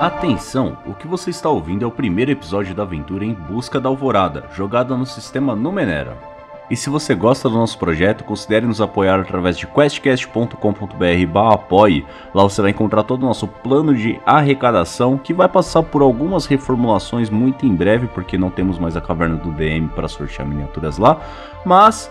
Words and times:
Atenção, 0.00 0.78
o 0.86 0.94
que 0.94 1.06
você 1.06 1.28
está 1.28 1.50
ouvindo 1.50 1.84
é 1.84 1.86
o 1.86 1.90
primeiro 1.90 2.30
episódio 2.30 2.74
da 2.74 2.84
aventura 2.84 3.22
Em 3.22 3.34
Busca 3.34 3.78
da 3.78 3.90
Alvorada, 3.90 4.46
jogada 4.54 4.96
no 4.96 5.04
sistema 5.04 5.54
Numenera. 5.54 6.16
E 6.70 6.74
se 6.76 6.88
você 6.88 7.14
gosta 7.14 7.50
do 7.50 7.56
nosso 7.56 7.78
projeto, 7.78 8.24
considere 8.24 8.64
nos 8.64 8.80
apoiar 8.80 9.20
através 9.20 9.58
de 9.58 9.66
questcast.com.br 9.66 11.38
apoie. 11.52 12.06
Lá 12.32 12.42
você 12.42 12.62
vai 12.62 12.70
encontrar 12.70 13.02
todo 13.02 13.24
o 13.24 13.26
nosso 13.26 13.46
plano 13.46 13.94
de 13.94 14.18
arrecadação, 14.24 15.18
que 15.18 15.34
vai 15.34 15.50
passar 15.50 15.82
por 15.82 16.00
algumas 16.00 16.46
reformulações 16.46 17.28
muito 17.28 17.66
em 17.66 17.74
breve, 17.74 18.06
porque 18.06 18.38
não 18.38 18.48
temos 18.48 18.78
mais 18.78 18.96
a 18.96 19.02
caverna 19.02 19.36
do 19.36 19.50
DM 19.50 19.88
para 19.88 20.08
sortear 20.08 20.48
miniaturas 20.48 20.96
lá. 20.96 21.20
Mas 21.62 22.10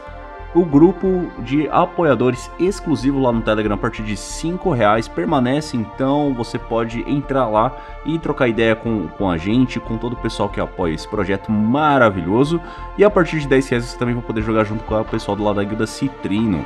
o 0.53 0.65
grupo 0.65 1.29
de 1.39 1.67
apoiadores 1.69 2.49
exclusivo 2.59 3.19
lá 3.19 3.31
no 3.31 3.41
Telegram 3.41 3.75
a 3.75 3.77
partir 3.77 4.01
de 4.01 4.17
5 4.17 4.71
reais 4.71 5.07
permanece, 5.07 5.77
então 5.77 6.33
você 6.33 6.57
pode 6.57 7.01
entrar 7.09 7.47
lá 7.47 7.75
e 8.05 8.17
trocar 8.17 8.47
ideia 8.47 8.75
com, 8.75 9.07
com 9.09 9.29
a 9.29 9.37
gente, 9.37 9.79
com 9.79 9.97
todo 9.97 10.13
o 10.13 10.21
pessoal 10.21 10.49
que 10.49 10.59
apoia 10.59 10.95
esse 10.95 11.07
projeto 11.07 11.51
maravilhoso. 11.51 12.59
E 12.97 13.03
a 13.03 13.09
partir 13.09 13.39
de 13.39 13.47
10 13.47 13.69
reais 13.69 13.85
você 13.85 13.97
também 13.97 14.15
vai 14.15 14.23
poder 14.23 14.41
jogar 14.41 14.63
junto 14.63 14.83
com 14.83 14.99
o 14.99 15.05
pessoal 15.05 15.37
do 15.37 15.43
lado 15.43 15.57
da 15.57 15.63
Guilda 15.63 15.85
Citrino. 15.85 16.65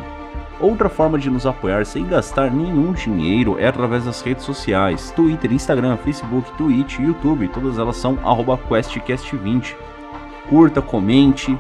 Outra 0.60 0.88
forma 0.88 1.20
de 1.20 1.30
nos 1.30 1.46
apoiar 1.46 1.86
sem 1.86 2.06
gastar 2.08 2.50
nenhum 2.50 2.94
dinheiro 2.94 3.60
é 3.60 3.68
através 3.68 4.06
das 4.06 4.22
redes 4.22 4.46
sociais: 4.46 5.12
Twitter, 5.12 5.52
Instagram, 5.52 5.98
Facebook, 5.98 6.50
Twitch, 6.58 7.00
YouTube, 7.00 7.50
todas 7.50 7.78
elas 7.78 7.98
são 7.98 8.16
QuestCast20. 8.16 9.76
Curta, 10.48 10.82
comente, 10.82 11.58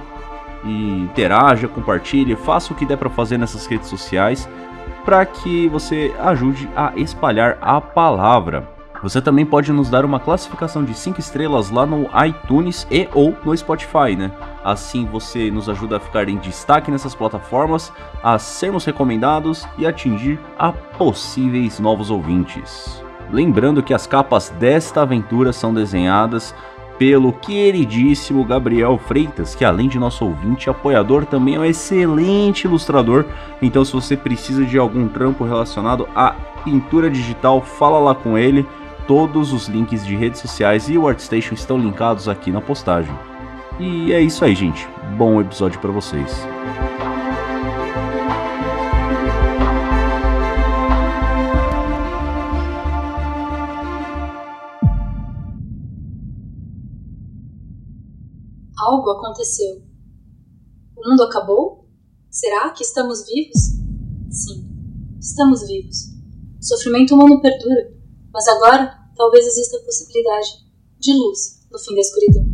e 0.63 1.01
interaja, 1.01 1.67
compartilhe, 1.67 2.35
faça 2.35 2.73
o 2.73 2.75
que 2.75 2.85
der 2.85 2.97
para 2.97 3.09
fazer 3.09 3.37
nessas 3.37 3.65
redes 3.65 3.87
sociais 3.87 4.47
para 5.03 5.25
que 5.25 5.67
você 5.67 6.13
ajude 6.19 6.69
a 6.75 6.93
espalhar 6.95 7.57
a 7.61 7.79
palavra. 7.81 8.67
Você 9.01 9.21
também 9.21 9.45
pode 9.45 9.69
nos 9.73 9.89
dar 9.89 10.05
uma 10.05 10.17
classificação 10.17 10.81
de 10.81 10.93
5 10.93 11.19
estrelas 11.19 11.69
lá 11.69 11.85
no 11.85 12.09
iTunes 12.25 12.87
e 12.89 13.09
ou 13.13 13.35
no 13.43 13.55
Spotify, 13.55 14.15
né? 14.17 14.31
Assim 14.63 15.05
você 15.05 15.51
nos 15.51 15.67
ajuda 15.67 15.97
a 15.97 15.99
ficar 15.99 16.29
em 16.29 16.37
destaque 16.37 16.89
nessas 16.89 17.13
plataformas, 17.13 17.91
a 18.23 18.39
sermos 18.39 18.85
recomendados 18.85 19.67
e 19.77 19.85
atingir 19.85 20.39
a 20.57 20.71
possíveis 20.71 21.81
novos 21.81 22.09
ouvintes. 22.09 23.03
Lembrando 23.29 23.83
que 23.83 23.93
as 23.93 24.07
capas 24.07 24.51
desta 24.51 25.01
aventura 25.01 25.51
são 25.51 25.73
desenhadas 25.73 26.55
pelo 27.03 27.33
queridíssimo 27.33 28.45
Gabriel 28.45 28.97
Freitas, 28.97 29.53
que 29.53 29.65
além 29.65 29.89
de 29.89 29.99
nosso 29.99 30.23
ouvinte 30.23 30.67
e 30.67 30.69
apoiador, 30.69 31.25
também 31.25 31.55
é 31.55 31.59
um 31.59 31.65
excelente 31.65 32.63
ilustrador. 32.63 33.25
Então, 33.61 33.83
se 33.83 33.91
você 33.91 34.15
precisa 34.15 34.63
de 34.63 34.77
algum 34.77 35.09
trampo 35.09 35.43
relacionado 35.43 36.07
à 36.15 36.31
pintura 36.63 37.09
digital, 37.09 37.59
fala 37.59 37.99
lá 37.99 38.15
com 38.15 38.37
ele. 38.37 38.65
Todos 39.05 39.51
os 39.51 39.67
links 39.67 40.05
de 40.05 40.15
redes 40.15 40.39
sociais 40.39 40.87
e 40.87 40.97
o 40.97 41.05
ArtStation 41.05 41.53
estão 41.53 41.77
linkados 41.77 42.29
aqui 42.29 42.53
na 42.53 42.61
postagem. 42.61 43.13
E 43.77 44.13
é 44.13 44.21
isso 44.21 44.45
aí, 44.45 44.55
gente. 44.55 44.87
Bom 45.17 45.41
episódio 45.41 45.81
para 45.81 45.91
vocês. 45.91 46.47
Algo 58.85 59.11
aconteceu. 59.11 59.81
O 60.97 61.09
mundo 61.09 61.23
acabou? 61.23 61.87
Será 62.29 62.69
que 62.71 62.83
estamos 62.83 63.25
vivos? 63.25 63.61
Sim, 64.29 64.67
estamos 65.21 65.65
vivos. 65.65 66.09
O 66.59 66.65
sofrimento 66.65 67.15
humano 67.15 67.41
perdura, 67.41 67.93
mas 68.33 68.45
agora 68.45 68.93
talvez 69.15 69.47
exista 69.47 69.77
a 69.77 69.85
possibilidade 69.85 70.49
de 70.99 71.13
luz 71.13 71.65
no 71.71 71.79
fim 71.79 71.95
da 71.95 72.01
escuridão. 72.01 72.45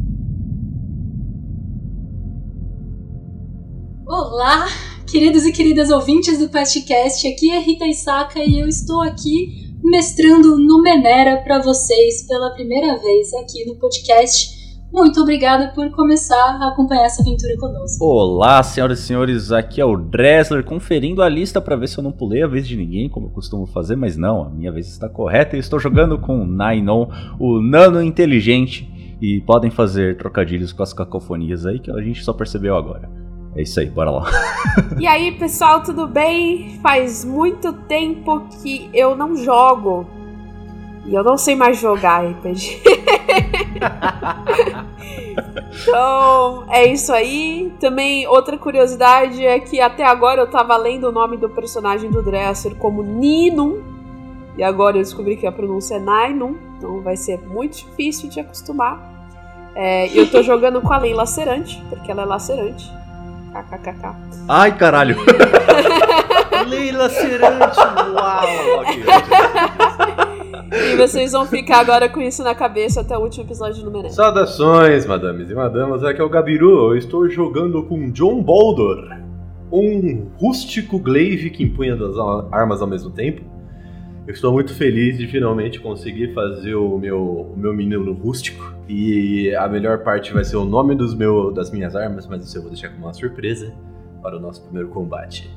Olá, 4.06 4.68
queridos 5.10 5.46
e 5.46 5.52
queridas 5.52 5.90
ouvintes 5.90 6.38
do 6.38 6.50
podcast. 6.50 7.28
Aqui 7.28 7.50
é 7.50 7.60
Rita 7.60 7.88
Isaka 7.88 8.44
e 8.44 8.60
eu 8.60 8.68
estou 8.68 9.02
aqui 9.02 9.74
mestrando 9.84 10.60
no 10.60 10.84
Menera 10.84 11.42
para 11.42 11.60
vocês 11.60 12.28
pela 12.28 12.52
primeira 12.52 13.00
vez 13.00 13.34
aqui 13.34 13.66
no 13.66 13.80
podcast 13.80 14.59
muito 14.92 15.22
obrigada 15.22 15.72
por 15.74 15.90
começar 15.92 16.58
a 16.62 16.70
acompanhar 16.70 17.06
essa 17.06 17.22
aventura 17.22 17.56
conosco. 17.58 18.04
Olá, 18.04 18.62
senhoras 18.64 19.00
e 19.00 19.04
senhores, 19.04 19.52
aqui 19.52 19.80
é 19.80 19.86
o 19.86 19.96
Dressler 19.96 20.64
conferindo 20.64 21.22
a 21.22 21.30
lista 21.30 21.62
para 21.62 21.76
ver 21.76 21.88
se 21.88 21.98
eu 21.98 22.04
não 22.04 22.12
pulei 22.12 22.44
a 22.44 22.48
vez 22.48 22.68
de 22.68 22.76
ninguém, 22.76 23.10
como 23.10 23.28
eu 23.28 23.32
costumo 23.32 23.68
fazer, 23.68 23.96
mas 23.96 24.18
não, 24.18 24.44
a 24.44 24.50
minha 24.50 24.72
vez 24.72 24.88
está 24.88 25.08
correta 25.08 25.56
e 25.56 25.60
estou 25.60 25.80
jogando 25.80 26.18
com 26.18 26.42
o 26.42 26.46
Nainon, 26.48 27.08
o 27.40 27.62
nano 27.62 28.02
inteligente, 28.02 28.90
e 29.22 29.42
podem 29.42 29.70
fazer 29.70 30.18
trocadilhos 30.18 30.74
com 30.74 30.82
as 30.82 30.94
cacofonias 30.94 31.66
aí 31.66 31.80
que 31.80 31.92
a 31.92 32.02
gente 32.02 32.24
só 32.24 32.34
percebeu 32.34 32.76
agora. 32.76 33.10
É 33.56 33.64
isso 33.64 33.80
aí, 33.80 33.88
bora 33.88 34.12
lá. 34.12 34.30
e 35.00 35.08
aí, 35.08 35.32
pessoal, 35.38 35.82
tudo 35.84 36.08
bem? 36.08 36.80
Faz 36.82 37.26
muito 37.26 37.74
tempo 37.74 38.48
que 38.62 38.90
eu 38.94 39.16
não 39.16 39.36
jogo. 39.36 40.19
E 41.06 41.14
eu 41.14 41.24
não 41.24 41.38
sei 41.38 41.56
mais 41.56 41.80
jogar 41.80 42.26
RPG. 42.26 42.82
então, 45.84 46.66
é 46.70 46.86
isso 46.86 47.12
aí. 47.12 47.74
Também, 47.80 48.28
outra 48.28 48.58
curiosidade 48.58 49.46
é 49.46 49.60
que 49.60 49.80
até 49.80 50.06
agora 50.06 50.42
eu 50.42 50.48
tava 50.48 50.76
lendo 50.78 51.10
o 51.10 51.12
nome 51.12 51.38
do 51.38 51.50
personagem 51.50 52.12
do 52.12 52.22
Dresser 52.22 52.76
como 52.76 53.02
Ninum. 53.02 53.82
E 54.58 54.64
agora 54.64 54.98
eu 54.98 55.02
descobri 55.02 55.38
que 55.38 55.48
a 55.48 55.52
pronúncia 55.52 55.96
é 55.96 56.00
Nainum. 56.00 56.58
Então 56.78 57.02
vai 57.02 57.16
ser 57.16 57.40
muito 57.40 57.78
difícil 57.78 58.30
de 58.30 58.40
acostumar. 58.40 59.08
É, 59.76 60.08
eu 60.18 60.30
tô 60.30 60.44
jogando 60.44 60.82
com 60.82 60.92
a 60.92 60.98
Lei 60.98 61.14
Lacerante, 61.14 61.82
porque 61.90 62.12
ela 62.12 62.24
é 62.24 62.26
lacerante. 62.26 62.92
KKKK. 63.54 64.16
Ai, 64.48 64.76
caralho! 64.76 65.16
Lei 66.68 66.92
Lacerante! 66.92 67.80
Uau! 68.14 68.84
E 70.72 70.96
vocês 70.96 71.32
vão 71.32 71.46
ficar 71.46 71.80
agora 71.80 72.08
com 72.08 72.22
isso 72.22 72.44
na 72.44 72.54
cabeça 72.54 73.02
até 73.02 73.18
o 73.18 73.22
último 73.22 73.44
episódio 73.44 73.84
do 73.84 73.92
Menezes. 73.92 74.16
Saudações, 74.16 75.06
madames 75.06 75.50
e 75.50 75.56
madamas. 75.56 76.04
Aqui 76.04 76.22
é 76.22 76.24
o 76.24 76.30
Gabiru. 76.30 76.92
Eu 76.92 76.98
estou 76.98 77.28
jogando 77.30 77.82
com 77.84 78.12
John 78.12 78.44
Boldor, 78.44 79.18
um 79.72 80.28
rústico 80.38 81.00
glaive 81.00 81.50
que 81.50 81.64
empunha 81.64 81.96
das 81.96 82.16
armas 82.52 82.82
ao 82.82 82.88
mesmo 82.88 83.10
tempo. 83.10 83.42
Eu 84.28 84.34
estou 84.34 84.54
muito 84.54 84.76
feliz 84.76 85.18
de 85.18 85.26
finalmente 85.28 85.80
conseguir 85.80 86.34
fazer 86.36 86.76
o 86.76 87.00
meu, 87.00 87.52
o 87.54 87.58
meu 87.58 87.74
menino 87.74 88.14
rústico. 88.14 88.76
E 88.88 89.56
a 89.56 89.68
melhor 89.68 90.04
parte 90.04 90.32
vai 90.32 90.44
ser 90.44 90.58
o 90.58 90.66
nome 90.66 90.94
dos 90.94 91.16
meu, 91.16 91.52
das 91.52 91.72
minhas 91.72 91.96
armas, 91.96 92.28
mas 92.28 92.44
isso 92.44 92.58
eu 92.58 92.62
vou 92.62 92.72
deixar 92.72 92.90
como 92.90 93.06
uma 93.06 93.14
surpresa 93.14 93.74
para 94.22 94.38
o 94.38 94.40
nosso 94.40 94.64
primeiro 94.64 94.90
combate. 94.90 95.50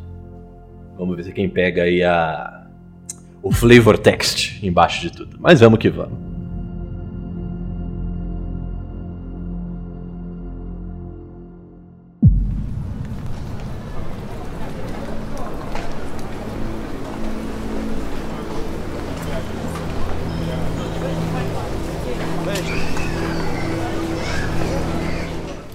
Vamos 0.96 1.16
ver 1.16 1.24
se 1.24 1.32
quem 1.32 1.48
pega 1.48 1.82
aí 1.82 2.02
a 2.02 2.61
o 3.42 3.50
flavor 3.50 3.98
text 3.98 4.62
embaixo 4.62 5.00
de 5.00 5.10
tudo. 5.10 5.36
Mas 5.40 5.60
vamos 5.60 5.78
que 5.78 5.90
vamos. 5.90 6.18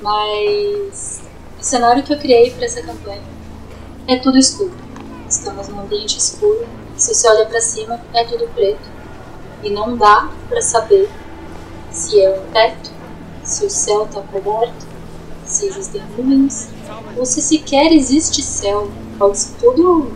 Mas 0.02 1.22
o 1.60 1.64
cenário 1.64 2.02
que 2.02 2.14
eu 2.14 2.18
criei 2.18 2.50
para 2.52 2.64
essa 2.64 2.82
campanha 2.82 3.22
é 4.08 4.16
tudo 4.16 4.38
escuro. 4.38 4.72
Estamos 5.28 5.68
num 5.68 5.82
ambiente 5.82 6.18
escuro 6.18 6.66
se 6.98 7.14
você 7.14 7.28
olha 7.30 7.46
para 7.46 7.62
cima, 7.62 8.02
é 8.14 8.24
tudo 8.24 8.48
preto. 8.54 8.90
E 9.64 9.70
não 9.70 9.96
dá 9.96 10.30
para 10.50 10.62
saber 10.62 11.10
se 11.92 12.20
é 12.22 12.30
um 12.30 12.52
teto, 12.52 12.92
se 13.44 13.66
o 13.66 13.70
céu 13.70 14.06
está 14.06 14.22
coberto, 14.22 14.86
se 15.46 15.68
existem 15.68 16.02
nuvens, 16.18 16.70
ou 17.16 17.26
se 17.26 17.42
sequer 17.42 17.92
existe 17.92 18.42
céu. 18.42 18.90
Pode 19.18 19.38
ser 19.40 19.56
tudo 19.60 20.12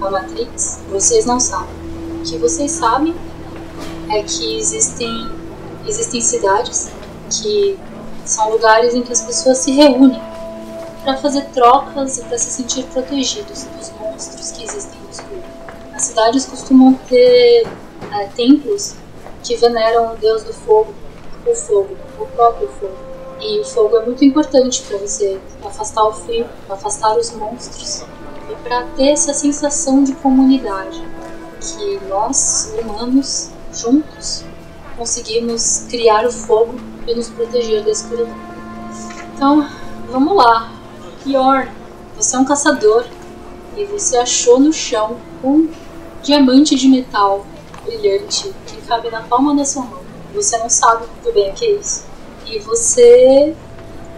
a 0.00 0.10
Matrix. 0.10 0.80
Vocês 0.90 1.24
não 1.24 1.38
sabem. 1.38 1.74
O 2.20 2.22
que 2.24 2.38
vocês 2.38 2.72
sabem 2.72 3.14
é 4.10 4.22
que 4.22 4.58
existem, 4.58 5.30
existem 5.86 6.20
cidades 6.20 6.90
que 7.30 7.78
são 8.24 8.50
lugares 8.50 8.94
em 8.94 9.02
que 9.02 9.12
as 9.12 9.20
pessoas 9.20 9.58
se 9.58 9.72
reúnem 9.72 10.20
para 11.02 11.16
fazer 11.18 11.42
trocas 11.52 12.18
e 12.18 12.22
para 12.22 12.38
se 12.38 12.50
sentir 12.50 12.84
protegidos 12.84 13.64
dos 13.64 13.92
monstros 14.00 14.52
que 14.52 14.64
existem 14.64 15.03
cidades 16.14 16.46
costumam 16.46 16.94
ter 17.08 17.66
é, 18.12 18.26
templos 18.36 18.94
que 19.42 19.56
veneram 19.56 20.12
o 20.12 20.16
deus 20.16 20.44
do 20.44 20.52
fogo, 20.52 20.94
o 21.44 21.54
fogo, 21.56 21.96
o 22.20 22.26
próprio 22.26 22.68
fogo. 22.68 22.94
E 23.40 23.58
o 23.58 23.64
fogo 23.64 23.96
é 23.96 24.06
muito 24.06 24.24
importante 24.24 24.82
para 24.82 24.96
você 24.98 25.40
afastar 25.64 26.04
o 26.04 26.12
frio, 26.12 26.46
afastar 26.70 27.18
os 27.18 27.32
monstros 27.32 28.04
e 28.48 28.54
para 28.62 28.84
ter 28.96 29.08
essa 29.08 29.34
sensação 29.34 30.04
de 30.04 30.14
comunidade 30.14 31.02
que 31.60 31.98
nós 32.08 32.72
humanos 32.78 33.50
juntos 33.72 34.44
conseguimos 34.96 35.86
criar 35.90 36.24
o 36.24 36.30
fogo 36.30 36.76
e 37.08 37.14
nos 37.14 37.28
proteger 37.28 37.82
da 37.82 37.90
escuridão. 37.90 38.32
Então, 39.34 39.68
vamos 40.12 40.36
lá. 40.36 40.72
Yorn, 41.26 41.70
você 42.16 42.36
é 42.36 42.38
um 42.38 42.44
caçador 42.44 43.04
e 43.76 43.84
você 43.84 44.16
achou 44.16 44.60
no 44.60 44.72
chão 44.72 45.16
um 45.42 45.68
diamante 46.24 46.74
de 46.74 46.88
metal 46.88 47.46
brilhante 47.84 48.52
que 48.66 48.80
cabe 48.82 49.10
na 49.10 49.20
palma 49.22 49.54
da 49.54 49.64
sua 49.64 49.84
mão. 49.84 50.00
Você 50.34 50.56
não 50.58 50.68
sabe 50.68 51.06
muito 51.06 51.32
bem 51.32 51.50
o 51.50 51.54
que 51.54 51.66
é 51.66 51.70
isso. 51.72 52.06
E 52.46 52.58
você 52.58 53.54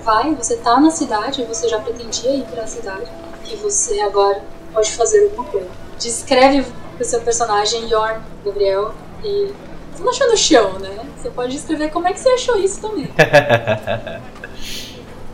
vai, 0.04 0.34
você 0.34 0.56
tá 0.56 0.80
na 0.80 0.90
cidade, 0.90 1.44
você 1.44 1.68
já 1.68 1.80
pretendia 1.80 2.34
ir 2.34 2.44
para 2.44 2.62
a 2.62 2.66
cidade, 2.66 3.10
e 3.50 3.56
você 3.56 4.00
agora 4.00 4.42
pode 4.72 4.92
fazer 4.92 5.24
alguma 5.24 5.44
coisa. 5.44 5.68
Descreve 5.98 6.64
o 6.98 7.04
seu 7.04 7.20
personagem, 7.20 7.88
Yorn, 7.90 8.20
Gabriel, 8.44 8.94
e 9.24 9.52
você 9.92 10.02
não 10.02 10.10
achou 10.10 10.28
no 10.28 10.36
chão, 10.36 10.78
né? 10.78 10.98
Você 11.16 11.30
pode 11.30 11.56
escrever 11.56 11.90
como 11.90 12.06
é 12.06 12.12
que 12.12 12.20
você 12.20 12.28
achou 12.30 12.56
isso 12.56 12.80
também. 12.80 13.08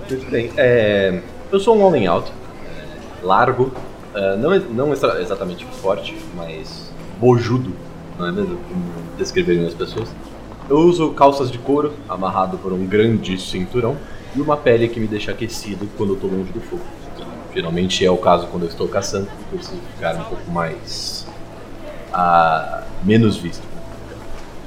Muito 0.09 0.31
bem. 0.31 0.53
É, 0.57 1.21
eu 1.51 1.61
sou 1.61 1.77
um 1.77 1.85
homem 1.85 2.07
alto, 2.07 2.33
largo, 3.23 3.73
uh, 4.15 4.37
não, 4.39 4.59
não 4.59 4.93
exatamente 4.93 5.65
forte, 5.81 6.17
mas 6.35 6.91
bojudo, 7.21 7.73
não 8.19 8.27
é 8.27 8.33
mesmo? 8.33 8.57
Como 8.69 8.85
descreveriam 9.17 9.67
as 9.67 9.75
pessoas. 9.75 10.09
Eu 10.69 10.79
uso 10.79 11.11
calças 11.11 11.51
de 11.51 11.59
couro, 11.59 11.93
amarrado 12.09 12.57
por 12.59 12.73
um 12.73 12.87
grande 12.87 13.41
cinturão, 13.41 13.97
e 14.35 14.41
uma 14.41 14.57
pele 14.57 14.89
que 14.89 14.99
me 14.99 15.07
deixa 15.07 15.31
aquecido 15.31 15.89
quando 15.97 16.11
eu 16.11 16.15
estou 16.15 16.31
longe 16.31 16.53
do 16.53 16.61
fogo. 16.61 16.83
Geralmente 17.55 18.05
é 18.05 18.11
o 18.11 18.17
caso 18.17 18.47
quando 18.47 18.63
eu 18.63 18.69
estou 18.69 18.89
caçando, 18.89 19.29
eu 19.53 19.59
preciso 19.59 19.81
ficar 19.95 20.17
um 20.17 20.25
pouco 20.25 20.51
mais. 20.51 21.27
Uh, 22.15 22.83
menos 23.05 23.37
visto. 23.37 23.63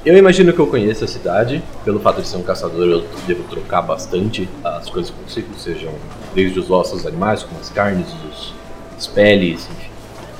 Eu 0.04 0.16
imagino 0.16 0.52
que 0.52 0.58
eu 0.60 0.68
conheço 0.68 1.04
a 1.04 1.08
cidade, 1.08 1.62
pelo 1.84 1.98
fato 1.98 2.22
de 2.22 2.28
ser 2.28 2.36
um 2.36 2.42
caçador, 2.42 2.86
eu 2.86 3.04
devo 3.26 3.42
trocar 3.44 3.82
bastante 3.82 4.48
as 4.62 4.88
coisas 4.88 5.10
que 5.10 5.20
consigo, 5.20 5.48
sejam 5.58 5.92
desde 6.32 6.60
os 6.60 6.70
ossos 6.70 6.98
dos 6.98 7.06
animais, 7.06 7.42
como 7.42 7.58
as 7.60 7.70
carnes, 7.70 8.06
os, 8.30 8.54
as 8.96 9.06
peles, 9.06 9.68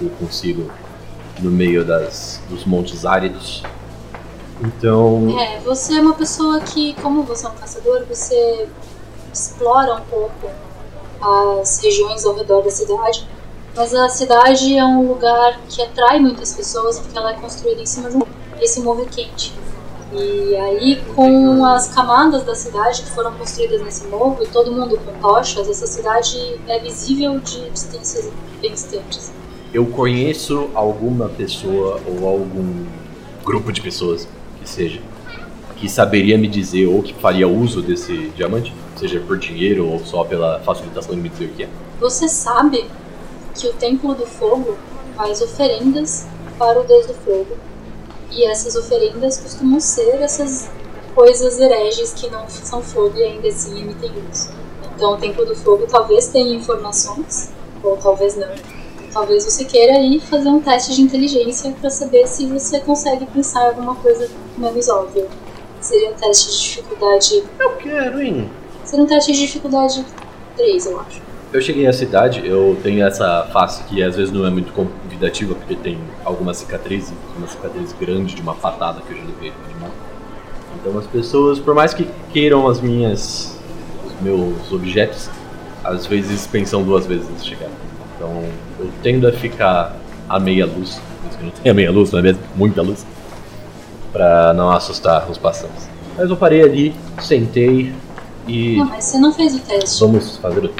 eu 0.00 0.08
consigo 0.10 0.70
no 1.40 1.50
meio 1.50 1.84
das, 1.84 2.40
dos 2.48 2.64
montes 2.64 3.04
áridos. 3.04 3.62
Então. 4.60 5.38
É, 5.38 5.60
você 5.60 5.98
é 5.98 6.00
uma 6.00 6.14
pessoa 6.14 6.60
que, 6.60 6.94
como 6.94 7.22
você 7.22 7.46
é 7.46 7.48
um 7.50 7.54
caçador, 7.54 8.04
você 8.08 8.68
explora 9.32 9.94
um 9.94 10.00
pouco 10.02 10.50
as 11.20 11.80
regiões 11.80 12.24
ao 12.24 12.34
redor 12.34 12.62
da 12.62 12.70
cidade. 12.70 13.26
Mas 13.74 13.94
a 13.94 14.08
cidade 14.08 14.76
é 14.76 14.84
um 14.84 15.06
lugar 15.06 15.60
que 15.68 15.82
atrai 15.82 16.18
muitas 16.18 16.54
pessoas 16.54 16.98
porque 16.98 17.16
ela 17.16 17.32
é 17.32 17.34
construída 17.34 17.82
em 17.82 17.86
cima 17.86 18.08
de 18.08 18.16
um 18.16 18.22
esse 18.60 18.80
morro 18.80 19.02
é 19.02 19.06
quente. 19.06 19.52
E 20.12 20.54
aí, 20.56 21.02
com 21.14 21.64
as 21.64 21.88
camadas 21.88 22.44
da 22.44 22.54
cidade 22.54 23.02
que 23.02 23.10
foram 23.10 23.32
construídas 23.32 23.82
nesse 23.82 24.06
morro 24.06 24.38
e 24.40 24.46
todo 24.46 24.70
mundo 24.70 24.98
com 24.98 25.12
tochas, 25.20 25.68
essa 25.68 25.86
cidade 25.86 26.60
é 26.68 26.78
visível 26.78 27.40
de 27.40 27.68
distâncias 27.70 28.30
bem 28.60 28.72
distantes. 28.72 29.32
Eu 29.74 29.86
conheço 29.86 30.70
alguma 30.74 31.28
pessoa 31.28 32.00
ou 32.06 32.26
algum 32.26 32.86
grupo 33.44 33.72
de 33.72 33.80
pessoas 33.80 34.28
que 34.60 34.68
seja 34.68 35.00
que 35.76 35.88
saberia 35.90 36.38
me 36.38 36.48
dizer 36.48 36.86
ou 36.86 37.02
que 37.02 37.12
faria 37.12 37.46
uso 37.46 37.82
desse 37.82 38.30
diamante, 38.30 38.72
seja 38.96 39.20
por 39.20 39.38
dinheiro 39.38 39.86
ou 39.86 39.98
só 40.04 40.24
pela 40.24 40.58
facilitação 40.60 41.14
de 41.14 41.20
me 41.20 41.28
dizer 41.28 41.46
o 41.46 41.48
que 41.48 41.64
é. 41.64 41.68
Você 42.00 42.28
sabe 42.28 42.86
que 43.54 43.66
o 43.66 43.72
Templo 43.74 44.14
do 44.14 44.24
Fogo 44.24 44.78
faz 45.14 45.42
oferendas 45.42 46.26
para 46.58 46.80
o 46.80 46.84
Deus 46.84 47.06
do 47.06 47.14
Fogo 47.14 47.56
e 48.30 48.44
essas 48.44 48.74
oferendas 48.76 49.38
costumam 49.38 49.80
ser 49.80 50.20
essas 50.20 50.68
coisas 51.14 51.58
hereges 51.58 52.12
que 52.12 52.28
não 52.28 52.48
são 52.48 52.82
fogo 52.82 53.16
e 53.16 53.22
ainda 53.22 53.48
assim 53.48 53.80
emitem 53.80 54.10
luz. 54.10 54.50
Então 54.94 55.12
o 55.12 55.16
Templo 55.16 55.44
do 55.44 55.54
Fogo 55.54 55.86
talvez 55.86 56.28
tenha 56.28 56.54
informações, 56.54 57.50
ou 57.82 57.96
talvez 57.96 58.36
não. 58.36 58.54
Talvez 59.12 59.44
você 59.44 59.64
queira 59.64 59.98
ir 60.00 60.20
fazer 60.20 60.48
um 60.48 60.60
teste 60.60 60.94
de 60.94 61.02
inteligência 61.02 61.72
para 61.80 61.88
saber 61.88 62.26
se 62.26 62.46
você 62.46 62.80
consegue 62.80 63.24
pensar 63.26 63.68
alguma 63.68 63.94
coisa 63.94 64.28
menos 64.58 64.88
óbvia. 64.88 65.26
Seria 65.80 66.10
um 66.10 66.14
teste 66.14 66.50
de 66.50 66.62
dificuldade. 66.62 67.44
Eu 67.58 67.76
quero, 67.76 68.20
hein? 68.20 68.50
Seria 68.84 69.04
um 69.04 69.08
teste 69.08 69.32
de 69.32 69.40
dificuldade 69.40 70.04
3, 70.56 70.86
eu 70.86 71.00
acho. 71.00 71.25
Eu 71.52 71.60
cheguei 71.62 71.86
à 71.86 71.92
cidade, 71.92 72.42
eu 72.44 72.76
tenho 72.82 73.06
essa 73.06 73.48
face 73.52 73.82
que 73.84 74.02
às 74.02 74.16
vezes 74.16 74.32
não 74.32 74.44
é 74.44 74.50
muito 74.50 74.72
convidativa, 74.72 75.54
porque 75.54 75.76
tem 75.76 75.98
algumas 76.24 76.58
cicatrizes, 76.58 77.12
uma 77.36 77.46
cicatriz 77.46 77.94
grande 77.98 78.34
de 78.34 78.42
uma 78.42 78.54
patada 78.54 79.00
que 79.00 79.12
eu 79.12 79.18
já 79.18 79.24
levei 79.24 79.50
de 79.50 79.80
mão. 79.80 79.90
Então 80.78 80.98
as 80.98 81.06
pessoas, 81.06 81.58
por 81.58 81.74
mais 81.74 81.94
que 81.94 82.06
queiram 82.32 82.66
as 82.68 82.80
minhas, 82.80 83.58
os 84.04 84.20
meus 84.20 84.72
objetos, 84.72 85.30
às 85.82 86.04
vezes 86.06 86.46
pensam 86.46 86.82
duas 86.82 87.06
vezes 87.06 87.28
antes 87.30 87.44
de 87.44 87.50
chegar. 87.50 87.70
Então 88.16 88.44
eu 88.78 88.90
tendo 89.02 89.26
a 89.26 89.32
ficar 89.32 89.96
a 90.28 90.40
meia 90.40 90.66
luz, 90.66 91.00
que 91.38 91.44
não 91.44 91.50
tem 91.52 91.70
a 91.70 91.74
meia 91.74 91.90
luz, 91.90 92.10
não 92.10 92.18
é 92.18 92.22
mesmo? 92.22 92.42
Muita 92.56 92.82
luz, 92.82 93.06
para 94.12 94.52
não 94.52 94.70
assustar 94.70 95.30
os 95.30 95.38
passantes. 95.38 95.88
Mas 96.18 96.28
eu 96.28 96.36
parei 96.36 96.62
ali, 96.62 96.94
sentei 97.20 97.94
e. 98.48 98.76
Não, 98.76 98.86
mas 98.86 99.04
você 99.04 99.18
não 99.18 99.32
fez 99.32 99.54
o 99.54 99.60
teste. 99.60 100.00
Vamos 100.00 100.36
fazer 100.38 100.64
o 100.64 100.70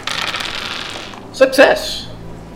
Success! 1.37 2.07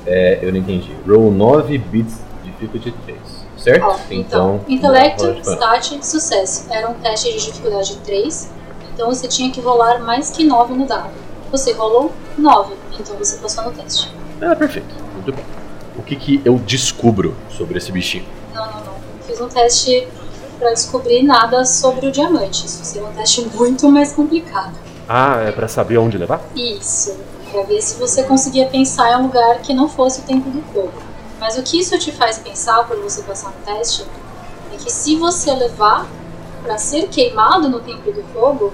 É, 0.07 0.39
eu 0.41 0.51
não 0.51 0.59
entendi. 0.59 0.91
Roll 1.07 1.31
9 1.31 1.77
bits 1.77 2.17
difficulty 2.43 2.95
3. 3.05 3.19
Certo? 3.59 3.85
Ó, 3.85 3.99
então, 4.11 4.63
então 4.67 4.75
intelecto, 4.75 5.39
stat, 5.43 5.99
sucesso. 6.03 6.65
Era 6.71 6.89
um 6.89 6.95
teste 6.95 7.31
de 7.31 7.45
dificuldade 7.45 7.99
3. 7.99 8.51
Então 8.95 9.09
você 9.09 9.29
tinha 9.29 9.51
que 9.51 9.61
rolar 9.61 9.99
mais 9.99 10.31
que 10.31 10.45
9 10.45 10.73
no 10.73 10.87
dado. 10.87 11.11
Você 11.53 11.75
rolou 11.75 12.11
9, 12.39 12.73
então 12.99 13.17
você 13.17 13.37
passou 13.37 13.65
no 13.65 13.73
teste. 13.73 14.11
Ah, 14.41 14.57
perfeito. 14.57 14.89
Muito 15.13 15.31
bom. 15.31 15.43
O 15.99 16.03
que, 16.03 16.17
que 16.17 16.41
eu 16.43 16.59
descubro 16.59 17.37
sobre 17.51 17.77
esse 17.77 17.93
bichinho? 17.93 18.25
Não, 18.55 18.65
não, 18.65 18.77
não. 18.77 18.95
Fiz 19.27 19.39
um 19.43 19.49
teste 19.49 20.09
para 20.59 20.73
descobrir 20.73 21.23
nada 21.23 21.67
sobre 21.67 22.07
o 22.07 22.11
diamante. 22.11 22.65
Isso 22.65 22.83
seria 22.83 23.07
um 23.07 23.13
teste 23.13 23.43
muito 23.55 23.91
mais 23.91 24.15
complicado. 24.15 24.73
Ah, 25.07 25.43
é 25.47 25.53
para 25.53 25.69
saber 25.69 25.99
onde 25.99 26.17
levar? 26.17 26.41
Isso 26.57 27.15
para 27.51 27.63
ver 27.63 27.81
se 27.83 27.99
você 27.99 28.23
conseguia 28.23 28.67
pensar 28.67 29.13
em 29.13 29.17
um 29.17 29.23
lugar 29.25 29.59
que 29.61 29.75
não 29.75 29.89
fosse 29.89 30.21
o 30.21 30.25
Templo 30.25 30.51
do 30.51 30.63
Fogo. 30.73 30.93
Mas 31.39 31.57
o 31.57 31.63
que 31.63 31.81
isso 31.81 31.99
te 31.99 32.13
faz 32.13 32.39
pensar 32.39 32.87
por 32.87 32.97
você 32.99 33.23
passar 33.23 33.51
no 33.51 33.65
teste 33.65 34.05
é 34.73 34.77
que 34.77 34.91
se 34.91 35.17
você 35.17 35.53
levar 35.53 36.07
para 36.63 36.77
ser 36.77 37.09
queimado 37.09 37.69
no 37.69 37.81
Templo 37.81 38.13
do 38.13 38.23
Fogo, 38.35 38.73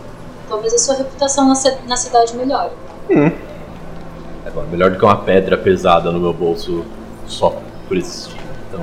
talvez 0.49 0.75
a 0.75 0.79
sua 0.79 0.97
reputação 0.97 1.47
na, 1.47 1.97
cidade 1.97 2.37
melhore. 2.37 2.73
Hum. 3.11 3.31
É 4.45 4.51
bom, 4.51 4.63
melhor 4.71 4.91
do 4.91 4.99
que 4.99 5.05
uma 5.05 5.17
pedra 5.17 5.57
pesada 5.57 6.11
no 6.11 6.19
meu 6.19 6.33
bolso 6.33 6.85
só 7.27 7.61
por 7.89 7.97
existir. 7.97 8.37
Então, 8.69 8.81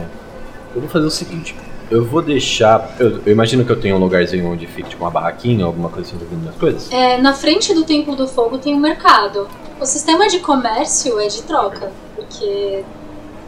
eu 0.73 0.81
vou 0.81 0.89
fazer 0.89 1.05
o 1.05 1.11
seguinte. 1.11 1.55
Eu 1.91 2.05
vou 2.05 2.21
deixar. 2.21 2.95
Eu, 2.99 3.21
eu, 3.25 3.31
imagino 3.31 3.63
que 3.65 3.71
eu 3.71 3.79
tenho 3.79 3.95
um 3.95 3.99
lugarzinho 3.99 4.49
onde 4.49 4.65
fique 4.65 4.89
tipo 4.89 5.03
uma 5.03 5.11
barraquinha, 5.11 5.65
alguma 5.65 5.89
coisa 5.89 6.09
assim, 6.09 6.17
vendendo 6.17 6.49
as 6.49 6.55
coisas. 6.55 6.91
É, 6.91 7.17
na 7.17 7.33
frente 7.33 7.73
do 7.73 7.83
Templo 7.83 8.15
do 8.15 8.27
Fogo 8.27 8.57
tem 8.57 8.73
um 8.73 8.79
mercado. 8.79 9.47
O 9.83 9.85
sistema 9.85 10.29
de 10.29 10.39
comércio 10.39 11.19
é 11.19 11.27
de 11.27 11.43
troca, 11.43 11.91
porque 12.15 12.85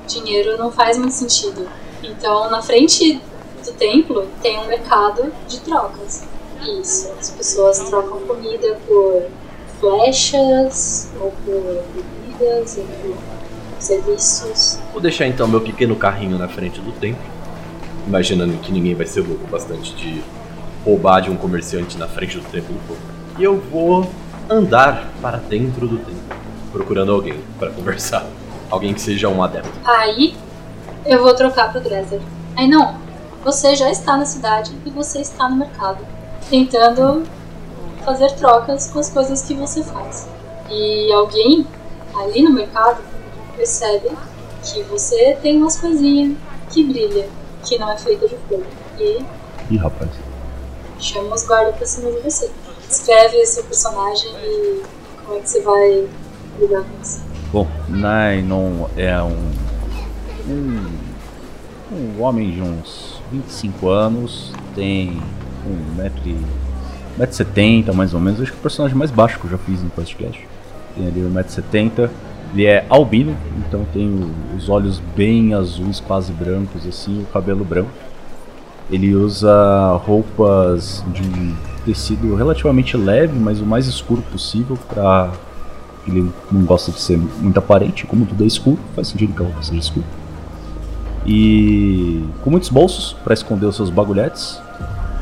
dinheiro 0.06 0.58
não 0.58 0.70
faz 0.70 0.98
muito 0.98 1.13
sentido. 1.13 1.65
Então, 2.04 2.51
na 2.51 2.62
frente 2.62 3.22
do 3.63 3.72
templo 3.72 4.27
tem 4.42 4.60
um 4.60 4.68
mercado 4.68 5.32
de 5.48 5.62
trocas. 5.62 6.25
Isso, 6.82 7.10
as 7.18 7.30
pessoas 7.30 7.80
trocam 7.89 8.20
comida 8.27 8.77
por 8.86 9.27
flechas, 9.80 11.10
ou 11.22 11.32
por 11.46 11.86
bebidas, 11.96 12.80
ou 12.80 12.84
por 12.84 13.18
serviços. 13.80 14.77
Vou 14.92 15.01
deixar 15.01 15.27
então 15.27 15.48
meu 15.48 15.62
pequeno 15.62 15.96
carrinho 15.96 16.38
na 16.38 16.50
frente 16.50 16.82
do 16.82 16.92
templo, 17.00 17.24
imaginando 18.06 18.58
que 18.58 18.74
ninguém 18.74 18.94
vai 18.94 19.06
ser 19.06 19.22
louco 19.22 19.48
bastante 19.48 19.96
de 19.96 20.22
roubar 20.84 21.22
de 21.22 21.32
um 21.32 21.38
comerciante 21.38 21.98
na 21.98 22.10
frente 22.10 22.38
do 22.38 22.44
templo. 22.51 22.75
E 23.39 23.44
eu 23.46 23.58
vou 23.58 24.06
andar 24.50 25.08
para 25.22 25.38
dentro 25.38 25.88
do 25.88 25.98
templo, 25.98 26.38
procurando 26.72 27.12
alguém 27.12 27.40
para 27.60 27.72
conversar. 27.72 28.25
Alguém 28.70 28.94
que 28.94 29.02
seja 29.02 29.30
um 29.30 29.42
adepto. 29.44 29.72
Aí 29.84 30.36
eu 31.06 31.22
vou 31.22 31.34
trocar 31.34 31.72
pro 31.72 31.82
Dresser. 31.82 32.20
Aí 32.56 32.68
não, 32.68 32.96
você 33.44 33.75
já 33.75 33.92
está 33.92 34.18
na 34.18 34.25
cidade 34.25 34.72
e 34.86 34.90
você 34.90 35.20
está 35.22 35.48
no 35.50 35.58
mercado, 35.58 36.06
tentando 36.50 37.24
fazer 38.04 38.32
trocas 38.34 38.90
com 38.92 39.00
as 39.00 39.10
coisas 39.10 39.42
que 39.44 39.54
você 39.54 39.84
faz. 39.84 40.28
E 40.70 41.12
alguém 41.12 41.66
ali 42.16 42.42
no 42.42 42.52
mercado 42.52 43.02
percebe 43.56 44.10
que 44.64 44.82
você 44.84 45.38
tem 45.42 45.58
umas 45.58 45.78
coisinhas 45.78 46.38
que 46.72 46.84
brilha, 46.84 47.28
que 47.64 47.78
não 47.78 47.92
é 47.92 47.98
feita 47.98 48.28
de 48.28 48.36
fogo. 48.50 48.66
E. 49.00 49.24
Ih, 49.70 49.78
rapaz. 49.78 50.10
Chama 51.00 51.36
os 51.36 51.46
guardas 51.46 51.75
pra 51.75 51.86
cima 51.86 52.12
de 52.12 52.20
você 52.22 52.50
descreve 52.88 53.46
seu 53.46 53.63
personagem 53.63 54.32
e 54.44 54.84
como 55.24 55.38
é 55.38 55.42
que 55.42 55.50
você 55.50 55.62
vai 55.62 56.08
lidar 56.60 56.84
com 56.84 57.01
isso. 57.01 57.24
Bom, 57.51 57.68
Nainon 57.88 58.88
é 58.98 59.22
um, 59.22 59.51
um, 60.50 60.86
um 61.92 62.22
homem 62.22 62.51
de 62.51 62.62
uns 62.62 63.22
25 63.32 63.89
anos, 63.89 64.51
tem 64.75 65.22
com 65.63 66.04
1,70m 67.20 67.94
mais 67.94 68.13
ou 68.13 68.20
menos. 68.20 68.42
Acho 68.42 68.51
que 68.51 68.58
é 68.58 68.60
o 68.60 68.62
personagem 68.62 68.98
mais 68.98 69.12
baixo 69.12 69.39
que 69.39 69.46
eu 69.46 69.51
já 69.51 69.58
fiz 69.58 69.82
no 69.82 69.89
podcast. 69.89 70.48
Tem 70.96 71.08
ali 71.08 71.22
1,70m. 71.22 72.10
Ele 72.54 72.65
é 72.65 72.86
albino, 72.89 73.36
então 73.58 73.86
tem 73.92 74.32
os 74.56 74.70
olhos 74.70 75.01
bem 75.15 75.54
azuis, 75.54 76.00
quase 76.00 76.32
brancos, 76.32 76.86
assim, 76.88 77.24
o 77.24 77.25
cabelo 77.25 77.65
branco. 77.65 77.89
Ele 78.89 79.13
usa 79.15 80.00
roupas 80.06 81.04
de 81.08 81.56
tecido 81.86 82.36
relativamente 82.36 82.98
leve, 82.98 83.38
mas 83.38 83.62
o 83.62 83.65
mais 83.65 83.88
escuro 83.88 84.22
possível 84.32 84.77
para 84.89 85.32
ele 86.08 86.32
não 86.51 86.62
gosta 86.63 86.92
de 86.92 87.00
ser 87.00 87.18
muito 87.18 87.58
aparente, 87.58 88.06
como 88.06 88.25
tudo 88.25 88.44
é 88.44 88.48
escuro, 88.48 88.80
faz 88.96 89.08
sentido 89.08 89.34
que 89.34 89.42
a 89.42 89.46
roupa 89.46 89.63
seja 89.63 89.80
escura. 89.80 90.06
E 91.25 92.24
com 92.44 92.51
muitos 92.51 92.70
bolsos 92.70 93.13
para 93.24 93.34
esconder 93.34 93.65
os 93.65 93.75
seus 93.75 93.89
bagulhetes. 93.89 94.62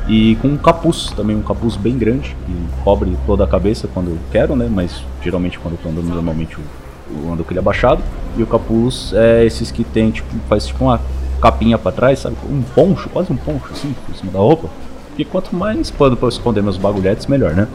E 0.06 0.36
com 0.42 0.50
um 0.50 0.58
capuz, 0.58 1.14
também 1.16 1.34
um 1.34 1.42
capuz 1.42 1.78
bem 1.78 1.98
grande, 1.98 2.36
que 2.46 2.84
cobre 2.84 3.18
toda 3.26 3.46
a 3.46 3.48
cabeça 3.48 3.88
quando 3.94 4.10
eu 4.10 4.18
quero, 4.32 4.54
né? 4.54 4.68
Mas 4.70 5.02
geralmente 5.24 5.58
quando 5.58 5.76
eu 5.76 5.80
tô 5.82 5.88
andando 5.88 6.14
normalmente 6.14 6.58
eu, 6.58 7.24
eu 7.24 7.32
ando 7.32 7.44
com 7.46 7.52
ele 7.52 7.60
abaixado. 7.60 8.04
E 8.38 8.44
o 8.44 8.48
capuz 8.48 9.14
é 9.14 9.46
esses 9.46 9.72
que 9.72 9.86
tem, 9.86 10.12
tipo, 10.12 10.28
faz 10.50 10.68
tipo 10.68 10.84
uma 10.84 11.00
capinha 11.42 11.78
para 11.78 11.94
trás, 11.94 12.20
sabe? 12.20 12.36
Um 12.50 12.62
poncho, 12.62 13.08
quase 13.08 13.32
um 13.32 13.38
poncho 13.38 13.68
assim, 13.72 13.96
por 14.06 14.14
cima 14.14 14.32
da 14.34 14.40
roupa. 14.40 14.70
E 15.18 15.24
quanto 15.24 15.56
mais 15.56 15.92
pano 15.92 16.18
pra 16.18 16.26
eu 16.26 16.30
esconder 16.30 16.64
meus 16.64 16.78
bagulhetes, 16.78 17.28
melhor, 17.28 17.54
né? 17.54 17.68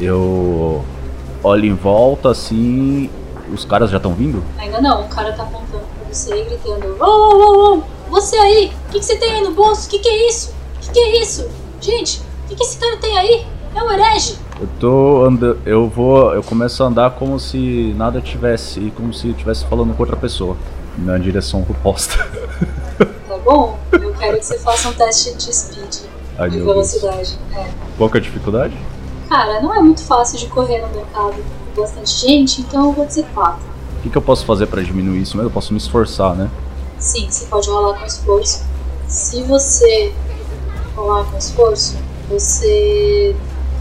Eu 0.00 0.84
olho 1.42 1.64
em 1.64 1.74
volta 1.74 2.30
assim. 2.30 3.08
Os 3.52 3.64
caras 3.64 3.90
já 3.90 3.98
estão 3.98 4.14
vindo? 4.14 4.42
Ainda 4.58 4.80
não, 4.80 5.02
o 5.02 5.08
cara 5.08 5.32
tá 5.32 5.42
apontando 5.42 5.84
pra 5.98 6.12
você 6.12 6.34
e 6.34 6.44
gritando: 6.44 6.96
Ô, 7.00 7.04
ô, 7.04 7.74
ô, 7.74 7.78
ô, 7.78 7.82
você 8.10 8.36
aí, 8.36 8.72
o 8.88 8.92
que, 8.92 8.98
que 8.98 9.04
você 9.04 9.16
tem 9.16 9.32
aí 9.32 9.42
no 9.42 9.52
bolso? 9.52 9.86
O 9.86 9.90
que, 9.90 9.98
que 9.98 10.08
é 10.08 10.28
isso? 10.28 10.54
O 10.76 10.80
que, 10.80 10.92
que 10.92 10.98
é 10.98 11.22
isso? 11.22 11.48
Gente, 11.80 12.20
o 12.44 12.48
que, 12.48 12.56
que 12.56 12.62
esse 12.62 12.78
cara 12.78 12.96
tem 12.96 13.16
aí? 13.18 13.46
É 13.74 13.82
um 13.82 13.90
herege? 13.90 14.36
Eu 14.60 14.68
tô 14.78 15.24
andando. 15.24 15.58
Eu 15.64 15.88
vou. 15.88 16.34
Eu 16.34 16.42
começo 16.42 16.82
a 16.82 16.86
andar 16.86 17.10
como 17.12 17.38
se 17.38 17.94
nada 17.96 18.20
tivesse. 18.20 18.92
Como 18.96 19.12
se 19.12 19.28
eu 19.28 19.32
estivesse 19.32 19.64
falando 19.64 19.94
com 19.94 20.02
outra 20.02 20.16
pessoa. 20.16 20.56
Na 20.98 21.16
direção 21.16 21.64
oposta. 21.68 22.18
Tá 23.26 23.38
bom? 23.38 23.78
Eu 23.92 24.12
quero 24.14 24.38
que 24.38 24.44
você 24.44 24.58
faça 24.58 24.88
um 24.90 24.92
teste 24.92 25.34
de 25.34 25.54
speed. 25.54 26.11
Ai, 26.38 26.50
de 26.50 26.60
velocidade. 26.60 27.38
É. 27.54 27.68
Qual 27.96 28.08
que 28.10 28.16
é 28.16 28.20
a 28.20 28.22
dificuldade? 28.22 28.76
Cara, 29.28 29.60
não 29.60 29.74
é 29.74 29.80
muito 29.80 30.02
fácil 30.02 30.38
de 30.38 30.46
correr 30.46 30.80
no 30.80 30.88
mercado 30.88 31.34
com 31.74 31.80
bastante 31.82 32.10
gente, 32.10 32.60
então 32.60 32.86
eu 32.86 32.92
vou 32.92 33.06
dizer 33.06 33.24
4. 33.34 33.58
O 33.98 34.02
que, 34.02 34.10
que 34.10 34.18
eu 34.18 34.22
posso 34.22 34.44
fazer 34.44 34.66
pra 34.66 34.82
diminuir 34.82 35.22
isso 35.22 35.36
mesmo? 35.36 35.48
Eu 35.48 35.52
posso 35.52 35.72
me 35.72 35.78
esforçar, 35.78 36.34
né? 36.34 36.50
Sim, 36.98 37.28
você 37.30 37.46
pode 37.46 37.68
rolar 37.68 37.98
com 37.98 38.06
esforço. 38.06 38.64
Se 39.06 39.42
você 39.42 40.12
rolar 40.94 41.24
com 41.24 41.38
esforço, 41.38 41.96
você 42.28 43.34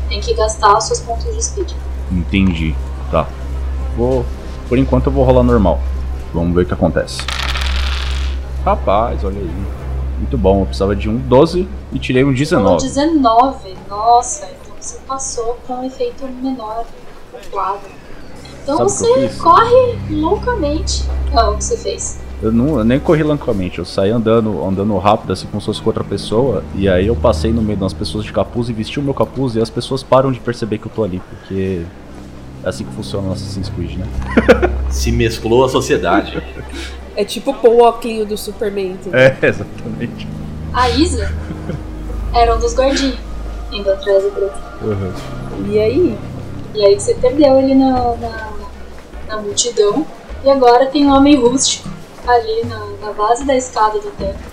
tem 0.10 0.20
que 0.20 0.34
gastar 0.34 0.78
os 0.78 0.86
seus 0.86 1.00
pontos 1.00 1.26
de 1.26 1.44
speed. 1.44 1.72
Entendi. 2.12 2.76
Tá. 3.10 3.28
Vou. 3.96 4.26
Por 4.68 4.78
enquanto 4.78 5.08
eu 5.08 5.12
vou 5.12 5.24
rolar 5.24 5.44
normal. 5.44 5.80
Vamos 6.34 6.54
ver 6.56 6.64
o 6.64 6.66
que 6.66 6.74
acontece. 6.74 7.22
Rapaz, 8.64 9.24
olha 9.24 9.40
aí. 9.40 9.52
Muito 10.22 10.38
bom. 10.38 10.62
Eu 10.62 10.66
precisava 10.68 10.96
de 10.96 11.10
um 11.10 11.18
12 11.18 11.68
e 11.92 12.00
tirei 12.00 12.24
um 12.24 12.28
Rolou 12.28 12.38
19. 12.38 12.84
19. 12.84 13.74
Nossa, 13.90 14.46
então 14.46 14.76
você 14.80 15.00
passou 15.08 15.58
com 15.68 15.74
um 15.74 15.84
efeito 15.84 16.28
menor 16.42 16.86
quadro. 17.50 17.90
Então 18.64 18.88
Sabe 18.88 19.12
o 19.12 19.30
você 19.30 19.42
corre 19.42 19.98
loucamente. 20.12 21.04
Ah, 21.34 21.50
o 21.50 21.58
que 21.58 21.64
você 21.64 21.78
fez? 21.78 22.20
Eu, 22.42 22.52
não, 22.52 22.80
eu 22.80 22.84
nem 22.84 23.00
corri 23.00 23.22
lancamente, 23.22 23.78
eu 23.78 23.86
saí 23.86 24.10
andando, 24.10 24.64
andando 24.66 24.98
rápido, 24.98 25.32
assim 25.32 25.46
como 25.46 25.62
se 25.62 25.68
fosse 25.68 25.82
com 25.82 25.90
outra 25.90 26.04
pessoa, 26.04 26.64
e 26.74 26.90
aí 26.90 27.06
eu 27.06 27.16
passei 27.16 27.54
no 27.54 27.62
meio 27.62 27.78
das 27.78 27.94
pessoas 27.94 28.26
de 28.26 28.34
capuz 28.34 28.68
e 28.68 28.74
vesti 28.74 29.00
o 29.00 29.04
meu 29.04 29.14
capuz, 29.14 29.56
e 29.56 29.62
as 29.62 29.70
pessoas 29.70 30.02
param 30.02 30.32
de 30.32 30.40
perceber 30.40 30.80
que 30.80 30.88
eu 30.88 30.92
tô 30.92 31.04
ali, 31.04 31.22
porque 31.30 31.84
é 32.64 32.68
assim 32.68 32.84
que 32.84 32.92
funciona 32.94 33.30
o 33.30 33.32
Assassin's 33.32 33.70
Creed, 33.70 33.96
né? 33.96 34.08
Se 34.90 35.12
mesclou 35.12 35.64
a 35.64 35.70
sociedade. 35.70 36.42
É 37.16 37.26
tipo 37.26 37.54
pôr 37.54 37.72
o 37.72 37.82
óculos 37.82 38.28
do 38.28 38.38
Superman. 38.38 38.92
entendeu? 38.92 39.20
É, 39.20 39.38
exatamente. 39.42 40.28
A 40.74 40.90
Isa 40.90 41.32
era 42.34 42.56
um 42.56 42.60
dos 42.60 42.74
guardinhas 42.74 43.20
indo 43.72 43.92
atrás 43.92 44.24
do. 44.24 44.52
Uhum. 44.82 45.14
E 45.68 45.80
aí? 45.80 46.18
E 46.74 46.86
aí 46.86 47.00
você 47.00 47.14
perdeu 47.16 47.58
ele 47.60 47.76
na, 47.76 48.16
na, 48.16 48.50
na 49.28 49.38
multidão. 49.38 50.06
E 50.44 50.50
agora 50.50 50.88
tem 50.88 51.06
um 51.06 51.14
homem 51.14 51.36
rústico 51.36 51.90
ali 52.28 52.66
na, 52.66 52.86
na 53.02 53.14
base 53.14 53.46
da 53.46 53.56
escada 53.56 54.00
do 54.00 54.12
templo. 54.12 54.52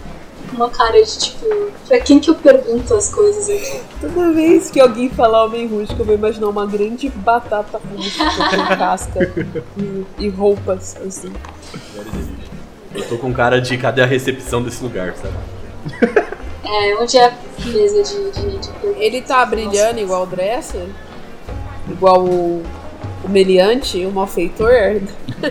Uma 0.52 0.70
cara 0.70 1.00
de 1.02 1.18
tipo, 1.18 1.46
pra 1.86 2.00
quem 2.00 2.18
que 2.18 2.30
eu 2.30 2.34
pergunto 2.34 2.94
as 2.94 3.12
coisas 3.12 3.48
aqui? 3.48 3.80
Toda 4.00 4.32
vez 4.32 4.70
que 4.70 4.80
alguém 4.80 5.08
falar 5.08 5.44
homem 5.44 5.66
rústico, 5.66 6.00
eu 6.02 6.06
vou 6.06 6.14
imaginar 6.14 6.48
uma 6.48 6.66
grande 6.66 7.08
batata 7.10 7.78
rústica 7.78 8.24
com 8.50 8.76
casca 8.76 9.32
e, 9.76 10.06
e 10.18 10.28
roupas, 10.28 10.96
assim. 11.06 11.32
Eu 12.98 13.08
tô 13.08 13.18
com 13.18 13.32
cara 13.32 13.60
de 13.60 13.78
cadê 13.78 14.02
a 14.02 14.06
recepção 14.06 14.62
desse 14.62 14.82
lugar, 14.82 15.14
sabe? 15.16 15.34
É, 16.70 16.94
onde 16.96 17.16
é 17.16 17.24
a 17.24 17.32
mesa 17.64 18.02
de, 18.02 18.30
de, 18.30 18.58
de? 18.58 18.68
Ele 18.98 19.22
tá 19.22 19.42
brilhando 19.46 20.00
igual 20.00 20.24
o 20.24 20.26
Dresser? 20.26 20.86
Igual 21.88 22.22
o, 22.22 22.62
o 23.24 23.28
Meliante, 23.28 24.04
o 24.04 24.12
malfeitor? 24.12 25.00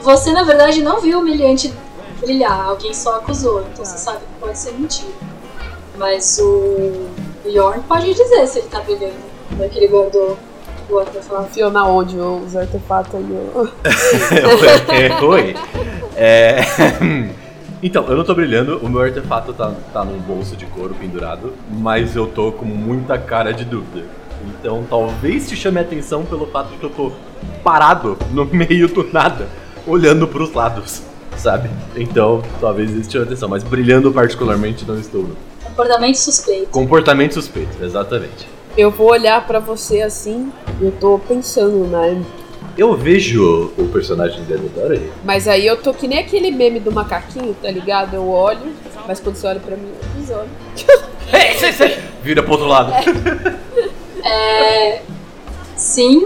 Você, 0.00 0.32
na 0.32 0.44
verdade, 0.44 0.80
não 0.80 0.98
viu 0.98 1.18
o 1.18 1.20
humilhante 1.20 1.70
brilhar, 2.22 2.68
alguém 2.68 2.94
só 2.94 3.16
acusou, 3.16 3.66
então 3.72 3.84
você 3.84 3.98
sabe 3.98 4.20
que 4.20 4.40
pode 4.40 4.58
ser 4.58 4.72
mentira. 4.72 5.10
Mas 5.96 6.38
o 6.38 7.08
Bjorn 7.44 7.82
pode 7.82 8.14
dizer 8.14 8.46
se 8.46 8.60
ele 8.60 8.68
tá 8.68 8.80
brilhando, 8.80 9.14
como 9.48 9.62
é 9.62 9.68
que 9.68 9.78
ele 9.78 9.88
guardou 9.88 10.38
o 10.88 10.98
artefato. 10.98 11.42
Enfiou 11.50 11.70
na 11.70 11.86
onde 11.86 12.16
os 12.16 12.56
artefatos 12.56 13.14
aí? 13.14 13.50
ó. 13.54 13.66
É, 14.92 15.24
Oi. 15.24 15.54
É... 16.16 16.60
Então, 17.84 18.06
eu 18.06 18.16
não 18.16 18.22
tô 18.22 18.32
brilhando, 18.32 18.78
o 18.78 18.88
meu 18.88 19.00
artefato 19.00 19.52
tá, 19.52 19.72
tá 19.92 20.04
num 20.04 20.20
bolso 20.20 20.56
de 20.56 20.66
couro 20.66 20.94
pendurado, 20.94 21.52
mas 21.68 22.14
eu 22.14 22.28
tô 22.28 22.52
com 22.52 22.64
muita 22.64 23.18
cara 23.18 23.52
de 23.52 23.64
dúvida. 23.64 24.04
Então 24.46 24.84
talvez 24.88 25.48
te 25.48 25.56
chame 25.56 25.78
a 25.78 25.82
atenção 25.82 26.24
pelo 26.24 26.46
fato 26.46 26.70
de 26.70 26.76
que 26.76 26.84
eu 26.84 26.90
tô 26.90 27.12
parado 27.62 28.16
no 28.32 28.44
meio 28.52 28.88
do 28.88 29.12
nada, 29.12 29.48
olhando 29.86 30.26
pros 30.26 30.52
lados, 30.52 31.02
sabe? 31.36 31.70
Então 31.96 32.42
talvez 32.60 32.90
isso 32.90 33.08
te 33.08 33.12
chame 33.12 33.24
a 33.24 33.26
atenção, 33.28 33.48
mas 33.48 33.62
brilhando 33.62 34.12
particularmente 34.12 34.84
não 34.86 34.98
estou. 34.98 35.30
Comportamento 35.64 36.16
suspeito. 36.16 36.68
Comportamento 36.68 37.34
suspeito, 37.34 37.82
exatamente. 37.82 38.51
Eu 38.76 38.90
vou 38.90 39.10
olhar 39.10 39.46
pra 39.46 39.58
você 39.58 40.00
assim, 40.00 40.50
eu 40.80 40.90
tô 40.92 41.18
pensando, 41.18 41.86
né? 41.86 42.22
Eu 42.76 42.96
vejo 42.96 43.70
o 43.76 43.88
personagem 43.88 44.42
dele 44.44 44.70
agora 44.74 44.94
aí. 44.94 45.12
Mas 45.22 45.46
aí 45.46 45.66
eu 45.66 45.76
tô 45.76 45.92
que 45.92 46.08
nem 46.08 46.18
aquele 46.18 46.50
meme 46.50 46.80
do 46.80 46.90
macaquinho, 46.90 47.54
tá 47.60 47.70
ligado? 47.70 48.14
Eu 48.14 48.26
olho, 48.28 48.72
mas 49.06 49.20
quando 49.20 49.36
você 49.36 49.46
olha 49.46 49.60
pra 49.60 49.76
mim, 49.76 49.90
eu 49.90 50.20
desolho. 50.20 50.48
Vira 52.22 52.42
pro 52.42 52.52
outro 52.52 52.66
lado. 52.66 52.92
É, 54.24 55.02
sim, 55.76 56.24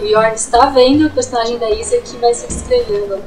o 0.00 0.02
Bjorn 0.02 0.34
está 0.34 0.66
vendo 0.66 1.06
o 1.06 1.10
personagem 1.10 1.58
da 1.58 1.70
Isa 1.70 1.98
que 1.98 2.16
vai 2.16 2.32
se 2.32 2.46
descrevendo. 2.46 3.18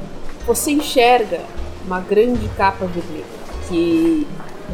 Você 0.46 0.72
enxerga 0.72 1.40
uma 1.84 2.00
grande 2.00 2.48
capa 2.56 2.86
vermelha, 2.86 3.24
que 3.68 4.26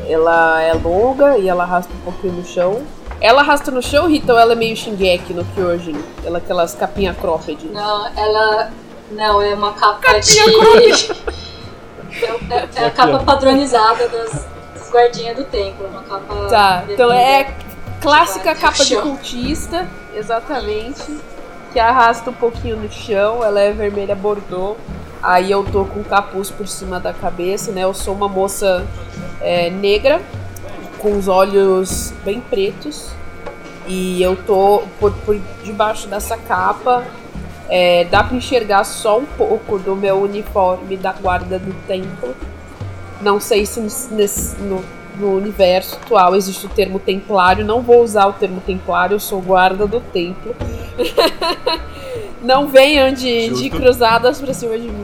ela 0.08 0.62
é 0.62 0.72
longa 0.72 1.36
e 1.36 1.48
ela 1.48 1.64
arrasta 1.64 1.92
um 1.92 2.00
pouquinho 2.10 2.32
no 2.34 2.44
chão. 2.46 2.82
Ela 3.24 3.40
arrasta 3.40 3.70
no 3.70 3.80
chão, 3.80 4.06
Rita, 4.06 4.34
ou 4.34 4.38
ela 4.38 4.52
é 4.52 4.54
meio 4.54 4.76
Shingeki 4.76 5.32
no 5.32 5.46
Kyojin? 5.46 5.96
Ela 6.22 6.36
aquelas 6.36 6.74
capinha 6.74 7.14
cropped. 7.14 7.64
Não, 7.68 8.06
ela. 8.14 8.70
Não, 9.10 9.40
é 9.40 9.54
uma 9.54 9.72
capa 9.72 10.20
de. 10.20 10.38
é, 12.20 12.54
é- 12.54 12.68
é 12.74 12.84
a 12.84 12.90
capa 12.90 13.20
padronizada 13.20 14.06
das, 14.08 14.46
dos 14.74 14.90
guardinhas 14.90 15.36
do 15.38 15.44
templo. 15.44 15.86
Uma 15.86 16.02
capa. 16.02 16.48
Tá, 16.50 16.84
então 16.86 17.10
é 17.10 17.50
clássica 18.02 18.54
capa 18.54 18.84
de 18.84 18.94
cultista, 18.98 19.88
exatamente. 20.14 21.18
Que 21.72 21.80
arrasta 21.80 22.28
um 22.28 22.34
pouquinho 22.34 22.76
no 22.76 22.92
chão, 22.92 23.42
ela 23.42 23.58
é 23.58 23.72
vermelha 23.72 24.14
bordô. 24.14 24.76
Aí 25.22 25.50
eu 25.50 25.64
tô 25.64 25.86
com 25.86 26.00
um 26.00 26.04
capuz 26.04 26.50
por 26.50 26.68
cima 26.68 27.00
da 27.00 27.14
cabeça, 27.14 27.72
né? 27.72 27.84
Eu 27.84 27.94
sou 27.94 28.12
uma 28.14 28.28
moça 28.28 28.86
é, 29.40 29.70
negra, 29.70 30.20
com 31.04 31.16
os 31.18 31.28
olhos 31.28 32.12
bem 32.24 32.40
pretos. 32.40 33.10
E 33.86 34.22
eu 34.22 34.34
tô 34.34 34.82
por, 34.98 35.12
por 35.26 35.38
debaixo 35.62 36.08
dessa 36.08 36.38
capa. 36.38 37.04
é, 37.68 38.04
dá 38.04 38.24
pra 38.24 38.34
enxergar 38.36 38.84
só 38.84 39.18
um 39.18 39.24
pouco 39.26 39.78
do 39.78 39.94
meu 39.94 40.16
uniforme 40.22 40.96
da 40.96 41.12
guarda 41.12 41.58
do 41.58 41.72
templo. 41.86 42.34
Não 43.20 43.38
sei 43.38 43.66
se 43.66 43.80
nesse- 44.10 44.56
no, 44.62 44.82
no 45.18 45.36
universo 45.36 45.96
atual 45.96 46.34
existe 46.34 46.64
o 46.66 46.68
termo 46.70 46.98
templário. 46.98 47.64
Não 47.64 47.82
vou 47.82 48.02
usar 48.02 48.26
o 48.26 48.32
termo 48.32 48.60
templário, 48.62 49.14
eu 49.16 49.20
sou 49.20 49.40
guarda 49.42 49.86
do 49.86 50.00
templo. 50.00 50.54
Não 52.42 52.68
venham 52.68 53.12
de, 53.12 53.48
de 53.50 53.70
cruzadas 53.70 54.40
pra 54.40 54.52
cima 54.52 54.78
de 54.78 54.88
mim. 54.88 55.03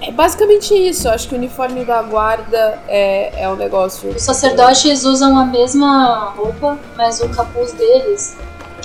É 0.00 0.10
basicamente 0.10 0.74
isso. 0.74 1.08
Eu 1.08 1.12
acho 1.12 1.28
que 1.28 1.34
o 1.34 1.38
uniforme 1.38 1.84
da 1.84 2.02
guarda 2.02 2.82
é, 2.88 3.42
é 3.42 3.48
um 3.48 3.56
negócio. 3.56 4.10
Os 4.10 4.22
sacerdotes 4.22 5.04
usam 5.04 5.36
a 5.38 5.44
mesma 5.44 6.32
roupa, 6.36 6.78
mas 6.96 7.20
o 7.20 7.28
capuz 7.28 7.72
deles 7.72 8.36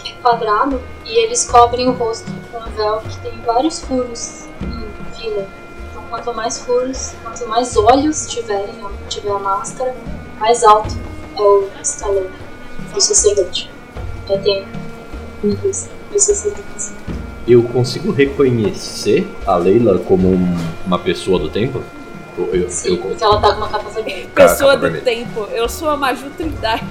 é 0.05 0.11
quadrado 0.21 0.81
e 1.05 1.17
eles 1.17 1.45
cobrem 1.45 1.87
o 1.87 1.93
rosto 1.93 2.29
com 2.51 2.57
um 2.59 2.71
véu 2.71 2.99
que 2.99 3.17
tem 3.19 3.41
vários 3.45 3.81
furos 3.81 4.45
em 4.61 5.15
fila. 5.15 5.47
Então, 5.89 6.03
quanto 6.09 6.33
mais 6.33 6.59
furos, 6.59 7.13
quanto 7.23 7.47
mais 7.47 7.77
olhos 7.77 8.27
tiverem, 8.27 8.75
tiver 9.07 9.31
a 9.31 9.39
máscara, 9.39 9.95
mais 10.37 10.63
alto 10.63 10.95
é 11.37 11.41
o 11.41 11.69
escalão 11.81 12.27
do 12.93 13.01
sacerdote. 13.01 13.71
Já 14.27 14.37
tem 14.39 14.67
níveis 15.43 15.89
dos 16.11 16.23
sacerdotes. 16.23 16.93
Eu 17.47 17.61
consigo 17.63 18.11
reconhecer 18.11 19.27
a 19.45 19.55
Leila 19.55 19.99
como 19.99 20.29
um- 20.33 20.57
uma 20.85 20.97
pessoa 20.97 21.37
do 21.37 21.47
templo? 21.49 21.83
Eu, 22.37 22.49
eu, 22.53 22.69
Sim, 22.69 22.89
eu- 22.95 22.97
porque 22.97 23.23
ela 23.23 23.39
tá 23.39 23.51
com 23.51 23.57
uma 23.57 23.69
capa 23.69 23.89
vermelha. 23.89 24.25
Cara, 24.33 24.49
Pessoa 24.49 24.71
capa 24.73 24.87
do 24.87 24.91
vermelha. 24.93 25.03
tempo. 25.25 25.47
Eu 25.53 25.69
sou 25.69 25.89
a 25.89 25.95
Maju 25.95 26.29
Trindade. 26.37 26.83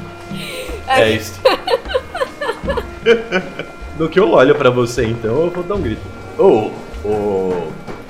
É 0.87 1.11
isso. 1.11 1.41
Do 3.97 4.09
que 4.09 4.19
eu 4.19 4.31
olho 4.31 4.55
pra 4.57 4.71
você, 4.71 5.05
então, 5.07 5.45
eu 5.45 5.51
vou 5.51 5.63
dar 5.63 5.75
um 5.77 5.81
grito. 5.81 6.03
Ô, 6.39 6.71
ô, 7.05 7.69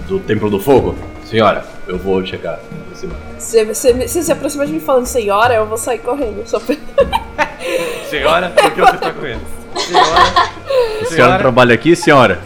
do 0.08 0.18
Templo 0.20 0.48
do 0.48 0.58
Fogo, 0.58 0.94
senhora, 1.26 1.64
eu 1.86 1.98
vou 1.98 2.24
chegar. 2.24 2.58
Se 3.38 3.64
você 3.64 4.08
se 4.08 4.22
se 4.22 4.32
aproximar 4.32 4.66
de 4.66 4.72
mim 4.72 4.80
falando 4.80 5.04
senhora, 5.06 5.54
eu 5.54 5.66
vou 5.66 5.76
sair 5.76 5.98
correndo. 5.98 6.42
Só. 6.48 6.58
Senhora, 8.08 8.50
por 8.50 8.70
que 8.72 8.80
você 8.80 8.96
tá 8.96 9.12
correndo? 9.12 9.42
Senhora, 9.76 10.50
A 11.02 11.06
senhora 11.06 11.38
trabalha 11.38 11.74
aqui, 11.74 11.94
senhora? 11.96 12.40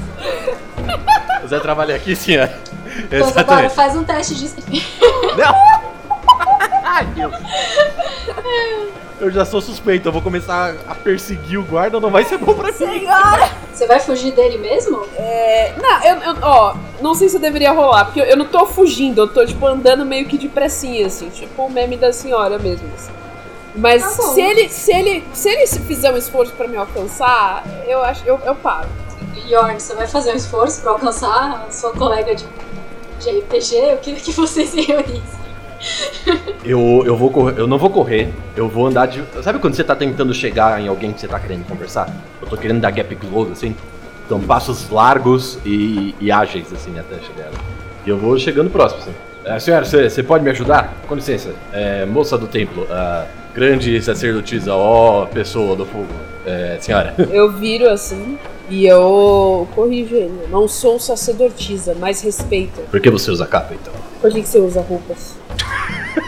você 1.42 1.60
trabalha 1.60 1.94
aqui, 1.96 2.14
senhora? 2.16 2.52
Então, 2.98 3.18
agora 3.20 3.30
Exatamente. 3.30 3.74
faz 3.74 3.96
um 3.96 4.04
teste 4.04 4.34
de. 4.34 4.48
Ai, 6.84 7.04
Deus. 7.14 7.34
Eu 9.20 9.30
já 9.32 9.44
sou 9.44 9.60
suspeito, 9.60 10.08
eu 10.08 10.12
vou 10.12 10.22
começar 10.22 10.74
a 10.88 10.94
perseguir 10.94 11.58
o 11.58 11.64
guarda, 11.64 11.98
não 11.98 12.10
vai 12.10 12.24
ser 12.24 12.38
bom 12.38 12.54
pra 12.54 12.68
mim. 12.68 12.72
Senhora! 12.74 13.50
Você 13.72 13.86
vai 13.86 13.98
fugir 14.00 14.32
dele 14.32 14.58
mesmo? 14.58 15.04
É, 15.16 15.72
não, 15.80 16.02
eu, 16.04 16.16
eu- 16.22 16.36
ó, 16.42 16.74
não 17.00 17.14
sei 17.14 17.28
se 17.28 17.36
eu 17.36 17.40
deveria 17.40 17.72
rolar, 17.72 18.04
porque 18.06 18.20
eu, 18.20 18.24
eu 18.24 18.36
não 18.36 18.44
tô 18.46 18.66
fugindo, 18.66 19.20
eu 19.22 19.28
tô, 19.28 19.44
tipo, 19.44 19.64
andando 19.66 20.04
meio 20.04 20.26
que 20.26 20.36
depressinha, 20.38 21.06
assim, 21.06 21.28
tipo 21.30 21.62
o 21.62 21.70
meme 21.70 21.96
da 21.96 22.12
senhora 22.12 22.58
mesmo, 22.58 22.88
assim. 22.94 23.10
Mas 23.78 24.02
Tá 24.02 24.22
se 24.22 24.40
ele, 24.40 24.68
se 24.68 24.92
ele, 24.92 25.24
se 25.32 25.48
ele 25.48 25.66
se 25.66 25.80
fizer 25.80 26.12
um 26.12 26.16
esforço 26.16 26.52
pra 26.52 26.66
me 26.66 26.76
alcançar, 26.76 27.64
eu 27.86 28.02
acho, 28.02 28.24
eu, 28.26 28.38
eu 28.44 28.54
paro. 28.54 28.88
Yorn, 29.46 29.78
você 29.78 29.94
vai 29.94 30.06
fazer 30.06 30.32
um 30.32 30.36
esforço 30.36 30.82
pra 30.82 30.90
alcançar 30.90 31.64
a 31.66 31.70
sua 31.70 31.92
colega 31.92 32.34
de, 32.34 32.44
de 33.20 33.30
RPG? 33.38 33.76
Eu 33.76 33.96
queria 33.98 34.20
que 34.20 34.32
vocês 34.32 34.68
se 34.70 34.80
reunissem. 34.80 35.38
Eu, 36.64 37.04
eu, 37.06 37.16
vou 37.16 37.30
correr, 37.30 37.54
eu 37.56 37.66
não 37.68 37.78
vou 37.78 37.88
correr, 37.88 38.32
eu 38.56 38.68
vou 38.68 38.88
andar 38.88 39.06
de. 39.06 39.22
Sabe 39.42 39.60
quando 39.60 39.74
você 39.74 39.84
tá 39.84 39.94
tentando 39.94 40.34
chegar 40.34 40.80
em 40.80 40.88
alguém 40.88 41.12
que 41.12 41.20
você 41.20 41.28
tá 41.28 41.38
querendo 41.38 41.64
conversar? 41.66 42.12
Eu 42.42 42.48
tô 42.48 42.56
querendo 42.56 42.80
dar 42.80 42.90
gap 42.90 43.14
close, 43.14 43.52
assim. 43.52 43.76
Então, 44.26 44.40
passos 44.40 44.90
largos 44.90 45.58
e, 45.64 46.14
e 46.20 46.32
ágeis, 46.32 46.72
assim, 46.72 46.98
até 46.98 47.14
chegar. 47.20 47.50
E 48.04 48.10
eu 48.10 48.18
vou 48.18 48.36
chegando 48.38 48.68
próximo, 48.70 49.02
assim. 49.02 49.14
É, 49.44 49.58
senhora, 49.60 49.84
você 49.84 50.10
você 50.10 50.22
pode 50.22 50.42
me 50.42 50.50
ajudar? 50.50 50.92
Com 51.06 51.14
licença. 51.14 51.54
É, 51.72 52.04
moça 52.04 52.36
do 52.36 52.48
templo, 52.48 52.86
a 52.90 53.24
grande 53.54 54.00
sacerdotisa, 54.02 54.74
ó, 54.74 55.26
pessoa 55.26 55.76
do 55.76 55.86
fogo. 55.86 56.08
É, 56.46 56.78
senhora. 56.80 57.14
Eu 57.30 57.52
viro 57.52 57.88
assim 57.88 58.38
e 58.70 58.86
eu 58.86 59.66
corrijo 59.74 60.14
ele. 60.14 60.46
Não 60.50 60.68
sou 60.68 61.00
sacerdotisa, 61.00 61.96
mas 61.98 62.20
respeito. 62.20 62.82
Por 62.90 63.00
que 63.00 63.08
você 63.10 63.30
usa 63.30 63.46
capa, 63.46 63.74
então? 63.74 63.94
Por 64.20 64.30
que, 64.30 64.42
que 64.42 64.48
você 64.48 64.58
usa 64.58 64.82
roupas? 64.82 65.36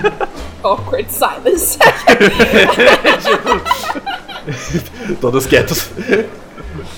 Awkward 0.63 1.13
silence. 1.13 1.79
Todos 5.21 5.47
quietos. 5.47 5.91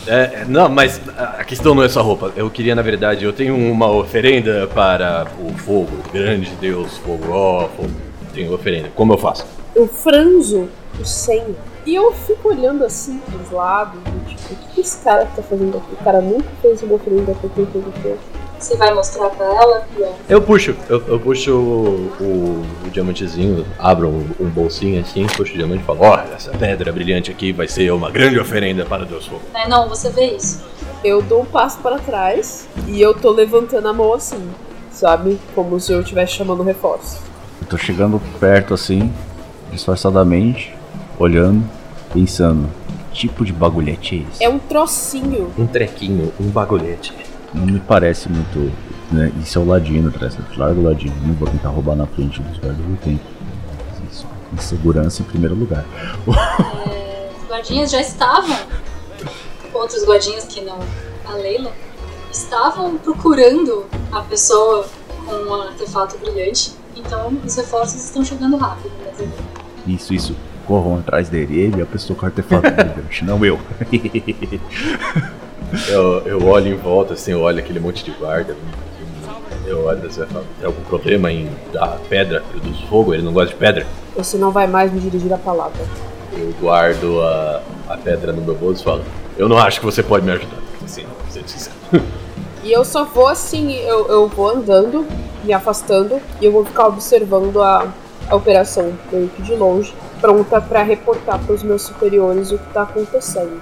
É, 0.07 0.45
não, 0.49 0.69
mas 0.69 1.01
a 1.17 1.45
questão 1.45 1.75
não 1.75 1.83
é 1.83 1.89
só 1.89 2.03
roupa. 2.03 2.33
Eu 2.37 2.51
queria, 2.51 2.75
na 2.75 2.83
verdade, 2.83 3.25
eu 3.25 3.33
tenho 3.33 3.57
uma 3.57 3.91
oferenda 3.91 4.69
para 4.69 5.27
o 5.41 5.53
fogo, 5.59 6.03
grande 6.13 6.51
Deus, 6.61 6.99
fogo, 6.99 7.31
ó, 7.31 7.69
fogo. 7.69 7.91
Tenho 8.35 8.53
oferenda. 8.53 8.91
Como 8.95 9.13
eu 9.13 9.19
faço? 9.19 9.47
Eu 9.75 9.87
franzo 9.89 10.69
o 11.01 11.05
senho. 11.05 11.57
E 11.85 11.95
eu 11.95 12.13
fico 12.13 12.49
olhando 12.49 12.85
assim 12.85 13.19
pros 13.19 13.51
lados, 13.51 13.99
do 14.03 14.25
tipo, 14.29 14.53
o 14.53 14.57
que, 14.57 14.75
que 14.75 14.81
esse 14.83 14.99
cara 14.99 15.27
tá 15.35 15.43
fazendo 15.43 15.77
aqui? 15.79 15.95
O 16.01 16.05
cara 16.05 16.21
nunca 16.21 16.47
fez 16.61 16.81
uma 16.83 16.95
oferenda 16.95 17.35
pra 17.35 17.51
quem 17.51 17.67
fez 17.67 17.85
o 17.87 17.93
quê? 18.03 18.15
Você 18.59 18.77
vai 18.77 18.95
mostrar 18.95 19.29
pra 19.31 19.45
ela? 19.45 19.85
Yorn? 19.99 20.15
Eu 20.29 20.41
puxo, 20.41 20.77
eu, 20.89 21.03
eu 21.09 21.19
puxo 21.19 21.51
o, 21.53 22.13
o- 22.21 22.63
o 22.87 22.91
diamantezinho, 22.91 23.67
abro 23.77 24.07
um, 24.09 24.25
um 24.39 24.49
bolsinho 24.49 25.01
assim, 25.01 25.27
puxo 25.27 25.53
o 25.55 25.57
diamante 25.57 25.83
e 25.83 25.85
falo: 25.85 25.99
Ó, 26.03 26.17
essa 26.33 26.53
pedra 26.53 26.93
brilhante 26.93 27.29
aqui 27.33 27.53
vai 27.53 27.67
ser 27.67 27.91
uma 27.93 28.09
grande 28.09 28.39
oferenda 28.39 28.85
para 28.85 29.05
Deus 29.05 29.27
Fogo. 29.27 29.43
Né, 29.53 29.67
Não, 29.69 29.89
você 29.89 30.11
vê 30.11 30.37
isso. 30.37 30.63
Eu 31.03 31.21
dou 31.21 31.43
um 31.43 31.45
passo 31.45 31.79
para 31.81 31.99
trás 31.99 32.69
e 32.87 33.01
eu 33.03 33.13
tô 33.13 33.33
levantando 33.33 33.89
a 33.89 33.93
mão 33.93 34.15
assim, 34.15 34.49
sabe? 34.93 35.41
Como 35.57 35.81
se 35.81 35.93
eu 35.93 36.01
estivesse 36.01 36.35
chamando 36.35 36.63
reforço. 36.63 37.21
Eu 37.61 37.67
tô 37.67 37.77
chegando 37.77 38.21
perto 38.39 38.75
assim, 38.75 39.13
disfarçadamente, 39.73 40.75
olhando, 41.19 41.65
pensando. 42.13 42.69
Que 43.13 43.29
tipo 43.29 43.45
de 43.45 43.53
bagulhete 43.53 44.17
é 44.17 44.31
esse? 44.31 44.45
É 44.45 44.49
um 44.49 44.59
trocinho. 44.59 45.53
Um 45.59 45.67
trequinho, 45.67 46.33
um 46.41 46.49
bagulhete. 46.49 47.13
Não 47.53 47.67
me 47.67 47.79
parece 47.81 48.29
muito. 48.29 48.73
Né? 49.11 49.31
Isso 49.43 49.59
é 49.59 49.63
o 49.63 49.67
ladino, 49.67 50.11
parece. 50.11 50.39
Larga 50.57 50.81
o 50.81 50.85
ladino. 50.85 51.15
Não 51.27 51.35
vou 51.35 51.47
tentar 51.47 51.69
roubar 51.69 51.95
na 51.95 52.07
frente 52.07 52.41
dos 52.41 52.59
guardas 52.59 52.85
do 52.85 52.97
tempo. 52.97 53.23
Isso. 54.11 54.27
Com 54.51 54.57
segurança 54.57 55.21
em 55.21 55.27
primeiro 55.27 55.55
lugar. 55.55 55.85
Os 56.27 57.49
guardinhas 57.49 57.91
já 57.91 58.01
estavam, 58.01 58.57
outros 59.75 60.05
guardinhas 60.07 60.45
que 60.45 60.63
não 60.63 60.79
a 61.27 61.35
Leila, 61.35 61.73
estavam 62.33 62.97
procurando 62.97 63.85
a 64.11 64.23
pessoa 64.23 64.87
com 65.27 65.35
um 65.35 65.55
artefato 65.55 66.17
brilhante. 66.19 66.73
Então 66.97 67.37
os 67.45 67.57
reforços 67.57 68.03
estão 68.03 68.25
chegando 68.25 68.57
rápido. 68.57 68.91
Mas 69.05 69.29
Isso, 69.87 70.15
isso. 70.15 70.37
Corram 70.67 70.99
atrás 70.99 71.29
dele. 71.29 71.61
Ele 71.61 71.81
é 71.81 71.83
a 71.83 71.87
pessoa 71.87 72.19
com 72.19 72.27
artefato 72.27 72.71
brilhante, 72.71 73.25
não 73.25 73.45
eu. 73.45 73.59
Eu, 75.89 76.21
eu 76.27 76.47
olho 76.47 76.69
em 76.69 76.77
volta, 76.77 77.15
assim, 77.15 77.33
eu 77.33 77.41
olho 77.41 77.59
aquele 77.59 77.81
monte 77.81 78.05
de 78.05 78.11
guarda. 78.11 78.55
Eu 79.65 79.87
olho 79.87 80.07
assim, 80.07 80.23
tem 80.59 80.67
algum 80.67 80.83
problema 80.83 81.33
em 81.33 81.49
dar 81.73 81.99
pedra 82.11 82.43
pro 82.43 82.61
Deus 82.61 82.79
Fogo? 82.83 83.15
Ele 83.15 83.23
não 83.23 83.33
gosta 83.33 83.49
de 83.49 83.55
pedra? 83.55 83.87
Você 84.15 84.37
não 84.37 84.51
vai 84.51 84.67
mais 84.67 84.93
me 84.93 85.01
dirigir 85.01 85.33
a 85.33 85.39
palavra. 85.39 85.81
Eu 86.31 86.53
guardo 86.61 87.23
a, 87.23 87.63
a 87.89 87.97
pedra 87.97 88.33
no 88.33 88.43
meu 88.43 88.55
bolso 88.55 88.83
e 88.83 88.85
falo, 88.85 89.03
eu 89.39 89.49
não 89.49 89.57
acho 89.57 89.81
que 89.81 89.87
você 89.87 90.03
pode 90.03 90.27
me 90.27 90.33
ajudar. 90.33 90.59
Assim, 90.85 91.07
sendo 91.31 91.49
sincero. 91.49 91.77
E 92.63 92.71
eu 92.71 92.85
só 92.85 93.05
vou 93.05 93.29
assim, 93.29 93.75
eu, 93.77 94.07
eu 94.09 94.29
vou 94.29 94.49
andando, 94.49 95.07
me 95.43 95.53
afastando, 95.53 96.21
e 96.41 96.45
eu 96.45 96.53
vou 96.53 96.65
ficar 96.65 96.87
observando 96.87 97.63
a, 97.63 97.89
a 98.33 98.37
operação 98.37 98.93
meio 99.13 99.29
que 99.29 99.43
de 99.43 99.55
longe, 99.55 99.95
pronta 100.21 100.61
pra 100.61 100.83
reportar 100.83 101.39
pros 101.41 101.63
meus 101.63 101.83
superiores 101.83 102.51
o 102.51 102.59
que 102.59 102.73
tá 102.73 102.83
acontecendo. 102.83 103.61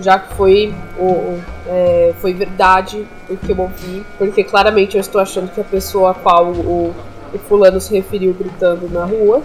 Já 0.00 0.18
que 0.18 0.34
foi, 0.34 0.74
o, 0.98 1.04
o- 1.04 1.42
é, 1.68 2.14
foi 2.20 2.32
verdade 2.34 3.06
o 3.28 3.36
que 3.36 3.50
eu 3.52 3.58
ouvi, 3.60 4.04
porque 4.16 4.44
claramente 4.44 4.96
eu 4.96 5.00
estou 5.00 5.20
achando 5.20 5.50
que 5.50 5.60
a 5.60 5.64
pessoa 5.64 6.10
a 6.10 6.14
qual 6.14 6.46
o, 6.46 6.94
o 7.34 7.38
fulano 7.48 7.80
se 7.80 7.92
referiu 7.94 8.32
gritando 8.34 8.88
na 8.90 9.04
rua 9.04 9.42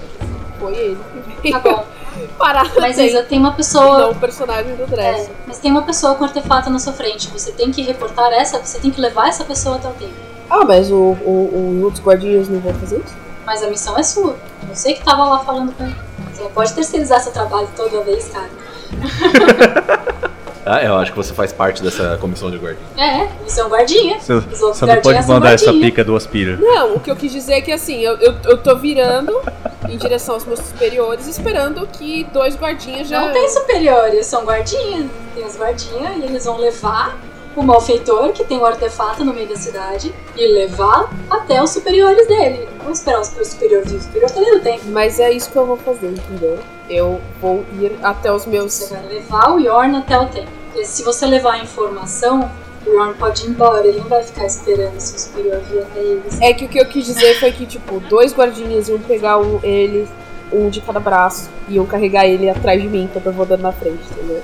foi 0.59 0.73
ele 0.75 0.97
que 1.41 1.51
tá 1.51 1.59
veio 1.59 1.75
bom. 1.75 1.83
parar 2.37 2.71
Mas 2.79 2.97
Isa, 2.99 3.23
tem 3.23 3.39
uma 3.39 3.49
não 3.49 3.55
pessoa. 3.57 4.09
o 4.11 4.15
personagem 4.15 4.75
do 4.75 4.83
É, 4.83 4.87
Dress. 4.87 5.29
mas 5.47 5.57
tem 5.57 5.71
uma 5.71 5.81
pessoa 5.81 6.13
com 6.15 6.23
artefato 6.23 6.69
na 6.69 6.77
sua 6.79 6.93
frente. 6.93 7.27
Você 7.29 7.51
tem 7.51 7.71
que 7.71 7.81
reportar 7.81 8.31
essa, 8.33 8.59
você 8.59 8.77
tem 8.79 8.91
que 8.91 9.01
levar 9.01 9.29
essa 9.29 9.43
pessoa 9.43 9.75
até 9.77 9.87
o 9.87 9.91
templo. 9.93 10.13
Ah, 10.49 10.63
mas 10.63 10.91
o, 10.91 10.95
o, 10.95 11.75
os 11.79 11.83
outros 11.83 12.03
guardinhas 12.03 12.47
não 12.47 12.59
vão 12.59 12.73
fazer 12.75 12.97
isso? 12.97 13.22
Mas 13.45 13.63
a 13.63 13.67
missão 13.67 13.97
é 13.97 14.03
sua. 14.03 14.35
Você 14.73 14.93
que 14.93 15.03
tava 15.03 15.25
lá 15.25 15.39
falando 15.39 15.73
com 15.75 15.83
ele. 15.83 15.95
Você 16.33 16.43
não 16.43 16.51
pode 16.51 16.73
terceirizar 16.73 17.21
seu 17.21 17.31
trabalho 17.31 17.67
toda 17.75 18.01
vez, 18.01 18.29
cara. 18.29 18.49
Ah, 20.65 20.81
eu 20.81 20.95
acho 20.95 21.11
que 21.11 21.17
você 21.17 21.33
faz 21.33 21.51
parte 21.51 21.83
dessa 21.83 22.17
comissão 22.21 22.49
de 22.49 22.57
guarda. 22.57 22.79
É, 22.95 23.27
você 23.45 23.59
é 23.59 23.65
um 23.65 23.69
guardinha. 23.69 24.17
Você, 24.17 24.33
Os 24.33 24.61
outros 24.61 24.77
você 24.77 24.85
não 24.85 25.01
pode 25.01 25.27
mandar 25.27 25.51
essa 25.51 25.65
guardinha. 25.65 25.85
pica 25.87 26.03
do 26.05 26.15
aspira. 26.15 26.55
Não, 26.55 26.95
o 26.95 26.99
que 27.01 27.11
eu 27.11 27.17
quis 27.17 27.33
dizer 27.33 27.55
é 27.55 27.61
que 27.61 27.71
assim, 27.71 27.99
eu, 27.99 28.15
eu, 28.19 28.33
eu 28.45 28.57
tô 28.57 28.73
virando 28.77 29.41
em 29.89 29.97
direção 29.97 30.35
aos 30.35 30.45
meus 30.45 30.59
superiores, 30.59 31.27
esperando 31.27 31.85
que 31.87 32.23
dois 32.31 32.55
guardinhas 32.55 33.09
já. 33.09 33.19
Não 33.19 33.33
tem 33.33 33.49
superiores, 33.49 34.25
são 34.25 34.45
guardinhas. 34.45 35.07
Tem 35.35 35.45
os 35.45 35.57
guardinhas 35.57 36.15
e 36.15 36.21
eles 36.21 36.45
vão 36.45 36.57
levar 36.57 37.17
o 37.55 37.63
malfeitor, 37.63 38.31
que 38.31 38.43
tem 38.43 38.57
um 38.57 38.65
artefato 38.65 39.23
no 39.23 39.33
meio 39.33 39.47
da 39.47 39.55
cidade, 39.55 40.13
e 40.35 40.47
levar 40.47 41.09
até 41.29 41.61
os 41.61 41.69
superiores 41.69 42.27
dele. 42.27 42.67
Não 42.83 42.91
esperar 42.91 43.21
os 43.21 43.27
superiores, 43.27 43.91
o 43.91 44.01
superior 44.01 44.31
tá 44.31 44.41
no 44.41 44.59
tempo. 44.59 44.81
Mas 44.87 45.19
é 45.19 45.31
isso 45.31 45.49
que 45.49 45.55
eu 45.55 45.65
vou 45.65 45.77
fazer, 45.77 46.09
entendeu? 46.09 46.59
Eu 46.89 47.21
vou 47.41 47.63
ir 47.79 47.97
até 48.03 48.31
os 48.31 48.43
Você 48.43 48.49
meus. 48.49 48.89
vai 48.89 49.05
levar 49.07 49.53
o 49.53 49.59
Yorn 49.59 49.97
até 49.97 50.17
o 50.17 50.27
templo. 50.27 50.51
E 50.75 50.85
se 50.85 51.03
você 51.03 51.25
levar 51.25 51.53
a 51.53 51.59
informação, 51.59 52.49
O 52.85 52.89
Yorn 52.89 53.13
pode 53.13 53.45
ir 53.45 53.49
embora, 53.49 53.87
ele 53.87 53.99
não 53.99 54.09
vai 54.09 54.21
ficar 54.23 54.45
esperando 54.45 54.99
se 54.99 55.15
o 55.15 55.19
superior 55.19 55.61
vir 55.69 55.79
até 55.79 55.99
eles. 56.01 56.41
É 56.41 56.53
que 56.53 56.65
o 56.65 56.67
que 56.67 56.77
eu 56.77 56.85
quis 56.85 57.05
dizer 57.05 57.39
foi 57.39 57.51
que, 57.53 57.65
tipo, 57.65 57.99
dois 58.01 58.33
guardinhas 58.35 58.89
iam 58.89 58.99
pegar 58.99 59.37
um, 59.37 59.57
ele, 59.63 60.05
um 60.51 60.69
de 60.69 60.81
cada 60.81 60.99
braço, 60.99 61.49
e 61.69 61.75
iam 61.75 61.85
carregar 61.85 62.25
ele 62.25 62.49
atrás 62.49 62.81
de 62.81 62.87
mim 62.89 63.03
enquanto 63.03 63.27
eu 63.27 63.31
vou 63.31 63.45
dando 63.45 63.61
na 63.61 63.71
frente, 63.71 64.01
entendeu? 64.11 64.41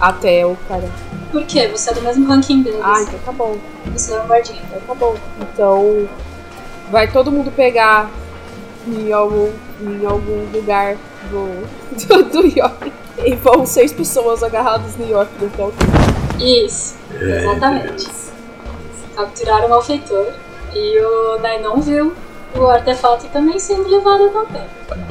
Até 0.00 0.46
o 0.46 0.56
cara. 0.68 0.88
Por 1.30 1.44
quê? 1.44 1.68
Você 1.68 1.90
é 1.90 1.94
do 1.94 2.02
mesmo 2.02 2.26
ranking 2.26 2.62
deles. 2.62 2.80
Ah, 2.82 3.02
então 3.02 3.18
tá 3.24 3.32
bom. 3.32 3.56
Você 3.92 4.14
é 4.14 4.20
um 4.20 4.26
guardinha. 4.26 4.60
Então 4.64 4.80
tá 4.86 4.94
bom. 4.94 5.16
Então 5.40 6.08
vai 6.90 7.10
todo 7.10 7.30
mundo 7.30 7.50
pegar 7.52 8.10
em 8.86 9.12
algum, 9.12 9.50
em 9.80 10.04
algum 10.06 10.50
lugar 10.52 10.96
do, 11.30 11.66
do, 12.06 12.22
do 12.24 12.58
York. 12.58 12.92
E 13.24 13.34
vão 13.36 13.66
seis 13.66 13.92
pessoas 13.92 14.42
agarradas 14.42 14.96
no 14.96 15.08
York 15.08 15.30
então. 15.42 15.72
Isso, 16.38 16.96
exatamente. 17.20 18.08
Capturaram 19.14 19.66
o 19.66 19.70
malfeitor 19.70 20.26
e 20.74 21.00
o 21.00 21.38
Dainon 21.38 21.80
viu 21.80 22.14
o 22.56 22.66
artefato 22.66 23.26
também 23.28 23.58
sendo 23.58 23.88
levado 23.88 24.30
também. 24.30 24.62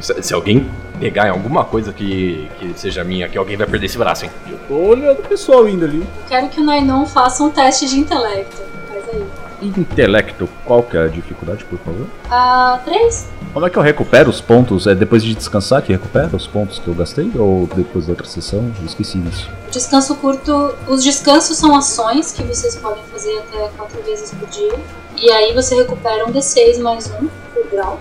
Se, 0.02 0.24
se 0.24 0.34
alguém 0.34 0.70
pegar 1.00 1.28
em 1.28 1.32
alguma 1.32 1.64
coisa 1.64 1.94
que, 1.94 2.50
que 2.60 2.74
seja 2.76 3.04
minha, 3.04 3.30
que 3.30 3.38
alguém 3.38 3.56
vai 3.56 3.66
perder 3.66 3.86
esse 3.86 3.98
braço, 3.98 4.26
hein? 4.26 4.32
Eu 4.50 4.58
tô 4.68 4.76
olhando 4.76 5.20
o 5.20 5.24
pessoal 5.24 5.68
indo 5.68 5.86
ali. 5.86 6.00
Eu 6.02 6.08
quero 6.28 6.50
que 6.50 6.60
o 6.60 6.64
Nainon 6.64 7.06
faça 7.06 7.44
um 7.44 7.50
teste 7.50 7.88
de 7.88 8.00
intelecto. 8.00 8.62
Faz 8.90 9.04
aí. 9.14 9.24
Intelecto, 9.62 10.48
qual 10.66 10.84
que 10.84 10.96
é 10.98 11.04
a 11.04 11.08
dificuldade, 11.08 11.66
por 11.66 11.80
favor? 11.80 12.08
Ah, 12.30 12.80
três? 12.86 13.28
Como 13.54 13.66
é 13.66 13.70
que 13.70 13.78
eu 13.78 13.82
recupero 13.82 14.30
os 14.30 14.40
pontos? 14.40 14.86
É 14.86 14.94
depois 14.94 15.24
de 15.24 15.34
descansar 15.34 15.82
que 15.82 15.92
recupera 15.92 16.36
os 16.36 16.46
pontos 16.46 16.78
que 16.80 16.88
eu 16.88 16.94
gastei? 16.94 17.32
Ou 17.36 17.68
depois 17.76 18.06
da 18.06 18.12
outra 18.12 18.28
sessão? 18.28 18.72
Eu 18.80 18.86
esqueci 18.86 19.18
disso. 19.18 19.50
Descanso 19.72 20.16
curto. 20.16 20.76
Os 20.88 21.04
descansos 21.04 21.58
são 21.58 21.76
ações 21.76 22.32
que 22.32 22.44
vocês 22.44 22.76
podem 22.76 23.04
fazer 23.12 23.38
até 23.40 23.70
quatro 23.76 24.02
vezes 24.04 24.32
por 24.32 24.48
dia. 24.50 24.76
E 25.18 25.32
aí 25.32 25.54
você 25.54 25.76
recupera 25.76 26.26
um 26.26 26.32
D6 26.32 26.80
mais 26.80 27.08
um 27.08 27.28
por 27.54 27.68
grau. 27.72 28.00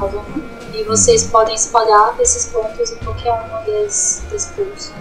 Um. 0.00 0.57
E 0.78 0.84
vocês 0.84 1.24
podem 1.24 1.56
espalhar 1.56 2.14
esses 2.20 2.46
pontos 2.52 2.92
em 2.92 2.96
qualquer 2.98 3.32
uma 3.32 3.58
das, 3.62 4.22
das 4.30 4.46
pools. 4.52 4.92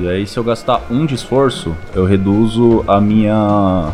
E 0.00 0.08
aí, 0.08 0.26
se 0.26 0.38
eu 0.38 0.42
gastar 0.42 0.82
um 0.90 1.04
de 1.04 1.14
esforço, 1.14 1.76
eu 1.94 2.06
reduzo 2.06 2.82
a 2.88 2.98
minha 3.02 3.92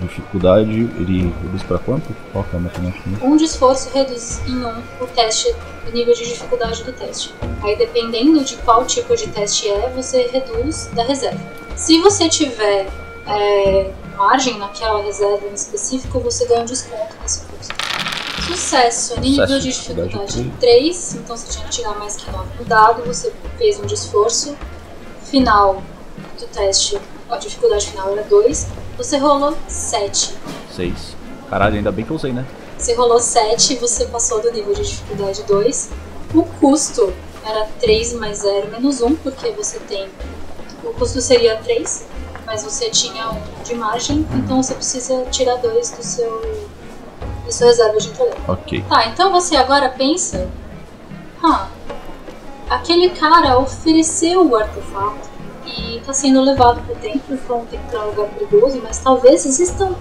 dificuldade. 0.00 0.88
Ele 0.96 1.34
reduz 1.42 1.62
pra 1.62 1.78
quanto? 1.78 2.08
Qual 2.32 2.42
que 2.44 2.56
é 2.56 2.58
a 2.58 2.62
matemática? 2.62 3.02
Um 3.22 3.36
de 3.36 3.44
esforço 3.44 3.90
reduz 3.92 4.40
em 4.46 4.64
um 4.64 4.82
o 4.98 5.06
teste, 5.08 5.54
o 5.86 5.90
nível 5.92 6.14
de 6.14 6.24
dificuldade 6.24 6.82
do 6.82 6.92
teste. 6.94 7.34
Aí, 7.62 7.76
dependendo 7.76 8.42
de 8.42 8.56
qual 8.56 8.86
tipo 8.86 9.14
de 9.14 9.26
teste 9.28 9.68
é, 9.68 9.92
você 9.94 10.26
reduz 10.32 10.88
da 10.94 11.02
reserva. 11.02 11.40
Se 11.76 12.00
você 12.00 12.30
tiver 12.30 12.88
é, 13.26 13.90
margem 14.16 14.56
naquela 14.56 15.02
reserva 15.02 15.46
em 15.46 15.52
específico, 15.52 16.18
você 16.20 16.46
ganha 16.46 16.62
um 16.62 16.64
desconto 16.64 17.14
nesse 17.22 17.44
custo. 17.44 17.74
Sucesso, 18.50 19.20
nível 19.20 19.46
Sucesso, 19.46 19.60
de 19.60 19.72
dificuldade 19.72 20.08
dificuldade 20.08 20.52
3, 20.60 21.14
então 21.14 21.36
você 21.36 21.52
tinha 21.52 21.64
que 21.64 21.70
tirar 21.70 21.98
mais 21.98 22.16
que 22.16 22.30
9 22.30 22.48
no 22.58 22.64
dado, 22.64 23.02
você 23.04 23.32
fez 23.56 23.78
um 23.78 23.86
de 23.86 23.94
esforço. 23.94 24.56
Final 25.24 25.82
do 26.38 26.46
teste, 26.46 26.98
a 27.30 27.36
dificuldade 27.36 27.86
final 27.86 28.10
era 28.10 28.22
2, 28.24 28.66
você 28.96 29.16
rolou 29.18 29.56
7. 29.68 30.34
6. 30.74 31.16
Caralho, 31.48 31.76
ainda 31.76 31.92
bem 31.92 32.04
que 32.04 32.10
eu 32.10 32.16
usei, 32.16 32.32
né? 32.32 32.44
Você 32.76 32.94
rolou 32.94 33.20
7 33.20 33.74
e 33.74 33.76
você 33.76 34.06
passou 34.06 34.40
do 34.40 34.50
nível 34.50 34.74
de 34.74 34.82
dificuldade 34.82 35.42
2. 35.44 35.90
O 36.34 36.42
custo 36.42 37.12
era 37.44 37.66
3 37.78 38.14
mais 38.14 38.38
0 38.38 38.70
menos 38.70 39.00
1, 39.00 39.16
porque 39.16 39.50
você 39.50 39.78
tem. 39.80 40.08
O 40.82 40.92
custo 40.94 41.20
seria 41.20 41.56
3, 41.56 42.06
mas 42.46 42.62
você 42.64 42.90
tinha 42.90 43.30
1 43.30 43.62
de 43.64 43.74
margem, 43.74 44.26
então 44.34 44.62
você 44.62 44.74
precisa 44.74 45.24
tirar 45.30 45.56
2 45.56 45.90
do 45.92 46.02
seu. 46.02 46.70
Sua 47.52 47.68
reserva 47.68 47.98
de 47.98 48.08
intelecto. 48.08 48.40
Ok. 48.50 48.84
Tá, 48.88 49.06
então 49.08 49.30
você 49.32 49.56
agora 49.56 49.88
pensa. 49.88 50.48
Ah, 51.42 51.68
aquele 52.68 53.10
cara 53.10 53.58
ofereceu 53.58 54.46
o 54.46 54.56
artefato 54.56 55.30
e 55.66 56.00
tá 56.04 56.12
sendo 56.12 56.40
levado 56.42 56.80
pro 56.82 56.94
templo, 56.96 57.34
então 57.34 57.64
tem 57.70 57.78
que 57.78 57.86
ir 57.86 57.90
pra 57.90 58.02
um 58.02 58.10
lugar 58.10 58.26
perigoso, 58.28 58.80
mas 58.82 58.98
talvez 58.98 59.46
existam 59.46 59.94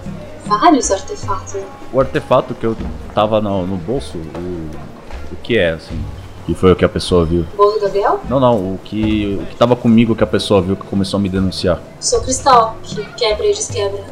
vários 0.46 0.92
artefatos. 0.92 1.58
O 1.94 2.00
artefato 2.00 2.54
que 2.54 2.66
eu 2.66 2.76
tava 3.14 3.40
no, 3.40 3.66
no 3.66 3.78
bolso, 3.78 4.18
o, 4.18 5.34
o 5.34 5.36
que 5.44 5.58
é, 5.58 5.72
assim? 5.72 6.04
Que 6.46 6.56
foi 6.56 6.72
o 6.72 6.76
que 6.76 6.84
a 6.84 6.90
pessoa 6.90 7.26
viu? 7.26 7.46
Bolo 7.56 7.74
do 7.74 7.82
Gabriel? 7.82 8.20
Não, 8.28 8.40
não, 8.40 8.56
o 8.56 8.80
que, 8.84 9.40
o 9.40 9.46
que 9.46 9.56
tava 9.56 9.76
comigo 9.76 10.16
que 10.16 10.24
a 10.24 10.28
pessoa 10.28 10.62
viu 10.62 10.76
que 10.76 10.86
começou 10.86 11.20
a 11.20 11.22
me 11.22 11.30
denunciar. 11.30 11.78
O 11.78 12.04
seu 12.04 12.22
cristal, 12.22 12.76
que 12.82 13.06
quebra 13.14 13.46
e 13.46 13.54
desquebra. 13.54 14.04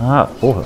Ah, 0.00 0.26
porra. 0.40 0.64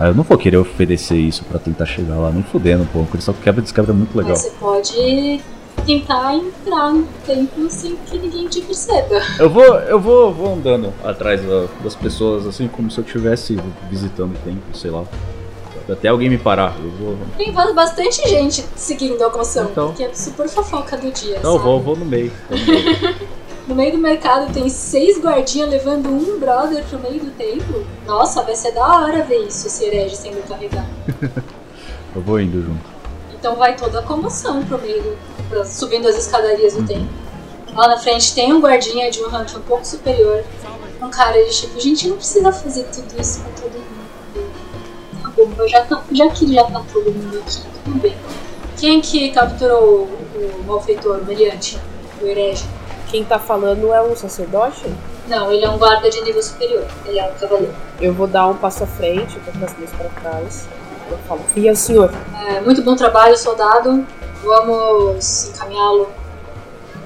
Ah, 0.00 0.06
eu 0.08 0.14
não 0.14 0.22
vou 0.22 0.38
querer 0.38 0.56
oferecer 0.58 1.16
isso 1.16 1.44
pra 1.44 1.58
tentar 1.58 1.84
chegar 1.86 2.16
lá, 2.16 2.30
nem 2.30 2.42
fudendo, 2.42 2.86
pô. 2.92 3.00
O 3.00 3.06
cristal 3.06 3.34
que 3.34 3.42
quebra 3.42 3.60
e 3.60 3.64
desquebra 3.64 3.92
é 3.92 3.96
muito 3.96 4.16
legal. 4.16 4.30
Mas 4.32 4.42
você 4.42 4.50
pode 4.60 5.40
tentar 5.84 6.34
entrar 6.34 6.92
no 6.92 7.04
templo 7.26 7.68
sem 7.70 7.96
que 8.06 8.18
ninguém 8.18 8.46
te 8.48 8.60
perceba. 8.60 9.20
Eu 9.38 9.50
vou, 9.50 9.64
eu 9.64 9.98
vou, 9.98 10.32
vou 10.32 10.54
andando 10.54 10.92
atrás 11.02 11.40
da- 11.42 11.66
das 11.82 11.96
pessoas, 11.96 12.46
assim, 12.46 12.68
como 12.68 12.90
se 12.90 12.98
eu 12.98 13.04
estivesse 13.04 13.58
visitando 13.90 14.34
o 14.34 14.38
templo, 14.38 14.62
sei 14.74 14.90
lá. 14.90 15.04
Até 15.90 16.08
alguém 16.08 16.28
me 16.28 16.36
parar. 16.36 16.76
Eu 16.78 16.90
vou. 16.90 17.16
Tem 17.38 17.50
bastante 17.52 18.28
gente 18.28 18.62
seguindo 18.76 19.22
a 19.24 19.30
moção, 19.30 19.68
Então. 19.70 19.86
porque 19.88 20.04
é 20.04 20.12
super 20.12 20.46
fofoca 20.46 20.96
do 20.98 21.10
dia. 21.10 21.40
Não, 21.42 21.52
eu 21.52 21.56
sabe? 21.56 21.64
vou, 21.64 21.76
eu 21.78 21.82
vou 21.82 21.96
no 21.96 22.04
meio. 22.04 22.30
Vou 22.50 22.58
no 22.58 22.66
meio. 22.66 23.14
No 23.68 23.74
meio 23.74 23.92
do 23.92 23.98
mercado 23.98 24.50
tem 24.52 24.68
seis 24.70 25.18
guardinhas 25.20 25.68
levando 25.68 26.08
um 26.08 26.38
brother 26.40 26.82
pro 26.84 26.98
meio 26.98 27.20
do 27.22 27.30
templo. 27.32 27.86
Nossa, 28.06 28.42
vai 28.42 28.56
ser 28.56 28.72
da 28.72 28.86
hora 28.86 29.22
ver 29.22 29.46
isso, 29.46 29.66
esse 29.66 29.84
herege 29.84 30.16
sendo 30.16 30.42
carregado. 30.48 30.88
Eu 32.16 32.22
vou 32.22 32.40
indo 32.40 32.62
junto. 32.62 32.80
Então 33.34 33.54
vai 33.56 33.76
toda 33.76 34.00
a 34.00 34.02
comoção 34.02 34.64
pro 34.64 34.78
meio 34.80 35.02
do, 35.02 35.18
pra- 35.50 35.64
subindo 35.66 36.08
as 36.08 36.16
escadarias 36.16 36.74
do 36.74 36.86
templo. 36.86 37.08
Lá 37.74 37.86
na 37.88 37.98
frente 37.98 38.34
tem 38.34 38.52
um 38.52 38.60
guardinha 38.60 39.10
de 39.10 39.22
um 39.22 39.28
rank 39.28 39.54
um 39.54 39.60
pouco 39.60 39.86
superior. 39.86 40.42
Um 41.02 41.10
cara 41.10 41.44
de 41.44 41.50
tipo, 41.50 41.78
gente, 41.78 42.08
não 42.08 42.16
precisa 42.16 42.50
fazer 42.50 42.84
tudo 42.84 43.20
isso 43.20 43.40
com 43.44 43.50
todo 43.52 43.72
mundo. 43.74 44.50
Tá 45.22 45.30
bom, 45.36 45.68
já, 45.68 45.84
tá, 45.84 46.02
já 46.10 46.28
que 46.30 46.52
já 46.52 46.64
tá 46.64 46.82
todo 46.92 47.12
mundo 47.12 47.38
aqui, 47.38 47.60
tudo 47.84 48.00
bem. 48.00 48.16
Quem 48.78 49.00
que 49.02 49.30
capturou 49.30 49.82
o, 49.84 50.60
o 50.60 50.64
malfeitor, 50.66 51.18
o 51.18 51.24
meliante, 51.24 51.78
o 52.20 52.26
herege? 52.26 52.64
Quem 53.08 53.24
tá 53.24 53.38
falando 53.38 53.92
é 53.92 54.02
um 54.02 54.14
sacerdote? 54.14 54.84
Não, 55.26 55.50
ele 55.50 55.64
é 55.64 55.70
um 55.70 55.78
guarda 55.78 56.10
de 56.10 56.20
nível 56.22 56.42
superior. 56.42 56.84
Ele 57.06 57.18
é 57.18 57.24
um 57.24 57.32
cavaleiro. 57.40 57.74
Eu 58.00 58.12
vou 58.12 58.26
dar 58.26 58.46
um 58.48 58.56
passo 58.56 58.84
à 58.84 58.86
frente, 58.86 59.38
com 59.40 59.64
as 59.64 59.76
mãos 59.76 59.90
pra 59.96 60.08
trás. 60.20 60.68
Eu 61.10 61.16
falo, 61.26 61.40
filha, 61.54 61.74
senhor. 61.74 62.12
É, 62.46 62.60
muito 62.60 62.82
bom 62.82 62.94
trabalho, 62.94 63.36
soldado. 63.36 64.06
Vamos 64.42 65.48
encaminhá-lo. 65.48 66.10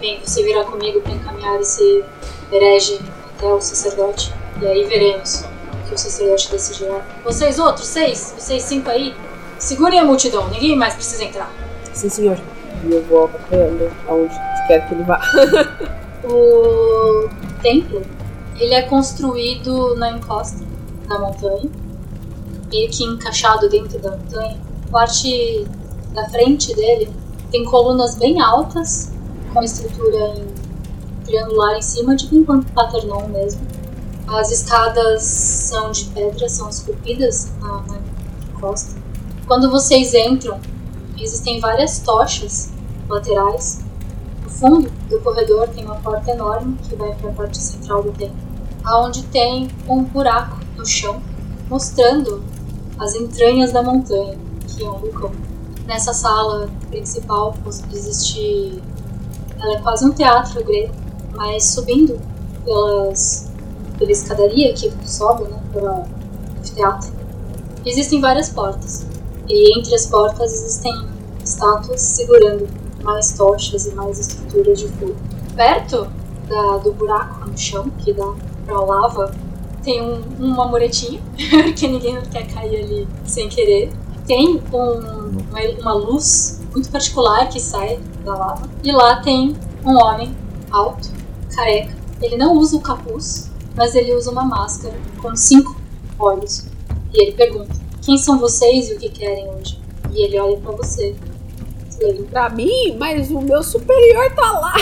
Bem, 0.00 0.20
você 0.24 0.42
virá 0.42 0.64
comigo 0.64 1.00
para 1.00 1.12
encaminhar 1.12 1.60
esse 1.60 2.04
herege 2.50 3.00
até 3.36 3.46
o 3.46 3.60
sacerdote. 3.60 4.34
E 4.60 4.66
aí 4.66 4.84
veremos 4.84 5.44
o 5.72 5.88
que 5.88 5.94
o 5.94 5.98
sacerdote 5.98 6.50
decidirá. 6.50 7.00
Vocês 7.24 7.60
outros, 7.60 7.86
seis, 7.86 8.34
vocês 8.36 8.64
cinco 8.64 8.90
aí, 8.90 9.14
segurem 9.56 10.00
a 10.00 10.04
multidão. 10.04 10.48
Ninguém 10.48 10.76
mais 10.76 10.94
precisa 10.94 11.22
entrar. 11.22 11.50
Sim, 11.92 12.08
senhor. 12.08 12.38
E 12.84 12.92
eu 12.92 13.02
vou 13.04 13.26
acompanhando 13.26 13.88
aonde 14.08 14.34
que 14.80 14.94
ele 14.94 15.04
vá. 15.04 15.20
O 16.24 17.28
templo, 17.60 18.00
ele 18.56 18.74
é 18.74 18.82
construído 18.82 19.96
na 19.96 20.12
encosta 20.12 20.64
da 21.08 21.18
montanha, 21.18 21.68
meio 22.70 22.90
que 22.90 23.02
encaixado 23.02 23.68
dentro 23.68 23.98
da 23.98 24.12
montanha. 24.12 24.56
A 24.86 24.92
parte 24.92 25.66
da 26.14 26.28
frente 26.28 26.74
dele 26.76 27.10
tem 27.50 27.64
colunas 27.64 28.14
bem 28.14 28.40
altas, 28.40 29.12
com 29.52 29.62
estrutura 29.62 30.34
em 30.36 30.46
triangular 31.24 31.76
em 31.76 31.82
cima, 31.82 32.14
tipo 32.14 32.52
um 32.52 32.62
paternon 32.62 33.26
mesmo. 33.28 33.60
As 34.28 34.52
escadas 34.52 35.22
são 35.24 35.90
de 35.90 36.04
pedra, 36.06 36.48
são 36.48 36.68
esculpidas 36.68 37.50
na, 37.60 37.82
na 37.82 37.98
encosta. 38.54 38.94
Quando 39.46 39.70
vocês 39.70 40.14
entram, 40.14 40.60
existem 41.18 41.58
várias 41.58 41.98
tochas 41.98 42.72
laterais 43.08 43.80
fundo 44.62 44.88
do 45.10 45.18
corredor 45.18 45.68
tem 45.68 45.84
uma 45.84 45.96
porta 45.96 46.30
enorme 46.30 46.78
que 46.88 46.94
vai 46.94 47.12
para 47.16 47.30
a 47.30 47.32
parte 47.32 47.58
central 47.58 48.04
do 48.04 48.12
templo, 48.12 48.36
aonde 48.84 49.24
tem 49.24 49.68
um 49.88 50.04
buraco 50.04 50.56
no 50.76 50.86
chão 50.86 51.20
mostrando 51.68 52.44
as 52.96 53.16
entranhas 53.16 53.72
da 53.72 53.82
montanha, 53.82 54.38
que 54.68 54.84
é 54.84 54.88
um 54.88 54.98
vulcão. 54.98 55.32
Nessa 55.84 56.14
sala 56.14 56.70
principal 56.88 57.56
existe, 57.92 58.80
ela 59.58 59.74
é 59.74 59.80
quase 59.80 60.06
um 60.06 60.12
teatro 60.12 60.64
grego, 60.64 60.94
mas 61.34 61.72
subindo 61.72 62.20
pelas 62.64 63.50
pela 63.98 64.12
escadaria 64.12 64.72
que 64.74 64.90
sobe, 65.04 65.44
né, 65.44 65.60
pela 65.72 66.06
teatro, 66.62 67.12
existem 67.84 68.20
várias 68.20 68.48
portas. 68.48 69.06
E 69.48 69.78
entre 69.78 69.94
as 69.94 70.06
portas 70.06 70.52
existem 70.52 71.08
estátuas 71.44 72.00
segurando 72.00 72.81
mais 73.02 73.32
tochas 73.32 73.86
e 73.86 73.94
mais 73.94 74.18
estruturas 74.18 74.78
de 74.80 74.88
fogo. 74.88 75.16
Perto 75.56 76.06
da- 76.48 76.78
do 76.78 76.92
buraco 76.92 77.48
no 77.48 77.56
chão, 77.58 77.90
que 77.98 78.12
dá 78.12 78.32
pra 78.66 78.80
lava, 78.80 79.34
tem 79.82 80.00
um, 80.00 80.20
uma 80.38 80.66
muretinha, 80.66 81.20
porque 81.64 81.88
ninguém 81.88 82.20
quer 82.30 82.46
cair 82.52 82.84
ali 82.84 83.08
sem 83.26 83.48
querer. 83.48 83.92
Tem 84.26 84.62
um, 84.72 85.80
uma 85.80 85.92
luz 85.92 86.60
muito 86.72 86.88
particular 86.90 87.48
que 87.48 87.58
sai 87.60 87.98
da 88.24 88.34
lava. 88.36 88.68
E 88.84 88.92
lá 88.92 89.20
tem 89.20 89.54
um 89.84 89.96
homem 89.96 90.34
alto, 90.70 91.08
careca. 91.54 91.94
Ele 92.20 92.36
não 92.36 92.56
usa 92.56 92.76
o 92.76 92.80
capuz, 92.80 93.50
mas 93.76 93.94
ele 93.96 94.14
usa 94.14 94.30
uma 94.30 94.44
máscara 94.44 94.94
com 95.20 95.34
cinco 95.34 95.74
olhos. 96.18 96.66
E 97.12 97.20
ele 97.20 97.32
pergunta: 97.32 97.74
Quem 98.00 98.16
são 98.16 98.38
vocês 98.38 98.88
e 98.90 98.94
o 98.94 98.98
que 98.98 99.08
querem 99.08 99.50
hoje? 99.50 99.80
E 100.12 100.22
ele 100.24 100.38
olha 100.38 100.56
para 100.58 100.70
você. 100.72 101.16
Ele, 102.00 102.24
pra 102.24 102.48
mim, 102.48 102.96
mas 102.98 103.30
o 103.30 103.40
meu 103.40 103.62
superior 103.62 104.30
tá 104.34 104.52
lá. 104.52 104.74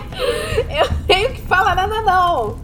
eu 0.68 0.88
tenho 1.06 1.30
que 1.30 1.42
falar 1.42 1.74
nada, 1.74 2.02
não. 2.02 2.58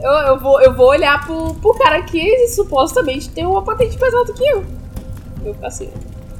Eu, 0.00 0.10
eu, 0.10 0.40
vou, 0.40 0.60
eu 0.60 0.74
vou 0.74 0.88
olhar 0.88 1.24
pro, 1.24 1.54
pro 1.54 1.74
cara 1.74 2.02
que 2.02 2.48
supostamente 2.48 3.28
tem 3.30 3.46
uma 3.46 3.62
patente 3.62 3.98
mais 4.00 4.12
alta 4.12 4.32
que 4.32 4.44
eu. 4.44 4.64
Eu 5.44 5.54
fico 5.54 5.66
assim: 5.66 5.88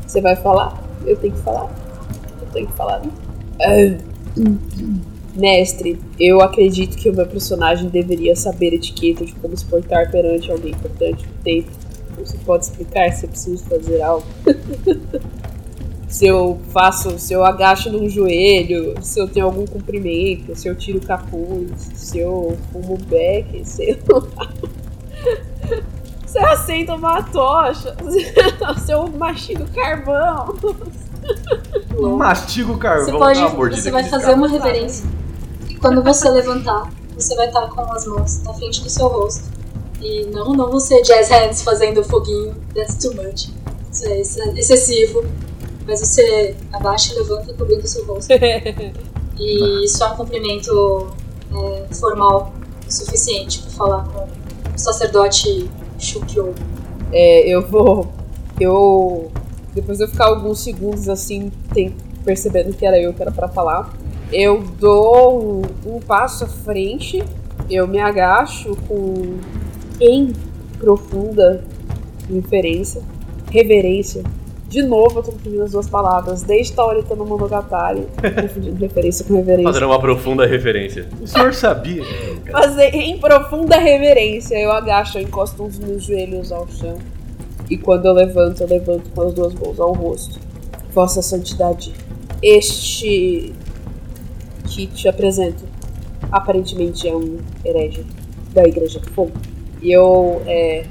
Você 0.07 0.21
vai 0.21 0.35
falar? 0.37 0.83
Eu 1.07 1.17
tenho 1.17 1.33
que 1.33 1.41
falar. 1.41 1.71
Eu 2.41 2.49
tenho 2.53 2.67
que 2.67 2.73
falar, 2.75 3.01
né? 3.01 3.11
Ah. 3.61 4.13
Mestre, 5.35 5.99
eu 6.21 6.43
acredito 6.43 6.97
que 6.97 7.09
o 7.09 7.15
meu 7.15 7.27
personagem 7.27 7.89
deveria 7.89 8.37
saber 8.37 8.75
etiqueta 8.75 9.25
de 9.25 9.33
como 9.37 9.57
se 9.57 9.65
portar 9.65 10.11
perante 10.11 10.51
alguém 10.51 10.73
importante 10.73 11.27
no 11.27 11.43
tempo. 11.43 11.71
Você 12.19 12.37
pode 12.45 12.65
explicar 12.65 13.11
se 13.13 13.25
eu 13.25 13.31
preciso 13.31 13.65
fazer 13.65 14.03
algo? 14.03 14.27
se 16.13 16.27
eu 16.27 16.61
faço, 16.71 17.19
se 17.19 17.33
eu 17.33 17.43
agacho 17.43 17.91
num 17.91 18.07
joelho, 18.07 18.95
se 19.01 19.19
eu 19.19 19.27
tenho 19.27 19.47
algum 19.47 19.67
cumprimento, 19.67 20.55
se 20.55 20.69
eu 20.69 20.75
tiro 20.75 20.99
o 20.99 21.07
capuz, 21.07 21.71
se 21.95 22.19
eu 22.19 22.55
fumo 22.71 22.99
beck, 22.99 23.65
se 23.65 23.91
eu. 23.91 24.29
se 26.27 26.39
eu 26.39 26.47
acendo 26.49 26.95
uma 26.97 27.23
tocha, 27.23 27.97
se 28.85 28.93
eu 28.93 29.09
mastigo 29.09 29.65
carvão. 29.75 30.55
Mastigo 32.19 32.77
carvão. 32.77 33.07
Você, 33.07 33.13
pode, 33.51 33.81
você 33.81 33.91
vai 33.91 34.05
fazer 34.05 34.35
uma 34.35 34.49
reverência 34.49 35.09
quando 35.83 36.01
você 36.03 36.29
levantar, 36.31 36.93
você 37.17 37.35
vai 37.35 37.49
estar 37.49 37.69
com 37.69 37.81
as 37.93 38.07
mãos 38.07 38.43
na 38.45 38.55
frente 38.55 38.83
do 38.83 38.89
seu 38.89 39.09
rosto. 39.09 39.51
E 40.01 40.27
não, 40.27 40.53
não 40.53 40.71
você 40.71 41.03
jazz 41.03 41.29
hands 41.29 41.63
fazendo 41.63 42.05
foguinho, 42.05 42.55
that's 42.75 42.97
too 42.97 43.15
much. 43.15 43.51
Isso 43.91 44.07
é 44.07 44.21
excessivo. 44.59 45.25
Mas 45.87 46.01
você 46.01 46.57
abaixa 46.73 47.15
e 47.15 47.19
levanta 47.19 47.53
cobrindo 47.55 47.83
o 47.83 47.87
seu 47.87 48.05
rosto. 48.07 48.33
e 49.39 49.85
isso 49.85 50.03
é 50.03 50.07
um 50.07 50.17
cumprimento 50.17 51.11
é, 51.55 51.95
formal 51.95 52.53
o 52.87 52.93
suficiente 52.93 53.63
para 53.63 53.71
falar 53.71 54.05
com 54.09 54.29
o 54.75 54.79
sacerdote 54.79 55.69
Shukyo. 55.99 56.55
É, 57.13 57.49
eu 57.49 57.67
vou. 57.67 58.13
Eu. 58.61 59.31
Depois 59.75 59.99
de 59.99 60.05
eu 60.05 60.09
ficar 60.09 60.27
alguns 60.27 60.61
segundos 60.61 61.09
assim, 61.09 61.51
tem, 61.73 61.95
percebendo 62.25 62.75
que 62.75 62.85
era 62.85 63.01
eu 63.01 63.15
que 63.15 63.23
era 63.23 63.33
pra 63.33 63.49
falar, 63.49 63.91
eu 64.31 64.63
dou 64.79 65.63
um, 65.87 65.95
um 65.97 66.01
passo 66.01 66.45
à 66.45 66.47
frente, 66.47 67.23
eu 67.71 67.89
me 67.89 67.99
agacho 67.99 68.77
com 68.87 69.39
em 69.99 70.33
profunda 70.79 71.65
inferência, 72.29 73.03
reverência. 73.51 74.23
De 74.73 74.83
novo, 74.83 75.19
eu 75.19 75.23
tô 75.23 75.33
confundindo 75.33 75.65
as 75.65 75.73
duas 75.73 75.87
palavras. 75.87 76.41
Desde 76.41 76.73
Taurita 76.73 77.15
no 77.15 77.27
Monogatari, 77.27 78.09
confundindo 78.41 78.77
referência 78.77 79.23
com 79.23 79.35
reverência. 79.35 79.71
Fazendo 79.71 79.87
uma 79.87 80.01
profunda 80.01 80.47
referência. 80.47 81.07
O 81.21 81.27
senhor 81.27 81.53
sabia? 81.53 82.03
Fazer 82.51 82.95
em 82.95 83.19
profunda 83.19 83.77
reverência. 83.77 84.59
Eu 84.59 84.73
agacho, 84.73 85.19
eu 85.19 85.23
encosto 85.25 85.63
os 85.63 85.79
meus 85.79 86.05
joelhos 86.05 86.51
ao 86.51 86.67
chão. 86.69 86.97
E 87.69 87.77
quando 87.77 88.07
eu 88.07 88.15
levanto, 88.15 88.63
eu 88.63 88.67
levanto 88.67 89.11
com 89.11 89.21
as 89.21 89.35
duas 89.35 89.53
mãos 89.53 89.79
ao 89.79 89.93
rosto. 89.93 90.41
Vossa 90.95 91.21
Santidade, 91.21 91.93
este 92.43 93.53
que 94.65 94.87
te 94.87 95.07
apresento 95.07 95.65
aparentemente 96.31 97.07
é 97.07 97.15
um 97.15 97.37
herege 97.63 98.07
da 98.55 98.65
Igreja 98.65 98.99
do 98.99 99.11
Fogo. 99.11 99.33
E 99.83 99.93
eu 99.93 100.41
é, 100.47 100.87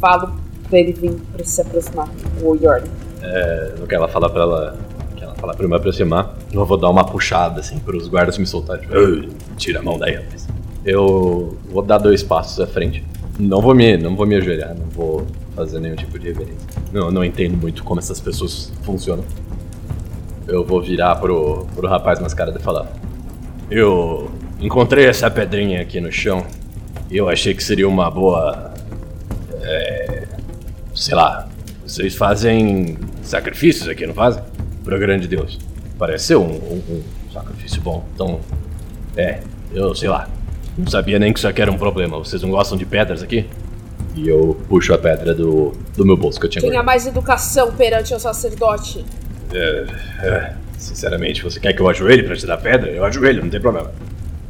falo 0.00 0.34
pra 0.68 0.80
ele 0.80 0.92
vir 0.92 1.12
pra 1.32 1.44
se 1.44 1.60
aproximar, 1.60 2.08
o 2.42 2.56
Yorn. 2.56 2.99
É, 3.22 3.74
no 3.78 3.86
que 3.86 3.94
ela 3.94 4.08
fala 4.08 4.28
pra 4.28 4.42
ela. 4.42 4.76
Que 5.16 5.24
ela 5.24 5.34
fala 5.34 5.54
pra 5.54 5.64
eu 5.64 5.68
me 5.68 5.76
aproximar, 5.76 6.34
eu 6.52 6.64
vou 6.64 6.76
dar 6.76 6.88
uma 6.88 7.04
puxada 7.04 7.60
assim 7.60 7.78
pros 7.78 8.08
guardas 8.08 8.38
me 8.38 8.46
soltarem. 8.46 8.82
Tipo, 8.82 9.34
tira 9.56 9.80
a 9.80 9.82
mão 9.82 9.98
daí, 9.98 10.14
rapaz. 10.14 10.48
Eu 10.84 11.58
vou 11.70 11.82
dar 11.82 11.98
dois 11.98 12.22
passos 12.22 12.58
à 12.60 12.66
frente. 12.66 13.04
Não 13.38 13.60
vou 13.60 13.74
me, 13.74 13.96
não 13.96 14.16
vou 14.16 14.26
me 14.26 14.34
ajoelhar, 14.36 14.74
não 14.74 14.86
vou 14.86 15.26
fazer 15.54 15.80
nenhum 15.80 15.96
tipo 15.96 16.18
de 16.18 16.28
reverência. 16.28 16.68
Não, 16.92 17.10
não 17.10 17.24
entendo 17.24 17.56
muito 17.56 17.84
como 17.84 18.00
essas 18.00 18.20
pessoas 18.20 18.72
funcionam. 18.82 19.24
Eu 20.46 20.64
vou 20.64 20.80
virar 20.80 21.16
pro, 21.16 21.66
pro 21.74 21.88
rapaz 21.88 22.18
mascarado 22.18 22.58
e 22.58 22.62
falar: 22.62 22.86
eu 23.70 24.30
encontrei 24.60 25.06
essa 25.06 25.30
pedrinha 25.30 25.80
aqui 25.80 26.00
no 26.00 26.10
chão 26.10 26.44
eu 27.10 27.28
achei 27.28 27.52
que 27.54 27.62
seria 27.62 27.88
uma 27.88 28.10
boa. 28.10 28.72
É, 29.62 30.28
sei 30.94 31.14
lá. 31.14 31.48
Vocês 31.90 32.14
fazem 32.14 32.96
sacrifícios 33.20 33.88
aqui, 33.88 34.06
não 34.06 34.14
fazem? 34.14 34.40
Pro 34.84 34.96
grande 34.96 35.26
Deus. 35.26 35.58
Parece 35.98 36.26
ser 36.26 36.36
um, 36.36 36.46
um, 36.46 36.82
um 36.88 37.02
sacrifício 37.32 37.82
bom. 37.82 38.06
Então, 38.14 38.38
é, 39.16 39.40
eu 39.72 39.92
sei 39.96 40.08
lá. 40.08 40.28
Não 40.78 40.86
sabia 40.86 41.18
nem 41.18 41.32
que 41.32 41.40
isso 41.40 41.48
aqui 41.48 41.60
era 41.60 41.70
um 41.70 41.76
problema. 41.76 42.16
Vocês 42.16 42.42
não 42.42 42.50
gostam 42.50 42.78
de 42.78 42.86
pedras 42.86 43.24
aqui? 43.24 43.44
E 44.14 44.28
eu 44.28 44.56
puxo 44.68 44.94
a 44.94 44.98
pedra 44.98 45.34
do, 45.34 45.72
do 45.96 46.06
meu 46.06 46.16
bolso 46.16 46.38
que 46.38 46.46
eu 46.46 46.50
tinha 46.50 46.62
Tenha 46.62 46.82
mais 46.82 47.08
educação 47.08 47.72
perante 47.72 48.14
o 48.14 48.20
sacerdote. 48.20 49.04
É, 49.52 49.86
é, 50.22 50.54
Sinceramente, 50.78 51.42
você 51.42 51.58
quer 51.58 51.72
que 51.72 51.82
eu 51.82 51.88
ajoelhe 51.88 52.22
pra 52.22 52.36
te 52.36 52.46
dar 52.46 52.58
pedra? 52.58 52.88
Eu 52.88 53.04
ajoelho, 53.04 53.42
não 53.42 53.50
tem 53.50 53.60
problema. 53.60 53.90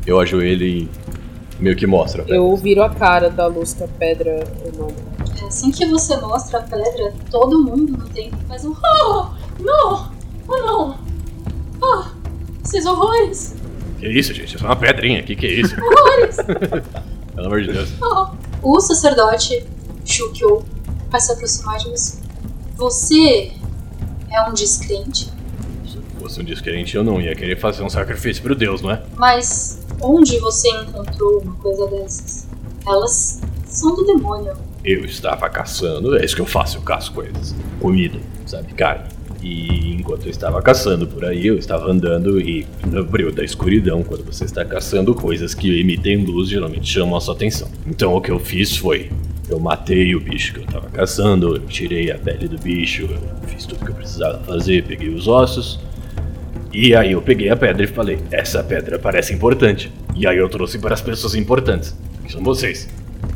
Eu 0.06 0.20
ajoelho 0.20 0.66
e 0.66 0.88
meio 1.60 1.76
que 1.76 1.86
mostro 1.86 2.22
a 2.22 2.24
pedra. 2.24 2.36
Eu 2.36 2.56
viro 2.56 2.82
a 2.82 2.90
cara 2.90 3.30
da 3.30 3.46
luz 3.46 3.74
que 3.74 3.84
a 3.84 3.88
pedra 3.88 4.44
emana. 4.64 4.94
É 5.40 5.46
assim 5.46 5.70
que 5.70 5.86
você 5.86 6.16
mostra 6.16 6.58
a 6.58 6.62
pedra, 6.62 7.12
todo 7.30 7.60
mundo 7.62 7.96
no 7.96 8.08
tempo 8.08 8.36
faz 8.48 8.64
um 8.64 8.72
Oh! 8.72 9.26
Não! 9.60 10.12
Oh 10.48 10.56
não! 10.56 10.98
Oh! 11.82 12.04
Esses 12.64 12.86
horrores! 12.86 13.54
Que 13.98 14.08
isso, 14.08 14.32
gente? 14.32 14.56
Isso 14.56 14.64
é 14.64 14.68
uma 14.68 14.76
pedrinha. 14.76 15.22
Que 15.22 15.36
que 15.36 15.46
é 15.46 15.52
isso? 15.60 15.76
Horrores! 15.80 16.36
Pelo 17.34 17.46
amor 17.46 17.62
de 17.62 17.72
Deus. 17.72 17.90
Oh. 18.02 18.28
O 18.62 18.80
sacerdote 18.80 19.64
Shukyo 20.04 20.64
vai 21.10 21.20
se 21.20 21.32
aproximar 21.32 21.78
de 21.78 21.90
você. 21.90 22.20
Você 22.76 23.52
é 24.30 24.48
um 24.48 24.54
descrente? 24.54 25.30
fosse 26.30 26.40
um 26.40 26.44
descrente, 26.44 26.94
eu 26.94 27.02
não 27.02 27.20
ia 27.20 27.34
querer 27.34 27.58
fazer 27.58 27.82
um 27.82 27.88
sacrifício 27.88 28.42
pro 28.42 28.54
Deus, 28.54 28.80
não 28.82 28.92
é? 28.92 29.02
Mas 29.16 29.79
onde 30.02 30.38
você 30.38 30.68
encontrou 30.68 31.40
uma 31.40 31.54
coisa 31.56 31.86
dessas? 31.88 32.46
Elas 32.86 33.40
são 33.66 33.94
do 33.94 34.04
demônio. 34.04 34.52
Eu 34.84 35.04
estava 35.04 35.48
caçando, 35.48 36.16
é 36.16 36.24
isso 36.24 36.34
que 36.34 36.40
eu 36.40 36.46
faço, 36.46 36.78
eu 36.78 36.82
caço 36.82 37.12
coisas. 37.12 37.54
Comida, 37.80 38.18
sabe, 38.46 38.72
carne. 38.72 39.08
E 39.42 39.94
enquanto 39.94 40.26
eu 40.26 40.30
estava 40.30 40.60
caçando 40.60 41.06
por 41.06 41.24
aí, 41.24 41.46
eu 41.46 41.56
estava 41.56 41.90
andando 41.90 42.40
e 42.40 42.66
no 42.86 43.04
brilho 43.04 43.32
da 43.32 43.42
escuridão, 43.42 44.02
quando 44.02 44.24
você 44.24 44.44
está 44.44 44.64
caçando 44.64 45.14
coisas 45.14 45.54
que 45.54 45.80
emitem 45.80 46.24
luz, 46.24 46.48
geralmente 46.48 46.90
chamam 46.90 47.16
a 47.16 47.20
sua 47.20 47.34
atenção. 47.34 47.68
Então 47.86 48.14
o 48.14 48.20
que 48.20 48.30
eu 48.30 48.38
fiz 48.38 48.76
foi 48.76 49.10
eu 49.48 49.58
matei 49.58 50.14
o 50.14 50.20
bicho 50.20 50.54
que 50.54 50.60
eu 50.60 50.64
estava 50.64 50.88
caçando, 50.90 51.56
eu 51.56 51.66
tirei 51.66 52.10
a 52.10 52.18
pele 52.18 52.46
do 52.46 52.56
bicho, 52.56 53.02
eu 53.02 53.48
fiz 53.48 53.66
tudo 53.66 53.84
que 53.84 53.90
eu 53.90 53.94
precisava 53.96 54.38
fazer, 54.44 54.84
peguei 54.84 55.08
os 55.08 55.26
ossos, 55.26 55.80
e 56.72 56.94
aí 56.94 57.12
eu 57.12 57.22
peguei 57.22 57.48
a 57.50 57.56
pedra 57.56 57.84
e 57.84 57.86
falei: 57.86 58.18
essa 58.30 58.62
pedra 58.62 58.98
parece 58.98 59.32
importante. 59.32 59.92
E 60.14 60.26
aí 60.26 60.36
eu 60.36 60.48
trouxe 60.48 60.78
para 60.78 60.94
as 60.94 61.00
pessoas 61.00 61.34
importantes, 61.34 61.96
que 62.24 62.32
são 62.32 62.42
vocês. 62.42 62.88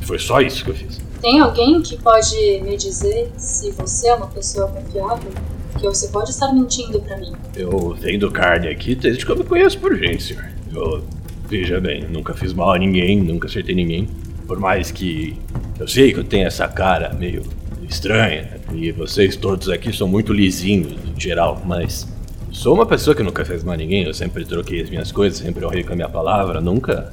Foi 0.02 0.18
só 0.18 0.40
isso 0.40 0.64
que 0.64 0.70
eu 0.70 0.74
fiz. 0.74 1.00
Tem 1.20 1.40
alguém 1.40 1.80
que 1.80 1.96
pode 1.96 2.36
me 2.62 2.76
dizer 2.76 3.30
se 3.36 3.70
você 3.72 4.08
é 4.08 4.14
uma 4.14 4.26
pessoa 4.26 4.68
confiável? 4.68 5.32
Porque 5.72 5.88
você 5.88 6.08
pode 6.08 6.30
estar 6.30 6.52
mentindo 6.52 7.00
para 7.00 7.16
mim. 7.16 7.32
Eu 7.56 7.96
vendo 7.98 8.30
carne 8.30 8.68
aqui 8.68 8.94
desde 8.94 9.24
que 9.24 9.32
eu 9.32 9.36
me 9.36 9.44
conheço 9.44 9.78
por 9.78 9.96
gente, 9.96 10.22
senhor. 10.22 10.44
Eu, 10.72 11.02
veja 11.48 11.80
bem, 11.80 12.04
nunca 12.08 12.34
fiz 12.34 12.52
mal 12.52 12.72
a 12.72 12.78
ninguém, 12.78 13.20
nunca 13.20 13.48
acertei 13.48 13.74
ninguém. 13.74 14.08
Por 14.46 14.60
mais 14.60 14.90
que 14.90 15.36
eu 15.80 15.88
sei 15.88 16.12
que 16.12 16.20
eu 16.20 16.24
tenho 16.24 16.46
essa 16.46 16.68
cara 16.68 17.12
meio 17.14 17.42
estranha, 17.88 18.60
e 18.72 18.92
vocês 18.92 19.36
todos 19.36 19.68
aqui 19.68 19.92
são 19.92 20.06
muito 20.06 20.32
lisinhos 20.32 20.92
em 20.92 21.18
geral, 21.18 21.62
mas 21.64 22.06
Sou 22.54 22.72
uma 22.72 22.86
pessoa 22.86 23.16
que 23.16 23.22
nunca 23.22 23.44
fez 23.44 23.64
mal 23.64 23.74
a 23.74 23.76
ninguém, 23.76 24.04
eu 24.04 24.14
sempre 24.14 24.44
troquei 24.44 24.80
as 24.80 24.88
minhas 24.88 25.10
coisas, 25.10 25.40
sempre 25.40 25.66
honrei 25.66 25.82
com 25.82 25.92
a 25.92 25.96
minha 25.96 26.08
palavra, 26.08 26.60
nunca. 26.60 27.12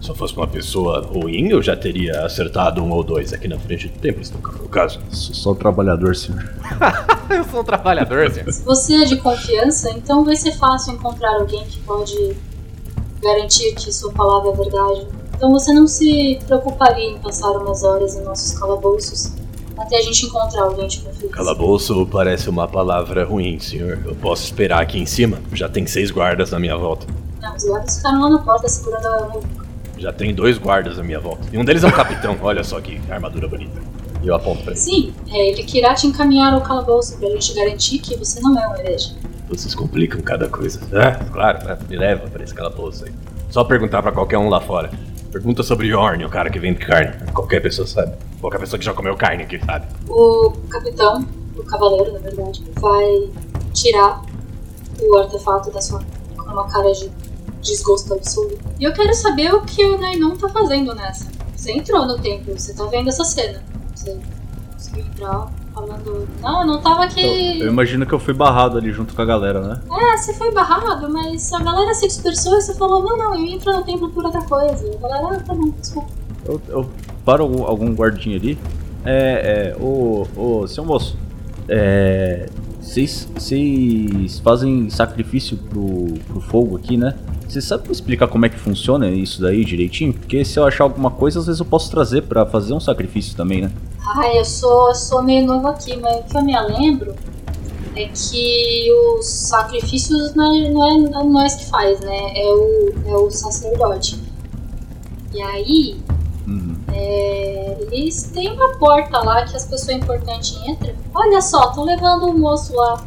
Se 0.00 0.08
eu 0.08 0.14
fosse 0.14 0.34
uma 0.36 0.46
pessoa 0.46 1.00
ruim, 1.00 1.48
eu 1.48 1.60
já 1.60 1.76
teria 1.76 2.24
acertado 2.24 2.80
um 2.80 2.92
ou 2.92 3.02
dois 3.02 3.32
aqui 3.32 3.48
na 3.48 3.58
frente 3.58 3.88
do 3.88 3.98
templo, 3.98 4.22
isso 4.22 4.32
nunca 4.32 4.52
foi 4.52 4.64
o 4.64 4.68
caso. 4.68 5.00
Sou 5.10 5.34
só 5.34 5.50
um 5.50 5.54
trabalhador, 5.56 6.14
senhor. 6.14 6.40
eu 7.28 7.44
sou 7.50 7.60
um 7.60 7.64
trabalhador, 7.64 8.30
senhor. 8.30 8.50
Se 8.52 8.62
você 8.62 9.02
é 9.02 9.04
de 9.06 9.16
confiança, 9.16 9.90
então 9.90 10.24
vai 10.24 10.36
ser 10.36 10.52
fácil 10.52 10.94
encontrar 10.94 11.34
alguém 11.34 11.64
que 11.64 11.80
pode 11.80 12.36
garantir 13.20 13.74
que 13.74 13.92
sua 13.92 14.12
palavra 14.12 14.52
é 14.52 14.56
verdade. 14.56 15.08
Então 15.34 15.50
você 15.50 15.72
não 15.72 15.88
se 15.88 16.38
preocuparia 16.46 17.10
em 17.10 17.18
passar 17.18 17.50
umas 17.50 17.82
horas 17.82 18.14
em 18.14 18.22
nossos 18.22 18.56
calabouços 18.56 19.32
até 19.78 19.98
a 19.98 20.02
gente 20.02 20.26
encontrar 20.26 20.62
alguém 20.62 20.86
de 20.88 20.98
confiança. 21.00 21.28
Calabouço 21.28 22.06
parece 22.06 22.48
uma 22.48 22.66
palavra 22.66 23.24
ruim, 23.24 23.58
senhor. 23.58 24.00
Eu 24.04 24.14
posso 24.14 24.44
esperar 24.44 24.80
aqui 24.80 24.98
em 24.98 25.06
cima? 25.06 25.38
Já 25.52 25.68
tem 25.68 25.86
seis 25.86 26.10
guardas 26.10 26.50
na 26.50 26.58
minha 26.58 26.76
volta. 26.76 27.06
Não, 27.40 27.54
os 27.54 27.64
guardas 27.64 27.96
ficaram 27.96 28.20
lá 28.22 28.30
na 28.30 28.38
porta 28.38 28.68
segurando 28.68 29.06
a 29.06 29.40
Já 29.98 30.12
tem 30.12 30.34
dois 30.34 30.58
guardas 30.58 30.96
na 30.96 31.02
minha 31.02 31.20
volta. 31.20 31.46
E 31.52 31.58
um 31.58 31.64
deles 31.64 31.84
é 31.84 31.86
um 31.86 31.92
capitão. 31.92 32.36
Olha 32.42 32.64
só 32.64 32.80
que 32.80 33.00
armadura 33.10 33.46
bonita. 33.48 33.80
E 34.22 34.28
eu 34.28 34.34
aponto 34.34 34.62
pra 34.62 34.72
ele. 34.72 34.80
Sim, 34.80 35.12
é 35.30 35.50
ele 35.50 35.62
que 35.62 35.78
irá 35.78 35.94
te 35.94 36.06
encaminhar 36.06 36.52
ao 36.52 36.60
calabouço 36.60 37.16
pra 37.18 37.28
gente 37.28 37.54
garantir 37.54 37.98
que 37.98 38.16
você 38.16 38.40
não 38.40 38.58
é 38.58 38.68
um 38.68 38.76
herege. 38.76 39.14
Vocês 39.48 39.74
complicam 39.74 40.20
cada 40.22 40.48
coisa. 40.48 40.80
É, 40.92 41.12
claro, 41.32 41.64
né? 41.64 41.78
me 41.88 41.96
leva 41.96 42.28
pra 42.28 42.42
esse 42.42 42.52
calabouço 42.52 43.04
aí. 43.04 43.12
Só 43.50 43.62
perguntar 43.62 44.02
pra 44.02 44.10
qualquer 44.10 44.38
um 44.38 44.48
lá 44.48 44.60
fora. 44.60 44.90
Pergunta 45.30 45.62
sobre 45.62 45.88
Yorn, 45.88 46.24
o 46.24 46.28
cara 46.28 46.50
que 46.50 46.58
vende 46.58 46.78
carne. 46.78 47.12
Qualquer 47.32 47.60
pessoa 47.60 47.86
sabe. 47.86 48.12
Qualquer 48.46 48.60
pessoa 48.60 48.78
que 48.78 48.84
já 48.84 48.94
comeu 48.94 49.16
carne 49.16 49.42
aqui 49.42 49.58
sabe. 49.58 49.88
O 50.08 50.52
capitão, 50.70 51.26
o 51.56 51.64
cavaleiro, 51.64 52.12
na 52.12 52.20
verdade, 52.20 52.62
vai 52.80 53.28
tirar 53.74 54.22
o 55.02 55.16
artefato 55.16 55.72
da 55.72 55.80
sua 55.80 56.00
com 56.36 56.52
uma 56.52 56.68
cara 56.68 56.92
de 56.92 57.10
desgosto 57.60 58.14
absoluto. 58.14 58.60
E 58.78 58.84
eu 58.84 58.92
quero 58.92 59.12
saber 59.14 59.52
o 59.52 59.62
que 59.62 59.84
o 59.84 59.98
Nainon 59.98 60.36
tá 60.36 60.48
fazendo 60.48 60.94
nessa. 60.94 61.28
Você 61.56 61.72
entrou 61.72 62.06
no 62.06 62.20
templo, 62.20 62.56
você 62.56 62.72
tá 62.72 62.84
vendo 62.84 63.08
essa 63.08 63.24
cena. 63.24 63.64
Você 63.92 64.16
conseguiu 64.72 65.04
entrar 65.06 65.50
falando. 65.74 66.28
Não, 66.40 66.60
eu 66.60 66.66
não 66.68 66.80
tava 66.80 67.02
aqui. 67.02 67.58
Eu, 67.58 67.66
eu 67.66 67.72
imagino 67.72 68.06
que 68.06 68.14
eu 68.14 68.20
fui 68.20 68.32
barrado 68.32 68.78
ali 68.78 68.92
junto 68.92 69.12
com 69.12 69.22
a 69.22 69.24
galera, 69.24 69.60
né? 69.60 69.82
É, 69.90 70.16
você 70.18 70.32
foi 70.32 70.52
barrado, 70.52 71.12
mas 71.12 71.52
a 71.52 71.58
galera 71.58 71.92
se 71.94 72.06
dispersou 72.06 72.56
e 72.56 72.60
você 72.60 72.74
falou: 72.74 73.02
não, 73.02 73.16
não, 73.16 73.34
eu 73.34 73.44
entro 73.44 73.72
no 73.72 73.82
templo 73.82 74.08
por 74.08 74.24
outra 74.24 74.42
coisa. 74.42 74.88
A 75.02 75.08
galera, 75.08 75.36
ah, 75.36 75.40
tá 75.40 75.52
bom, 75.52 75.70
desculpa. 75.80 76.10
Eu, 76.44 76.62
eu 76.68 76.88
paro 77.26 77.42
algum, 77.42 77.64
algum 77.64 77.92
guardinha 77.92 78.36
ali. 78.36 78.56
É, 79.04 79.74
é, 79.74 79.82
ô, 79.82 80.26
ô, 80.36 80.66
seu 80.66 80.84
moço, 80.84 81.18
é. 81.68 82.48
Vocês 82.80 83.28
fazem 84.44 84.88
sacrifício 84.88 85.56
pro, 85.56 86.14
pro 86.28 86.40
fogo 86.40 86.76
aqui, 86.76 86.96
né? 86.96 87.14
Você 87.46 87.60
sabe 87.60 87.90
explicar 87.90 88.28
como 88.28 88.46
é 88.46 88.48
que 88.48 88.58
funciona 88.58 89.10
isso 89.10 89.42
daí 89.42 89.64
direitinho? 89.64 90.12
Porque 90.12 90.44
se 90.44 90.58
eu 90.58 90.64
achar 90.64 90.84
alguma 90.84 91.10
coisa, 91.10 91.40
às 91.40 91.46
vezes 91.46 91.58
eu 91.58 91.66
posso 91.66 91.90
trazer 91.90 92.22
pra 92.22 92.46
fazer 92.46 92.72
um 92.72 92.80
sacrifício 92.80 93.36
também, 93.36 93.62
né? 93.62 93.72
Ai, 94.16 94.38
eu 94.38 94.44
sou, 94.44 94.88
eu 94.88 94.94
sou 94.94 95.22
meio 95.22 95.44
novo 95.44 95.66
aqui, 95.66 95.96
mas 95.96 96.20
o 96.20 96.22
que 96.24 96.36
eu 96.36 96.44
me 96.44 96.60
lembro 96.60 97.14
é 97.96 98.06
que 98.08 98.88
os 99.18 99.26
sacrifícios 99.26 100.34
não 100.34 100.54
é, 100.54 100.70
não 100.70 100.84
é, 100.86 101.20
é 101.20 101.24
nós 101.24 101.54
que 101.56 101.66
faz, 101.66 101.98
né? 102.00 102.32
É 102.36 102.46
o, 102.46 102.94
é 103.08 103.16
o 103.16 103.30
sacerdote. 103.30 104.20
E 105.34 105.42
aí. 105.42 105.96
É, 106.98 107.76
eles 107.92 108.22
têm 108.24 108.52
uma 108.52 108.76
porta 108.78 109.18
lá 109.18 109.44
que 109.44 109.54
as 109.56 109.64
pessoas 109.66 109.96
importantes 109.96 110.56
entram. 110.66 110.94
Olha 111.14 111.40
só, 111.42 111.68
estão 111.68 111.84
levando 111.84 112.24
o 112.30 112.38
moço 112.38 112.74
lá. 112.74 113.04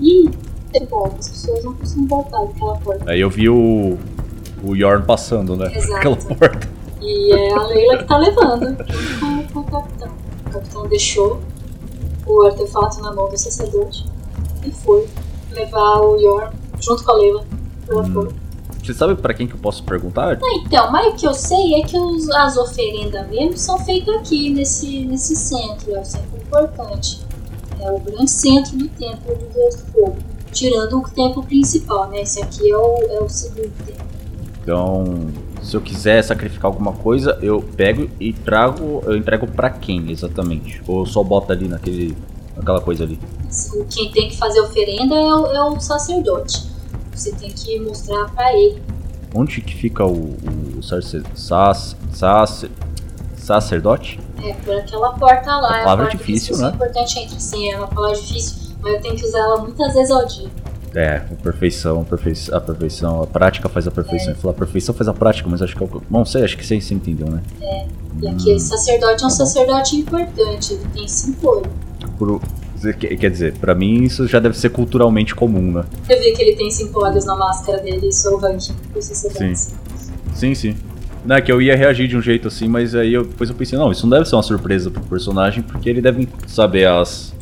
Ih, 0.00 0.30
tem 0.72 0.86
volta, 0.86 1.16
as 1.18 1.28
pessoas 1.28 1.62
não 1.64 1.74
precisam 1.74 2.06
voltar 2.06 2.44
daquela 2.44 2.76
porta. 2.78 3.10
Aí 3.10 3.20
eu 3.20 3.28
vi 3.30 3.48
o. 3.48 3.98
o 4.64 4.74
Yorn 4.76 5.04
passando, 5.04 5.56
né? 5.56 5.70
Exato. 5.74 5.94
Aquela 5.96 6.16
porta. 6.16 6.68
E 7.00 7.32
é 7.32 7.52
a 7.54 7.62
Leila 7.64 7.98
que 7.98 8.04
tá 8.04 8.16
levando, 8.18 8.76
junto 8.92 9.20
com, 9.20 9.52
com 9.52 9.60
o 9.60 9.64
capitão. 9.64 10.08
O 10.46 10.50
capitão 10.50 10.88
deixou 10.88 11.40
o 12.26 12.42
artefato 12.42 13.00
na 13.00 13.12
mão 13.12 13.28
do 13.28 13.38
sacerdote 13.38 14.04
e 14.64 14.70
foi 14.70 15.06
levar 15.52 16.00
o 16.00 16.16
Yorn 16.20 16.50
junto 16.80 17.04
com 17.04 17.12
a 17.12 17.14
Leila 17.14 17.44
pela 17.86 18.02
Hum. 18.02 18.12
porta. 18.12 18.34
Você 18.88 18.94
sabe 18.94 19.16
pra 19.16 19.34
quem 19.34 19.46
que 19.46 19.52
eu 19.52 19.58
posso 19.58 19.82
perguntar? 19.84 20.38
Ah, 20.42 20.54
Então, 20.64 20.90
mas 20.90 21.08
o 21.12 21.16
que 21.16 21.26
eu 21.26 21.34
sei 21.34 21.74
é 21.74 21.82
que 21.82 21.98
os- 21.98 22.30
as 22.30 22.56
oferendas 22.56 23.28
mesmo 23.28 23.54
são 23.58 23.78
feitas 23.80 24.16
aqui, 24.16 24.48
nesse, 24.48 25.04
nesse 25.04 25.36
centro. 25.36 25.94
É 25.94 26.00
o 26.00 26.04
centro 26.06 26.38
importante. 26.38 27.20
É 27.78 27.92
o 27.92 27.98
grande 28.00 28.30
centro 28.30 28.78
do 28.78 28.88
templo 28.88 29.36
do 29.36 29.44
Deus 29.52 29.74
do 29.74 29.92
Fogo. 29.92 30.16
Tirando 30.52 31.00
o 31.00 31.02
templo 31.10 31.42
principal, 31.42 32.08
né? 32.08 32.22
Esse 32.22 32.40
aqui 32.40 32.70
é 32.72 32.76
o, 32.78 32.96
é 33.10 33.20
o 33.22 33.28
segundo 33.28 33.70
templo. 33.84 34.06
Então, 34.62 35.26
se 35.62 35.76
eu 35.76 35.82
quiser 35.82 36.24
sacrificar 36.24 36.70
alguma 36.70 36.92
coisa, 36.94 37.38
eu 37.42 37.60
pego 37.60 38.08
e 38.18 38.32
trago. 38.32 39.02
Eu 39.04 39.18
entrego 39.18 39.46
pra 39.46 39.68
quem 39.68 40.10
exatamente? 40.10 40.80
Ou 40.88 41.04
só 41.04 41.22
boto 41.22 41.52
ali 41.52 41.68
naquele. 41.68 42.16
naquela 42.56 42.80
coisa 42.80 43.04
ali? 43.04 43.20
Assim, 43.46 43.84
Quem 43.84 44.10
tem 44.10 44.28
que 44.30 44.36
fazer 44.38 44.60
oferenda 44.62 45.14
é 45.14 45.34
o, 45.34 45.46
é 45.48 45.62
o 45.62 45.78
sacerdote. 45.78 46.77
Você 47.18 47.32
tem 47.32 47.50
que 47.50 47.80
mostrar 47.80 48.28
pra 48.30 48.52
ele. 48.54 48.80
Onde 49.34 49.60
que 49.60 49.74
fica 49.74 50.04
o, 50.06 50.36
o 50.78 50.82
sacer, 50.82 51.22
sac, 51.34 51.76
sacer, 52.12 52.70
sacerdote? 53.36 54.18
É 54.42 54.52
por 54.54 54.74
aquela 54.74 55.12
porta 55.14 55.56
lá. 55.56 55.78
É 55.78 55.80
a 55.80 55.84
palavra 55.84 56.04
porta 56.06 56.18
difícil, 56.18 56.56
né? 56.58 56.68
É 56.68 56.74
importante 56.74 57.18
entre 57.18 57.40
sim, 57.40 57.72
é 57.72 57.76
uma 57.76 57.88
palavra 57.88 58.16
difícil, 58.16 58.56
mas 58.80 58.94
eu 58.94 59.00
tenho 59.02 59.16
que 59.16 59.24
usar 59.26 59.38
ela 59.40 59.58
muitas 59.58 59.92
vezes 59.94 60.10
ao 60.10 60.24
dia. 60.26 60.48
É, 60.94 61.16
a 61.16 61.34
perfeição, 61.42 62.00
a 62.00 62.60
perfeição, 62.60 63.22
a 63.22 63.26
prática 63.26 63.68
faz 63.68 63.86
a 63.86 63.90
perfeição. 63.90 64.28
Eu 64.30 64.34
ia 64.34 64.40
falar, 64.40 64.54
a 64.54 64.56
perfeição 64.58 64.94
faz 64.94 65.06
a 65.08 65.12
prática, 65.12 65.48
mas 65.48 65.60
acho 65.60 65.76
que 65.76 65.82
é 65.82 65.86
o. 65.86 66.02
Não 66.10 66.24
sei, 66.24 66.44
acho 66.44 66.56
que 66.56 66.64
você, 66.64 66.80
você 66.80 66.94
entendeu, 66.94 67.28
né? 67.28 67.42
E 67.60 68.26
Hum. 68.26 68.30
aquele 68.32 68.58
sacerdote 68.58 69.12
é 69.12 69.14
um 69.14 69.16
Tá 69.16 69.24
bom. 69.28 69.30
sacerdote 69.30 69.96
importante, 69.96 70.72
ele 70.74 70.86
tem 70.94 71.06
cinco 71.06 71.48
olhos. 71.48 71.68
Por- 72.18 72.40
quer 72.98 73.30
dizer, 73.30 73.54
pra 73.58 73.74
mim 73.74 74.02
isso 74.04 74.26
já 74.26 74.38
deve 74.38 74.56
ser 74.56 74.70
culturalmente 74.70 75.34
comum, 75.34 75.72
né? 75.72 75.84
Eu 76.08 76.18
vi 76.20 76.32
que 76.32 76.42
ele 76.42 76.56
tem 76.56 76.70
cinco 76.70 77.02
olhos 77.04 77.24
na 77.24 77.36
máscara 77.36 77.78
dele, 77.82 78.08
isso 78.08 78.28
é 78.28 78.30
o 78.30 78.36
ranking 78.36 78.74
sacerdotes. 79.00 79.74
Sim, 80.34 80.54
sim. 80.54 80.76
Não, 81.24 81.36
é 81.36 81.40
que 81.40 81.50
eu 81.50 81.60
ia 81.60 81.76
reagir 81.76 82.08
de 82.08 82.16
um 82.16 82.22
jeito 82.22 82.48
assim, 82.48 82.68
mas 82.68 82.94
aí 82.94 83.12
eu, 83.12 83.24
depois 83.24 83.50
eu 83.50 83.56
pensei, 83.56 83.78
não, 83.78 83.90
isso 83.90 84.06
não 84.06 84.16
deve 84.16 84.28
ser 84.28 84.36
uma 84.36 84.42
surpresa 84.42 84.90
pro 84.90 85.02
personagem, 85.02 85.62
porque 85.62 85.88
ele 85.90 86.00
deve 86.00 86.28
saber 86.46 86.86
as. 86.86 87.34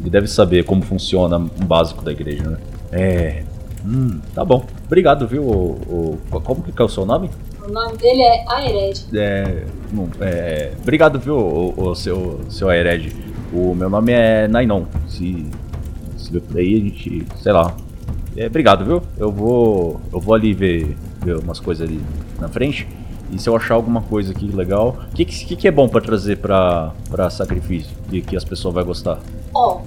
Ele 0.00 0.10
deve 0.10 0.26
saber 0.26 0.64
como 0.64 0.82
funciona 0.82 1.38
um 1.38 1.48
básico 1.64 2.04
da 2.04 2.12
igreja, 2.12 2.42
né? 2.44 2.58
É. 2.92 3.42
Hum, 3.84 4.20
tá 4.34 4.44
bom. 4.44 4.64
Obrigado, 4.86 5.26
viu? 5.26 5.42
O, 5.42 6.18
o- 6.30 6.40
como 6.40 6.62
que 6.62 6.80
é 6.80 6.84
o 6.84 6.88
seu 6.88 7.04
nome? 7.06 7.30
O 7.66 7.70
nome 7.72 7.96
dele 7.96 8.22
é 8.22 8.44
Aered. 8.48 9.04
É. 9.14 9.64
não, 9.92 10.08
é 10.20 10.72
obrigado, 10.80 11.18
viu, 11.18 11.36
o, 11.36 11.74
o 11.90 11.94
seu, 11.94 12.40
seu 12.48 12.68
Aered. 12.68 13.14
O 13.52 13.74
meu 13.74 13.90
nome 13.90 14.12
é 14.12 14.48
Nainon. 14.48 14.84
Se, 15.06 15.46
se 16.16 16.32
ver 16.32 16.40
por 16.40 16.56
aí, 16.58 16.74
a 16.74 16.78
gente. 16.78 17.26
sei 17.36 17.52
lá. 17.52 17.74
É, 18.36 18.46
obrigado, 18.46 18.84
viu? 18.84 19.02
Eu 19.18 19.30
vou. 19.30 20.00
Eu 20.12 20.20
vou 20.20 20.34
ali 20.34 20.54
ver, 20.54 20.96
ver 21.20 21.36
umas 21.38 21.60
coisas 21.60 21.86
ali 21.86 22.00
na 22.40 22.48
frente. 22.48 22.88
E 23.30 23.38
se 23.38 23.48
eu 23.48 23.56
achar 23.56 23.74
alguma 23.74 24.02
coisa 24.02 24.32
aqui 24.32 24.46
legal. 24.46 24.96
O 25.10 25.14
que, 25.14 25.24
que, 25.24 25.56
que 25.56 25.68
é 25.68 25.70
bom 25.70 25.88
pra 25.88 26.00
trazer 26.00 26.38
pra 26.38 26.92
sacrifício? 27.30 27.90
E 28.10 28.20
que 28.20 28.36
as 28.36 28.44
pessoas 28.44 28.74
vão 28.74 28.84
gostar? 28.84 29.18
Ó, 29.54 29.80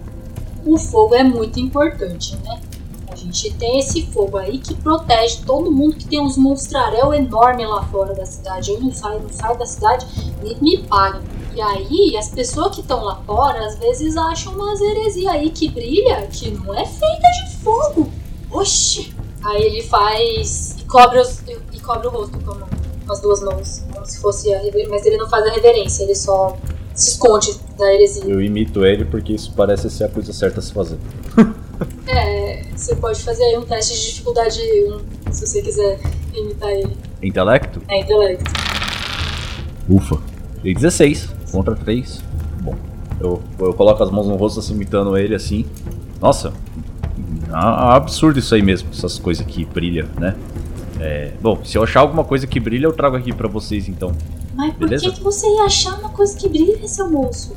o 0.65 0.77
fogo 0.77 1.15
é 1.15 1.23
muito 1.23 1.59
importante, 1.59 2.37
né? 2.43 2.59
A 3.07 3.15
gente 3.15 3.53
tem 3.53 3.79
esse 3.79 4.05
fogo 4.07 4.37
aí 4.37 4.57
que 4.57 4.75
protege 4.75 5.41
todo 5.45 5.71
mundo 5.71 5.95
que 5.95 6.05
tem 6.05 6.19
uns 6.19 6.37
monstrarel 6.37 7.13
enorme 7.13 7.65
lá 7.65 7.83
fora 7.83 8.13
da 8.13 8.25
cidade. 8.25 8.71
Eu 8.71 8.79
não 8.79 8.91
saio, 8.91 9.21
não 9.21 9.29
saio 9.29 9.57
da 9.57 9.65
cidade, 9.65 10.05
nem 10.43 10.57
me 10.59 10.77
pagam. 10.79 11.21
E 11.55 11.61
aí, 11.61 12.17
as 12.17 12.29
pessoas 12.29 12.75
que 12.75 12.81
estão 12.81 13.01
lá 13.03 13.15
fora, 13.25 13.65
às 13.65 13.77
vezes 13.79 14.17
acham 14.17 14.53
umas 14.53 14.81
heresias 14.81 15.27
aí 15.33 15.49
que 15.49 15.69
brilha, 15.69 16.27
que 16.27 16.51
não 16.51 16.73
é 16.73 16.85
feita 16.85 17.27
de 17.47 17.55
fogo. 17.63 18.11
Oxi! 18.51 19.13
Aí 19.43 19.61
ele 19.61 19.81
faz. 19.83 20.75
e 20.79 20.83
cobre, 20.83 21.19
os- 21.19 21.41
e 21.71 21.79
cobre 21.79 22.07
o 22.07 22.09
rosto 22.09 22.37
com, 22.39 22.55
com 23.05 23.11
as 23.13 23.21
duas 23.21 23.41
mãos, 23.41 23.83
como 23.93 24.05
se 24.05 24.19
fosse 24.19 24.53
a 24.53 24.57
reverência. 24.59 24.89
Mas 24.89 25.05
ele 25.05 25.17
não 25.17 25.29
faz 25.29 25.45
a 25.45 25.51
reverência, 25.51 26.03
ele 26.03 26.15
só 26.15 26.57
se 26.93 27.11
esconde 27.11 27.55
da 27.77 27.93
heresia. 27.93 28.23
Eu 28.25 28.41
imito 28.41 28.85
ele 28.85 29.05
porque 29.05 29.33
isso 29.33 29.53
parece 29.55 29.89
ser 29.89 30.05
a 30.05 30.09
coisa 30.09 30.33
certa 30.33 30.59
a 30.59 30.63
se 30.63 30.73
fazer. 30.73 30.97
É, 32.07 32.63
você 32.73 32.95
pode 32.95 33.21
fazer 33.21 33.43
aí 33.43 33.57
um 33.57 33.63
teste 33.65 33.93
de 33.95 34.05
dificuldade 34.05 34.61
1, 35.27 35.33
se 35.33 35.45
você 35.45 35.61
quiser 35.61 35.99
imitar 36.33 36.71
ele. 36.71 36.95
Intelecto? 37.21 37.81
É 37.89 37.99
intelecto. 37.99 38.43
Ufa. 39.89 40.21
Dei 40.63 40.73
16 40.73 41.27
contra 41.55 41.75
3. 41.75 42.21
Bom, 42.61 42.75
eu, 43.19 43.41
eu 43.59 43.73
coloco 43.73 44.03
as 44.03 44.11
mãos 44.11 44.27
no 44.27 44.35
rosto 44.35 44.59
assim, 44.59 44.73
imitando 44.73 45.17
ele 45.17 45.33
assim. 45.33 45.65
Nossa, 46.21 46.53
absurdo 47.51 48.39
isso 48.39 48.53
aí 48.53 48.61
mesmo, 48.61 48.89
essas 48.91 49.17
coisas 49.17 49.45
que 49.45 49.63
brilham, 49.63 50.07
né? 50.19 50.35
É, 50.99 51.31
bom, 51.41 51.63
se 51.63 51.77
eu 51.77 51.83
achar 51.83 52.01
alguma 52.01 52.23
coisa 52.23 52.47
que 52.47 52.59
brilha, 52.59 52.85
eu 52.85 52.93
trago 52.93 53.15
aqui 53.15 53.33
pra 53.33 53.47
vocês 53.47 53.87
então. 53.87 54.11
Mas 54.53 54.73
por 54.73 54.87
Beleza. 54.87 55.09
que, 55.09 55.17
que 55.17 55.23
você 55.23 55.47
ia 55.47 55.63
achar 55.63 55.99
uma 55.99 56.09
coisa 56.09 56.37
que 56.37 56.47
brilha, 56.47 56.87
seu 56.87 57.09
moço? 57.09 57.53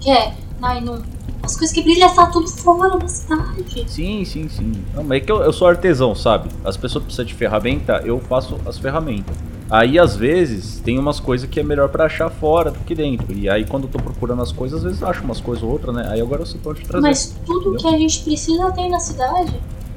Quer? 0.00 0.34
Ai, 0.62 0.80
não. 0.80 1.02
As 1.42 1.56
coisas 1.56 1.74
que 1.74 1.82
brilham 1.82 2.12
tá 2.14 2.26
tudo 2.26 2.48
fora 2.48 2.98
da 2.98 3.08
cidade. 3.08 3.84
Sim, 3.88 4.24
sim, 4.24 4.48
sim. 4.48 4.72
Não, 4.94 5.02
mas 5.04 5.18
é 5.18 5.24
que 5.24 5.32
eu, 5.32 5.42
eu 5.42 5.52
sou 5.52 5.68
artesão, 5.68 6.14
sabe? 6.14 6.50
As 6.64 6.76
pessoas 6.76 7.04
precisam 7.04 7.24
de 7.24 7.34
ferramenta, 7.34 8.02
eu 8.04 8.18
faço 8.20 8.56
as 8.66 8.78
ferramentas. 8.78 9.36
Aí, 9.70 9.98
às 9.98 10.16
vezes, 10.16 10.80
tem 10.80 10.98
umas 10.98 11.20
coisas 11.20 11.48
que 11.48 11.60
é 11.60 11.62
melhor 11.62 11.88
pra 11.88 12.06
achar 12.06 12.28
fora 12.28 12.72
do 12.72 12.80
que 12.80 12.94
dentro. 12.94 13.32
E 13.32 13.48
aí, 13.48 13.64
quando 13.64 13.84
eu 13.84 13.90
tô 13.90 13.98
procurando 13.98 14.42
as 14.42 14.50
coisas, 14.50 14.78
às 14.78 14.84
vezes 14.84 15.00
eu 15.00 15.06
acho 15.08 15.22
umas 15.22 15.40
coisas 15.40 15.62
ou 15.62 15.70
outras, 15.70 15.94
né? 15.94 16.08
Aí 16.08 16.20
agora 16.20 16.42
pra 16.60 16.72
onde 16.72 16.82
trazer. 16.82 17.06
Mas 17.06 17.36
tudo 17.46 17.74
entendeu? 17.74 17.78
que 17.78 17.86
a 17.94 17.98
gente 17.98 18.20
precisa 18.20 18.72
tem 18.72 18.90
na 18.90 18.98
cidade. 18.98 19.54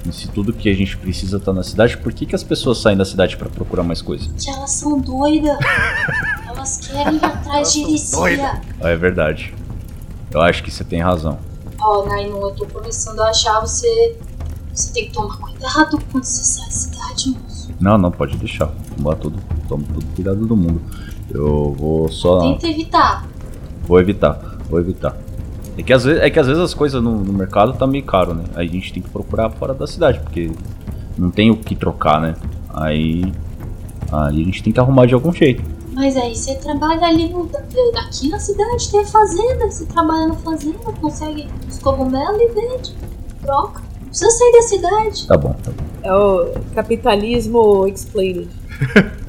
E 0.08 0.12
se 0.12 0.28
tudo 0.28 0.54
que 0.54 0.70
a 0.70 0.74
gente 0.76 0.98
precisa 0.98 1.40
tá 1.40 1.52
na 1.54 1.64
cidade, 1.64 1.98
por 1.98 2.14
que, 2.14 2.26
que 2.26 2.36
as 2.36 2.44
pessoas 2.44 2.78
saem 2.78 2.98
da 2.98 3.06
cidade 3.06 3.36
pra 3.38 3.50
procurar 3.50 3.84
mais 3.84 4.02
coisa? 4.02 4.30
Que 4.38 4.50
elas 4.50 4.72
são 4.72 5.00
doidas. 5.00 5.58
elas 6.48 6.78
querem 6.78 7.16
ir 7.16 7.26
atrás 7.26 7.74
de 7.74 7.82
heresia. 7.82 8.62
Ah, 8.82 8.90
é 8.90 8.96
verdade. 8.96 9.56
Eu 10.32 10.42
acho 10.42 10.62
que 10.62 10.70
você 10.70 10.84
tem 10.84 11.00
razão. 11.00 11.40
Ó, 11.80 12.06
Nainu, 12.06 12.38
eu 12.42 12.52
tô 12.52 12.66
começando 12.68 13.20
a 13.22 13.30
achar 13.30 13.60
você. 13.62 14.18
Você 14.74 14.92
tem 14.92 15.06
que 15.06 15.14
tomar 15.14 15.38
cuidado 15.38 16.00
quando 16.12 16.24
você 16.24 16.44
sai 16.44 16.66
da 16.66 16.72
cidade, 16.72 17.30
moço. 17.40 17.72
Não, 17.80 17.98
não, 17.98 18.12
pode 18.12 18.38
deixar. 18.38 18.68
Tomar 18.98 19.16
tudo, 19.16 19.40
toma 19.74 19.84
todo 19.92 20.06
cuidado 20.16 20.46
do 20.46 20.56
mundo. 20.56 20.82
Eu 21.32 21.76
vou 21.78 22.10
só. 22.10 22.40
Tenta 22.40 22.68
evitar. 22.68 23.28
Vou 23.88 24.00
evitar, 24.00 24.58
vou 24.70 24.80
evitar. 24.80 25.18
É 25.78 25.82
que 25.82 25.92
às 25.92 26.04
vezes, 26.04 26.22
é 26.22 26.30
que 26.30 26.40
às 26.40 26.46
vezes 26.46 26.62
as 26.62 26.74
coisas 26.74 27.02
no, 27.02 27.18
no 27.18 27.34
mercado 27.34 27.74
tá 27.74 27.88
meio 27.88 28.04
caro, 28.04 28.36
né? 28.36 28.44
Aí 28.56 28.68
a 28.68 28.72
gente 28.72 28.94
tem 28.94 29.02
que 29.02 29.10
procurar 29.10 29.50
fora 29.50 29.74
da 29.74 29.88
cidade, 29.88 30.20
porque 30.20 30.52
não 31.18 31.32
tem 31.32 31.50
o 31.50 31.58
que 31.58 31.76
trocar, 31.76 32.22
né? 32.22 32.36
Aí, 32.70 33.34
aí 34.12 34.42
a 34.42 34.46
gente 34.46 34.62
tem 34.62 34.72
que 34.72 34.80
arrumar 34.80 35.08
de 35.08 35.16
algum 35.16 35.34
jeito. 35.34 35.64
Mas 35.94 36.16
aí 36.16 36.36
você 36.36 36.56
trabalha 36.56 37.08
ali 37.08 37.30
no, 37.30 37.50
aqui 37.96 38.30
na 38.30 38.40
cidade, 38.40 38.92
tem 38.92 39.00
a 39.00 39.06
fazenda. 39.06 39.72
Você 39.72 39.86
trabalha 39.86 40.28
na 40.28 40.36
fazenda, 40.36 40.78
consegue 41.02 41.48
os 41.68 41.80
cogumelos 41.80 42.42
e 42.42 42.48
vende. 42.48 42.96
Troca. 43.42 43.82
Não 44.02 44.10
precisa 44.10 44.32
sair 44.32 44.52
da 44.52 44.62
cidade. 44.62 45.28
Tá 45.28 45.38
bom, 45.38 45.54
tá 45.64 45.72
bom. 45.72 45.84
É 46.04 46.14
o 46.14 46.54
capitalismo 46.76 47.88
explained. 47.88 48.48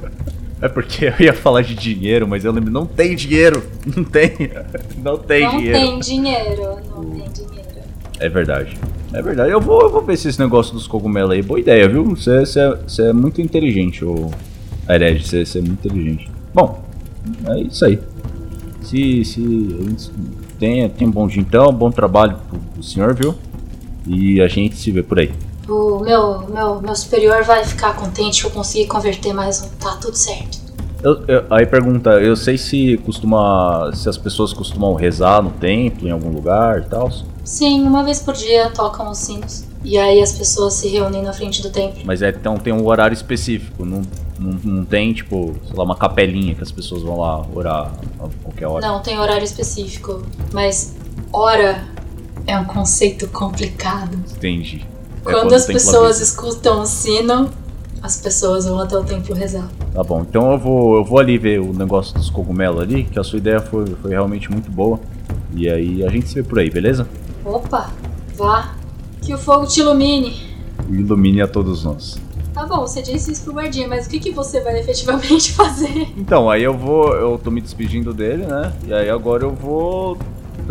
É 0.64 0.68
porque 0.68 1.04
eu 1.04 1.12
ia 1.20 1.34
falar 1.34 1.60
de 1.60 1.74
dinheiro, 1.74 2.26
mas 2.26 2.42
eu 2.42 2.50
lembro, 2.50 2.70
não 2.70 2.86
tem 2.86 3.14
dinheiro. 3.14 3.62
Não 3.94 4.02
tem. 4.02 4.30
Não 4.96 5.18
tem 5.18 5.42
não 5.42 5.58
dinheiro. 5.58 5.78
tem 5.78 6.00
dinheiro. 6.00 6.62
Não 6.88 7.04
tem 7.04 7.30
dinheiro. 7.30 7.80
É 8.18 8.28
verdade. 8.30 8.78
É 9.12 9.20
verdade. 9.20 9.50
Eu 9.50 9.60
vou, 9.60 9.82
eu 9.82 9.90
vou 9.90 10.00
ver 10.00 10.16
se 10.16 10.26
esse 10.26 10.40
negócio 10.40 10.72
dos 10.72 10.86
cogumelos 10.86 11.32
aí. 11.32 11.42
Boa 11.42 11.60
ideia, 11.60 11.86
viu? 11.86 12.02
Você, 12.16 12.42
é 13.02 13.12
muito 13.12 13.42
inteligente, 13.42 14.02
ô 14.06 14.30
Hered. 14.88 15.22
Você, 15.22 15.58
é 15.58 15.60
muito 15.60 15.86
inteligente. 15.86 16.30
Bom, 16.54 16.82
é 17.46 17.60
isso 17.60 17.84
aí. 17.84 17.98
Se, 18.80 19.22
se 19.22 19.40
a 19.40 19.82
gente 19.82 20.10
tem, 20.58 20.88
tem 20.88 21.06
um 21.06 21.10
bom 21.10 21.26
dia 21.26 21.42
então, 21.42 21.70
bom 21.74 21.90
trabalho 21.90 22.38
pro, 22.48 22.58
pro 22.58 22.82
senhor, 22.82 23.14
viu? 23.14 23.34
E 24.06 24.40
a 24.40 24.48
gente 24.48 24.76
se 24.76 24.90
vê 24.90 25.02
por 25.02 25.18
aí. 25.18 25.30
O 25.68 25.98
meu, 26.00 26.40
meu, 26.48 26.80
meu 26.82 26.94
superior 26.94 27.42
vai 27.42 27.64
ficar 27.64 27.94
contente 27.94 28.40
que 28.42 28.46
eu 28.46 28.50
consegui 28.50 28.86
converter 28.86 29.32
mais 29.32 29.62
um. 29.62 29.68
Tá 29.80 29.96
tudo 29.96 30.16
certo. 30.16 30.58
Eu- 31.02 31.22
eu- 31.26 31.44
aí 31.50 31.66
pergunta, 31.66 32.10
eu 32.20 32.34
sei 32.36 32.56
se 32.56 32.96
costuma. 32.98 33.90
se 33.94 34.08
as 34.08 34.16
pessoas 34.16 34.52
costumam 34.52 34.94
rezar 34.94 35.42
no 35.42 35.50
templo, 35.50 36.08
em 36.08 36.10
algum 36.10 36.30
lugar 36.30 36.80
e 36.80 36.84
tal. 36.86 37.10
Sim, 37.44 37.82
uma 37.82 38.02
vez 38.02 38.20
por 38.20 38.34
dia 38.34 38.70
tocam 38.70 39.10
os 39.10 39.18
sinos. 39.18 39.64
E 39.82 39.98
aí 39.98 40.22
as 40.22 40.32
pessoas 40.32 40.72
se 40.74 40.88
reúnem 40.88 41.22
na 41.22 41.32
frente 41.34 41.60
do 41.60 41.68
templo. 41.68 42.00
Mas 42.06 42.22
é, 42.22 42.30
então 42.30 42.56
tem 42.56 42.72
um 42.72 42.86
horário 42.86 43.12
específico, 43.12 43.84
não, 43.84 44.00
não, 44.38 44.52
não 44.64 44.84
tem, 44.84 45.12
tipo, 45.12 45.54
sei 45.66 45.76
lá, 45.76 45.84
uma 45.84 45.94
capelinha 45.94 46.54
que 46.54 46.62
as 46.62 46.72
pessoas 46.72 47.02
vão 47.02 47.18
lá 47.20 47.44
orar 47.54 47.92
a 48.18 48.28
qualquer 48.42 48.66
hora. 48.66 48.86
Não 48.86 49.00
tem 49.02 49.18
horário 49.18 49.44
específico, 49.44 50.22
mas 50.54 50.96
hora 51.30 51.84
é 52.46 52.58
um 52.58 52.64
conceito 52.64 53.28
complicado. 53.28 54.16
Entendi. 54.36 54.86
É 55.26 55.32
Quando 55.32 55.52
o 55.52 55.54
as 55.54 55.66
pessoas 55.66 56.20
escutam 56.20 56.82
o 56.82 56.86
sino, 56.86 57.50
as 58.02 58.20
pessoas 58.20 58.66
vão 58.66 58.78
até 58.78 58.98
o 58.98 59.02
templo 59.02 59.34
rezar. 59.34 59.66
Tá 59.94 60.02
bom, 60.02 60.20
então 60.20 60.52
eu 60.52 60.58
vou, 60.58 60.96
eu 60.96 61.04
vou 61.04 61.18
ali 61.18 61.38
ver 61.38 61.60
o 61.60 61.72
negócio 61.72 62.14
dos 62.14 62.28
cogumelos 62.28 62.82
ali, 62.82 63.04
que 63.04 63.18
a 63.18 63.24
sua 63.24 63.38
ideia 63.38 63.60
foi, 63.60 63.86
foi 64.02 64.10
realmente 64.10 64.50
muito 64.50 64.70
boa. 64.70 65.00
E 65.54 65.70
aí 65.70 66.04
a 66.04 66.10
gente 66.10 66.28
se 66.28 66.34
vê 66.34 66.42
por 66.42 66.58
aí, 66.58 66.68
beleza? 66.68 67.08
Opa, 67.44 67.90
vá. 68.36 68.74
Que 69.22 69.32
o 69.32 69.38
fogo 69.38 69.66
te 69.66 69.80
ilumine. 69.80 70.36
Ilumine 70.90 71.40
a 71.40 71.48
todos 71.48 71.84
nós. 71.84 72.18
Tá 72.52 72.66
bom, 72.66 72.80
você 72.80 73.00
disse 73.00 73.32
isso 73.32 73.42
pro 73.44 73.54
guardinha, 73.54 73.88
mas 73.88 74.06
o 74.06 74.10
que, 74.10 74.20
que 74.20 74.30
você 74.30 74.60
vai 74.60 74.78
efetivamente 74.78 75.52
fazer? 75.54 76.08
Então, 76.16 76.50
aí 76.50 76.62
eu 76.62 76.76
vou. 76.76 77.12
Eu 77.14 77.38
tô 77.42 77.50
me 77.50 77.60
despedindo 77.60 78.12
dele, 78.12 78.46
né? 78.46 78.72
E 78.86 78.92
aí 78.92 79.08
agora 79.08 79.44
eu 79.44 79.52
vou 79.52 80.18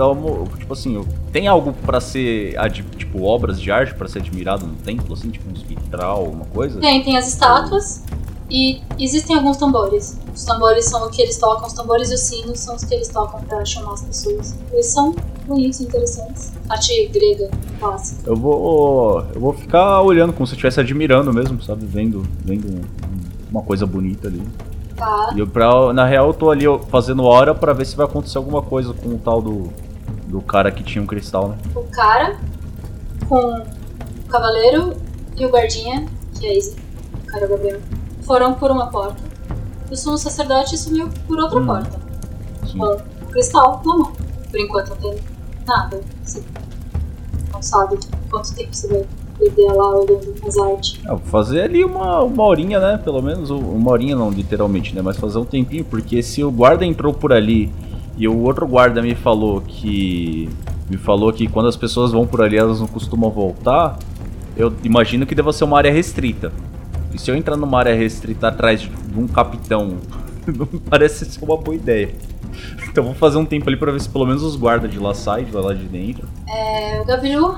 uma. 0.01 0.45
Tipo 0.57 0.73
assim, 0.73 1.05
tem 1.31 1.47
algo 1.47 1.73
pra 1.85 1.99
ser. 2.01 2.55
Tipo, 2.97 3.23
obras 3.23 3.59
de 3.59 3.71
arte 3.71 3.93
pra 3.93 4.07
ser 4.07 4.19
admirado 4.19 4.65
no 4.65 4.73
templo, 4.75 5.13
assim, 5.13 5.29
tipo 5.29 5.49
um 5.49 5.53
espectral, 5.53 6.19
alguma 6.25 6.45
coisa? 6.45 6.79
Tem, 6.79 7.03
tem 7.03 7.17
as 7.17 7.27
estátuas 7.27 8.03
e 8.49 8.81
existem 8.99 9.35
alguns 9.35 9.57
tambores. 9.57 10.17
Os 10.35 10.43
tambores 10.45 10.85
são 10.85 11.05
o 11.05 11.09
que 11.11 11.21
eles 11.21 11.37
tocam, 11.37 11.67
os 11.67 11.73
tambores 11.73 12.09
e 12.09 12.15
os 12.15 12.21
sinos 12.21 12.59
são 12.59 12.75
os 12.75 12.83
que 12.83 12.93
eles 12.95 13.07
tocam 13.07 13.39
pra 13.41 13.63
chamar 13.63 13.93
as 13.93 14.01
pessoas. 14.03 14.55
Eles 14.71 14.87
são 14.87 15.13
bonitos, 15.45 15.79
interessantes. 15.81 16.51
Arte 16.67 17.07
grega, 17.13 17.51
clássica. 17.79 18.21
Eu 18.25 18.35
vou. 18.35 19.21
Eu 19.33 19.39
vou 19.39 19.53
ficar 19.53 20.01
olhando 20.01 20.33
como 20.33 20.47
se 20.47 20.53
eu 20.53 20.55
estivesse 20.55 20.79
admirando 20.79 21.31
mesmo, 21.31 21.61
sabe? 21.61 21.85
Vendo, 21.85 22.23
vendo 22.43 22.67
um- 22.67 22.81
uma 23.51 23.61
coisa 23.61 23.85
bonita 23.85 24.27
ali. 24.27 24.41
Tá. 24.95 25.31
E 25.35 25.39
eu, 25.39 25.47
pra, 25.47 25.91
na 25.93 26.05
real 26.05 26.27
eu 26.27 26.33
tô 26.33 26.49
ali 26.51 26.65
fazendo 26.89 27.23
hora 27.23 27.53
pra 27.53 27.73
ver 27.73 27.85
se 27.85 27.95
vai 27.95 28.05
acontecer 28.05 28.37
alguma 28.37 28.61
coisa 28.61 28.93
com 28.93 29.09
o 29.09 29.17
tal 29.17 29.41
do. 29.41 29.69
Do 30.33 30.41
cara 30.41 30.71
que 30.71 30.81
tinha 30.83 30.99
um 30.99 31.05
cristal, 31.05 31.49
né? 31.49 31.57
O 31.75 31.83
cara 31.83 32.37
com 33.29 33.37
o 33.37 34.27
cavaleiro 34.27 34.93
e 35.37 35.45
o 35.45 35.49
guardinha, 35.51 36.07
que 36.39 36.47
é 36.47 36.57
esse, 36.57 36.75
o 37.23 37.27
cara 37.27 37.45
Gabriel, 37.45 37.79
foram 38.23 38.55
por 38.55 38.71
uma 38.71 38.87
porta. 38.87 39.21
E 39.91 39.93
o 39.93 39.95
sumo 39.95 40.17
sacerdote 40.17 40.75
sumiu 40.75 41.07
por 41.27 41.37
outra 41.37 41.59
Hum. 41.59 41.65
porta. 41.67 41.99
Sim. 42.65 42.79
Com 42.79 42.85
o 42.85 43.27
cristal 43.31 43.79
na 43.85 43.95
mão. 43.95 44.11
Por 44.49 44.59
enquanto 44.59 44.89
não 44.89 44.97
tem 44.97 45.15
nada. 45.67 46.01
Você 46.23 46.41
não 47.53 47.61
sabe 47.61 47.99
quanto 48.31 48.55
tempo 48.55 48.73
você 48.75 48.87
vai 48.87 49.05
perder 49.37 49.71
lá 49.71 49.89
olhando 49.91 50.33
as 50.47 50.57
artes. 50.57 50.99
É, 51.07 51.15
fazer 51.29 51.61
ali 51.61 51.85
uma, 51.85 52.23
uma 52.23 52.43
horinha, 52.43 52.79
né? 52.79 52.97
Pelo 52.97 53.21
menos 53.21 53.51
um- 53.51 53.59
uma 53.59 53.91
horinha 53.91 54.15
não, 54.15 54.31
literalmente, 54.31 54.95
né? 54.95 55.01
Mas 55.03 55.15
fazer 55.17 55.37
um 55.37 55.45
tempinho, 55.45 55.85
porque 55.85 56.23
se 56.23 56.43
o 56.43 56.49
guarda 56.51 56.83
entrou 56.83 57.13
por 57.13 57.31
ali 57.31 57.71
e 58.17 58.27
o 58.27 58.37
outro 58.41 58.67
guarda 58.67 59.01
me 59.01 59.15
falou 59.15 59.61
que. 59.61 60.49
Me 60.89 60.97
falou 60.97 61.31
que 61.31 61.47
quando 61.47 61.67
as 61.67 61.77
pessoas 61.77 62.11
vão 62.11 62.27
por 62.27 62.41
ali 62.41 62.57
elas 62.57 62.79
não 62.79 62.87
costumam 62.87 63.31
voltar, 63.31 63.97
eu 64.55 64.73
imagino 64.83 65.25
que 65.25 65.33
deva 65.33 65.51
ser 65.53 65.63
uma 65.63 65.77
área 65.77 65.91
restrita. 65.91 66.51
E 67.13 67.17
se 67.17 67.31
eu 67.31 67.35
entrar 67.35 67.55
numa 67.55 67.79
área 67.79 67.95
restrita 67.95 68.49
atrás 68.49 68.81
de 68.81 68.91
um 69.15 69.27
capitão, 69.27 69.97
não 70.45 70.67
parece 70.89 71.25
ser 71.25 71.43
uma 71.43 71.57
boa 71.57 71.75
ideia. 71.75 72.13
Então 72.87 73.03
vou 73.03 73.15
fazer 73.15 73.37
um 73.37 73.45
tempo 73.45 73.67
ali 73.69 73.77
pra 73.77 73.91
ver 73.91 74.01
se 74.01 74.09
pelo 74.09 74.25
menos 74.25 74.43
os 74.43 74.55
guardas 74.55 74.91
de 74.91 74.99
lá 74.99 75.13
saem, 75.13 75.45
de 75.45 75.51
lá 75.55 75.73
de 75.73 75.85
dentro. 75.85 76.27
É, 76.47 77.01
o 77.01 77.05
Gabiru, 77.05 77.55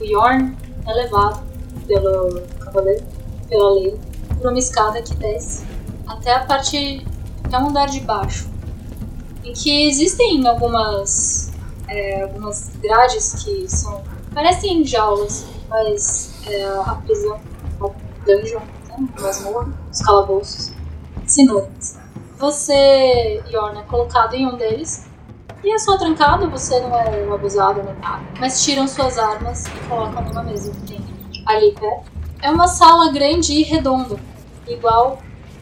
o 0.00 0.04
Yorn, 0.04 0.56
é 0.86 0.92
levado 0.92 1.42
pelo 1.86 2.40
cavaleiro, 2.58 3.04
pela 3.48 3.74
lei, 3.74 3.94
por 4.40 4.50
uma 4.50 4.58
escada 4.58 5.00
que 5.02 5.14
desce 5.14 5.64
até 6.06 6.34
a 6.34 6.40
parte. 6.40 7.04
até 7.44 7.58
um 7.58 7.68
andar 7.68 7.86
de 7.86 8.00
baixo. 8.00 8.51
Em 9.44 9.52
que 9.52 9.88
existem 9.88 10.46
algumas. 10.46 11.50
é, 11.88 12.22
algumas 12.22 12.70
grades 12.80 13.34
que 13.42 13.68
são. 13.68 14.02
parecem 14.34 14.84
jaulas, 14.84 15.46
mas 15.68 16.32
é, 16.46 16.64
a 16.64 16.94
prisão, 17.04 17.40
a 17.80 17.88
dungeon, 18.24 18.60
né, 18.88 19.08
masmorra, 19.20 19.68
os 19.90 19.98
calabouços, 20.00 20.72
sinônimos. 21.26 21.96
Você, 22.38 23.42
Yorn, 23.50 23.78
é 23.78 23.82
colocado 23.82 24.34
em 24.34 24.46
um 24.46 24.56
deles 24.56 25.06
e 25.62 25.70
é 25.70 25.78
só 25.78 25.96
trancado, 25.96 26.50
você 26.50 26.80
não 26.80 26.94
é 26.96 27.24
abusado 27.32 27.82
nem 27.82 27.94
nada. 27.96 28.24
Mas 28.40 28.64
tiram 28.64 28.88
suas 28.88 29.16
armas 29.16 29.64
e 29.66 29.88
colocam 29.88 30.24
numa 30.24 30.42
mesa 30.42 30.72
que 30.72 30.80
tem 30.92 31.00
ali 31.46 31.72
perto. 31.72 32.10
É 32.40 32.50
uma 32.50 32.66
sala 32.66 33.12
grande 33.12 33.52
e 33.52 33.62
redonda, 33.62 34.18
igual 34.66 35.18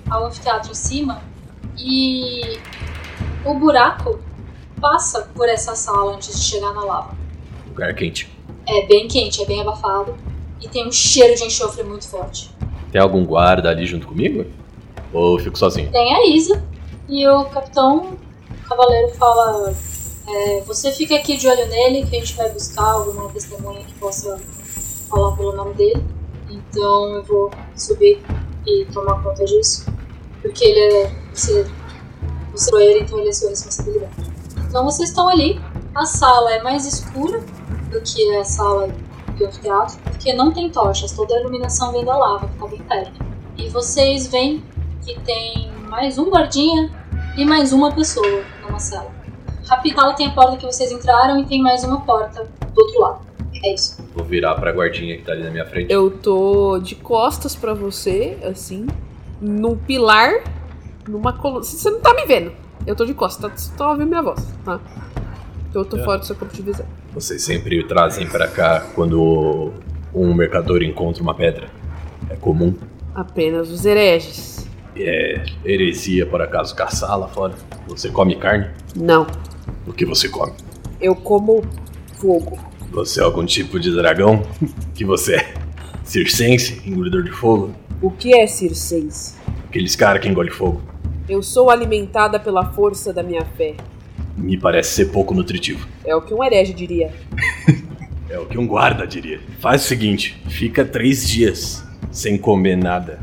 ao 0.09 0.25
anfiteatro 0.25 0.71
em 0.71 0.75
cima. 0.75 1.21
E 1.77 2.59
o 3.45 3.55
buraco 3.55 4.21
passa 4.81 5.31
por 5.35 5.49
essa 5.49 5.75
sala 5.75 6.15
antes 6.15 6.41
de 6.41 6.47
chegar 6.47 6.73
na 6.73 6.85
lava. 6.85 7.17
Lugar 7.69 7.95
quente. 7.95 8.31
É 8.67 8.87
bem 8.87 9.09
quente, 9.09 9.43
é 9.43 9.47
bem 9.47 9.61
abafado. 9.61 10.17
E 10.61 10.69
tem 10.69 10.87
um 10.87 10.93
cheiro 10.93 11.35
de 11.37 11.45
enxofre 11.45 11.83
muito 11.83 12.07
forte. 12.07 12.51
Tem 12.93 13.01
algum 13.01 13.25
guarda 13.25 13.71
ali 13.71 13.87
junto 13.87 14.07
comigo? 14.07 14.45
Ou 15.13 15.39
eu 15.39 15.45
fico 15.45 15.59
sozinho? 15.59 15.91
Tem 15.91 16.15
a 16.15 16.27
Isa 16.27 16.63
e 17.09 17.27
o 17.27 17.45
capitão 17.47 18.19
o 18.51 18.69
cavaleiro 18.69 19.09
fala: 19.15 19.75
é, 20.29 20.61
Você 20.63 20.93
fica 20.93 21.17
aqui 21.17 21.37
de 21.37 21.49
olho 21.49 21.67
nele, 21.69 22.07
que 22.07 22.17
a 22.17 22.21
gente 22.21 22.37
vai 22.37 22.51
buscar 22.51 22.85
alguma 22.85 23.29
testemunha 23.31 23.83
que 23.85 23.95
possa 23.95 24.39
falar 25.09 25.37
pelo 25.37 25.53
nome 25.53 25.75
dele. 25.75 26.05
Então 26.49 27.15
eu 27.15 27.23
vou 27.25 27.51
subir 27.77 28.21
e 28.67 28.87
tomar 28.93 29.23
conta 29.23 29.45
disso. 29.45 29.87
Porque 30.43 30.65
ele 30.65 30.95
é. 30.95 31.13
Você, 31.33 31.67
você 32.53 32.75
é 32.77 32.91
ele, 32.91 33.01
então 33.01 33.19
ele 33.19 33.29
é 33.29 33.33
sua 33.33 33.51
responsabilidade. 33.51 34.13
Então 34.69 34.85
vocês 34.85 35.09
estão 35.09 35.29
ali. 35.29 35.61
A 35.95 36.05
sala 36.05 36.53
é 36.53 36.63
mais 36.63 36.87
escura 36.87 37.41
do 37.91 38.01
que 38.01 38.37
a 38.37 38.45
sala 38.45 38.89
do 39.37 39.47
anfiteatro, 39.47 39.99
porque 40.05 40.33
não 40.33 40.53
tem 40.53 40.71
tochas, 40.71 41.13
toda 41.13 41.35
a 41.35 41.41
iluminação 41.41 41.93
vem 41.93 42.05
da 42.05 42.17
lava, 42.17 42.49
que 42.49 42.59
tá 42.59 42.67
bem 42.67 42.83
perto. 42.83 43.25
E 43.57 43.69
vocês 43.69 44.29
veem 44.29 44.63
que 45.05 45.19
tem 45.21 45.73
mais 45.89 46.19
um 46.19 46.31
guardinha 46.31 46.91
e 47.37 47.45
mais 47.45 47.73
uma 47.73 47.93
pessoa 47.93 48.45
numa 48.63 48.79
cela. 48.79 49.11
Rapidão 49.67 50.15
tem 50.15 50.29
a 50.29 50.31
porta 50.31 50.57
que 50.57 50.67
vocês 50.67 50.93
entraram 50.93 51.41
e 51.41 51.47
tem 51.47 51.61
mais 51.61 51.83
uma 51.85 52.01
porta 52.01 52.49
do 52.73 52.81
outro 52.81 53.01
lado. 53.01 53.21
É 53.63 53.75
isso. 53.75 54.03
Vou 54.15 54.25
virar 54.25 54.55
pra 54.55 54.73
guardinha 54.73 55.17
que 55.17 55.23
tá 55.23 55.33
ali 55.33 55.43
na 55.43 55.51
minha 55.51 55.67
frente. 55.67 55.93
Eu 55.93 56.11
tô 56.11 56.79
de 56.79 56.95
costas 56.95 57.55
pra 57.55 57.75
você, 57.75 58.39
assim, 58.43 58.87
num 59.41 59.77
pilar, 59.77 60.43
numa 61.09 61.33
coluna. 61.33 61.63
Você 61.63 61.91
não 61.91 62.01
tá 62.01 62.15
me 62.15 62.25
vendo. 62.27 62.53
Eu 62.87 62.95
tô 62.97 63.05
de 63.05 63.13
costas, 63.15 63.51
tá, 63.51 63.57
você 63.57 63.77
tá 63.77 63.91
ouvindo 63.91 64.09
minha 64.09 64.23
voz, 64.23 64.47
tá? 64.65 64.81
Eu 65.75 65.85
tô 65.85 65.99
É. 65.99 66.05
fora 66.05 66.19
do 66.19 66.27
seu 66.27 66.35
campo 66.35 66.55
de 66.55 66.63
visão. 66.63 66.87
Vocês 67.13 67.43
sempre 67.43 67.83
trazem 67.85 68.27
pra 68.27 68.49
cá 68.49 68.81
quando 68.95 69.73
um 70.15 70.33
mercador 70.35 70.83
encontra 70.83 71.23
uma 71.23 71.35
pedra. 71.35 71.69
É 72.29 72.37
comum. 72.37 72.75
Apenas 73.15 73.71
os 73.71 73.85
hereges. 73.85 74.67
É 74.97 75.45
heresia, 75.65 76.27
por 76.27 76.41
acaso, 76.43 76.75
caçar 76.75 77.17
lá 77.19 77.29
fora. 77.29 77.55
Você 77.87 78.09
come 78.09 78.37
carne? 78.37 78.69
Não. 78.97 79.27
O 79.87 79.93
que 79.93 80.05
você 80.05 80.29
come? 80.29 80.53
Eu 81.01 81.15
como 81.15 81.63
fogo. 82.19 82.59
Você 82.93 83.21
é 83.21 83.23
algum 83.23 83.45
tipo 83.47 83.79
de 83.79 83.93
dragão? 83.95 84.43
que 84.95 85.05
você 85.05 85.37
é? 85.37 85.55
Circense? 86.05 86.83
Engolidor 86.85 87.23
de 87.23 87.31
fogo? 87.31 87.73
O 88.03 88.11
que 88.11 88.35
é 88.35 88.47
circense? 88.47 89.37
Aqueles 89.71 89.95
caras 89.95 90.21
que 90.21 90.29
engolem 90.29 90.51
fogo. 90.51 90.83
Eu 91.29 91.45
sou 91.45 91.71
alimentada 91.71 92.41
pela 92.41 92.73
força 92.73 93.13
da 93.13 93.23
minha 93.23 93.45
fé. 93.57 93.77
Me 94.37 94.59
parece 94.59 94.91
ser 94.91 95.05
pouco 95.13 95.33
nutritivo. 95.33 95.87
É 96.05 96.13
o 96.13 96.21
que 96.21 96.35
um 96.35 96.43
herege 96.43 96.75
diria. 96.75 97.13
É 98.29 98.39
o 98.39 98.47
que 98.47 98.57
um 98.57 98.65
guarda 98.65 99.05
diria. 99.09 99.41
Faz 99.59 99.83
o 99.83 99.89
seguinte: 99.89 100.41
fica 100.49 100.85
três 100.85 101.29
dias 101.29 101.85
sem 102.13 102.39
comer 102.39 102.77
nada, 102.77 103.19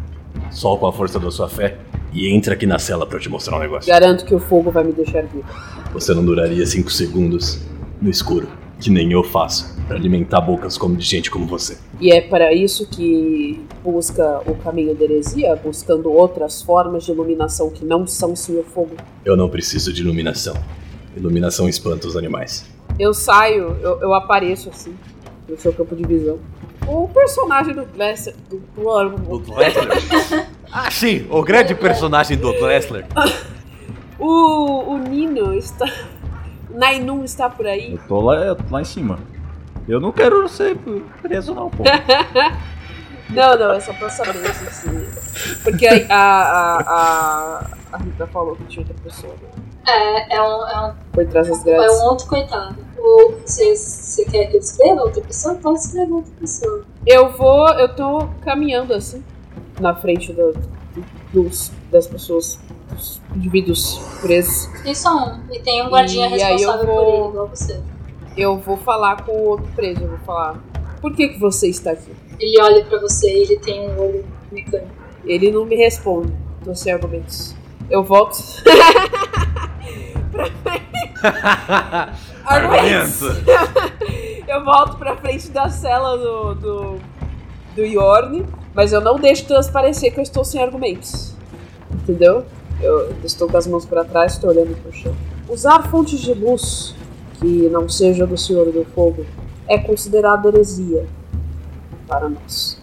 só 0.52 0.76
com 0.76 0.86
a 0.86 0.91
força 0.91 1.18
da 1.18 1.32
sua 1.32 1.48
fé, 1.48 1.78
e 2.12 2.28
entra 2.28 2.56
aqui 2.56 2.66
na 2.66 2.78
cela 2.78 3.08
pra 3.08 3.16
eu 3.16 3.22
te 3.22 3.30
mostrar 3.30 3.56
um 3.56 3.60
negócio. 3.62 3.89
Garanto 3.89 4.26
que 4.26 4.36
o 4.36 4.39
fogo 4.39 4.70
vai 4.70 4.84
me 4.84 4.91
deixar 4.91 5.24
vivo. 5.24 5.45
Você 5.93 6.14
não 6.14 6.26
duraria 6.26 6.66
cinco 6.66 6.91
segundos 6.91 7.62
no 8.02 8.10
escuro, 8.10 8.50
que 8.82 8.89
nem 8.89 9.10
eu 9.14 9.24
faço, 9.24 9.76
pra 9.88 9.96
alimentar 9.96 10.42
bocas 10.42 10.78
como 10.78 10.96
de 10.96 11.06
gente 11.06 11.32
como 11.32 11.48
você. 11.48 11.78
E 12.00 12.12
é 12.12 12.22
para 12.22 12.54
isso 12.54 12.88
que 12.88 13.66
busca 13.84 14.42
o 14.46 14.56
caminho 14.56 14.94
da 14.94 15.06
heresia, 15.06 15.56
buscando 15.56 16.12
outras 16.12 16.62
formas 16.62 17.06
de 17.06 17.12
iluminação 17.12 17.70
que 17.70 17.86
não 17.86 18.06
são 18.06 18.34
o 18.34 18.38
Senhor 18.38 18.66
Fogo. 18.66 18.96
Eu 19.24 19.38
não 19.38 19.50
preciso 19.50 19.94
de 19.94 20.02
iluminação. 20.02 20.56
Iluminação 21.16 21.68
espanta 21.68 22.08
os 22.08 22.18
animais. 22.18 22.66
Eu 23.00 23.14
saio, 23.14 23.78
eu, 23.82 24.02
eu 24.02 24.14
apareço 24.14 24.70
assim, 24.70 24.94
no 25.48 25.58
seu 25.58 25.72
campo 25.72 25.96
de 25.96 26.06
visão. 26.06 26.38
O 26.88 27.08
personagem 27.08 27.74
do 27.74 27.86
Blesser, 27.86 28.36
do, 28.50 28.62
do, 28.76 29.40
Do 29.40 29.54
ah, 30.72 30.90
sim, 30.90 31.26
o 31.30 31.42
grande 31.42 31.76
personagem 31.76 32.38
do 32.38 32.54
Dressler. 32.54 33.06
o, 34.20 34.94
o 34.94 34.98
Nino 34.98 35.54
está. 35.54 35.86
Nainun 36.70 37.24
está 37.24 37.50
por 37.50 37.66
aí. 37.66 37.94
Eu 37.94 38.00
tô 38.08 38.22
lá, 38.22 38.56
lá 38.70 38.82
em 38.82 38.86
cima. 38.86 39.20
Eu 39.88 40.00
não 40.00 40.12
quero 40.12 40.48
ser 40.50 40.78
preso, 41.22 41.54
não, 41.54 41.70
pô. 41.70 41.84
Não, 43.30 43.58
não, 43.60 43.74
é 43.74 43.80
só 43.82 43.92
pra 43.92 44.10
saber 44.10 44.54
se. 44.54 44.66
se- 44.74 45.56
Porque 45.62 45.86
a, 45.86 46.00
a, 46.10 46.78
a, 46.80 47.68
a 47.92 47.98
Rita 47.98 48.26
falou 48.28 48.56
que 48.56 48.64
tinha 48.68 48.86
outra 48.88 48.96
pessoa 49.04 49.34
né? 49.34 49.50
É, 49.86 50.38
é 50.38 50.42
um, 50.42 50.66
é 50.68 50.80
um, 50.88 50.94
por 51.12 51.26
trás 51.28 51.50
das 51.50 51.60
é 51.60 51.64
grades. 51.76 52.00
um 52.00 52.06
outro 52.06 52.26
coitado. 52.28 52.78
O- 52.98 53.34
Você 53.46 54.24
quer 54.32 54.46
que 54.46 54.56
eu 54.56 54.62
escreva 54.62 55.02
outra 55.02 55.22
pessoa? 55.22 55.56
Pode 55.56 55.80
escrever 55.80 56.10
outra 56.14 56.32
pessoa. 56.40 56.86
Eu 57.06 57.34
vou. 57.36 57.68
Eu 57.74 57.94
tô 57.94 58.30
caminhando 58.46 58.94
assim, 58.94 59.22
na 59.78 59.94
frente 59.94 60.32
do- 60.32 60.54
do- 60.54 60.64
dos, 61.34 61.70
das 61.92 62.08
pessoas, 62.08 62.58
dos 62.90 63.22
indivíduos 63.36 63.98
presos. 64.22 64.68
Tem 64.84 64.96
só 64.96 65.14
um. 65.14 65.42
E 65.54 65.60
tem 65.60 65.86
um 65.86 65.90
guardinha 65.90 66.30
E 66.30 66.42
aí 66.42 66.62
eu 66.62 66.70
responsável 66.72 66.86
vou- 66.86 67.06
por 67.06 67.14
ele, 67.14 67.28
igual 67.28 67.48
você. 67.50 67.82
Eu 68.38 68.58
vou 68.58 68.78
falar 68.78 69.24
com 69.26 69.32
o 69.32 69.48
outro 69.48 69.68
preso, 69.76 70.04
eu 70.04 70.10
vou 70.10 70.20
falar. 70.20 70.62
Por 71.02 71.14
que, 71.14 71.30
que 71.30 71.40
você 71.40 71.68
está 71.70 71.92
aqui? 71.92 72.12
Ele 72.40 72.62
olha 72.62 72.86
pra 72.86 73.00
você 73.00 73.28
e 73.28 73.42
ele 73.42 73.58
tem 73.60 73.90
um 73.90 74.00
olho 74.00 74.26
mecânico. 74.52 74.92
Ele 75.26 75.52
não 75.52 75.66
me 75.66 75.76
responde. 75.76 76.32
Tô 76.64 76.76
sem 76.76 76.94
argumentos. 76.94 77.56
Eu 77.90 78.04
volto. 78.04 78.38
argumentos! 82.46 83.22
eu 84.48 84.64
volto 84.64 84.98
pra 84.98 85.16
frente 85.18 85.50
da 85.50 85.70
cela 85.70 86.18
do, 86.18 86.56
do, 86.56 87.00
do 87.76 87.86
Yorn, 87.86 88.46
mas 88.74 88.94
eu 88.94 89.02
não 89.02 89.16
deixo 89.18 89.46
transparecer 89.46 90.14
que 90.14 90.20
eu 90.20 90.24
estou 90.24 90.44
sem 90.44 90.62
argumentos. 90.62 91.34
Entendeu? 91.92 92.46
Eu 92.82 93.16
estou 93.24 93.50
com 93.50 93.58
as 93.58 93.66
mãos 93.66 93.86
pra 93.86 94.04
trás, 94.04 94.34
estou 94.34 94.50
olhando 94.52 94.76
pro 94.82 94.94
chão. 94.94 95.16
Usar 95.50 95.90
fontes 95.90 96.20
de 96.20 96.34
luz 96.34 96.96
que 97.40 97.70
não 97.70 97.88
seja 97.88 98.26
do 98.26 98.38
Senhor 98.38 98.72
do 98.72 98.86
Fogo 98.86 99.26
é 99.68 99.78
considerado 99.78 100.48
heresia 100.48 101.06
para 102.08 102.30
nós. 102.30 102.82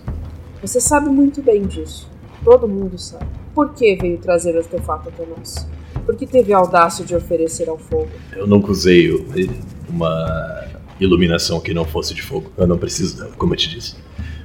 Você 0.60 0.80
sabe 0.80 1.08
muito 1.08 1.42
bem 1.42 1.62
disso. 1.62 2.08
Todo 2.44 2.68
mundo 2.68 2.98
sabe. 2.98 3.26
Por 3.54 3.72
que 3.72 3.94
veio 3.96 4.18
trazer 4.18 4.54
o 4.54 4.58
artefato 4.58 5.08
até 5.08 5.24
nós? 5.26 5.66
Por 6.04 6.16
que 6.16 6.26
teve 6.26 6.52
a 6.52 6.58
audácia 6.58 7.04
de 7.04 7.14
oferecer 7.14 7.68
ao 7.68 7.78
fogo? 7.78 8.08
Eu 8.32 8.46
nunca 8.46 8.70
usei 8.70 9.10
uma 9.88 10.64
iluminação 11.00 11.60
que 11.60 11.72
não 11.72 11.84
fosse 11.84 12.14
de 12.14 12.22
fogo. 12.22 12.50
Eu 12.56 12.66
não 12.66 12.76
preciso 12.76 13.16
dela, 13.16 13.32
como 13.36 13.54
eu 13.54 13.56
te 13.56 13.68
disse. 13.68 13.96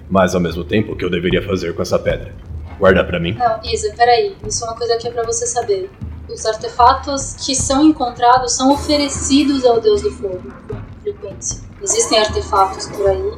Mas 0.09 0.33
ao 0.33 0.41
mesmo 0.41 0.63
tempo, 0.63 0.93
o 0.93 0.95
que 0.95 1.03
eu 1.03 1.09
deveria 1.09 1.41
fazer 1.41 1.73
com 1.75 1.81
essa 1.81 1.99
pedra? 1.99 2.33
Guardar 2.79 3.05
pra 3.05 3.19
mim? 3.19 3.33
Não, 3.33 3.59
Isa, 3.63 3.93
peraí. 3.95 4.35
Isso 4.47 4.63
é 4.63 4.67
uma 4.67 4.77
coisa 4.77 4.97
que 4.97 5.07
é 5.07 5.11
pra 5.11 5.23
você 5.23 5.45
saber. 5.45 5.89
Os 6.31 6.45
artefatos 6.45 7.33
que 7.33 7.55
são 7.55 7.83
encontrados 7.83 8.53
são 8.53 8.71
oferecidos 8.71 9.65
ao 9.65 9.81
Deus 9.81 10.01
do 10.01 10.11
Fogo 10.11 10.53
com 10.67 11.01
frequência. 11.01 11.59
Existem 11.81 12.19
artefatos 12.19 12.87
por 12.87 13.07
aí. 13.07 13.33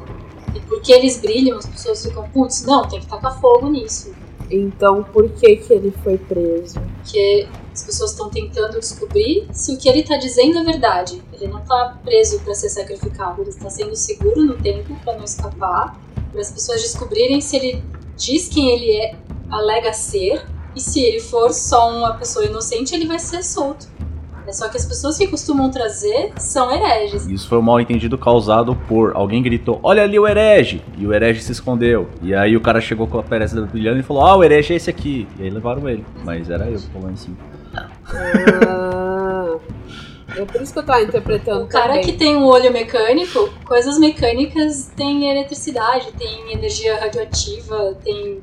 E 0.54 0.60
porque 0.62 0.92
eles 0.92 1.20
brilham, 1.20 1.58
as 1.58 1.66
pessoas 1.66 2.06
ficam, 2.06 2.28
putz, 2.30 2.64
não, 2.66 2.88
tem 2.88 3.00
que 3.00 3.08
tacar 3.08 3.39
fogo 3.39 3.70
nisso. 3.70 4.14
Então, 4.50 5.02
por 5.04 5.30
que 5.30 5.56
que 5.56 5.74
ele 5.74 5.94
foi 6.04 6.18
preso? 6.18 6.80
Porque 6.98 7.48
as 7.72 7.84
pessoas 7.84 8.12
estão 8.12 8.30
tentando 8.30 8.78
descobrir 8.78 9.48
se 9.54 9.74
o 9.74 9.78
que 9.78 9.88
ele 9.88 10.04
tá 10.04 10.18
dizendo 10.18 10.60
é 10.60 10.64
verdade. 10.64 11.24
Ele 11.32 11.48
não 11.48 11.62
tá 11.62 11.98
preso 12.04 12.39
pra 12.42 12.54
ser 12.54 12.68
sacrificado, 12.70 13.42
ele 13.42 13.52
está 13.52 13.70
sendo 13.70 13.96
seguro 13.96 14.44
no 14.44 14.58
tempo 14.58 14.94
pra 15.06 15.16
não 15.16 15.24
escapar, 15.24 15.98
para 16.32 16.42
as 16.42 16.52
pessoas 16.52 16.82
descobrirem 16.82 17.39
se 17.39 17.56
ele 17.56 17.84
diz 18.18 18.50
quem 18.50 18.72
ele 18.72 18.98
é, 18.98 19.16
alega 19.50 19.94
ser, 19.94 20.46
e 20.76 20.80
se 20.80 21.02
ele 21.02 21.20
for 21.20 21.52
só 21.52 21.90
uma 21.90 22.14
pessoa 22.16 22.46
inocente, 22.46 22.94
ele 22.96 23.06
vai 23.08 23.20
ser 23.20 23.44
solto. 23.44 23.88
É 24.48 24.52
só 24.54 24.68
que 24.70 24.76
as 24.76 24.86
pessoas 24.86 25.18
que 25.18 25.28
costumam 25.28 25.70
trazer 25.70 26.34
são 26.38 26.72
hereges. 26.72 27.28
Isso 27.28 27.48
foi 27.48 27.60
um 27.60 27.62
mal 27.62 27.80
entendido 27.80 28.18
causado 28.18 28.76
por 28.88 29.16
alguém 29.16 29.42
gritou: 29.42 29.80
Olha 29.84 30.02
ali 30.04 30.18
o 30.18 30.28
herege! 30.28 30.82
E 30.98 31.06
o 31.06 31.14
herege 31.14 31.42
se 31.42 31.52
escondeu. 31.52 32.10
E 32.24 32.34
aí 32.34 32.58
o 32.58 32.62
cara 32.62 32.82
chegou 32.82 33.06
com 33.08 33.20
a 33.20 33.24
pereza 33.24 33.62
brilhando 33.62 34.00
e 34.00 34.04
falou: 34.04 34.26
Ah, 34.26 34.36
o 34.36 34.44
herege 34.44 34.74
é 34.74 34.78
esse 34.78 34.90
aqui. 34.90 35.28
E 35.40 35.44
aí 35.44 35.50
levaram 35.50 35.88
ele. 35.88 36.04
Mas 36.24 36.50
era 36.50 36.66
eu 36.66 36.74
em 36.74 37.16
cima. 37.16 37.38
Ah, 38.68 39.58
é 40.36 40.46
por 40.46 40.62
isso 40.62 40.74
que 40.74 40.80
eu 40.80 40.84
tava 40.86 41.02
interpretando 41.02 41.64
O 41.64 41.68
cara 41.68 41.90
também. 41.90 42.04
que 42.04 42.14
tem 42.14 42.36
um 42.36 42.46
olho 42.46 42.72
mecânico, 42.72 43.50
coisas 43.66 44.00
mecânicas 44.00 44.92
tem 44.96 45.30
eletricidade, 45.30 46.12
tem 46.14 46.52
energia 46.52 47.00
radioativa, 47.00 47.96
tem 48.04 48.42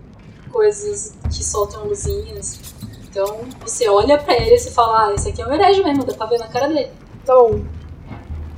coisas 0.49 1.15
que 1.25 1.45
soltam 1.45 1.87
luzinhas. 1.87 2.61
Então 3.09 3.41
você 3.61 3.89
olha 3.89 4.19
pra 4.19 4.37
ele 4.37 4.55
e 4.55 4.59
você 4.59 4.71
fala, 4.71 5.09
ah, 5.09 5.15
esse 5.15 5.29
aqui 5.29 5.43
é 5.43 5.47
um 5.47 5.53
herege 5.53 5.83
mesmo, 5.83 6.05
dá 6.05 6.15
pra 6.15 6.27
ver 6.27 6.39
na 6.39 6.49
cara 6.49 6.69
dele. 6.69 6.91
Então, 7.23 7.65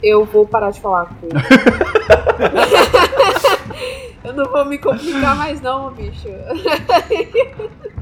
eu 0.03 0.25
vou 0.25 0.47
parar 0.47 0.71
de 0.71 0.81
falar 0.81 1.07
com 1.07 1.27
ele. 1.27 1.35
eu 4.25 4.33
não 4.33 4.51
vou 4.51 4.65
me 4.65 4.79
complicar 4.79 5.37
mais 5.37 5.61
não, 5.61 5.93
bicho. 5.93 6.29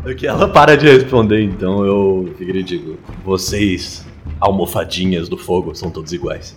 O 0.04 0.14
que 0.14 0.26
ela 0.26 0.48
para 0.48 0.76
de 0.76 0.88
responder, 0.88 1.42
então 1.42 1.84
eu 1.84 2.32
fico 2.38 2.50
e 2.50 2.62
digo: 2.62 2.98
Vocês, 3.24 4.06
almofadinhas 4.40 5.28
do 5.28 5.36
fogo, 5.36 5.74
são 5.74 5.90
todos 5.90 6.12
iguais. 6.12 6.56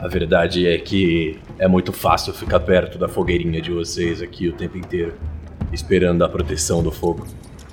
A 0.00 0.08
verdade 0.08 0.66
é 0.66 0.78
que 0.78 1.38
é 1.58 1.68
muito 1.68 1.92
fácil 1.92 2.32
ficar 2.32 2.60
perto 2.60 2.96
da 2.96 3.06
fogueirinha 3.06 3.60
de 3.60 3.70
vocês 3.70 4.22
aqui 4.22 4.48
o 4.48 4.52
tempo 4.52 4.78
inteiro, 4.78 5.12
esperando 5.72 6.24
a 6.24 6.28
proteção 6.28 6.82
do 6.82 6.90
fogo, 6.90 7.26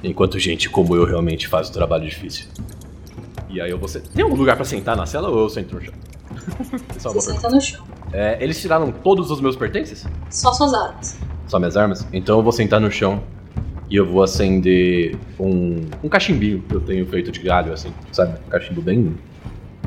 enquanto 0.04 0.40
gente 0.40 0.70
como 0.70 0.96
eu 0.96 1.06
realmente 1.06 1.48
faz 1.48 1.70
o 1.70 1.74
trabalho 1.74 2.08
difícil. 2.08 2.48
E 3.50 3.62
aí 3.62 3.72
eu 3.72 3.78
vou. 3.78 3.90
Tem 3.90 4.24
algum 4.24 4.36
lugar 4.36 4.56
pra 4.56 4.66
sentar 4.66 4.96
na 4.96 5.06
cela 5.06 5.30
ou 5.30 5.40
eu 5.40 5.50
sento 5.50 5.76
no 5.76 5.82
chão? 5.82 5.94
Só 7.00 7.12
Você 7.14 7.34
senta 7.34 7.50
no 7.50 7.62
chão. 7.62 7.84
É, 8.12 8.38
eles 8.42 8.60
tiraram 8.60 8.92
todos 8.92 9.32
os 9.32 9.42
meus 9.42 9.56
pertences? 9.56 10.06
Só 10.30 10.54
suas 10.54 10.74
armas. 10.74 11.18
Só 11.48 11.60
minhas 11.60 11.78
armas? 11.78 12.06
Então 12.12 12.38
eu 12.38 12.44
vou 12.44 12.52
sentar 12.52 12.80
no 12.80 12.92
chão 12.92 13.24
e 13.90 13.96
eu 13.96 14.06
vou 14.06 14.22
acender 14.22 15.18
um, 15.40 15.86
um 16.04 16.10
cachimbinho 16.10 16.62
que 16.68 16.76
eu 16.76 16.82
tenho 16.82 17.06
feito 17.06 17.32
de 17.32 17.40
galho, 17.40 17.72
assim, 17.72 17.94
sabe? 18.12 18.38
Um 18.46 18.50
cachimbo 18.50 18.82
bem. 18.82 19.16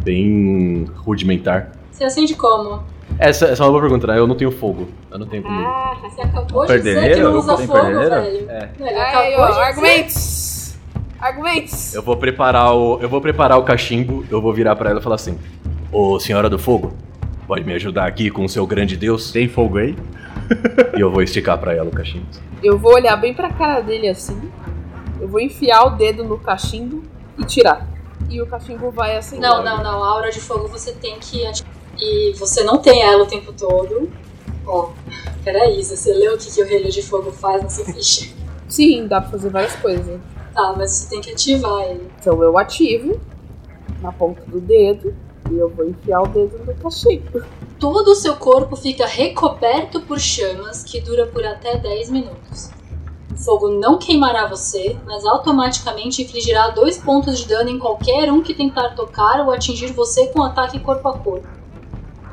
bem 0.03 0.85
rudimentar. 0.97 1.73
Você 1.91 2.05
acende 2.05 2.35
como? 2.35 2.83
Essa, 3.21 3.49
essa 3.49 3.63
é 3.63 3.67
uma 3.67 3.71
boa 3.73 3.83
pergunta, 3.83 4.07
né? 4.07 4.19
Eu 4.19 4.27
não 4.27 4.35
tenho 4.35 4.51
fogo. 4.51 4.89
Eu 5.11 5.19
não 5.19 5.27
tenho 5.27 5.43
comigo. 5.43 5.63
Ah, 5.63 5.95
Você 6.03 6.23
acabou 6.23 6.67
de 6.67 6.79
dizer 6.79 7.15
que 7.15 7.21
não 7.21 7.37
usa 7.37 7.59
fogo, 7.59 7.83
velho. 7.83 8.51
É. 8.51 8.71
Ó, 9.37 9.47
dizer. 9.47 9.61
argumentos! 9.61 10.75
Argumentos! 11.21 11.95
Eu 11.95 12.03
vou 12.03 12.17
preparar 12.17 12.75
o. 12.75 12.99
Eu 13.03 13.11
vou 13.11 13.21
preparar 13.21 13.59
o 13.59 13.63
cachimbo, 13.63 14.25
eu 14.31 14.41
vou 14.41 14.55
virar 14.55 14.75
pra 14.75 14.89
ela 14.89 15.01
e 15.01 15.03
falar 15.03 15.17
assim: 15.17 15.39
Ô 15.93 16.19
senhora 16.19 16.49
do 16.49 16.59
fogo, 16.59 16.95
pode 17.47 17.63
me 17.63 17.75
ajudar 17.75 18.07
aqui 18.07 18.31
com 18.31 18.43
o 18.47 18.49
seu 18.49 18.67
grande 18.67 18.97
deus? 18.97 19.31
Tem 19.31 19.47
fogo 19.47 19.77
aí? 19.77 19.95
e 20.97 21.01
eu 21.01 21.13
vou 21.13 21.23
esticar 21.23 21.59
pra 21.59 21.75
ela 21.75 21.91
o 21.91 21.93
cachimbo. 21.93 22.25
Eu 22.63 22.79
vou 22.79 22.95
olhar 22.95 23.17
bem 23.17 23.35
pra 23.35 23.51
cara 23.51 23.83
dele 23.83 24.09
assim. 24.09 24.51
Eu 25.21 25.29
vou 25.29 25.41
enfiar 25.41 25.85
o 25.85 25.91
dedo 25.91 26.25
no 26.25 26.39
cachimbo 26.39 27.03
e 27.39 27.45
tirar. 27.45 27.87
E 28.31 28.41
o 28.41 28.47
cachimbo 28.47 28.91
vai 28.91 29.19
acender. 29.19 29.47
Não, 29.47 29.63
não, 29.63 29.83
não. 29.83 30.03
A 30.03 30.09
aura 30.09 30.31
de 30.31 30.41
fogo 30.41 30.69
você 30.69 30.93
tem 30.93 31.19
que. 31.19 31.43
E 31.99 32.33
você 32.39 32.63
não 32.65 32.79
tem 32.79 33.03
ela 33.03 33.25
o 33.25 33.27
tempo 33.27 33.53
todo. 33.53 34.11
Ó, 34.67 34.91
peraí, 35.43 35.83
você 35.83 36.13
leu 36.13 36.35
o 36.35 36.39
que, 36.39 36.51
que 36.51 36.63
o 36.63 36.67
relho 36.67 36.91
de 36.91 37.03
fogo 37.03 37.31
faz 37.31 37.63
na 37.63 37.69
sua 37.69 37.85
ficha? 37.87 38.33
Sim, 38.69 39.07
dá 39.07 39.21
pra 39.21 39.31
fazer 39.31 39.51
várias 39.51 39.77
coisas. 39.77 40.21
Tá, 40.55 40.75
mas 40.77 40.91
você 40.91 41.09
tem 41.09 41.21
que 41.21 41.31
ativar 41.31 41.83
ele. 41.83 42.11
Então 42.21 42.43
eu 42.43 42.57
ativo 42.59 43.21
na 44.01 44.13
ponta 44.13 44.43
do 44.47 44.61
dedo 44.61 45.15
e 45.51 45.59
eu 45.59 45.69
vou 45.69 45.89
enfiar 45.89 46.23
o 46.23 46.29
dedo 46.29 46.59
no 46.65 46.75
cachimbo. 46.75 47.43
Todo 47.79 48.09
o 48.09 48.15
seu 48.15 48.37
corpo 48.37 48.77
fica 48.77 49.07
recoberto 49.07 50.01
por 50.03 50.19
chamas 50.19 50.83
que 50.85 51.01
dura 51.01 51.27
por 51.27 51.45
até 51.45 51.77
10 51.77 52.11
minutos. 52.11 52.71
O 53.33 53.37
fogo 53.37 53.69
não 53.69 53.97
queimará 53.99 54.47
você, 54.47 54.97
mas 55.07 55.25
automaticamente 55.25 56.23
infligirá 56.23 56.69
dois 56.69 56.99
pontos 56.99 57.39
de 57.39 57.49
dano 57.49 57.71
em 57.71 57.79
qualquer 57.79 58.31
um 58.31 58.43
que 58.43 58.53
tentar 58.53 58.91
tocar 58.91 59.41
ou 59.41 59.53
atingir 59.53 59.93
você 59.93 60.27
com 60.27 60.43
ataque 60.43 60.79
corpo 60.79 61.09
a 61.09 61.17
corpo. 61.17 61.60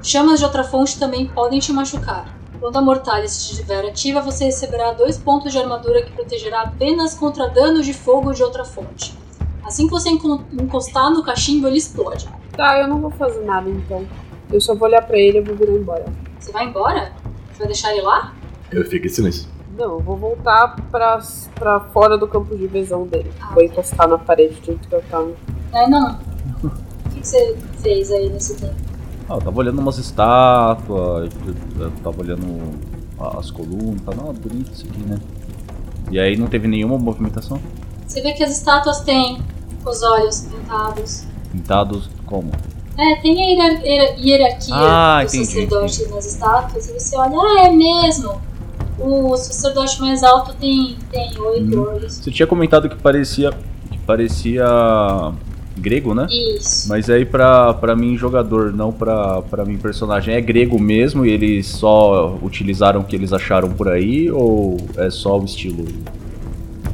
Chamas 0.02 0.39
de 0.39 0.45
outra 0.45 0.64
fonte 0.64 0.98
também 1.00 1.28
podem 1.28 1.60
te 1.60 1.72
machucar. 1.74 2.34
Quando 2.60 2.78
a 2.78 2.82
Mortalis 2.82 3.32
estiver 3.52 3.86
ativa, 3.86 4.22
você 4.22 4.45
receberá 4.45 4.91
dois 4.93 5.18
pontos 5.18 5.52
de 5.52 5.60
armadura 5.60 6.02
que 6.02 6.12
protegerá 6.12 6.62
apenas 6.62 7.14
contra 7.14 7.48
danos 7.50 7.86
de 7.86 7.93
fogo 7.93 8.34
de 8.34 8.41
outra 8.41 8.64
fonte. 8.66 9.16
Assim 9.64 9.86
que 9.86 9.91
você 9.91 10.10
enco- 10.10 10.41
encostar 10.54 11.12
no 11.12 11.24
cachimbo, 11.24 11.68
ele 11.68 11.78
explode. 11.78 12.28
Tá, 12.56 12.80
eu 12.80 12.88
não 12.88 13.00
vou 13.02 13.12
fazer 13.12 13.43
nada 13.43 13.70
então. 13.70 14.06
Eu 14.52 14.62
só 14.62 14.74
vou 14.74 14.88
olhar 14.88 15.02
pra 15.06 15.18
ele 15.18 15.39
e 15.39 15.41
vou 15.41 15.56
virar 15.56 15.74
embora. 15.74 16.06
Você 16.39 16.52
vai 16.52 16.66
embora? 16.66 17.12
Você 17.52 17.60
vai 17.60 17.68
deixar 17.68 17.91
ele 17.91 18.02
lá? 18.02 18.34
Eu 18.72 18.86
fico 18.86 19.06
em 19.06 19.10
silêncio. 19.10 19.48
Não, 19.78 19.93
eu 19.95 20.00
vou 20.00 20.16
voltar 20.18 20.76
pra, 20.89 21.20
pra 21.54 21.80
fora 21.82 22.18
do 22.18 22.28
campo 22.28 22.56
de 22.58 22.66
visão 22.66 23.06
dele. 23.06 23.32
Ah. 23.41 23.54
Vou 23.54 23.64
encostar 23.64 24.08
na 24.08 24.18
parede 24.18 24.56
de 24.62 24.72
onde 24.72 24.80
eu 24.89 25.02
tava. 25.12 25.32
É, 25.74 25.88
não. 25.88 26.18
O 26.64 27.10
que, 27.12 27.20
que 27.20 27.28
você 27.28 27.56
fez 27.84 28.10
aí 28.12 28.30
nesse 28.30 28.56
tempo? 28.56 28.86
Ah, 29.30 29.34
eu 29.36 29.41
tava 29.41 29.59
olhando 29.59 29.80
umas 29.80 29.97
estátuas, 29.97 31.30
eu- 31.80 31.91
tava 32.03 32.21
olhando 32.21 32.80
as 33.38 33.51
colunas, 33.51 34.01
tá 34.05 34.13
não, 34.15 34.34
bonito 34.34 34.71
isso 34.71 34.86
aqui, 34.89 34.99
né? 35.03 35.17
E 36.11 36.19
aí 36.19 36.38
não 36.38 36.47
teve 36.47 36.67
nenhuma 36.67 36.97
movimentação? 36.97 37.59
Você 38.07 38.21
vê 38.21 38.32
que 38.34 38.43
as 38.43 38.51
estátuas 38.51 39.01
têm 39.01 39.39
os 39.86 40.01
olhos 40.03 40.41
pintados. 40.41 41.23
Pintados 41.51 42.09
como? 42.25 42.51
É, 42.97 43.15
tem 43.21 43.34
a 43.43 43.47
hierar- 43.49 43.86
hierar- 43.86 44.17
hierarquia 44.19 44.75
Ah, 44.75 45.19
do 45.21 45.28
entendi, 45.28 45.45
sacerdote 45.45 46.07
nas 46.09 46.25
estátuas. 46.25 46.88
E 46.89 46.93
você 46.99 47.15
olha, 47.17 47.36
ah, 47.38 47.67
é 47.67 47.71
mesmo. 47.71 48.41
O 48.99 49.36
sacerdote 49.38 50.01
mais 50.01 50.23
alto 50.23 50.53
tem, 50.55 50.97
tem 51.11 51.38
oito 51.39 51.78
Hum. 51.80 51.88
olhos. 51.89 52.13
Você 52.15 52.32
tinha 52.32 52.47
comentado 52.47 52.89
que 52.89 52.95
parecia. 52.95 53.51
que 53.91 53.97
parecia. 53.99 54.65
Grego, 55.80 56.13
né? 56.13 56.28
Isso. 56.30 56.88
Mas 56.89 57.09
aí 57.09 57.25
pra, 57.25 57.73
pra 57.73 57.95
mim, 57.95 58.17
jogador, 58.17 58.73
não 58.73 58.91
pra, 58.91 59.41
pra 59.43 59.63
mim, 59.65 59.78
personagem, 59.78 60.34
é 60.36 60.41
grego 60.41 60.80
mesmo 60.80 61.25
e 61.25 61.30
eles 61.32 61.67
só 61.67 62.38
utilizaram 62.41 63.01
o 63.01 63.03
que 63.03 63.15
eles 63.15 63.32
acharam 63.34 63.69
por 63.71 63.88
aí 63.89 64.30
ou 64.32 64.78
é 64.97 65.09
só 65.09 65.39
o 65.39 65.45
estilo, 65.45 65.86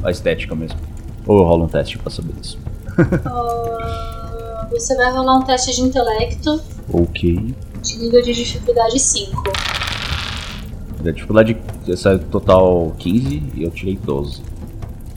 a 0.02 0.10
estética 0.10 0.54
mesmo? 0.54 0.78
Ou 1.26 1.38
eu 1.38 1.44
rolo 1.44 1.64
um 1.64 1.68
teste 1.68 1.98
pra 1.98 2.10
saber 2.10 2.32
disso? 2.40 2.58
Ah, 3.26 4.68
você 4.70 4.96
vai 4.96 5.12
rolar 5.12 5.36
um 5.38 5.42
teste 5.42 5.74
de 5.74 5.82
intelecto 5.82 6.60
Ok. 6.92 7.54
de 7.82 7.98
nível 7.98 8.22
de 8.22 8.32
dificuldade 8.32 8.98
5. 8.98 9.42
A 11.06 11.10
dificuldade 11.10 11.56
essa 11.88 12.12
é 12.14 12.18
total 12.18 12.94
15 12.98 13.42
e 13.54 13.62
eu 13.62 13.70
tirei 13.70 13.96
12. 13.96 14.40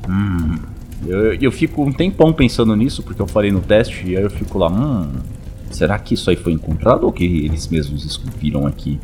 Hum. 0.09 0.55
Eu, 1.05 1.33
eu 1.35 1.51
fico 1.51 1.83
um 1.83 1.91
tempão 1.91 2.33
pensando 2.33 2.75
nisso, 2.75 3.03
porque 3.03 3.21
eu 3.21 3.27
falei 3.27 3.51
no 3.51 3.59
teste, 3.59 4.07
e 4.07 4.17
aí 4.17 4.23
eu 4.23 4.29
fico 4.29 4.57
lá, 4.57 4.69
hum. 4.69 5.11
Será 5.69 5.99
que 5.99 6.13
isso 6.13 6.29
aí 6.29 6.35
foi 6.35 6.53
encontrado 6.53 7.03
ou 7.03 7.11
que 7.11 7.23
eles 7.23 7.67
mesmos 7.67 8.05
esculpiram 8.05 8.65
aqui? 8.65 8.99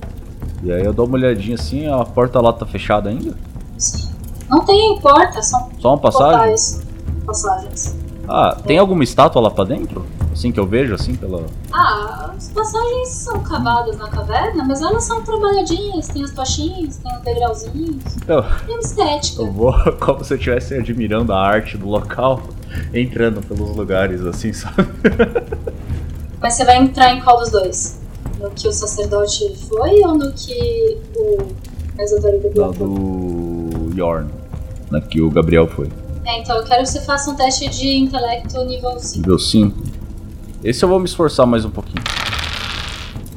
E 0.63 0.71
aí 0.71 0.83
eu 0.83 0.93
dou 0.93 1.05
uma 1.05 1.15
olhadinha 1.15 1.55
assim, 1.55 1.87
a 1.87 2.03
porta 2.05 2.39
lá 2.39 2.53
tá 2.53 2.65
fechada 2.65 3.09
ainda? 3.09 3.35
Sim. 3.77 4.09
Não 4.49 4.63
tem 4.65 4.97
porta, 5.01 5.41
são 5.41 5.69
Só 5.79 5.89
uma 5.89 5.97
passagem? 5.97 6.37
portais. 6.37 6.81
Passagens. 7.25 7.97
Ah, 8.27 8.57
tem 8.65 8.77
alguma 8.77 9.03
estátua 9.03 9.41
lá 9.41 9.51
pra 9.51 9.63
dentro? 9.65 10.05
Assim 10.31 10.51
que 10.51 10.59
eu 10.59 10.65
vejo, 10.65 10.95
assim, 10.95 11.13
pela. 11.15 11.45
Ah, 11.71 12.31
as 12.35 12.49
passagens 12.49 13.09
são 13.09 13.39
cavadas 13.43 13.97
na 13.97 14.07
caverna, 14.09 14.63
mas 14.63 14.81
elas 14.81 15.03
são 15.03 15.21
trabalhadinhas, 15.23 16.07
tem 16.07 16.23
as 16.23 16.31
tochinhas, 16.31 16.97
tem 16.97 17.15
os 17.15 17.21
degrauzinhos, 17.21 18.03
Então, 18.17 18.43
tem 18.65 18.75
uma 18.75 18.79
estética. 18.79 19.41
eu 19.43 19.51
vou 19.51 19.73
como 19.99 20.23
se 20.23 20.33
eu 20.33 20.37
estivesse 20.37 20.73
admirando 20.75 21.31
a 21.33 21.39
arte 21.39 21.77
do 21.77 21.87
local, 21.87 22.41
entrando 22.93 23.41
pelos 23.45 23.75
lugares, 23.75 24.21
assim, 24.25 24.51
sabe? 24.53 24.87
Mas 26.41 26.53
você 26.55 26.65
vai 26.65 26.77
entrar 26.77 27.13
em 27.13 27.21
qual 27.21 27.39
dos 27.39 27.51
dois? 27.51 28.01
No 28.39 28.49
que 28.51 28.67
o 28.67 28.71
sacerdote 28.71 29.55
foi 29.69 30.01
ou 30.03 30.15
no 30.15 30.31
que 30.33 30.97
o 31.15 31.37
Da 31.95 32.05
Gabriel 32.05 32.73
foi? 32.73 32.87
do 32.87 33.91
Yorn, 33.95 34.29
né, 34.91 35.01
que 35.01 35.21
o 35.21 35.29
Gabriel 35.29 35.67
foi. 35.67 35.87
É, 36.25 36.39
então 36.39 36.57
eu 36.57 36.63
quero 36.63 36.83
que 36.83 36.89
você 36.89 37.01
faça 37.01 37.29
um 37.29 37.35
teste 37.35 37.69
de 37.69 37.97
intelecto 37.97 38.63
nível 38.65 38.97
5. 38.97 39.17
Nível 39.19 39.39
5. 39.39 39.83
Esse 40.63 40.85
eu 40.85 40.89
vou 40.89 40.99
me 40.99 41.05
esforçar 41.05 41.45
mais 41.45 41.65
um 41.65 41.69
pouquinho. 41.69 42.01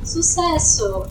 Sucesso! 0.05 1.05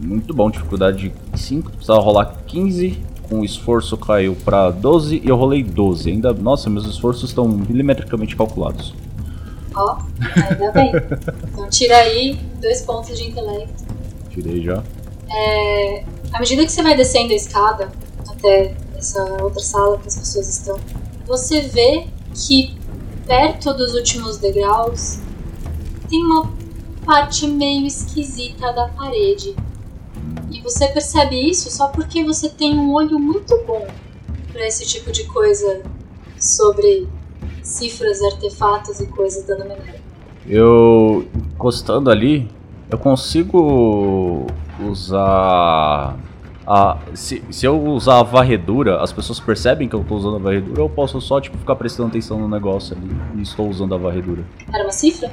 Muito 0.00 0.32
bom, 0.32 0.50
dificuldade 0.50 1.12
5. 1.34 1.70
Precisava 1.72 2.00
rolar 2.00 2.36
15. 2.46 3.02
Com 3.28 3.44
esforço 3.44 3.94
caiu 3.98 4.34
pra 4.42 4.70
12 4.70 5.20
e 5.22 5.28
eu 5.28 5.36
rolei 5.36 5.62
12. 5.62 6.10
Ainda, 6.10 6.32
nossa, 6.32 6.70
meus 6.70 6.86
esforços 6.86 7.28
estão 7.28 7.46
milimetricamente 7.46 8.34
calculados. 8.34 8.94
Ó, 9.74 9.98
ainda 10.34 10.72
bem. 10.72 10.92
Então 11.52 11.68
tira 11.68 11.96
aí 11.98 12.38
dois 12.60 12.80
pontos 12.82 13.16
de 13.18 13.28
intelecto. 13.28 13.84
Tirei 14.30 14.62
já. 14.62 14.82
É, 15.30 16.04
à 16.32 16.38
medida 16.40 16.64
que 16.64 16.72
você 16.72 16.82
vai 16.82 16.96
descendo 16.96 17.34
a 17.34 17.36
escada 17.36 17.92
até 18.26 18.74
essa 18.96 19.22
outra 19.42 19.60
sala 19.60 19.98
que 19.98 20.08
as 20.08 20.16
pessoas 20.16 20.48
estão, 20.48 20.78
você 21.28 21.60
vê 21.60 22.06
que 22.34 22.74
perto 23.26 23.74
dos 23.74 23.92
últimos 23.94 24.38
degraus 24.38 25.20
tem 26.08 26.24
uma 26.24 26.50
parte 27.04 27.46
meio 27.46 27.86
esquisita 27.86 28.72
da 28.72 28.88
parede. 28.88 29.54
E 30.50 30.60
você 30.62 30.88
percebe 30.88 31.36
isso 31.38 31.70
só 31.70 31.88
porque 31.88 32.24
você 32.24 32.48
tem 32.48 32.74
um 32.78 32.94
olho 32.94 33.18
muito 33.18 33.54
bom 33.66 33.86
para 34.50 34.66
esse 34.66 34.86
tipo 34.86 35.12
de 35.12 35.24
coisa 35.24 35.82
sobre 36.38 37.06
cifras, 37.62 38.22
artefatos 38.22 38.98
e 38.98 39.06
coisas 39.06 39.44
da 39.44 39.56
Numenera. 39.56 40.00
Eu 40.46 41.28
encostando 41.54 42.10
ali, 42.10 42.48
eu 42.90 42.96
consigo 42.96 44.46
usar 44.80 46.18
a 46.68 46.98
se, 47.14 47.42
se 47.50 47.64
eu 47.66 47.82
usar 47.82 48.18
a 48.20 48.22
varredura, 48.22 49.00
as 49.00 49.12
pessoas 49.12 49.40
percebem 49.40 49.88
que 49.88 49.94
eu 49.96 50.04
tô 50.06 50.16
usando 50.16 50.36
a 50.36 50.38
varredura 50.38 50.82
ou 50.82 50.86
eu 50.88 50.90
posso 50.94 51.20
só 51.20 51.40
tipo 51.40 51.56
ficar 51.56 51.74
prestando 51.76 52.10
atenção 52.10 52.38
no 52.38 52.48
negócio 52.48 52.96
ali 52.96 53.08
e 53.36 53.42
estou 53.42 53.68
usando 53.68 53.94
a 53.94 53.98
varredura? 53.98 54.42
Era 54.72 54.84
uma 54.84 54.92
cifra? 54.92 55.30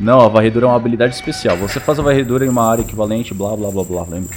Não, 0.00 0.20
a 0.20 0.28
varredura 0.28 0.64
é 0.66 0.68
uma 0.68 0.76
habilidade 0.76 1.14
especial. 1.14 1.56
Você 1.58 1.78
faz 1.80 1.98
a 1.98 2.02
varredura 2.02 2.46
em 2.46 2.48
uma 2.48 2.64
área 2.70 2.82
equivalente, 2.82 3.34
blá 3.34 3.54
blá 3.56 3.70
blá 3.70 3.84
blá, 3.84 4.02
lembra? 4.08 4.34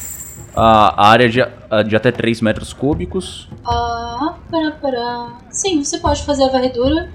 A, 0.55 1.05
a 1.05 1.07
área 1.09 1.29
de, 1.29 1.41
a- 1.41 1.83
de 1.83 1.95
até 1.95 2.11
3 2.11 2.41
metros 2.41 2.73
cúbicos. 2.73 3.47
Ah, 3.65 4.33
pará, 4.51 4.71
pará. 4.81 5.37
Sim, 5.49 5.83
você 5.83 5.99
pode 5.99 6.23
fazer 6.23 6.43
a 6.43 6.49
varredura. 6.49 7.09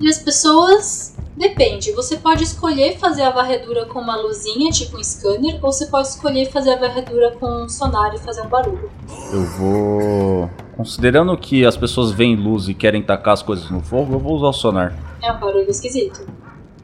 E 0.00 0.08
as 0.08 0.18
pessoas. 0.18 1.16
Depende. 1.36 1.92
Você 1.92 2.16
pode 2.16 2.42
escolher 2.42 2.98
fazer 2.98 3.22
a 3.22 3.30
varredura 3.30 3.86
com 3.86 4.00
uma 4.00 4.16
luzinha, 4.16 4.72
tipo 4.72 4.96
um 4.96 5.04
scanner, 5.04 5.54
ou 5.62 5.72
você 5.72 5.86
pode 5.86 6.08
escolher 6.08 6.50
fazer 6.50 6.72
a 6.72 6.76
varredura 6.76 7.30
com 7.38 7.64
um 7.64 7.68
sonar 7.68 8.12
e 8.12 8.18
fazer 8.18 8.42
um 8.42 8.48
barulho. 8.48 8.90
Eu 9.32 9.44
vou. 9.44 10.50
Considerando 10.76 11.36
que 11.36 11.64
as 11.64 11.76
pessoas 11.76 12.10
veem 12.10 12.34
luz 12.34 12.68
e 12.68 12.74
querem 12.74 13.02
tacar 13.02 13.34
as 13.34 13.42
coisas 13.42 13.70
no 13.70 13.80
fogo, 13.80 14.14
eu 14.14 14.18
vou 14.18 14.34
usar 14.34 14.48
o 14.48 14.52
sonar. 14.52 14.98
É 15.22 15.30
um 15.30 15.38
barulho 15.38 15.70
esquisito. 15.70 16.26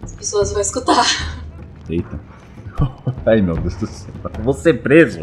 As 0.03 0.13
pessoas 0.13 0.53
vão 0.53 0.61
escutar. 0.61 1.05
Eita. 1.89 2.21
Ai 3.27 3.41
meu 3.41 3.57
Deus 3.57 3.75
do 3.77 3.87
céu. 3.87 4.13
Eu 4.37 4.45
Vou 4.45 4.53
ser 4.53 4.83
preso. 4.83 5.21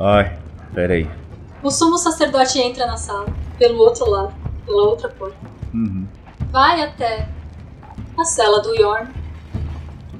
Ai, 0.00 0.38
pera 0.72 0.94
aí. 0.94 1.10
O 1.62 1.70
sumo 1.70 1.98
sacerdote 1.98 2.60
entra 2.60 2.86
na 2.86 2.96
sala, 2.96 3.26
pelo 3.58 3.78
outro 3.78 4.08
lado, 4.08 4.32
pela 4.64 4.82
outra 4.82 5.08
porta. 5.08 5.36
Uhum. 5.74 6.06
Vai 6.50 6.82
até 6.82 7.28
a 8.16 8.24
cela 8.24 8.60
do 8.60 8.74
Yorn 8.74 9.12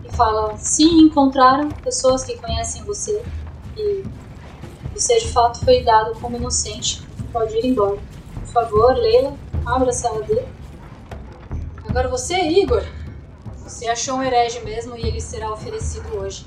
e 0.05 0.15
fala: 0.15 0.57
se 0.59 0.85
encontraram 0.85 1.69
pessoas 1.69 2.25
que 2.25 2.37
conhecem 2.37 2.85
você 2.85 3.23
e 3.77 4.05
você 4.93 5.19
de 5.21 5.33
fato 5.33 5.65
foi 5.65 5.83
dado 5.83 6.19
como 6.21 6.37
inocente, 6.37 7.03
pode 7.33 7.57
ir 7.57 7.67
embora. 7.67 7.99
Por 8.35 8.53
favor, 8.53 8.95
Leila, 8.95 9.35
abra 9.65 9.91
a 9.91 9.93
cela 9.93 10.23
dele. 10.23 10.47
Agora 11.89 12.09
você, 12.09 12.37
Igor, 12.37 12.85
você 13.63 13.89
achou 13.89 14.17
um 14.17 14.23
herege 14.23 14.61
mesmo 14.65 14.97
e 14.97 15.07
ele 15.07 15.21
será 15.21 15.53
oferecido 15.53 16.17
hoje. 16.17 16.47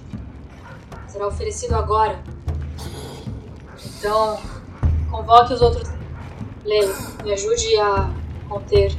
Será 1.08 1.28
oferecido 1.28 1.76
agora. 1.76 2.22
Então, 3.98 4.40
convoque 5.10 5.54
os 5.54 5.62
outros. 5.62 5.90
Leio, 6.64 6.94
me 7.24 7.34
ajude 7.34 7.78
a 7.78 8.14
conter 8.48 8.96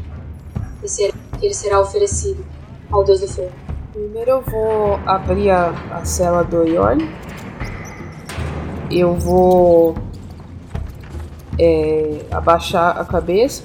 esse 0.83 1.03
herege 1.03 1.19
que 1.39 1.47
ele 1.47 1.55
será 1.55 1.81
oferecido 1.81 2.45
ao 2.91 3.05
Deus 3.05 3.21
do 3.21 3.29
Fogo. 3.29 3.51
Primeiro 3.93 4.31
eu 4.31 4.41
vou 4.43 4.95
abrir 5.07 5.51
a, 5.51 5.71
a 5.91 6.05
cela 6.05 6.43
do 6.43 6.67
Yorn. 6.67 7.09
Eu 8.91 9.15
vou 9.15 9.95
é, 11.59 12.25
abaixar 12.31 12.99
a 12.99 13.05
cabeça, 13.05 13.63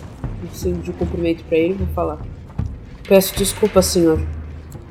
signo 0.53 0.81
de 0.81 0.91
cumprimento 0.93 1.43
para 1.45 1.57
ele, 1.57 1.73
vou 1.73 1.87
falar. 1.87 2.17
Peço 3.07 3.35
desculpa, 3.37 3.81
senhor. 3.81 4.21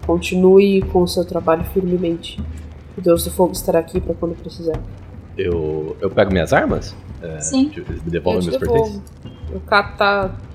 Continue 0.06 0.82
com 0.82 1.02
o 1.02 1.08
seu 1.08 1.24
trabalho 1.24 1.64
firmemente. 1.64 2.40
O 2.96 3.00
Deus 3.00 3.24
do 3.24 3.30
Fogo 3.30 3.52
estará 3.52 3.78
aqui 3.78 4.00
para 4.00 4.14
quando 4.14 4.34
precisar. 4.36 4.80
Eu, 5.36 5.96
eu 6.00 6.10
pego 6.10 6.32
minhas 6.32 6.52
armas? 6.52 6.94
É, 7.22 7.40
Sim. 7.40 7.68
Me 7.68 7.76
eu 7.76 7.84
devolvem 8.06 8.40
te 8.40 8.48
meus 8.50 8.60
devolvo. 8.60 8.82
pertences? 8.82 9.52
O 9.54 9.60
Cato. 9.60 10.45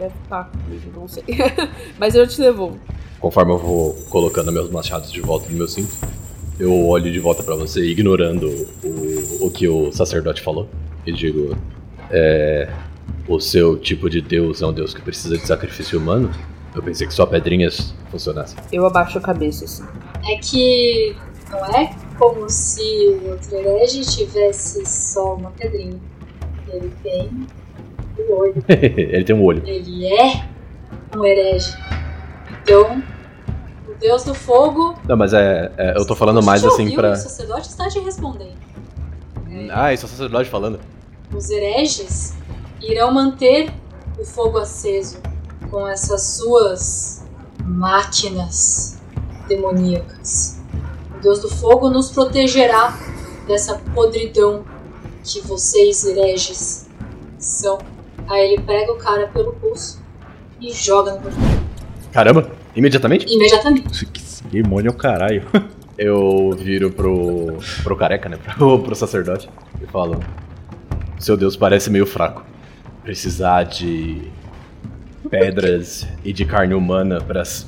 Deve 0.00 0.14
estar, 0.24 0.50
não 0.94 1.06
sei. 1.06 1.22
Mas 2.00 2.14
eu 2.14 2.26
te 2.26 2.40
devolvo. 2.40 2.78
Conforme 3.20 3.52
eu 3.52 3.58
vou 3.58 3.92
colocando 4.08 4.50
meus 4.50 4.70
machados 4.70 5.12
de 5.12 5.20
volta 5.20 5.46
no 5.50 5.58
meu 5.58 5.68
cinto, 5.68 5.94
eu 6.58 6.88
olho 6.88 7.12
de 7.12 7.18
volta 7.18 7.42
pra 7.42 7.54
você, 7.54 7.84
ignorando 7.84 8.48
o, 8.82 9.46
o 9.46 9.50
que 9.50 9.68
o 9.68 9.92
sacerdote 9.92 10.40
falou. 10.40 10.70
E 11.06 11.12
digo: 11.12 11.54
É. 12.10 12.72
O 13.28 13.38
seu 13.38 13.78
tipo 13.78 14.08
de 14.08 14.22
Deus 14.22 14.62
é 14.62 14.66
um 14.66 14.72
Deus 14.72 14.94
que 14.94 15.02
precisa 15.02 15.36
de 15.36 15.46
sacrifício 15.46 15.98
humano? 15.98 16.30
Eu 16.74 16.82
pensei 16.82 17.06
que 17.06 17.12
só 17.12 17.26
pedrinhas 17.26 17.94
funcionassem. 18.10 18.58
Eu 18.72 18.86
abaixo 18.86 19.18
a 19.18 19.20
cabeça 19.20 19.66
assim. 19.66 19.84
É 20.26 20.36
que 20.36 21.14
não 21.50 21.64
é 21.66 21.94
como 22.18 22.48
se 22.48 22.80
o 22.80 23.32
outro 23.32 23.54
herege 23.54 24.00
tivesse 24.00 24.84
só 24.86 25.34
uma 25.34 25.50
pedrinha. 25.50 26.00
Ele 26.68 26.90
tem 27.02 27.46
olho. 28.30 28.54
Ele 28.68 29.24
tem 29.24 29.34
um 29.36 29.42
olho. 29.42 29.62
Ele 29.66 30.06
é 30.06 30.44
um 31.16 31.24
herege. 31.24 31.76
Então, 32.62 33.02
o 33.88 33.94
Deus 33.98 34.24
do 34.24 34.34
Fogo. 34.34 34.94
Não, 35.06 35.16
mas 35.16 35.32
é. 35.32 35.72
é, 35.76 35.98
eu 35.98 36.06
tô 36.06 36.14
falando 36.14 36.42
mais 36.42 36.64
assim 36.64 36.94
pra. 36.94 37.12
O 37.12 37.16
sacerdote 37.16 37.68
está 37.68 37.88
te 37.88 37.98
respondendo. 38.00 38.58
Ah, 39.72 39.92
esse 39.92 40.04
é 40.04 40.06
o 40.06 40.10
sacerdote 40.10 40.48
falando. 40.48 40.80
Os 41.34 41.50
hereges 41.50 42.34
irão 42.80 43.12
manter 43.12 43.70
o 44.18 44.24
fogo 44.24 44.58
aceso 44.58 45.20
com 45.70 45.86
essas 45.86 46.22
suas 46.22 47.24
máquinas 47.64 48.98
demoníacas. 49.48 50.58
O 51.16 51.20
Deus 51.20 51.40
do 51.40 51.48
Fogo 51.48 51.90
nos 51.90 52.10
protegerá 52.10 52.98
dessa 53.46 53.78
podridão 53.94 54.64
que 55.24 55.40
vocês, 55.40 56.04
hereges, 56.04 56.86
são. 57.38 57.78
Aí 58.30 58.52
ele 58.52 58.62
pega 58.62 58.92
o 58.92 58.96
cara 58.96 59.26
pelo 59.26 59.52
pulso 59.54 60.00
e 60.60 60.72
joga 60.72 61.14
no 61.14 61.20
portão. 61.20 61.42
Caramba, 62.12 62.48
imediatamente? 62.76 63.26
Imediatamente. 63.28 64.06
Que 64.06 64.22
cerimônia 64.22 64.88
é 64.88 64.92
o 64.92 64.94
caralho. 64.94 65.42
Eu 65.98 66.56
viro 66.56 66.90
pro. 66.92 67.58
pro 67.82 67.96
careca, 67.96 68.28
né? 68.28 68.38
Pro, 68.56 68.78
pro 68.78 68.94
sacerdote. 68.94 69.50
E 69.82 69.86
falo: 69.86 70.18
Seu 71.18 71.36
Deus 71.36 71.56
parece 71.56 71.90
meio 71.90 72.06
fraco. 72.06 72.42
Precisar 73.02 73.64
de. 73.64 74.22
pedras 75.28 76.06
e 76.24 76.32
de 76.32 76.46
carne 76.46 76.72
humana 76.72 77.18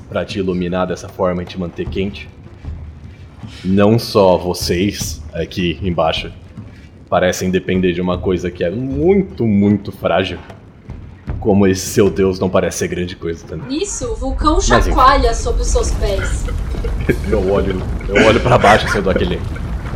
pra 0.08 0.24
te 0.24 0.38
iluminar 0.38 0.86
dessa 0.86 1.08
forma 1.08 1.42
e 1.42 1.46
te 1.46 1.58
manter 1.58 1.86
quente. 1.88 2.26
Não 3.62 3.98
só 3.98 4.38
vocês 4.38 5.20
aqui 5.34 5.78
embaixo 5.82 6.32
parecem 7.12 7.50
depender 7.50 7.92
de 7.92 8.00
uma 8.00 8.16
coisa 8.16 8.50
que 8.50 8.64
é 8.64 8.70
muito, 8.70 9.46
muito 9.46 9.92
frágil. 9.92 10.38
Como 11.40 11.66
esse 11.66 11.84
seu 11.84 12.08
Deus 12.08 12.40
não 12.40 12.48
parece 12.48 12.78
ser 12.78 12.88
grande 12.88 13.16
coisa 13.16 13.46
também. 13.46 13.68
Nisso, 13.68 14.10
o 14.10 14.16
vulcão 14.16 14.58
chacoalha 14.62 15.34
sob 15.34 15.60
os 15.60 15.66
seus 15.66 15.90
pés. 15.90 16.46
Eu 17.30 17.52
olho, 17.52 17.82
eu 18.08 18.26
olho 18.26 18.40
pra 18.40 18.56
baixo, 18.56 18.86
assim, 18.86 18.96
eu 18.96 19.02
dou 19.02 19.12
aquele, 19.12 19.38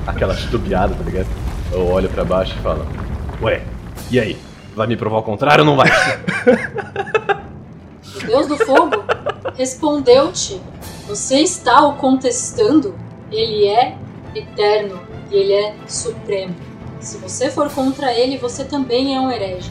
aquela 0.06 0.34
titubeada, 0.34 0.94
tá 0.94 1.02
ligado? 1.02 1.28
Eu 1.72 1.86
olho 1.86 2.06
pra 2.10 2.22
baixo 2.22 2.54
e 2.54 2.62
falo, 2.62 2.86
ué, 3.40 3.62
e 4.10 4.20
aí? 4.20 4.36
Vai 4.74 4.86
me 4.86 4.94
provar 4.94 5.20
o 5.20 5.22
contrário 5.22 5.64
ou 5.64 5.70
não 5.70 5.74
vai? 5.74 5.88
O 8.14 8.26
Deus 8.26 8.46
do 8.46 8.58
Fogo 8.58 9.02
respondeu-te: 9.56 10.60
Você 11.08 11.36
está 11.36 11.86
o 11.86 11.94
contestando? 11.94 12.94
Ele 13.32 13.68
é 13.68 13.96
eterno 14.34 15.00
e 15.30 15.36
ele 15.36 15.52
é 15.54 15.74
supremo. 15.86 16.65
Se 17.00 17.18
você 17.18 17.50
for 17.50 17.70
contra 17.70 18.12
ele, 18.12 18.38
você 18.38 18.64
também 18.64 19.14
é 19.14 19.20
um 19.20 19.30
herege. 19.30 19.70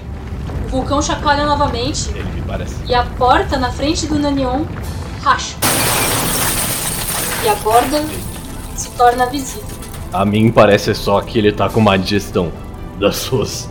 O 0.66 0.70
vulcão 0.70 1.02
chacoalha 1.02 1.46
novamente 1.46 2.10
Ele 2.12 2.24
me 2.32 2.42
parece. 2.42 2.76
e 2.88 2.94
a 2.94 3.04
porta 3.04 3.58
na 3.58 3.72
frente 3.72 4.08
do 4.08 4.18
Nanion 4.18 4.64
racha. 5.22 5.56
E 7.44 7.48
a 7.50 7.56
borda 7.56 8.04
se 8.76 8.90
torna 8.92 9.26
visível. 9.28 9.64
A 10.14 10.26
mim 10.26 10.52
parece 10.52 10.94
só 10.96 11.22
que 11.22 11.38
ele 11.38 11.52
tá 11.52 11.70
com 11.70 11.80
má 11.82 11.98
digestão 11.98 12.52
das 13.00 13.18
suas. 13.18 13.70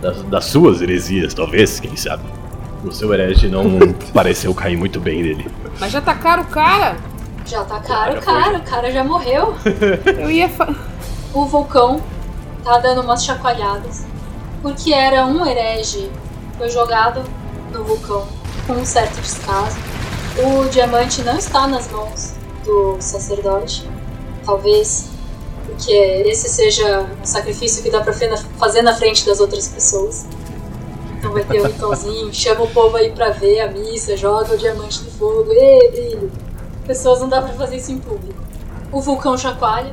Das, 0.00 0.22
das 0.24 0.44
suas 0.44 0.82
heresias, 0.82 1.32
talvez, 1.34 1.80
quem 1.80 1.96
sabe. 1.96 2.24
O 2.84 2.92
seu 2.92 3.12
herege 3.12 3.48
não 3.48 3.78
pareceu 4.12 4.54
cair 4.54 4.76
muito 4.76 5.00
bem 5.00 5.22
dele. 5.22 5.46
Mas 5.80 5.90
já 5.90 6.00
tacaram 6.00 6.42
o 6.42 6.46
cara? 6.46 6.96
Já 7.46 7.64
tá 7.64 7.80
caro, 7.80 8.20
foi. 8.20 8.34
caro, 8.34 8.56
o 8.58 8.62
cara 8.62 8.92
já 8.92 9.02
morreu. 9.04 9.54
Eu 10.18 10.30
ia 10.30 10.48
fa... 10.48 10.74
o 11.32 11.46
vulcão 11.46 12.00
tá 12.66 12.78
dando 12.78 13.00
umas 13.02 13.24
chacoalhadas. 13.24 14.04
Porque 14.60 14.92
era 14.92 15.24
um 15.24 15.46
herege 15.46 16.10
foi 16.58 16.68
jogado 16.68 17.22
no 17.72 17.84
vulcão 17.84 18.26
com 18.66 18.72
um 18.72 18.84
certo 18.84 19.20
descaso. 19.20 19.76
O 20.42 20.68
diamante 20.68 21.22
não 21.22 21.36
está 21.36 21.66
nas 21.68 21.88
mãos 21.90 22.32
do 22.64 22.96
sacerdote. 22.98 23.88
Talvez 24.44 25.08
porque 25.66 25.92
esse 25.92 26.48
seja 26.48 27.00
um 27.00 27.24
sacrifício 27.24 27.82
que 27.82 27.90
dá 27.90 28.02
fe- 28.04 28.30
fazer 28.58 28.82
na 28.82 28.94
frente 28.94 29.24
das 29.26 29.38
outras 29.40 29.68
pessoas. 29.68 30.26
Então 31.18 31.32
vai 31.32 31.44
ter 31.44 31.60
um 31.60 31.66
ritualzinho, 31.66 32.32
chama 32.34 32.62
o 32.64 32.68
povo 32.70 32.96
aí 32.96 33.10
pra 33.12 33.30
ver 33.30 33.60
a 33.60 33.68
missa, 33.70 34.16
joga 34.16 34.54
o 34.54 34.58
diamante 34.58 35.02
no 35.02 35.10
fogo, 35.12 35.46
ê, 35.52 35.90
brilho. 35.90 36.32
Pessoas 36.86 37.20
não 37.20 37.28
dá 37.28 37.42
pra 37.42 37.52
fazer 37.54 37.76
isso 37.76 37.90
em 37.92 37.98
público. 37.98 38.40
O 38.92 39.00
vulcão 39.00 39.36
chacoalha, 39.36 39.92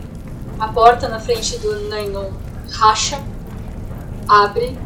a 0.60 0.68
porta 0.68 1.08
na 1.10 1.20
frente 1.20 1.58
do 1.58 1.90
Nainon 1.90 2.30
racha, 2.74 3.22
abre 4.28 4.78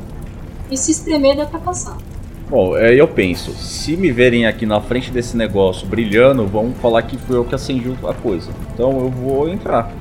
e 0.70 0.78
se 0.78 0.92
espremer 0.92 1.38
dá 1.38 1.46
pra 1.46 1.60
passar. 1.60 1.98
Bom, 2.50 2.76
aí 2.76 2.98
eu 2.98 3.08
penso, 3.08 3.52
se 3.54 3.98
me 3.98 4.12
verem 4.12 4.46
aqui 4.46 4.66
na 4.66 4.80
frente 4.80 5.12
desse 5.12 5.36
negócio 5.36 5.86
brilhando, 5.86 6.48
vão 6.48 6.74
falar 6.74 7.02
que 7.02 7.18
fui 7.18 7.36
eu 7.36 7.44
que 7.44 7.54
acendi 7.54 7.94
a 8.08 8.14
coisa. 8.14 8.52
Então 8.74 8.92
eu 9.00 9.10
vou 9.10 9.50
entrar. 9.50 9.92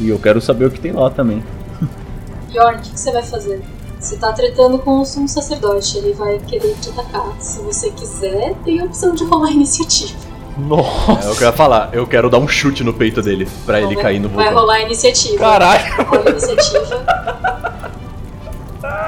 E 0.00 0.08
eu 0.08 0.18
quero 0.18 0.40
saber 0.40 0.64
o 0.64 0.70
que 0.70 0.80
tem 0.80 0.90
lá 0.90 1.10
também. 1.10 1.42
Bjorn, 2.50 2.78
o 2.78 2.80
que 2.80 2.90
que 2.90 2.98
você 2.98 3.12
vai 3.12 3.22
fazer? 3.22 3.62
Você 4.00 4.16
tá 4.16 4.32
tretando 4.32 4.80
com 4.80 5.00
o 5.00 5.04
sumo 5.04 5.28
sacerdote, 5.28 5.98
ele 5.98 6.12
vai 6.12 6.40
querer 6.40 6.74
te 6.80 6.90
atacar. 6.90 7.40
Se 7.40 7.60
você 7.60 7.88
quiser, 7.90 8.56
tem 8.64 8.80
a 8.80 8.84
opção 8.84 9.14
de 9.14 9.22
rolar 9.24 9.50
iniciativa. 9.52 10.31
É 10.56 11.30
o 11.30 11.34
que 11.36 11.42
eu 11.44 11.46
ia 11.48 11.52
falar, 11.52 11.88
eu 11.92 12.06
quero 12.06 12.28
dar 12.28 12.38
um 12.38 12.46
chute 12.46 12.84
no 12.84 12.92
peito 12.92 13.22
dele 13.22 13.48
pra 13.64 13.80
ele 13.80 13.94
Vai- 13.94 14.02
cair 14.04 14.20
no 14.20 14.28
Vai 14.28 14.44
vulcão. 14.44 14.60
rolar 14.60 14.80
iniciativa. 14.82 15.38
Caralho! 15.38 16.04
Rola 16.04 16.30
iniciativa. 16.30 17.04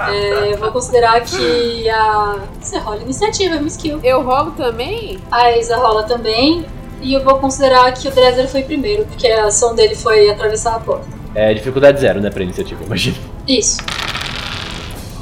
É, 0.08 0.52
eu 0.54 0.58
vou 0.58 0.70
considerar 0.70 1.20
que 1.22 1.88
a. 1.90 2.36
Você 2.60 2.78
rola 2.78 3.02
iniciativa, 3.02 3.56
é 3.56 3.58
uma 3.58 3.68
skill. 3.68 4.00
Eu 4.02 4.22
rolo 4.22 4.52
também? 4.52 5.18
A 5.30 5.52
Isa 5.56 5.76
rola 5.76 6.04
também. 6.04 6.64
E 7.02 7.12
eu 7.12 7.22
vou 7.22 7.38
considerar 7.38 7.92
que 7.92 8.08
o 8.08 8.10
Dresser 8.10 8.48
foi 8.48 8.62
primeiro, 8.62 9.04
porque 9.04 9.26
a 9.28 9.46
ação 9.46 9.74
dele 9.74 9.94
foi 9.94 10.30
atravessar 10.30 10.76
a 10.76 10.80
porta. 10.80 11.06
É 11.34 11.52
dificuldade 11.52 12.00
zero, 12.00 12.20
né, 12.20 12.30
pra 12.30 12.42
iniciativa, 12.42 12.82
imagina. 12.84 13.16
Isso. 13.46 13.78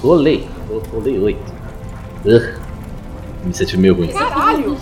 Rolei, 0.01 0.47
rolei 0.93 1.19
oito. 1.19 1.53
Ugh. 2.25 2.61
Iniciativa 3.45 3.83
meio 3.83 3.95
ruim. 3.97 4.09
Caralho! 4.09 4.77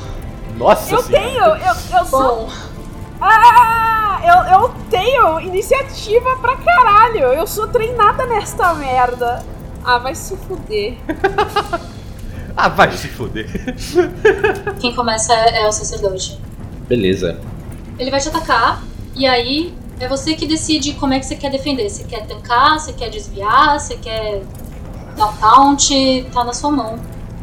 Nossa 0.61 0.95
Eu 0.95 1.03
senhora. 1.03 1.25
tenho! 1.25 1.45
Eu, 1.45 1.99
eu 1.99 2.05
sou. 2.05 2.49
Ah! 3.19 4.21
Eu, 4.23 4.61
eu 4.61 4.75
tenho 4.91 5.41
iniciativa 5.41 6.37
pra 6.37 6.55
caralho! 6.57 7.25
Eu 7.33 7.47
sou 7.47 7.67
treinada 7.69 8.27
nesta 8.27 8.75
merda! 8.75 9.43
Ah, 9.83 9.97
vai 9.99 10.15
se 10.15 10.37
fuder. 10.37 10.97
Ah, 12.57 12.69
vai 12.69 12.93
se 12.93 13.09
fuder. 13.09 13.47
quem 14.81 14.95
começa 14.95 15.33
é, 15.33 15.63
é 15.63 15.69
o 15.69 15.73
sacerdote. 15.73 16.39
Beleza. 16.87 17.41
Ele 17.99 18.11
vai 18.11 18.21
te 18.21 18.29
atacar, 18.29 18.83
e 19.15 19.27
aí 19.27 19.73
é 19.99 20.07
você 20.07 20.35
que 20.35 20.47
decide 20.47 20.93
como 20.95 21.15
é 21.15 21.21
que 21.21 21.25
você 21.25 21.37
quer 21.37 21.51
defender. 21.51 21.89
Você 21.89 22.05
quer 22.05 22.27
tancar, 22.27 22.79
você 22.79 22.93
quer 22.93 23.09
desviar, 23.09 23.79
você 23.81 23.97
quer 23.97 24.43
dar 25.17 25.29
um 25.29 25.37
taunt, 25.37 25.89
tá 26.35 26.45
na 26.45 26.53
sua 26.53 26.71
mão. 26.71 26.97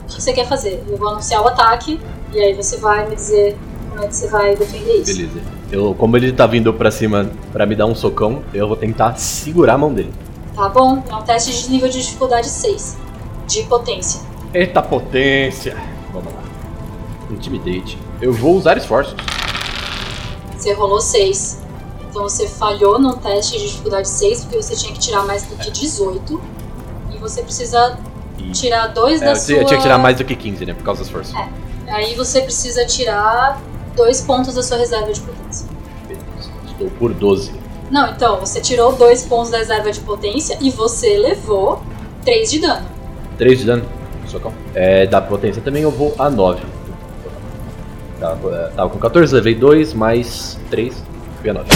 O 0.04 0.08
que 0.08 0.22
você 0.22 0.34
quer 0.34 0.46
fazer? 0.46 0.84
Eu 0.88 0.98
vou 0.98 1.08
anunciar 1.10 1.42
o 1.42 1.48
ataque, 1.48 2.00
e 2.34 2.40
aí 2.40 2.54
você 2.54 2.78
vai 2.78 3.08
me 3.10 3.16
dizer 3.16 3.58
como 3.90 4.04
é 4.04 4.08
que 4.08 4.16
você 4.16 4.28
vai 4.28 4.56
defender 4.56 5.02
isso. 5.02 5.16
Beleza. 5.16 5.42
Eu, 5.72 5.94
como 5.96 6.16
ele 6.16 6.32
tá 6.32 6.46
vindo 6.48 6.74
pra 6.74 6.90
cima 6.92 7.30
pra 7.52 7.66
me 7.66 7.76
dar 7.76 7.86
um 7.86 7.96
socão, 7.96 8.42
eu 8.54 8.68
vou 8.68 8.78
tentar 8.78 9.16
segurar 9.18 9.74
a 9.74 9.78
mão 9.78 9.94
dele. 9.94 10.14
Tá 10.56 10.70
bom? 10.70 11.04
É 11.10 11.16
um 11.16 11.22
teste 11.24 11.52
de 11.64 11.70
nível 11.70 11.90
de 11.90 12.02
dificuldade 12.02 12.48
6. 12.48 12.98
De 13.48 13.64
potência. 13.64 14.22
Eita 14.54 14.82
potência! 14.82 15.76
Vamos 16.14 16.34
lá. 16.34 16.40
Intimidate. 17.32 17.98
Eu 18.22 18.32
vou 18.34 18.56
usar 18.56 18.78
esforços. 18.78 19.16
Você 20.58 20.74
rolou 20.74 21.00
6. 21.00 21.62
Então 22.10 22.24
você 22.24 22.48
falhou 22.48 22.98
num 22.98 23.14
teste 23.18 23.58
de 23.60 23.68
dificuldade 23.68 24.10
6, 24.10 24.42
porque 24.46 24.62
você 24.62 24.76
tinha 24.76 24.92
que 24.94 25.00
tirar 25.00 25.24
mais 25.26 25.44
do 25.44 25.56
que 25.58 25.70
18. 25.70 26.42
E 27.14 27.18
você 27.18 27.42
precisa 27.44 27.98
E- 28.38 28.52
tirar 28.52 28.88
dois 28.88 29.22
É, 29.22 29.26
da 29.26 29.32
eu, 29.32 29.36
sua. 29.36 29.56
eu 29.56 29.66
tinha 29.66 29.78
que 29.78 29.84
tirar 29.84 29.98
mais 29.98 30.18
do 30.18 30.24
que 30.26 30.36
15, 30.36 30.66
né? 30.66 30.74
Por 30.74 30.84
causa 30.84 31.02
do 31.02 31.06
esforço. 31.06 31.36
É. 31.38 31.48
Aí 31.88 32.16
você 32.16 32.42
precisa 32.42 32.86
tirar 32.86 33.62
dois 33.96 34.22
pontos 34.22 34.54
da 34.54 34.62
sua 34.62 34.78
reserva 34.78 35.12
de 35.12 35.22
potência. 35.22 35.68
Estou 36.70 36.90
por 36.92 37.14
12. 37.14 37.52
Não, 37.90 38.12
então, 38.12 38.40
você 38.40 38.60
tirou 38.60 38.92
dois 38.94 39.24
pontos 39.24 39.50
da 39.50 39.58
reserva 39.60 39.92
de 39.92 40.00
potência 40.02 40.58
e 40.62 40.70
você 40.70 41.18
levou 41.18 41.82
3 42.26 42.52
de 42.52 42.60
dano. 42.60 42.86
3 43.38 43.60
de 43.60 43.66
dano. 43.66 43.86
Socão. 44.28 44.54
É, 44.76 45.06
da 45.08 45.22
potência 45.22 45.62
também 45.62 45.84
eu 45.84 45.92
vou 45.92 46.14
a 46.20 46.30
9. 46.30 46.62
Tava, 48.20 48.56
é, 48.56 48.70
tava 48.76 48.90
com 48.90 49.00
14, 49.00 49.34
levei 49.34 49.56
2, 49.56 49.94
mais 49.94 50.60
3, 50.70 50.94
fui 51.40 51.50
a 51.50 51.54
9. 51.54 51.70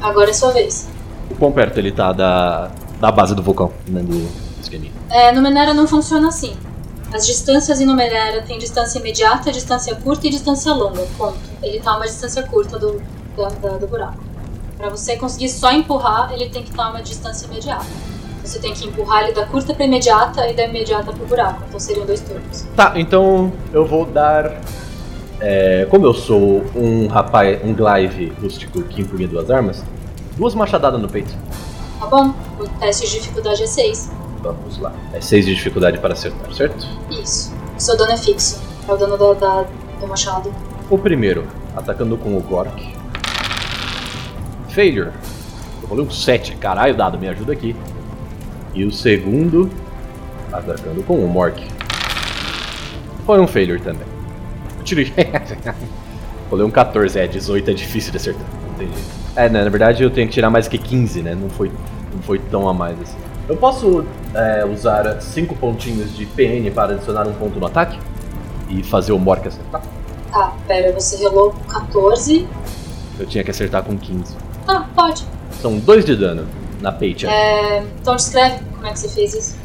Agora 0.00 0.30
é 0.30 0.32
sua 0.32 0.52
vez. 0.52 0.88
O 1.30 1.34
quão 1.34 1.52
perto 1.52 1.78
ele 1.78 1.92
tá 1.92 2.12
da, 2.12 2.70
da 2.98 3.12
base 3.12 3.34
do 3.34 3.42
vulcão, 3.42 3.70
né, 3.86 4.00
do 4.00 4.26
esqueminha. 4.60 4.92
É, 5.10 5.30
no 5.32 5.42
Menera 5.42 5.74
não 5.74 5.86
funciona 5.86 6.28
assim. 6.28 6.56
As 7.12 7.26
distâncias 7.26 7.80
em 7.80 7.84
Numenera 7.86 8.42
tem 8.42 8.58
distância 8.58 8.98
imediata, 8.98 9.52
distância 9.52 9.94
curta 9.96 10.26
e 10.26 10.30
distância 10.30 10.72
longa. 10.72 11.02
Ponto. 11.18 11.36
Ele 11.62 11.78
tá 11.80 11.96
uma 11.96 12.06
distância 12.06 12.42
curta 12.44 12.78
do, 12.78 13.00
da- 13.36 13.48
da- 13.50 13.76
do 13.78 13.86
buraco. 13.86 14.16
Pra 14.78 14.88
você 14.88 15.16
conseguir 15.16 15.48
só 15.50 15.70
empurrar, 15.72 16.32
ele 16.32 16.48
tem 16.48 16.62
que 16.62 16.70
estar 16.70 16.86
a 16.86 16.90
uma 16.90 17.02
distância 17.02 17.46
imediata. 17.46 17.86
Você 18.42 18.58
tem 18.58 18.72
que 18.72 18.86
empurrar 18.86 19.24
ele 19.24 19.32
da 19.32 19.46
curta 19.46 19.72
pra 19.74 19.84
imediata 19.84 20.48
e 20.48 20.54
da 20.54 20.64
imediata 20.64 21.12
pro 21.12 21.24
buraco. 21.26 21.62
Então 21.68 21.78
seriam 21.78 22.04
dois 22.06 22.20
turnos. 22.20 22.64
Tá, 22.74 22.92
então 22.96 23.52
eu 23.72 23.86
vou 23.86 24.04
dar. 24.06 24.60
é, 25.40 25.86
como 25.90 26.06
eu 26.06 26.14
sou 26.14 26.64
um 26.74 27.06
rapaz, 27.08 27.60
um 27.64 27.74
glaive 27.74 28.32
rústico 28.40 28.82
que 28.82 29.02
empunha 29.02 29.28
duas 29.28 29.50
armas, 29.50 29.84
duas 30.36 30.54
machadadas 30.54 31.00
no 31.00 31.08
peito. 31.08 31.32
Tá 32.00 32.06
bom? 32.06 32.32
O 32.58 32.66
teste 32.80 33.06
de 33.06 33.12
dificuldade 33.20 33.62
é 33.62 33.66
6. 33.66 34.10
Vamos 34.42 34.78
lá. 34.78 34.92
É 35.12 35.20
6 35.20 35.46
de 35.46 35.54
dificuldade 35.54 35.98
para 35.98 36.14
acertar, 36.14 36.52
certo? 36.52 36.86
Isso. 37.10 37.52
Seu 37.78 37.96
dano 37.96 38.12
é 38.12 38.16
fixo. 38.16 38.60
É 38.88 38.92
o 38.92 38.96
dano 38.96 39.16
da, 39.16 39.32
da- 39.34 39.66
do 40.00 40.06
machado. 40.08 40.52
O 40.90 40.98
primeiro, 40.98 41.44
atacando 41.76 42.16
com 42.16 42.36
o 42.36 42.40
Gork. 42.40 42.92
Failure. 44.68 45.10
Eu 45.82 45.88
rolei 45.88 46.04
um 46.04 46.10
7. 46.10 46.56
Caralho, 46.56 46.94
dado, 46.96 47.18
me 47.18 47.28
ajuda 47.28 47.52
aqui. 47.52 47.76
E 48.74 48.84
o 48.84 48.90
segundo, 48.92 49.70
atacando 50.52 51.02
com 51.02 51.22
o 51.24 51.28
Mork. 51.28 51.62
Foi 53.26 53.38
um 53.40 53.46
failure 53.46 53.80
também. 53.80 54.06
Eu 54.78 54.84
tirei. 54.84 55.12
rolei 56.50 56.66
um 56.66 56.70
14, 56.70 57.18
é, 57.18 57.26
18 57.26 57.70
é 57.70 57.74
difícil 57.74 58.10
de 58.10 58.16
acertar. 58.16 58.46
Não 58.68 58.74
tem 58.74 58.88
jeito. 58.88 59.22
É, 59.36 59.48
né, 59.48 59.62
na 59.64 59.70
verdade 59.70 60.02
eu 60.02 60.10
tenho 60.10 60.26
que 60.26 60.34
tirar 60.34 60.50
mais 60.50 60.66
que 60.68 60.76
15, 60.78 61.22
né? 61.22 61.34
Não 61.34 61.48
foi, 61.48 61.70
não 62.12 62.22
foi 62.22 62.38
tão 62.38 62.68
a 62.68 62.74
mais 62.74 63.00
assim. 63.00 63.16
Eu 63.48 63.56
posso 63.56 64.04
é, 64.34 64.64
usar 64.64 65.20
5 65.20 65.56
pontinhos 65.56 66.16
de 66.16 66.26
PN 66.26 66.70
para 66.72 66.94
adicionar 66.94 67.26
um 67.26 67.32
ponto 67.32 67.58
no 67.58 67.66
ataque? 67.66 67.98
E 68.68 68.82
fazer 68.82 69.12
o 69.12 69.18
Mork 69.18 69.46
acertar? 69.46 69.82
Tá, 70.30 70.52
pera, 70.66 70.92
você 70.92 71.16
relou 71.16 71.52
14. 71.68 72.46
Eu 73.18 73.26
tinha 73.26 73.44
que 73.44 73.50
acertar 73.50 73.82
com 73.82 73.98
15. 73.98 74.34
Tá, 74.64 74.88
pode. 74.94 75.26
São 75.60 75.78
2 75.78 76.04
de 76.04 76.16
dano 76.16 76.46
na 76.80 76.90
peixe. 76.90 77.26
É, 77.26 77.82
então 78.00 78.16
descreve 78.16 78.60
como 78.74 78.86
é 78.86 78.92
que 78.92 78.98
você 78.98 79.08
fez 79.08 79.34
isso. 79.34 79.56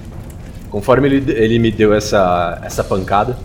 Conforme 0.69 1.07
ele, 1.07 1.31
ele 1.31 1.59
me 1.59 1.71
deu 1.71 1.93
essa, 1.93 2.59
essa 2.63 2.83
pancada, 2.83 3.37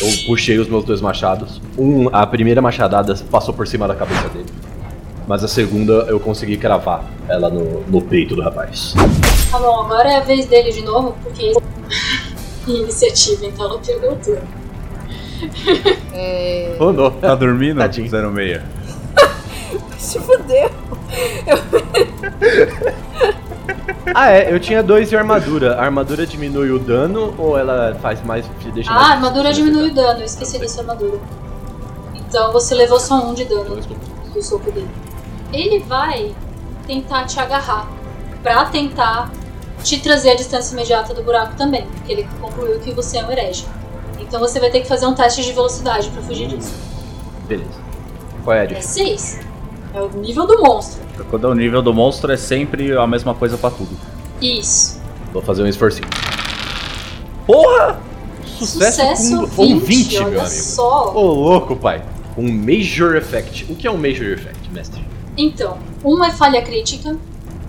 eu 0.00 0.26
puxei 0.26 0.58
os 0.58 0.68
meus 0.68 0.84
dois 0.84 1.00
machados. 1.00 1.60
Um, 1.76 2.08
a 2.12 2.26
primeira 2.26 2.62
machadada 2.62 3.14
passou 3.30 3.52
por 3.52 3.66
cima 3.66 3.88
da 3.88 3.94
cabeça 3.94 4.28
dele. 4.28 4.46
Mas 5.26 5.44
a 5.44 5.48
segunda 5.48 5.92
eu 6.08 6.18
consegui 6.18 6.56
cravar 6.56 7.04
ela 7.28 7.48
no, 7.48 7.82
no 7.82 8.02
peito 8.02 8.34
do 8.34 8.42
rapaz. 8.42 8.94
Tá 9.50 9.58
bom, 9.58 9.80
agora 9.80 10.10
é 10.10 10.16
a 10.16 10.20
vez 10.20 10.46
dele 10.46 10.72
de 10.72 10.82
novo, 10.82 11.16
porque 11.22 11.52
iniciativa, 12.66 13.46
então 13.46 13.66
ela 13.66 13.78
perdeu 13.78 14.12
o 14.12 14.16
turno. 14.16 14.42
É... 16.12 16.76
Oh, 16.78 16.92
não. 16.92 17.10
Tá 17.10 17.34
dormindo? 17.34 17.78
Tadinho. 17.78 18.08
06. 18.08 18.62
Se 19.98 20.18
fudeu. 20.20 20.70
Ah, 24.14 24.30
é, 24.30 24.52
eu 24.52 24.60
tinha 24.60 24.82
dois 24.82 25.08
de 25.08 25.16
armadura. 25.16 25.76
A 25.76 25.84
armadura 25.84 26.26
diminui 26.26 26.70
o 26.70 26.78
dano 26.78 27.34
ou 27.38 27.56
ela 27.56 27.96
faz 28.02 28.22
mais. 28.22 28.44
Deixa 28.74 28.90
Ah, 28.90 28.94
mais 28.94 29.06
a 29.06 29.12
armadura 29.14 29.52
diminui 29.52 29.90
o 29.90 29.94
dano, 29.94 30.20
eu 30.20 30.24
esqueci 30.24 30.58
da 30.58 30.68
sua 30.68 30.82
armadura. 30.82 31.18
Então 32.14 32.52
você 32.52 32.74
levou 32.74 33.00
só 33.00 33.26
um 33.26 33.32
de 33.32 33.44
dano 33.44 33.78
do 34.34 34.42
soco 34.42 34.70
dele. 34.70 34.88
Ele 35.52 35.80
vai 35.80 36.34
tentar 36.86 37.24
te 37.26 37.38
agarrar 37.38 37.88
pra 38.42 38.64
tentar 38.66 39.30
te 39.82 40.00
trazer 40.00 40.30
a 40.30 40.34
distância 40.34 40.72
imediata 40.72 41.12
do 41.14 41.22
buraco 41.22 41.54
também, 41.56 41.84
porque 41.86 42.12
ele 42.12 42.28
concluiu 42.40 42.78
que 42.80 42.92
você 42.92 43.18
é 43.18 43.24
um 43.26 43.30
herege. 43.30 43.66
Então 44.20 44.38
você 44.40 44.58
vai 44.60 44.70
ter 44.70 44.80
que 44.80 44.88
fazer 44.88 45.06
um 45.06 45.14
teste 45.14 45.42
de 45.44 45.52
velocidade 45.52 46.08
pra 46.10 46.22
fugir 46.22 46.48
disso. 46.48 46.72
Beleza. 47.46 47.80
Qual 48.44 48.56
é 48.56 48.60
a 48.60 48.62
É 48.62 48.66
diferença? 48.66 48.92
6. 48.94 49.40
É 49.94 50.00
o 50.00 50.08
nível 50.08 50.46
do 50.46 50.62
monstro. 50.62 51.00
Quando 51.28 51.46
é 51.46 51.50
o 51.50 51.54
nível 51.54 51.82
do 51.82 51.92
monstro, 51.92 52.32
é 52.32 52.36
sempre 52.36 52.96
a 52.96 53.06
mesma 53.06 53.34
coisa 53.34 53.58
pra 53.58 53.70
tudo. 53.70 53.90
Isso. 54.40 55.00
Vou 55.32 55.42
fazer 55.42 55.62
um 55.62 55.66
esforcinho. 55.66 56.08
Porra! 57.46 58.00
Sucesso, 58.58 59.48
com- 59.48 59.48
com 59.48 59.78
20, 59.78 60.16
olha 60.18 60.28
meu 60.30 60.40
amigo. 60.40 60.54
só. 60.54 61.12
Ô, 61.14 61.20
louco, 61.32 61.74
pai. 61.76 62.02
Um 62.38 62.50
Major 62.52 63.16
Effect. 63.16 63.66
O 63.70 63.74
que 63.74 63.86
é 63.86 63.90
um 63.90 63.96
Major 63.96 64.26
Effect, 64.28 64.70
mestre? 64.70 65.04
Então, 65.36 65.78
um 66.04 66.22
é 66.24 66.30
falha 66.30 66.62
crítica, 66.62 67.16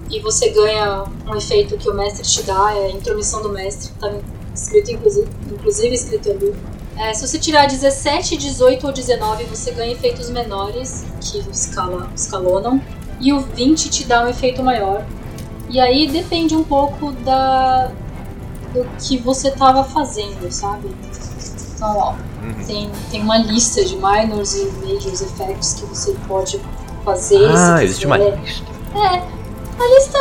e 0.10 0.20
você 0.20 0.50
ganha 0.50 1.06
um 1.26 1.36
efeito 1.36 1.78
que 1.78 1.90
o 1.90 1.94
mestre 1.94 2.24
te 2.24 2.44
dá, 2.44 2.74
é 2.76 2.86
a 2.88 2.92
intromissão 2.92 3.42
do 3.42 3.50
mestre, 3.50 3.92
tá 4.00 4.14
escrito 4.54 4.92
inclusive, 4.92 5.28
inclusive 5.52 5.96
escrito 5.96 6.30
ali. 6.30 6.54
É, 6.98 7.14
se 7.14 7.28
você 7.28 7.40
tirar 7.40 7.68
17, 7.68 8.38
18 8.38 8.86
ou 8.86 8.94
19, 8.94 9.46
você 9.46 9.72
ganha 9.72 9.94
efeitos 9.94 10.30
menores 10.30 11.04
que 11.20 11.40
escala, 11.52 12.12
escalonam, 12.16 12.80
e 13.20 13.34
o 13.34 13.40
20 13.40 13.90
te 13.90 14.06
dá 14.06 14.24
um 14.24 14.28
efeito 14.28 14.62
maior. 14.62 15.04
E 15.70 15.80
aí 15.80 16.08
depende 16.08 16.56
um 16.56 16.64
pouco 16.64 17.12
da 17.12 17.92
do 18.74 18.86
que 19.00 19.18
você 19.18 19.52
tava 19.52 19.84
fazendo, 19.84 20.52
sabe? 20.52 20.90
Então, 21.76 21.98
ó, 21.98 22.16
tem, 22.66 22.90
tem 23.12 23.22
uma 23.22 23.38
lista 23.38 23.86
de 23.86 23.96
minors 23.96 24.56
e 24.56 24.66
majors 24.84 25.22
effects 25.22 25.74
que 25.74 25.86
você 25.86 26.16
pode 26.28 26.60
fazer. 27.04 27.46
Ah, 27.50 27.78
se 27.78 27.84
existe 27.86 28.06
uma 28.06 28.18
lista. 28.18 28.66
É, 28.96 29.08
a 29.82 29.96
lista 29.96 30.18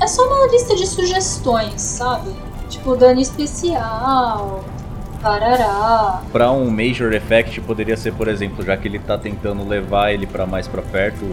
é 0.00 0.06
só 0.06 0.22
uma 0.26 0.46
lista 0.52 0.74
de 0.76 0.86
sugestões, 0.86 1.80
sabe? 1.80 2.30
Tipo, 2.68 2.96
dano 2.96 3.20
especial, 3.20 4.64
parará. 5.20 6.22
Pra 6.32 6.50
um 6.50 6.70
Major 6.70 7.12
Effect, 7.12 7.60
poderia 7.60 7.96
ser, 7.96 8.12
por 8.14 8.28
exemplo, 8.28 8.64
já 8.64 8.76
que 8.76 8.88
ele 8.88 8.98
tá 8.98 9.16
tentando 9.18 9.66
levar 9.66 10.12
ele 10.12 10.26
pra 10.26 10.46
mais 10.46 10.66
pra 10.66 10.82
perto, 10.82 11.24
o, 11.24 11.28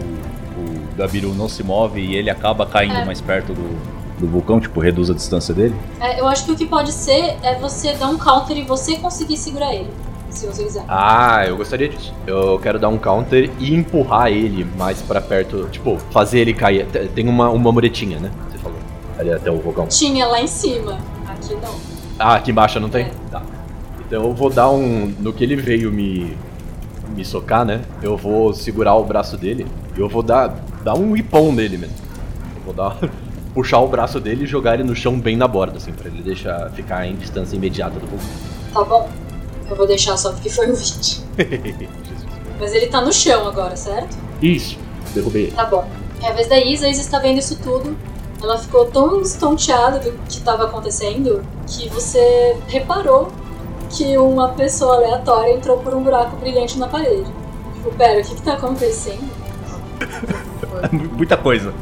o 0.60 0.96
Gabiru 0.96 1.34
não 1.34 1.48
se 1.48 1.62
move 1.62 2.00
e 2.00 2.14
ele 2.16 2.30
acaba 2.30 2.66
caindo 2.66 2.94
É. 2.96 3.04
mais 3.04 3.20
perto 3.20 3.52
do, 3.54 4.18
do 4.20 4.26
vulcão, 4.26 4.60
tipo, 4.60 4.80
reduz 4.80 5.10
a 5.10 5.14
distância 5.14 5.54
dele. 5.54 5.74
É, 6.00 6.20
eu 6.20 6.28
acho 6.28 6.44
que 6.44 6.52
o 6.52 6.56
que 6.56 6.66
pode 6.66 6.92
ser 6.92 7.36
é 7.42 7.54
você 7.58 7.94
dar 7.94 8.08
um 8.08 8.18
counter 8.18 8.56
e 8.56 8.62
você 8.62 8.96
conseguir 8.96 9.36
segurar 9.36 9.72
ele, 9.74 9.90
se 10.30 10.46
você 10.46 10.64
quiser. 10.64 10.84
Ah, 10.88 11.44
eu 11.46 11.56
gostaria 11.56 11.88
disso. 11.88 12.12
Eu 12.26 12.58
quero 12.58 12.78
dar 12.78 12.88
um 12.88 12.98
counter 12.98 13.50
e 13.58 13.74
empurrar 13.74 14.28
ele 14.30 14.64
mais 14.76 15.00
pra 15.02 15.20
perto. 15.20 15.68
Tipo, 15.70 15.98
fazer 16.10 16.40
ele 16.40 16.54
cair. 16.54 16.86
Te- 16.86 17.08
Tem 17.08 17.28
uma, 17.28 17.48
uma 17.50 17.72
muretinha, 17.72 18.18
né? 18.18 18.30
Você 18.50 18.58
falou. 18.58 18.78
Ali 19.18 19.32
até 19.32 19.50
o 19.50 19.58
vulcão. 19.58 19.86
Tinha 19.88 20.26
lá 20.26 20.40
em 20.40 20.46
cima, 20.46 20.98
aqui 21.26 21.54
não. 21.54 21.74
Ah, 22.18 22.34
aqui 22.36 22.50
embaixo 22.50 22.78
não 22.80 22.88
tem? 22.88 23.06
É. 23.06 23.10
Tá. 23.30 23.42
Então 24.06 24.24
eu 24.24 24.32
vou 24.34 24.50
dar 24.50 24.70
um. 24.70 25.12
No 25.18 25.32
que 25.32 25.44
ele 25.44 25.56
veio 25.56 25.90
me. 25.92 26.36
me 27.14 27.24
socar, 27.24 27.64
né? 27.64 27.80
Eu 28.02 28.16
vou 28.16 28.52
segurar 28.54 28.94
o 28.94 29.04
braço 29.04 29.36
dele 29.36 29.66
e 29.96 30.00
eu 30.00 30.08
vou 30.08 30.22
dar. 30.22 30.54
dar 30.84 30.94
um 30.94 31.16
ipom 31.16 31.52
nele, 31.52 31.76
mano. 31.78 31.92
Eu 32.56 32.62
vou 32.64 32.74
dar. 32.74 32.96
puxar 33.52 33.80
o 33.80 33.88
braço 33.88 34.20
dele 34.20 34.44
e 34.44 34.46
jogar 34.46 34.74
ele 34.74 34.84
no 34.84 34.94
chão 34.94 35.18
bem 35.18 35.36
na 35.36 35.48
borda, 35.48 35.76
assim, 35.78 35.90
pra 35.92 36.06
ele 36.08 36.22
deixar 36.22 36.70
ficar 36.70 37.04
em 37.04 37.16
distância 37.16 37.56
imediata 37.56 37.98
do 37.98 38.06
vulcão. 38.06 38.28
Tá 38.72 38.84
bom? 38.84 39.08
Eu 39.70 39.76
vou 39.76 39.86
deixar 39.86 40.16
só 40.16 40.32
porque 40.32 40.50
foi 40.50 40.68
o 40.70 40.74
20. 40.76 41.22
Mas 42.58 42.74
ele 42.74 42.88
tá 42.88 43.00
no 43.00 43.12
chão 43.12 43.46
agora, 43.46 43.76
certo? 43.76 44.16
Isso, 44.42 44.76
derrubei 45.14 45.44
ele. 45.44 45.52
Tá 45.52 45.64
bom. 45.64 45.88
É 46.22 46.28
a 46.28 46.32
vez 46.32 46.48
da 46.48 46.58
Isa, 46.58 46.86
a 46.86 46.90
Isa 46.90 47.00
está 47.00 47.18
vendo 47.18 47.38
isso 47.38 47.56
tudo. 47.62 47.96
Ela 48.42 48.58
ficou 48.58 48.86
tão 48.86 49.20
estonteada 49.22 49.98
do 49.98 50.12
que 50.12 50.38
estava 50.38 50.64
acontecendo 50.64 51.42
que 51.66 51.88
você 51.88 52.56
reparou 52.66 53.30
que 53.90 54.16
uma 54.18 54.50
pessoa 54.50 54.96
aleatória 54.96 55.52
entrou 55.52 55.78
por 55.78 55.94
um 55.94 56.02
buraco 56.02 56.36
brilhante 56.36 56.78
na 56.78 56.88
parede. 56.88 57.30
Tipo, 57.74 57.90
pera, 57.92 58.20
o 58.20 58.24
que, 58.24 58.34
que 58.34 58.42
tá 58.42 58.54
acontecendo? 58.54 59.30
Muita 61.16 61.36
coisa. 61.36 61.72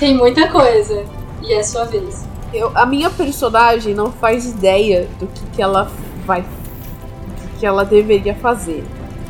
Tem 0.00 0.14
muita 0.16 0.48
coisa. 0.48 1.04
e 1.42 1.52
é 1.52 1.62
sua 1.62 1.84
vez. 1.84 2.26
Eu, 2.52 2.72
a 2.74 2.86
minha 2.86 3.10
personagem 3.10 3.94
não 3.94 4.10
faz 4.10 4.46
ideia 4.46 5.06
do 5.20 5.26
que, 5.26 5.46
que 5.56 5.62
ela 5.62 5.90
vai. 6.24 6.44
Que, 7.58 7.66
ela 7.66 7.84
deveria 7.84 8.34
fazer. 8.34 8.84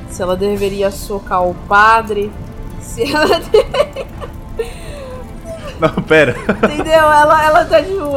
Se 0.08 0.22
ela 0.22 0.36
deveria 0.36 0.90
socar 0.90 1.44
o 1.44 1.54
padre. 1.54 2.30
Se 2.80 3.02
ela. 3.12 3.40
Não, 5.78 6.02
pera. 6.02 6.34
Entendeu? 6.64 6.92
Ela, 6.92 7.44
ela 7.44 7.64
tá 7.64 7.80
tipo. 7.82 8.16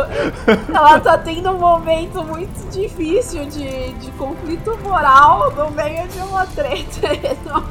Ela 0.74 1.00
tá 1.00 1.18
tendo 1.18 1.52
um 1.52 1.60
momento 1.60 2.24
muito 2.24 2.70
difícil 2.72 3.46
de, 3.46 3.94
de 3.94 4.12
conflito 4.12 4.78
moral 4.84 5.52
no 5.52 5.70
meio 5.72 6.08
de 6.08 6.20
uma 6.20 6.46
treta 6.48 7.08
enorme. 7.14 7.70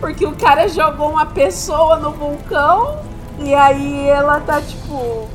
Porque 0.00 0.26
o 0.26 0.32
cara 0.32 0.68
jogou 0.68 1.10
uma 1.10 1.24
pessoa 1.24 1.96
no 1.96 2.10
vulcão 2.10 2.98
e 3.38 3.54
aí 3.54 4.08
ela 4.08 4.40
tá 4.40 4.60
tipo. 4.60 5.28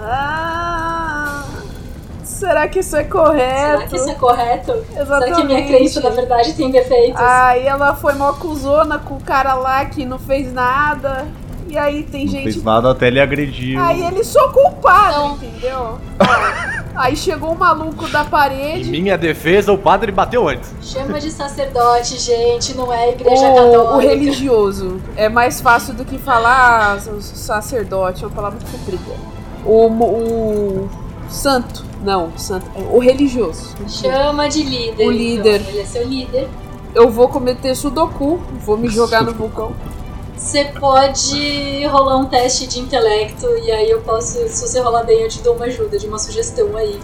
Ah, 0.00 1.44
será 2.44 2.68
que 2.68 2.80
isso 2.80 2.94
é 2.96 3.04
correto? 3.04 3.70
Será 3.78 3.88
que 3.88 3.96
isso 3.96 4.10
é 4.10 4.14
correto? 4.14 4.72
Exatamente. 4.72 5.06
Será 5.06 5.36
que 5.36 5.44
minha 5.44 5.66
crença 5.66 6.00
na 6.00 6.10
verdade 6.10 6.52
tem 6.52 6.70
defeitos? 6.70 7.20
Aí 7.20 7.66
ela 7.66 7.94
foi 7.94 8.12
mó 8.14 8.32
cuzona 8.34 8.98
com 8.98 9.14
o 9.14 9.20
cara 9.20 9.54
lá 9.54 9.84
que 9.86 10.04
não 10.04 10.18
fez 10.18 10.52
nada. 10.52 11.26
E 11.66 11.78
aí 11.78 12.02
tem 12.02 12.26
Não 12.26 12.32
gente 12.32 12.42
fez 12.52 12.62
nada 12.62 12.90
até 12.90 13.06
ele 13.06 13.18
agrediu. 13.18 13.82
Aí 13.82 14.04
ele 14.04 14.22
só 14.22 14.48
culpado, 14.48 15.18
Não. 15.18 15.34
entendeu? 15.36 15.98
Aí 16.94 17.16
chegou 17.16 17.52
o 17.52 17.58
maluco 17.58 18.06
da 18.08 18.22
Em 18.22 18.26
parede. 18.26 18.90
minha 18.90 19.16
defesa, 19.18 19.72
o 19.72 19.78
padre 19.78 20.12
bateu 20.12 20.46
antes. 20.46 20.70
Chama 20.82 21.18
de 21.18 21.30
sacerdote, 21.30 22.18
gente, 22.18 22.76
não 22.76 22.92
é 22.92 23.10
igreja 23.10 23.48
O, 23.48 23.54
católica. 23.54 23.94
o 23.94 23.98
religioso. 23.98 25.00
É 25.16 25.28
mais 25.28 25.60
fácil 25.60 25.94
do 25.94 26.04
que 26.04 26.18
falar 26.18 26.96
ah, 26.96 27.20
sacerdote, 27.20 28.22
é 28.22 28.26
uma 28.26 28.34
palavra 28.36 28.58
muito 28.60 28.70
comprida. 28.70 29.02
O, 29.64 29.86
o 29.88 31.03
santo. 31.28 31.84
Não, 32.02 32.36
santo. 32.36 32.66
é 32.76 32.80
O 32.94 32.98
religioso. 32.98 33.74
Chama 33.88 34.48
de 34.48 34.62
líder. 34.62 35.06
O 35.06 35.10
líder. 35.10 35.60
Então, 35.60 35.70
ele 35.72 35.80
é 35.80 35.84
seu 35.84 36.06
líder. 36.06 36.48
Eu 36.94 37.08
vou 37.10 37.28
cometer 37.28 37.74
sudoku, 37.74 38.38
vou 38.64 38.76
me 38.76 38.88
jogar 38.88 39.22
no 39.22 39.32
vulcão. 39.32 39.72
Você 40.36 40.64
pode 40.78 41.84
rolar 41.86 42.18
um 42.18 42.26
teste 42.26 42.66
de 42.66 42.78
intelecto 42.78 43.46
e 43.64 43.70
aí 43.72 43.90
eu 43.90 44.00
posso, 44.02 44.46
se 44.48 44.60
você 44.68 44.80
rolar 44.80 45.02
bem, 45.04 45.20
eu 45.22 45.28
te 45.28 45.40
dou 45.40 45.54
uma 45.56 45.64
ajuda, 45.64 45.98
de 45.98 46.06
uma 46.06 46.18
sugestão 46.18 46.76
aí 46.76 47.00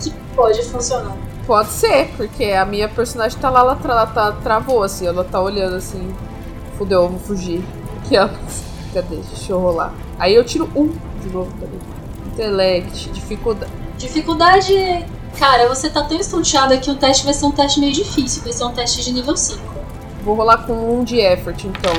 que 0.00 0.10
pode 0.36 0.62
funcionar. 0.64 1.16
Pode 1.46 1.70
ser, 1.70 2.08
porque 2.16 2.44
a 2.44 2.64
minha 2.64 2.88
personagem 2.88 3.38
tá 3.38 3.48
lá, 3.50 3.60
ela, 3.60 3.76
tra- 3.76 3.92
ela 3.92 4.06
tá, 4.06 4.32
travou 4.32 4.82
assim, 4.82 5.06
ela 5.06 5.24
tá 5.24 5.40
olhando 5.40 5.76
assim. 5.76 6.14
Fudeu, 6.78 7.02
eu 7.02 7.08
vou 7.08 7.18
fugir. 7.18 7.64
Aqui, 8.04 8.18
ó. 8.18 8.28
Cadê? 8.92 9.16
Deixa 9.16 9.52
eu 9.52 9.58
rolar. 9.60 9.92
Aí 10.18 10.34
eu 10.34 10.44
tiro 10.44 10.68
um 10.76 10.88
de 11.22 11.28
novo 11.32 11.50
também. 11.60 11.78
Intellect, 12.34 13.10
dificuldade. 13.10 13.72
Dificuldade, 13.96 15.06
cara, 15.38 15.68
você 15.68 15.88
tá 15.88 16.02
tão 16.02 16.18
estonteado 16.18 16.76
que 16.78 16.90
o 16.90 16.96
teste 16.96 17.24
vai 17.24 17.32
ser 17.32 17.46
um 17.46 17.52
teste 17.52 17.78
meio 17.80 17.92
difícil, 17.92 18.42
vai 18.42 18.52
ser 18.52 18.64
um 18.64 18.72
teste 18.72 19.04
de 19.04 19.12
nível 19.12 19.36
5. 19.36 19.60
Vou 20.24 20.34
rolar 20.34 20.58
com 20.66 20.72
um 20.72 21.04
de 21.04 21.20
effort, 21.20 21.64
então. 21.64 21.92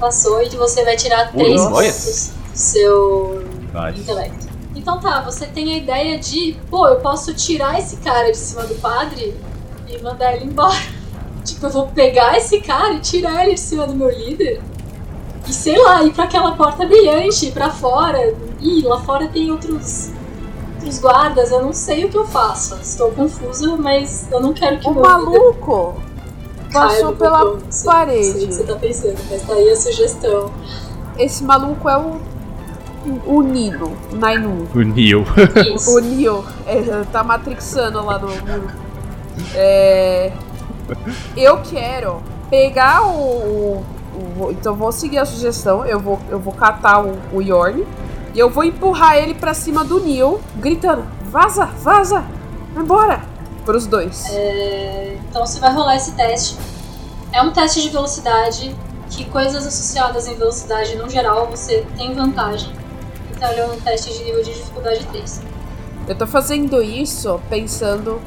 Passou 0.00 0.42
e 0.42 0.48
você 0.50 0.84
vai 0.84 0.96
tirar 0.96 1.30
Ui, 1.34 1.44
3 1.44 1.60
olha. 1.60 1.70
pontos 1.92 2.32
do 2.52 2.56
seu 2.58 3.44
Nice. 3.74 4.00
intelecto. 4.00 4.46
Então 4.74 4.98
tá, 4.98 5.20
você 5.20 5.46
tem 5.46 5.74
a 5.74 5.76
ideia 5.76 6.18
de, 6.18 6.56
pô, 6.70 6.88
eu 6.88 6.96
posso 6.96 7.32
tirar 7.34 7.78
esse 7.78 7.96
cara 7.98 8.30
de 8.30 8.36
cima 8.38 8.62
do 8.64 8.74
padre 8.76 9.34
e 9.86 9.98
mandar 10.02 10.34
ele 10.34 10.46
embora. 10.46 10.74
Tipo, 11.44 11.66
eu 11.66 11.70
vou 11.70 11.86
pegar 11.88 12.38
esse 12.38 12.58
cara 12.62 12.94
e 12.94 13.00
tirar 13.00 13.44
ele 13.44 13.52
de 13.54 13.60
cima 13.60 13.86
do 13.86 13.94
meu 13.94 14.08
líder. 14.08 14.62
E 15.46 15.52
sei 15.52 15.76
lá, 15.78 16.02
ir 16.02 16.10
pra 16.12 16.24
aquela 16.24 16.52
porta 16.52 16.86
brilhante, 16.86 17.46
ir 17.46 17.52
pra 17.52 17.68
fora. 17.68 18.34
Ih, 18.64 18.82
lá 18.82 18.98
fora 19.00 19.28
tem 19.28 19.50
outros, 19.52 20.10
outros 20.76 20.98
guardas, 20.98 21.50
eu 21.52 21.62
não 21.62 21.72
sei 21.72 22.04
o 22.06 22.08
que 22.08 22.16
eu 22.18 22.24
faço. 22.26 22.74
Estou 22.82 23.10
confusa, 23.12 23.76
mas 23.76 24.26
eu 24.32 24.40
não 24.40 24.52
quero 24.52 24.78
que 24.80 24.88
O 24.88 24.94
maluco 24.94 25.94
passou 26.72 27.12
pela 27.14 27.38
vulcão. 27.44 27.60
Não 27.64 27.70
sei- 27.70 27.92
Não 27.92 28.10
sei 28.10 28.24
o 28.24 28.34
que 28.34 28.42
parede. 28.42 28.54
você 28.54 28.64
tá 28.64 28.74
pensando, 28.76 29.18
mas 29.30 29.42
tá 29.42 29.52
aí 29.52 29.70
a 29.70 29.76
sugestão. 29.76 30.50
Esse 31.18 31.44
maluco 31.44 31.88
é 31.88 31.96
o. 31.98 32.20
O 33.26 33.42
Nino, 33.42 33.92
o 34.10 34.16
Nainu. 34.16 34.66
O 34.74 34.80
Neil. 34.80 35.26
Isso. 35.76 35.94
O 35.94 36.00
Neo 36.00 36.42
é, 36.66 36.80
tá 37.12 37.22
matrixando 37.22 38.02
lá 38.02 38.18
no 38.18 38.28
muro. 38.28 38.70
É, 39.54 40.32
eu 41.36 41.58
quero 41.58 42.22
pegar 42.48 43.02
o, 43.06 43.12
o- 43.12 43.84
o- 44.40 44.50
Então 44.52 44.74
vou 44.74 44.90
seguir 44.90 45.18
a 45.18 45.26
sugestão. 45.26 45.84
Eu 45.84 46.00
vou, 46.00 46.18
eu 46.30 46.38
vou 46.38 46.54
catar 46.54 47.04
o, 47.04 47.14
o 47.32 47.42
Yorn. 47.42 47.84
E 48.34 48.38
eu 48.38 48.50
vou 48.50 48.64
empurrar 48.64 49.16
ele 49.16 49.34
pra 49.34 49.54
cima 49.54 49.84
do 49.84 50.00
Neo, 50.00 50.40
gritando: 50.56 51.04
Vaza, 51.30 51.66
vaza! 51.66 52.24
Embora! 52.76 53.22
Pros 53.64 53.86
dois. 53.86 54.26
É, 54.30 55.16
Então 55.30 55.46
você 55.46 55.60
vai 55.60 55.72
rolar 55.72 55.96
esse 55.96 56.12
teste. 56.12 56.56
É 57.32 57.40
um 57.40 57.52
teste 57.52 57.82
de 57.82 57.88
velocidade, 57.88 58.74
que 59.10 59.24
coisas 59.24 59.66
associadas 59.66 60.26
em 60.26 60.34
velocidade 60.34 60.96
no 60.96 61.08
geral 61.08 61.46
você 61.46 61.86
tem 61.96 62.14
vantagem. 62.14 62.72
Então 63.30 63.50
ele 63.50 63.60
é 63.60 63.66
um 63.66 63.80
teste 63.80 64.12
de 64.12 64.24
nível 64.24 64.42
de 64.42 64.52
dificuldade 64.52 65.04
3. 65.06 65.42
Eu 66.08 66.14
tô 66.14 66.26
fazendo 66.26 66.82
isso 66.82 67.40
pensando: 67.48 68.20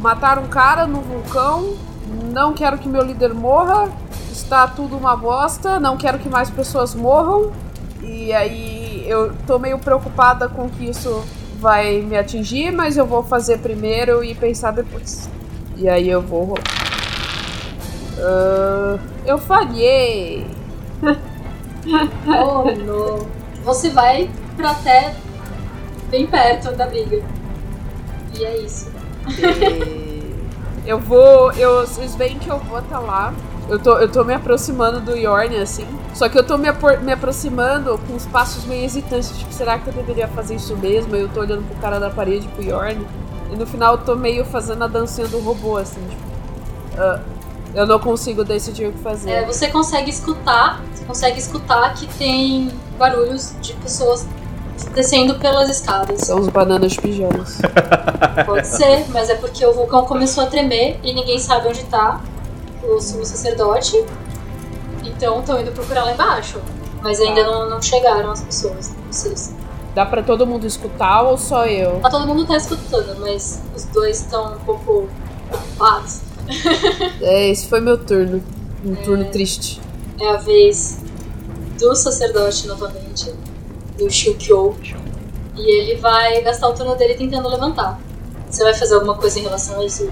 matar 0.00 0.38
um 0.38 0.48
cara 0.48 0.86
no 0.86 1.00
vulcão. 1.00 1.74
Não 2.32 2.52
quero 2.52 2.78
que 2.78 2.88
meu 2.88 3.02
líder 3.02 3.32
morra. 3.32 3.88
Está 4.30 4.66
tudo 4.66 4.96
uma 4.96 5.16
bosta. 5.16 5.78
Não 5.78 5.96
quero 5.96 6.18
que 6.18 6.28
mais 6.28 6.50
pessoas 6.50 6.94
morram. 6.94 7.52
E 8.02 8.32
aí 8.32 8.79
eu 9.06 9.32
tô 9.46 9.58
meio 9.58 9.78
preocupada 9.78 10.48
com 10.48 10.68
que 10.68 10.88
isso 10.88 11.24
vai 11.58 12.00
me 12.00 12.16
atingir, 12.16 12.70
mas 12.70 12.96
eu 12.96 13.06
vou 13.06 13.22
fazer 13.22 13.58
primeiro 13.58 14.24
e 14.24 14.34
pensar 14.34 14.72
depois. 14.72 15.28
E 15.76 15.88
aí 15.88 16.08
eu 16.08 16.22
vou. 16.22 16.58
Ah, 18.18 18.98
eu 19.26 19.38
falhei. 19.38 20.46
Oh, 22.26 22.70
não. 22.70 23.26
Você 23.64 23.88
vai 23.88 24.28
pra 24.54 24.72
até 24.72 25.14
bem 26.10 26.26
perto 26.26 26.72
da 26.72 26.86
briga. 26.86 27.22
E 28.38 28.44
é 28.44 28.58
isso. 28.58 28.92
Eu 30.86 30.98
vou. 30.98 31.52
Eu, 31.52 31.86
vocês 31.86 32.14
veem 32.14 32.38
que 32.38 32.50
eu 32.50 32.58
vou 32.58 32.76
até 32.76 32.98
lá. 32.98 33.32
Eu 33.70 33.78
tô, 33.78 33.96
eu 33.98 34.10
tô 34.10 34.24
me 34.24 34.34
aproximando 34.34 35.00
do 35.00 35.16
Yorn, 35.16 35.56
assim. 35.58 35.86
Só 36.12 36.28
que 36.28 36.36
eu 36.36 36.42
tô 36.44 36.58
me, 36.58 36.66
me 37.02 37.12
aproximando 37.12 37.96
com 38.04 38.16
os 38.16 38.26
passos 38.26 38.64
meio 38.64 38.84
hesitantes. 38.84 39.30
Tipo, 39.38 39.52
será 39.52 39.78
que 39.78 39.86
eu 39.86 39.92
deveria 39.92 40.26
fazer 40.26 40.56
isso 40.56 40.76
mesmo? 40.76 41.14
Eu 41.14 41.28
tô 41.28 41.38
olhando 41.38 41.64
pro 41.64 41.80
cara 41.80 42.00
da 42.00 42.10
parede, 42.10 42.48
pro 42.48 42.64
Yorn. 42.64 43.06
E 43.52 43.54
no 43.54 43.64
final 43.64 43.94
eu 43.94 43.98
tô 43.98 44.16
meio 44.16 44.44
fazendo 44.44 44.82
a 44.82 44.88
dancinha 44.88 45.28
do 45.28 45.38
robô, 45.38 45.76
assim, 45.76 46.00
tipo. 46.08 46.22
ah, 46.98 47.20
eu 47.72 47.86
não 47.86 48.00
consigo 48.00 48.42
decidir 48.44 48.88
o 48.88 48.92
que 48.92 48.98
fazer. 48.98 49.30
É, 49.30 49.44
você 49.46 49.68
consegue 49.68 50.10
escutar, 50.10 50.82
você 50.92 51.04
consegue 51.04 51.38
escutar 51.38 51.94
que 51.94 52.08
tem 52.18 52.72
barulhos 52.98 53.54
de 53.60 53.74
pessoas 53.74 54.26
descendo 54.92 55.36
pelas 55.36 55.70
escadas. 55.70 56.22
São 56.22 56.40
os 56.40 56.48
bananas 56.48 56.92
de 56.92 57.00
pijamas. 57.00 57.60
Pode 58.44 58.66
ser, 58.66 59.06
mas 59.10 59.30
é 59.30 59.36
porque 59.36 59.64
o 59.64 59.72
vulcão 59.72 60.04
começou 60.04 60.42
a 60.42 60.46
tremer 60.48 60.98
e 61.04 61.12
ninguém 61.12 61.38
sabe 61.38 61.68
onde 61.68 61.84
tá 61.84 62.20
o 62.82 63.00
sumo 63.00 63.24
sacerdote. 63.24 64.04
Então 65.04 65.40
estão 65.40 65.60
indo 65.60 65.72
procurar 65.72 66.04
lá 66.04 66.12
embaixo. 66.12 66.60
Mas 67.02 67.20
ainda 67.20 67.44
não, 67.44 67.70
não 67.70 67.80
chegaram 67.80 68.30
as 68.30 68.42
pessoas, 68.42 68.94
vocês. 69.10 69.54
Dá 69.94 70.06
pra 70.06 70.22
todo 70.22 70.46
mundo 70.46 70.66
escutar 70.66 71.22
ou 71.22 71.36
só 71.36 71.66
eu? 71.66 71.98
Tá, 72.00 72.10
todo 72.10 72.26
mundo 72.26 72.46
tá 72.46 72.56
escutando, 72.56 73.18
mas 73.20 73.60
os 73.74 73.84
dois 73.86 74.20
estão 74.20 74.54
um 74.54 74.58
pouco 74.60 75.08
preocupados. 75.48 76.20
É, 77.20 77.48
esse 77.48 77.66
foi 77.66 77.80
meu 77.80 77.98
turno. 77.98 78.42
Um 78.84 78.94
turno 78.96 79.24
triste. 79.26 79.80
É 80.18 80.28
a 80.28 80.36
vez 80.36 81.00
do 81.78 81.94
sacerdote 81.94 82.66
novamente, 82.66 83.32
do 83.98 84.10
Shukyo. 84.10 84.76
E 85.56 85.80
ele 85.80 86.00
vai 86.00 86.40
gastar 86.42 86.68
o 86.68 86.74
turno 86.74 86.94
dele 86.94 87.14
tentando 87.14 87.48
levantar. 87.48 87.98
Você 88.48 88.64
vai 88.64 88.74
fazer 88.74 88.94
alguma 88.94 89.14
coisa 89.14 89.38
em 89.38 89.42
relação 89.42 89.80
a 89.80 89.84
isso? 89.84 90.10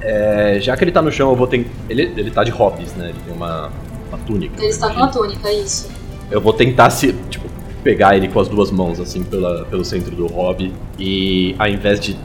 É, 0.00 0.58
já 0.60 0.76
que 0.76 0.84
ele 0.84 0.92
tá 0.92 1.02
no 1.02 1.10
chão, 1.10 1.30
eu 1.30 1.36
vou 1.36 1.46
ter. 1.46 1.66
Ele, 1.88 2.02
ele 2.16 2.30
tá 2.30 2.44
de 2.44 2.50
hobbies, 2.50 2.94
né? 2.94 3.10
Ele 3.10 3.18
tem 3.24 3.34
uma, 3.34 3.70
uma 4.08 4.18
túnica. 4.26 4.54
Ele 4.58 4.68
está 4.68 4.88
com 4.90 4.96
uma 4.96 5.08
túnica, 5.08 5.48
é 5.48 5.54
isso. 5.54 5.90
Eu 6.30 6.40
vou 6.40 6.52
tentar 6.52 6.90
se. 6.90 7.12
Tipo, 7.28 7.48
pegar 7.82 8.16
ele 8.16 8.28
com 8.28 8.40
as 8.40 8.48
duas 8.48 8.70
mãos, 8.70 9.00
assim, 9.00 9.22
pela, 9.22 9.64
pelo 9.64 9.84
centro 9.84 10.14
do 10.14 10.26
hobby. 10.26 10.72
E 10.98 11.54
ao 11.58 11.68
invés 11.68 11.98
de 12.00 12.16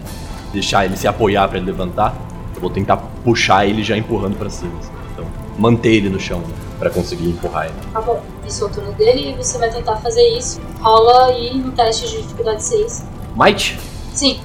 deixar 0.51 0.85
ele 0.85 0.95
se 0.97 1.07
apoiar 1.07 1.47
pra 1.47 1.57
ele 1.57 1.65
levantar, 1.65 2.15
eu 2.55 2.61
vou 2.61 2.69
tentar 2.69 2.97
puxar 2.97 3.65
ele 3.67 3.83
já 3.83 3.97
empurrando 3.97 4.35
pra 4.35 4.49
cima. 4.49 4.73
assim. 4.79 4.91
Então, 5.13 5.25
manter 5.57 5.95
ele 5.95 6.09
no 6.09 6.19
chão, 6.19 6.39
né? 6.39 6.53
Pra 6.79 6.89
conseguir 6.89 7.29
empurrar 7.29 7.65
ele. 7.65 7.75
Tá 7.91 8.01
bom, 8.01 8.21
isso 8.47 8.63
é 8.63 8.67
o 8.67 8.69
turno 8.69 8.91
dele 8.93 9.31
e 9.31 9.33
você 9.33 9.57
vai 9.57 9.71
tentar 9.71 9.95
fazer 9.97 10.27
isso. 10.37 10.59
Rola 10.81 11.27
aí 11.27 11.51
um 11.53 11.71
teste 11.71 12.09
de 12.09 12.21
dificuldade 12.21 12.63
6. 12.63 13.05
Might! 13.35 13.79
Sim, 14.13 14.39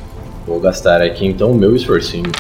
Vou 0.49 0.59
gastar 0.59 1.03
aqui 1.03 1.27
então 1.27 1.51
o 1.51 1.55
meu 1.55 1.77
esforcinho. 1.77 2.33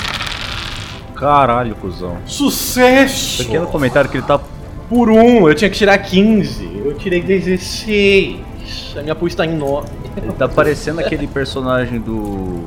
Caralho, 1.18 1.74
cuzão. 1.74 2.16
Sucesso! 2.24 3.44
Pequeno 3.44 3.66
comentário 3.66 4.08
que 4.08 4.16
ele 4.16 4.26
tá. 4.26 4.40
Por 4.88 5.10
um, 5.10 5.48
eu 5.48 5.54
tinha 5.54 5.68
que 5.68 5.76
tirar 5.76 5.98
15. 5.98 6.82
Eu 6.84 6.94
tirei 6.94 7.20
16. 7.20 8.48
pulso, 8.68 8.98
a 8.98 9.02
minha 9.02 9.14
pulso 9.14 9.36
tá 9.36 9.46
em 9.46 9.56
nó. 9.56 9.82
Ele 10.16 10.32
tá 10.32 10.48
parecendo 10.48 11.00
aquele 11.00 11.26
personagem 11.26 12.00
do. 12.00 12.64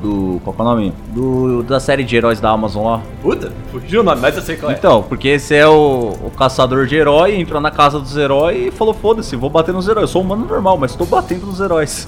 Do. 0.00 0.40
Qual 0.44 0.54
é 0.58 0.62
o 0.62 0.64
nome? 0.64 0.94
Do, 1.08 1.62
da 1.62 1.80
série 1.80 2.04
de 2.04 2.14
heróis 2.16 2.40
da 2.40 2.50
Amazon 2.50 2.86
lá. 2.86 3.02
Puta, 3.22 3.52
fugiu 3.72 4.00
o 4.00 4.04
nome, 4.04 4.20
mas 4.20 4.36
eu 4.36 4.42
sei 4.42 4.56
qual 4.56 4.70
é. 4.70 4.74
Então, 4.74 5.02
porque 5.02 5.28
esse 5.28 5.54
é 5.54 5.66
o, 5.66 6.14
o 6.24 6.30
caçador 6.36 6.86
de 6.86 6.94
herói, 6.94 7.40
entrou 7.40 7.60
na 7.60 7.70
casa 7.70 7.98
dos 7.98 8.16
heróis 8.16 8.68
e 8.68 8.70
falou: 8.70 8.92
foda-se, 8.92 9.34
vou 9.34 9.48
bater 9.48 9.72
nos 9.72 9.88
heróis. 9.88 10.02
Eu 10.02 10.08
sou 10.08 10.22
um 10.22 10.26
humano 10.26 10.46
normal, 10.46 10.76
mas 10.76 10.94
tô 10.94 11.04
batendo 11.04 11.46
nos 11.46 11.60
heróis. 11.60 12.06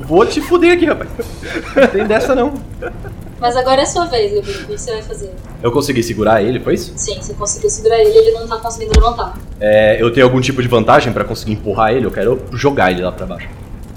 Vou 0.00 0.24
te 0.26 0.40
fuder 0.40 0.72
aqui, 0.72 0.86
rapaz. 0.86 1.10
Não 1.76 1.86
tem 1.88 2.06
dessa 2.06 2.34
não. 2.34 2.54
Mas 3.40 3.56
agora 3.56 3.82
é 3.82 3.86
sua 3.86 4.04
vez, 4.06 4.32
Gabriel. 4.34 4.62
O 4.62 4.66
que 4.66 4.78
você 4.78 4.92
vai 4.92 5.02
fazer? 5.02 5.30
Eu 5.62 5.70
consegui 5.70 6.02
segurar 6.02 6.42
ele, 6.42 6.58
foi 6.58 6.74
isso? 6.74 6.92
Sim, 6.96 7.20
você 7.20 7.34
conseguiu 7.34 7.70
segurar 7.70 7.98
ele, 7.98 8.16
ele 8.16 8.32
não 8.32 8.48
tá 8.48 8.56
conseguindo 8.58 8.98
levantar. 8.98 9.38
É, 9.60 10.00
eu 10.02 10.12
tenho 10.12 10.26
algum 10.26 10.40
tipo 10.40 10.60
de 10.60 10.68
vantagem 10.68 11.12
pra 11.12 11.24
conseguir 11.24 11.52
empurrar 11.52 11.92
ele? 11.92 12.06
Eu 12.06 12.10
quero 12.10 12.40
jogar 12.52 12.90
ele 12.90 13.02
lá 13.02 13.12
pra 13.12 13.26
baixo. 13.26 13.48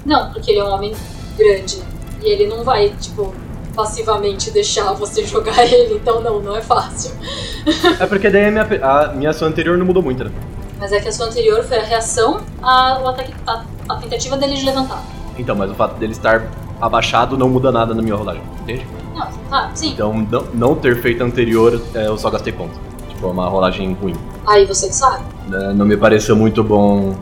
Não, 0.06 0.32
porque 0.32 0.50
ele 0.52 0.60
é 0.60 0.64
um 0.64 0.70
homem 0.70 0.92
grande. 1.36 1.82
E 2.22 2.30
ele 2.30 2.46
não 2.46 2.62
vai, 2.62 2.90
tipo, 3.00 3.34
passivamente 3.74 4.50
deixar 4.52 4.92
você 4.92 5.24
jogar 5.26 5.64
ele. 5.64 5.94
Então 5.94 6.20
não, 6.20 6.40
não 6.40 6.56
é 6.56 6.60
fácil. 6.62 7.12
É 8.00 8.06
porque 8.06 8.28
daí 8.28 8.46
a 8.46 8.50
minha, 8.50 8.64
a 8.82 9.08
minha 9.12 9.30
ação 9.30 9.46
anterior 9.46 9.78
não 9.78 9.86
mudou 9.86 10.02
muito, 10.02 10.24
né? 10.24 10.32
Mas 10.80 10.90
é 10.90 10.98
que 10.98 11.06
a 11.06 11.12
sua 11.12 11.26
anterior 11.26 11.62
foi 11.62 11.78
a 11.78 11.82
reação 11.84 12.40
ao 12.60 13.06
ataque, 13.06 13.32
a, 13.46 13.64
a 13.88 13.96
tentativa 13.96 14.36
dele 14.36 14.54
de 14.54 14.64
levantar. 14.64 15.00
Então, 15.38 15.54
mas 15.54 15.70
o 15.70 15.74
fato 15.74 15.94
dele 15.96 16.10
estar 16.10 16.50
abaixado 16.80 17.38
não 17.38 17.48
muda 17.48 17.70
nada 17.70 17.94
na 17.94 18.02
minha 18.02 18.16
rolagem, 18.16 18.42
entende? 18.62 18.84
Não, 19.14 19.28
tá, 19.50 19.70
sim. 19.74 19.90
Então, 19.90 20.26
não, 20.30 20.44
não 20.54 20.74
ter 20.74 21.00
feito 21.00 21.22
anterior, 21.22 21.80
é, 21.94 22.06
eu 22.06 22.16
só 22.18 22.30
gastei 22.30 22.52
ponto. 22.52 22.74
Tipo, 23.08 23.26
é 23.26 23.30
uma 23.30 23.48
rolagem 23.48 23.92
ruim. 23.94 24.14
Aí 24.46 24.66
você 24.66 24.88
que 24.88 24.94
sabe. 24.94 25.24
É, 25.52 25.72
não 25.72 25.86
me 25.86 25.96
pareceu 25.96 26.34
muito 26.34 26.62
bom 26.64 27.14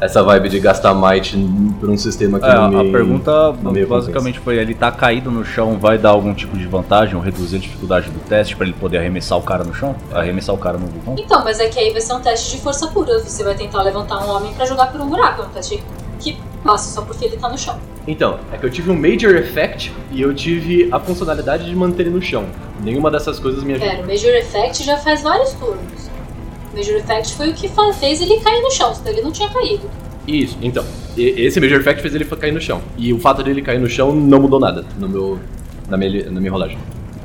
essa 0.00 0.22
vibe 0.22 0.48
de 0.48 0.60
gastar 0.60 0.92
might 0.94 1.36
por 1.80 1.88
um 1.88 1.96
sistema 1.96 2.38
que 2.38 2.46
É, 2.46 2.54
não 2.54 2.68
me... 2.68 2.88
a 2.88 2.92
pergunta 2.92 3.52
basicamente 3.88 4.38
foi: 4.38 4.56
ele 4.56 4.74
tá 4.74 4.92
caído 4.92 5.30
no 5.30 5.44
chão, 5.44 5.78
vai 5.78 5.96
dar 5.96 6.10
algum 6.10 6.34
tipo 6.34 6.56
de 6.56 6.66
vantagem 6.66 7.14
ou 7.14 7.22
reduzir 7.22 7.56
a 7.56 7.58
dificuldade 7.58 8.10
do 8.10 8.20
teste 8.20 8.56
pra 8.56 8.66
ele 8.66 8.74
poder 8.78 8.98
arremessar 8.98 9.38
o 9.38 9.42
cara 9.42 9.64
no 9.64 9.74
chão? 9.74 9.94
Arremessar 10.12 10.54
o 10.54 10.58
cara 10.58 10.76
no 10.78 10.86
vulcão? 10.86 11.14
Então, 11.18 11.42
mas 11.42 11.58
é 11.58 11.68
que 11.68 11.78
aí 11.78 11.90
vai 11.90 12.00
ser 12.00 12.12
um 12.12 12.20
teste 12.20 12.56
de 12.56 12.62
força 12.62 12.86
pura. 12.88 13.18
Você 13.20 13.42
vai 13.42 13.54
tentar 13.54 13.82
levantar 13.82 14.18
um 14.18 14.30
homem 14.30 14.52
pra 14.54 14.66
jogar 14.66 14.92
por 14.92 15.00
um 15.00 15.06
buraco. 15.06 15.42
É 15.42 15.44
um 15.46 15.48
teste 15.48 15.82
que 16.18 16.38
passa 16.64 16.90
só 16.90 17.02
porque 17.02 17.26
ele 17.26 17.36
tá 17.36 17.48
no 17.48 17.58
chão. 17.58 17.78
Então, 18.08 18.38
é 18.52 18.56
que 18.56 18.64
eu 18.66 18.70
tive 18.70 18.90
um 18.90 18.94
Major 18.96 19.34
Effect 19.36 19.92
e 20.10 20.20
eu 20.20 20.34
tive 20.34 20.88
a 20.90 20.98
funcionalidade 20.98 21.66
de 21.66 21.76
manter 21.76 22.02
ele 22.02 22.10
no 22.10 22.22
chão. 22.22 22.46
Nenhuma 22.82 23.10
dessas 23.10 23.38
coisas 23.38 23.62
me 23.62 23.74
ajuda. 23.74 23.90
Pera, 23.90 24.02
o 24.02 24.06
Major 24.06 24.34
Effect 24.34 24.82
já 24.82 24.96
faz 24.96 25.22
vários 25.22 25.52
turnos. 25.52 26.10
O 26.72 26.76
Major 26.76 26.96
Effect 26.96 27.34
foi 27.34 27.50
o 27.50 27.54
que 27.54 27.70
fez 28.00 28.20
ele 28.20 28.40
cair 28.40 28.60
no 28.62 28.70
chão, 28.70 28.94
senão 28.94 29.10
ele 29.12 29.22
não 29.22 29.30
tinha 29.30 29.48
caído. 29.48 29.88
Isso, 30.26 30.56
então. 30.60 30.84
Esse 31.16 31.60
Major 31.60 31.78
Effect 31.80 32.02
fez 32.02 32.14
ele 32.14 32.24
cair 32.24 32.52
no 32.52 32.60
chão. 32.60 32.80
E 32.96 33.12
o 33.12 33.20
fato 33.20 33.42
dele 33.42 33.62
cair 33.62 33.78
no 33.78 33.88
chão 33.88 34.12
não 34.14 34.40
mudou 34.40 34.58
nada 34.58 34.84
no 34.98 35.08
meu, 35.08 35.38
na, 35.88 35.96
minha, 35.96 36.30
na 36.30 36.40
minha 36.40 36.50
rolagem. 36.50 36.78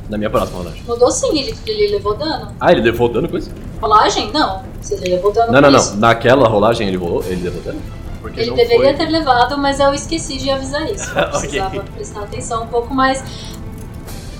Na 0.10 0.18
minha 0.18 0.30
próxima 0.30 0.60
rolagem. 0.60 0.84
Mudou 0.88 1.12
sim, 1.12 1.38
ele, 1.38 1.56
ele 1.66 1.88
levou 1.94 2.16
dano. 2.16 2.52
Ah, 2.60 2.72
ele 2.72 2.82
levou 2.82 3.10
dano 3.10 3.28
com 3.30 3.38
isso? 3.38 3.52
Rolagem? 3.82 4.32
Não. 4.32 4.64
Você 4.82 4.96
levou 4.96 5.32
dano 5.32 5.52
Não, 5.52 5.62
com 5.62 5.70
não, 5.72 5.80
isso. 5.80 5.92
não. 5.94 6.00
Naquela 6.00 6.48
rolagem 6.48 6.88
ele 6.88 6.98
levou, 6.98 7.24
ele 7.28 7.44
levou 7.44 7.62
dano? 7.62 7.80
Porque 8.22 8.42
Ele 8.42 8.52
deveria 8.52 8.96
foi... 8.96 9.06
ter 9.06 9.10
levado, 9.10 9.58
mas 9.58 9.80
eu 9.80 9.94
esqueci 9.94 10.38
de 10.38 10.50
avisar 10.50 10.90
isso. 10.92 11.10
Eu 11.18 11.30
precisava 11.30 11.84
prestar 11.84 12.22
atenção 12.22 12.64
um 12.64 12.68
pouco 12.68 12.94
mais. 12.94 13.24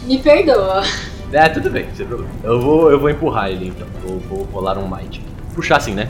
Me 0.04 0.20
perdoa. 0.20 0.84
É, 1.32 1.48
tudo 1.48 1.70
bem, 1.70 1.88
sem 1.96 2.06
problema. 2.06 2.32
Eu 2.44 2.60
vou, 2.60 2.92
eu 2.92 3.00
vou 3.00 3.10
empurrar 3.10 3.50
ele 3.50 3.68
então. 3.68 3.88
Vou, 4.04 4.20
vou 4.20 4.44
rolar 4.52 4.78
um 4.78 4.88
might. 4.88 5.24
Puxar 5.54 5.78
assim, 5.78 5.94
né? 5.94 6.10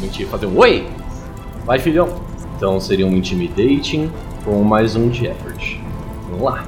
Mentir, 0.00 0.26
fazer 0.28 0.46
um 0.46 0.56
oi! 0.56 0.88
Vai, 1.64 1.78
filhão! 1.78 2.22
Então 2.56 2.80
seria 2.80 3.06
um 3.06 3.16
intimidating 3.16 4.10
com 4.44 4.62
mais 4.62 4.94
um 4.94 5.08
de 5.08 5.26
effort. 5.26 5.80
Vamos 6.30 6.42
lá. 6.42 6.64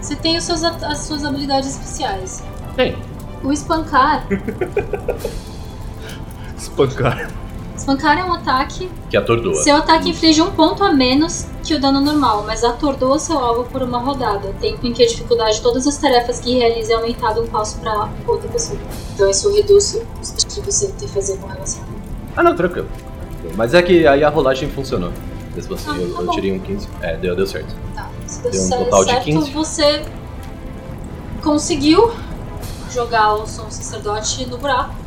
Você 0.00 0.16
tem 0.16 0.40
seus, 0.40 0.64
as 0.64 0.98
suas 0.98 1.24
habilidades 1.24 1.70
especiais. 1.70 2.42
Tem. 2.74 2.96
O 3.42 3.52
espancar. 3.52 4.26
Espancar. 6.56 7.30
Espancar 7.84 8.18
é 8.18 8.24
um 8.24 8.32
ataque. 8.32 8.90
Que 9.10 9.16
atordoa. 9.18 9.62
Seu 9.62 9.76
ataque 9.76 10.08
inflige 10.08 10.40
um 10.40 10.50
ponto 10.50 10.82
a 10.82 10.90
menos 10.90 11.44
que 11.62 11.74
o 11.74 11.80
dano 11.80 12.00
normal, 12.00 12.42
mas 12.46 12.64
atordoa 12.64 13.18
seu 13.18 13.38
alvo 13.38 13.64
por 13.64 13.82
uma 13.82 13.98
rodada. 13.98 14.54
Tempo 14.58 14.86
em 14.86 14.92
que 14.94 15.02
a 15.02 15.06
dificuldade 15.06 15.56
de 15.56 15.60
todas 15.60 15.86
as 15.86 15.98
tarefas 15.98 16.40
que 16.40 16.56
realize 16.56 16.90
é 16.90 16.94
aumentada 16.94 17.42
um 17.42 17.46
passo 17.46 17.78
para 17.80 18.08
outra 18.26 18.48
pessoa. 18.48 18.78
Então 19.12 19.28
isso 19.28 19.54
reduz 19.54 19.96
o 19.96 20.00
que 20.46 20.60
você 20.62 20.86
tem 20.92 21.06
que 21.06 21.08
fazer 21.08 21.36
com 21.36 21.46
relação. 21.46 21.82
Ah, 22.34 22.42
não, 22.42 22.56
tranquilo. 22.56 22.88
Mas 23.54 23.74
é 23.74 23.82
que 23.82 24.06
aí 24.06 24.24
a 24.24 24.30
rolagem 24.30 24.70
funcionou. 24.70 25.12
Mesmo 25.54 25.74
assim, 25.74 25.90
Ah, 25.90 25.96
eu, 25.98 26.14
tá 26.14 26.22
eu 26.22 26.30
tirei 26.30 26.52
um 26.52 26.60
15. 26.60 26.88
É, 27.02 27.16
deu, 27.18 27.36
deu 27.36 27.46
certo. 27.46 27.74
Tá, 27.94 28.08
se 28.26 28.40
deu 28.40 28.50
Deu 28.50 28.62
um 28.64 28.70
total 28.70 29.04
de 29.04 29.10
certo, 29.10 29.24
15. 29.24 29.50
você 29.50 30.02
conseguiu 31.42 32.10
jogar 32.90 33.34
o 33.34 33.46
som 33.46 33.70
sacerdote 33.70 34.46
no 34.46 34.56
buraco. 34.56 35.03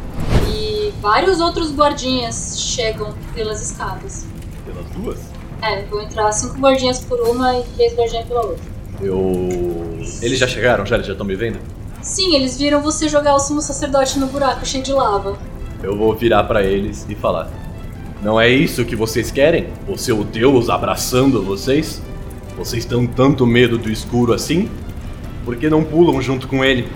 E 0.49 0.93
vários 1.01 1.39
outros 1.39 1.73
guardinhas 1.73 2.59
chegam 2.59 3.13
pelas 3.33 3.61
escadas. 3.61 4.25
Pelas 4.65 4.85
duas? 4.91 5.19
É, 5.61 5.83
vão 5.83 6.01
entrar 6.01 6.31
cinco 6.31 6.57
guardinhas 6.59 6.99
por 7.01 7.19
uma 7.21 7.57
e 7.57 7.63
três 7.75 7.93
guardinhas 7.95 8.25
pela 8.27 8.45
outra. 8.45 8.63
Eu. 9.01 9.49
Eles 10.21 10.39
já 10.39 10.47
chegaram? 10.47 10.85
Já? 10.85 10.95
Eles 10.95 11.07
já 11.07 11.13
estão 11.13 11.25
me 11.25 11.35
vendo? 11.35 11.59
Sim, 12.01 12.35
eles 12.35 12.57
viram 12.57 12.81
você 12.81 13.09
jogar 13.09 13.35
o 13.35 13.39
sumo 13.39 13.61
sacerdote 13.61 14.17
no 14.19 14.27
buraco 14.27 14.65
cheio 14.65 14.83
de 14.83 14.93
lava. 14.93 15.37
Eu 15.83 15.97
vou 15.97 16.15
virar 16.15 16.43
pra 16.45 16.63
eles 16.63 17.05
e 17.09 17.15
falar: 17.15 17.49
Não 18.23 18.39
é 18.39 18.49
isso 18.49 18.85
que 18.85 18.95
vocês 18.95 19.29
querem? 19.29 19.67
O 19.87 19.97
seu 19.97 20.23
Deus 20.23 20.69
abraçando 20.69 21.43
vocês? 21.43 22.01
Vocês 22.57 22.85
têm 22.85 23.05
tanto 23.05 23.45
medo 23.45 23.77
do 23.77 23.91
escuro 23.91 24.33
assim? 24.33 24.69
Por 25.45 25.55
que 25.55 25.69
não 25.69 25.83
pulam 25.83 26.21
junto 26.21 26.47
com 26.47 26.63
ele? 26.63 26.87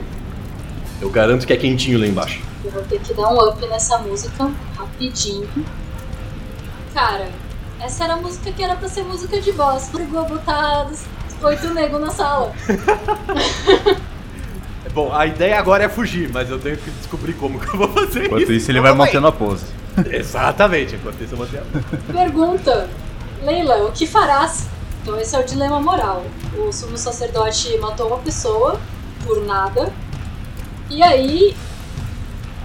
Eu 0.99 1.09
garanto 1.09 1.45
que 1.45 1.53
é 1.53 1.57
quentinho 1.57 1.99
lá 1.99 2.07
embaixo. 2.07 2.41
Eu 2.74 2.80
vou 2.80 2.84
ter 2.84 2.99
que 2.99 3.13
dar 3.13 3.30
um 3.30 3.49
up 3.49 3.65
nessa 3.67 3.97
música 3.97 4.49
rapidinho. 4.78 5.47
Cara, 6.93 7.30
essa 7.80 8.03
era 8.05 8.13
a 8.13 8.17
música 8.17 8.51
que 8.51 8.63
era 8.63 8.76
pra 8.76 8.88
ser 8.88 9.03
música 9.03 9.39
de 9.41 9.51
boss. 9.51 9.89
Brigou 9.89 10.26
botar 10.26 10.88
os 10.88 11.03
oito 11.43 11.74
nego 11.74 11.97
na 11.99 12.11
sala. 12.11 12.53
Bom, 14.93 15.13
a 15.13 15.26
ideia 15.26 15.57
agora 15.57 15.86
é 15.86 15.89
fugir, 15.89 16.30
mas 16.34 16.49
eu 16.49 16.59
tenho 16.59 16.76
que 16.76 16.89
descobrir 16.91 17.34
como 17.34 17.59
que 17.59 17.67
eu 17.74 17.78
vou 17.78 17.88
fazer 17.88 18.26
Enquanto 18.26 18.41
isso. 18.43 18.51
isso, 18.51 18.72
ele 18.72 18.82
vai 18.82 18.93
mantendo 18.93 19.28
a 19.28 19.32
pose. 19.32 19.65
Exatamente, 20.11 20.95
enquanto 20.95 21.22
isso 21.24 21.34
eu 21.34 21.38
mantenho. 21.39 21.63
a- 21.63 22.11
Pergunta: 22.13 22.89
Leila, 23.41 23.86
o 23.88 23.91
que 23.93 24.05
farás? 24.05 24.67
Então, 25.01 25.17
esse 25.19 25.34
é 25.36 25.39
o 25.39 25.43
dilema 25.45 25.80
moral. 25.80 26.24
O 26.58 26.71
sumo 26.74 26.97
sacerdote 26.97 27.78
matou 27.78 28.08
uma 28.08 28.17
pessoa 28.17 28.79
por 29.25 29.41
nada. 29.45 29.91
E 30.89 31.01
aí, 31.01 31.55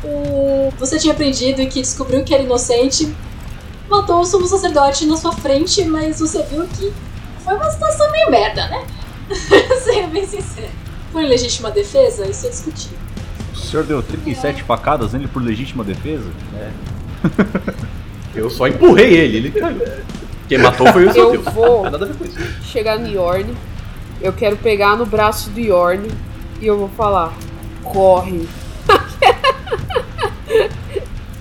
o... 0.06 0.72
você 0.78 0.98
tinha 0.98 1.12
aprendido 1.12 1.60
e 1.60 1.66
que 1.66 1.80
descobriu 1.80 2.22
que 2.24 2.34
era 2.34 2.42
inocente. 2.42 3.14
Matou 3.88 4.20
o 4.20 4.24
sumo 4.24 4.46
sacerdote 4.46 5.06
na 5.06 5.16
sua 5.16 5.32
frente, 5.32 5.84
mas 5.84 6.18
você 6.20 6.42
viu 6.44 6.66
que 6.66 6.92
foi 7.44 7.54
uma 7.54 7.70
situação 7.70 8.10
meio 8.10 8.30
merda, 8.30 8.66
né? 8.68 8.84
Sendo 9.84 10.08
bem 10.08 10.26
sincero. 10.26 10.68
Por 11.12 11.22
legítima 11.22 11.70
defesa, 11.70 12.26
isso 12.26 12.46
é 12.46 12.50
discutível. 12.50 12.98
O 13.52 13.56
senhor 13.56 13.84
deu 13.84 14.02
37 14.02 14.62
facadas 14.64 15.12
nele 15.12 15.28
por 15.28 15.42
legítima 15.42 15.82
defesa? 15.84 16.28
Eu 18.34 18.50
só 18.50 18.66
empurrei 18.66 19.14
ele, 19.14 19.36
ele 19.38 19.50
caiu. 19.50 19.80
Quem 20.48 20.58
matou 20.58 20.86
foi 20.92 21.06
o 21.06 21.12
seu 21.12 21.34
Eu 21.34 21.42
Deus. 21.42 21.54
vou 21.54 21.84
nada 21.84 22.04
a 22.04 22.08
ver 22.08 22.14
com 22.16 22.24
isso. 22.24 22.38
chegar 22.62 22.98
no 22.98 23.08
Yorn, 23.08 23.54
eu 24.20 24.32
quero 24.32 24.56
pegar 24.58 24.94
no 24.96 25.06
braço 25.06 25.50
do 25.50 25.58
Yorn 25.60 26.08
e 26.60 26.66
eu 26.66 26.78
vou 26.78 26.88
falar: 26.90 27.32
corre. 27.82 28.46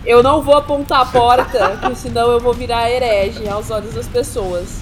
Eu 0.06 0.22
não 0.22 0.42
vou 0.42 0.56
apontar 0.56 1.02
a 1.02 1.06
porta, 1.06 1.78
porque 1.82 1.96
senão 1.96 2.32
eu 2.32 2.40
vou 2.40 2.54
virar 2.54 2.90
herege 2.90 3.48
aos 3.50 3.72
olhos 3.72 3.94
das 3.94 4.08
pessoas. 4.08 4.80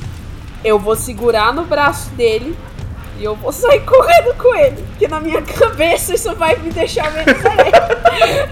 Eu 0.64 0.78
vou 0.78 0.95
segurar 0.95 1.54
no 1.54 1.64
braço 1.64 2.10
dele 2.12 2.58
e 3.18 3.24
eu 3.24 3.36
vou 3.36 3.52
sair 3.52 3.82
correndo 3.82 4.34
com 4.36 4.54
ele, 4.56 4.84
porque 4.88 5.08
na 5.08 5.20
minha 5.20 5.41
cabeça 5.41 6.14
isso 6.14 6.36
vai 6.36 6.58
me 6.58 6.70
deixar 6.72 7.12
menos 7.12 7.44
herege. 7.44 8.50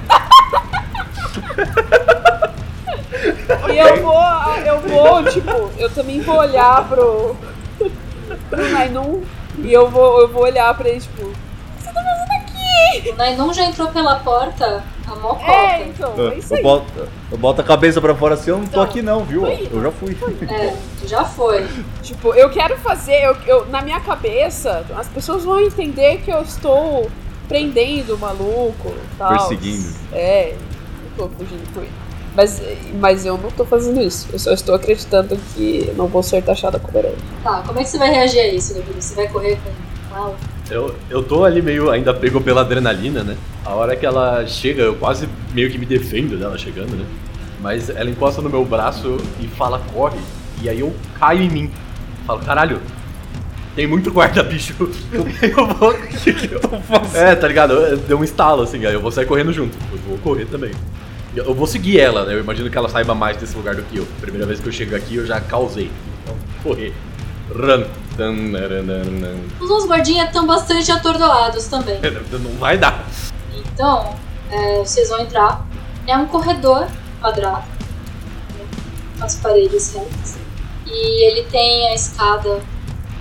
E 3.72 3.77
eu 3.77 4.02
vou, 4.02 4.23
eu 4.65 4.80
vou, 4.81 5.23
tipo, 5.26 5.72
eu 5.77 5.89
também 5.89 6.22
vou 6.22 6.38
olhar 6.38 6.88
pro, 6.88 7.35
pro 8.49 8.69
Nainun 8.72 9.22
e 9.60 9.72
eu 9.72 9.89
vou, 9.89 10.22
eu 10.22 10.27
vou 10.27 10.43
olhar 10.43 10.73
pra 10.76 10.89
ele, 10.89 10.99
tipo, 10.99 11.31
O 13.10 13.15
Nainun 13.15 13.53
já 13.53 13.65
entrou 13.65 13.89
pela 13.89 14.15
porta 14.15 14.84
a 15.11 15.15
mocota. 15.15 15.51
é, 15.51 15.88
então, 15.88 16.13
é 16.31 16.35
isso 16.35 16.53
Eu 16.53 16.57
aí. 16.57 16.63
boto, 16.63 16.85
eu 17.31 17.38
boto 17.38 17.61
a 17.61 17.63
cabeça 17.63 17.99
pra 18.01 18.15
fora 18.15 18.33
assim, 18.35 18.49
eu 18.51 18.57
não 18.57 18.63
tô 18.65 18.69
Então, 18.71 18.83
aqui 18.83 19.01
não, 19.01 19.23
viu? 19.23 19.41
foi. 19.41 19.69
Eu 19.71 19.81
já 19.81 19.91
fui. 19.91 20.17
É, 20.49 20.75
já 21.07 21.25
foi. 21.25 21.67
Tipo, 22.01 22.33
eu 22.33 22.49
quero 22.49 22.77
fazer, 22.77 23.23
eu, 23.23 23.35
eu- 23.45 23.65
na 23.67 23.81
minha 23.81 23.99
cabeça, 23.99 24.85
as 24.97 25.07
pessoas 25.07 25.43
vão 25.43 25.59
entender 25.59 26.17
que 26.21 26.31
eu 26.31 26.41
estou 26.41 27.09
prendendo 27.47 28.15
o 28.15 28.17
maluco, 28.17 28.93
tal. 29.17 29.29
Perseguindo. 29.29 29.89
É, 30.13 30.55
não 31.17 31.27
tô 31.27 31.35
fugindo 31.35 31.73
com 31.73 31.81
ele. 31.81 32.01
Mas, 32.35 32.61
mas 32.99 33.25
eu 33.25 33.37
não 33.37 33.51
tô 33.51 33.65
fazendo 33.65 34.01
isso. 34.01 34.27
Eu 34.31 34.39
só 34.39 34.51
estou 34.51 34.73
acreditando 34.73 35.37
que 35.53 35.91
não 35.97 36.07
vou 36.07 36.23
ser 36.23 36.41
taxada 36.41 36.79
como 36.79 36.97
herói. 36.97 37.15
Tá, 37.43 37.61
como 37.65 37.79
é 37.79 37.83
que 37.83 37.89
você 37.89 37.97
vai 37.97 38.09
reagir 38.09 38.39
a 38.39 38.47
isso, 38.47 38.73
Gabriel? 38.73 39.01
Você 39.01 39.15
vai 39.15 39.27
correr 39.27 39.59
com 40.09 40.15
ela? 40.15 40.35
Eu, 40.69 40.95
eu 41.09 41.21
tô 41.21 41.43
ali 41.43 41.61
meio 41.61 41.89
ainda 41.89 42.13
pego 42.13 42.39
pela 42.39 42.61
adrenalina, 42.61 43.23
né? 43.23 43.35
A 43.65 43.73
hora 43.73 43.95
que 43.95 44.05
ela 44.05 44.45
chega, 44.47 44.83
eu 44.83 44.95
quase 44.95 45.27
meio 45.53 45.69
que 45.69 45.77
me 45.77 45.85
defendo 45.85 46.39
dela 46.39 46.57
chegando, 46.57 46.95
né? 46.95 47.05
Mas 47.59 47.89
ela 47.89 48.09
encosta 48.09 48.41
no 48.41 48.49
meu 48.49 48.63
braço 48.63 49.17
e 49.39 49.47
fala, 49.47 49.81
corre. 49.93 50.19
E 50.61 50.69
aí 50.69 50.79
eu 50.79 50.93
caio 51.19 51.41
em 51.41 51.49
mim. 51.49 51.71
Falo, 52.25 52.39
caralho, 52.39 52.81
tem 53.75 53.85
muito 53.85 54.11
guarda, 54.11 54.43
bicho. 54.43 54.73
eu 55.43 55.67
vou. 55.67 55.91
O 55.91 56.07
que, 56.07 56.33
que 56.33 56.53
eu 56.53 56.61
faço? 56.81 57.17
É, 57.17 57.35
tá 57.35 57.47
ligado? 57.47 57.97
Deu 58.07 58.17
um 58.17 58.23
estalo 58.23 58.63
assim, 58.63 58.85
aí 58.85 58.93
eu 58.93 59.01
vou 59.01 59.11
sair 59.11 59.25
correndo 59.25 59.51
junto. 59.51 59.77
Eu 59.91 59.97
vou 60.07 60.17
correr 60.19 60.45
também. 60.45 60.71
Eu 61.35 61.53
vou 61.53 61.65
seguir 61.65 61.99
ela, 61.99 62.25
né? 62.25 62.33
Eu 62.33 62.41
imagino 62.41 62.69
que 62.69 62.77
ela 62.77 62.89
saiba 62.89 63.15
mais 63.15 63.37
desse 63.37 63.55
lugar 63.55 63.75
do 63.75 63.83
que 63.83 63.97
eu. 63.97 64.07
Primeira 64.19 64.45
vez 64.45 64.59
que 64.59 64.67
eu 64.67 64.71
chego 64.71 64.95
aqui, 64.95 65.15
eu 65.15 65.25
já 65.25 65.39
causei. 65.39 65.89
Então, 66.23 66.35
correr. 66.61 66.93
Run. 67.49 67.85
Os 69.59 69.67
dois 69.67 69.85
guardinhas 69.85 70.27
estão 70.27 70.45
bastante 70.45 70.91
atordoados 70.91 71.65
também. 71.67 71.99
Não 72.31 72.51
vai 72.59 72.77
dar. 72.77 73.05
Então, 73.55 74.15
é, 74.51 74.79
vocês 74.79 75.09
vão 75.09 75.21
entrar. 75.21 75.65
É 76.05 76.17
um 76.17 76.27
corredor 76.27 76.87
quadrado, 77.21 77.63
né, 78.57 78.65
com 79.17 79.25
as 79.25 79.35
paredes 79.35 79.93
retas. 79.93 80.37
E 80.85 81.25
ele 81.25 81.43
tem 81.43 81.87
a 81.87 81.95
escada 81.95 82.61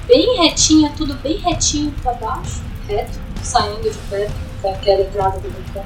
bem 0.06 0.38
retinha, 0.38 0.92
tudo 0.96 1.14
bem 1.14 1.36
retinho 1.36 1.94
para 2.02 2.14
baixo, 2.14 2.62
reto, 2.88 3.18
saindo 3.42 3.82
de 3.82 3.96
perto 4.08 4.32
daquela 4.62 5.02
entrada 5.02 5.38
do 5.38 5.50
balcão. 5.50 5.84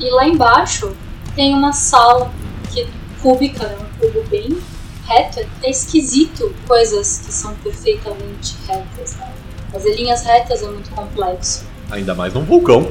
E 0.00 0.10
lá 0.10 0.26
embaixo 0.26 0.94
tem 1.38 1.54
uma 1.54 1.72
sala 1.72 2.32
que 2.72 2.84
cúbica, 3.22 3.64
né? 3.64 3.76
um 3.80 4.00
cubo 4.00 4.28
bem 4.28 4.58
reto. 5.06 5.38
É 5.62 5.70
esquisito 5.70 6.52
coisas 6.66 7.22
que 7.24 7.32
são 7.32 7.54
perfeitamente 7.54 8.56
retas. 8.66 9.14
Né? 9.14 9.32
Fazer 9.70 9.94
linhas 9.94 10.24
retas 10.24 10.64
é 10.64 10.66
muito 10.66 10.90
complexo. 10.90 11.64
Ainda 11.92 12.12
mais 12.12 12.34
num 12.34 12.44
vulcão. 12.44 12.90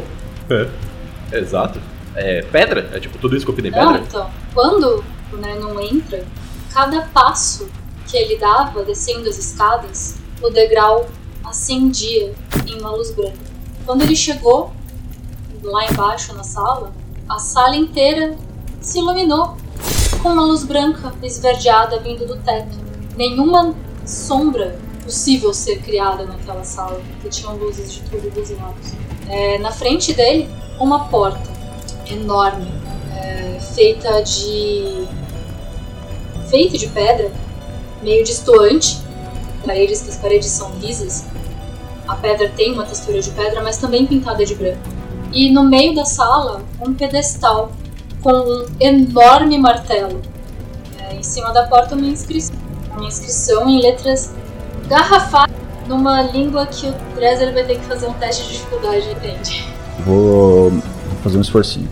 É, 0.49 0.69
exato. 1.37 1.81
É 2.15 2.41
pedra? 2.41 2.89
É 2.93 3.01
tipo 3.01 3.17
tudo 3.17 3.35
isso 3.35 3.45
que 3.45 3.51
eu 3.51 3.55
pedi 3.55 3.69
pedra? 3.69 3.85
Não, 3.85 3.97
então. 3.97 4.31
Quando 4.53 5.03
o 5.33 5.35
não 5.35 5.81
entra, 5.81 6.25
cada 6.73 7.01
passo 7.01 7.67
que 8.07 8.15
ele 8.15 8.37
dava 8.37 8.81
descendo 8.85 9.27
as 9.27 9.37
escadas, 9.37 10.19
o 10.41 10.49
degrau 10.49 11.05
acendia 11.43 12.33
em 12.65 12.79
uma 12.79 12.91
luz 12.91 13.11
branca. 13.11 13.39
Quando 13.85 14.03
ele 14.03 14.15
chegou 14.15 14.71
lá 15.61 15.83
embaixo 15.85 16.33
na 16.33 16.45
sala, 16.45 16.93
a 17.29 17.39
sala 17.39 17.75
inteira 17.75 18.35
se 18.79 18.99
iluminou 18.99 19.57
com 20.21 20.29
uma 20.29 20.43
luz 20.43 20.63
branca 20.63 21.13
esverdeada 21.21 21.99
vindo 21.99 22.25
do 22.25 22.37
teto. 22.37 22.77
Nenhuma 23.17 23.75
sombra 24.05 24.79
possível 25.03 25.53
ser 25.53 25.81
criada 25.81 26.25
naquela 26.25 26.63
sala, 26.63 27.01
porque 27.11 27.29
tinham 27.29 27.55
luzes 27.55 27.93
de 27.93 28.01
todos 28.03 28.37
os 28.37 28.57
lados. 28.57 28.91
É, 29.27 29.57
na 29.57 29.71
frente 29.71 30.13
dele, 30.13 30.49
uma 30.79 31.05
porta 31.05 31.49
enorme, 32.09 32.71
é, 33.15 33.59
feita 33.75 34.21
de 34.21 35.07
feita 36.49 36.77
de 36.77 36.87
pedra, 36.87 37.29
meio 38.01 38.23
distoante, 38.23 38.99
paredes 39.65 40.01
que 40.01 40.09
as 40.09 40.17
paredes 40.17 40.49
são 40.49 40.71
lisas. 40.79 41.25
A 42.07 42.15
pedra 42.15 42.49
tem 42.49 42.71
uma 42.71 42.85
textura 42.85 43.21
de 43.21 43.31
pedra, 43.31 43.61
mas 43.61 43.77
também 43.77 44.05
pintada 44.07 44.45
de 44.45 44.55
branco 44.55 44.96
e 45.31 45.51
no 45.51 45.63
meio 45.63 45.93
da 45.95 46.05
sala 46.05 46.61
um 46.81 46.93
pedestal 46.93 47.71
com 48.21 48.31
um 48.31 48.65
enorme 48.79 49.57
martelo. 49.57 50.21
É, 50.99 51.15
em 51.15 51.23
cima 51.23 51.51
da 51.53 51.63
porta 51.67 51.95
uma 51.95 52.07
inscrição, 52.07 52.55
uma 52.95 53.05
inscrição 53.05 53.69
em 53.69 53.81
letras 53.81 54.33
garrafais 54.87 55.51
numa 55.87 56.21
língua 56.21 56.65
que 56.65 56.87
o 56.87 56.93
Dresser 57.15 57.53
vai 57.53 57.63
ter 57.63 57.79
que 57.79 57.85
fazer 57.85 58.07
um 58.07 58.13
teste 58.13 58.43
de 58.43 58.53
dificuldade, 58.53 59.09
entende? 59.09 59.65
Vou, 60.05 60.69
vou 60.69 60.81
fazer 61.23 61.37
um 61.37 61.41
esforcinho. 61.41 61.89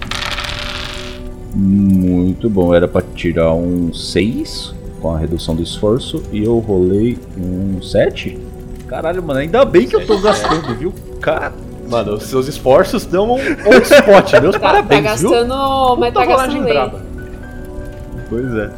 Muito 1.54 2.50
bom, 2.50 2.76
era 2.76 2.88
para 2.88 3.06
tirar 3.16 3.54
um 3.54 3.94
6 3.94 4.74
com 5.02 5.14
a 5.14 5.18
redução 5.18 5.56
do 5.56 5.64
esforço 5.64 6.22
e 6.32 6.44
eu 6.44 6.60
rolei 6.60 7.18
um 7.38 7.82
7. 7.82 8.38
Caralho, 8.88 9.24
mano, 9.24 9.40
ainda 9.40 9.64
bem 9.64 9.88
que 9.88 9.96
eu 9.96 10.06
tô 10.06 10.20
gastando, 10.20 10.76
viu? 10.76 10.94
Cara, 11.22 11.54
Mano, 11.90 12.14
os 12.14 12.24
seus 12.24 12.48
esforços 12.48 13.06
dão 13.06 13.32
um 13.32 13.34
on 13.36 13.78
spot. 13.84 14.34
Meus 14.42 14.56
Tá, 14.56 14.60
parabéns, 14.60 15.06
tá 15.06 15.16
viu? 15.16 15.30
gastando. 15.32 15.98
Mas 15.98 16.14
tá 16.14 16.22
Puta 16.22 16.36
gastando 16.36 16.64
braba. 16.64 17.02
Pois 18.30 18.54
é. 18.56 18.70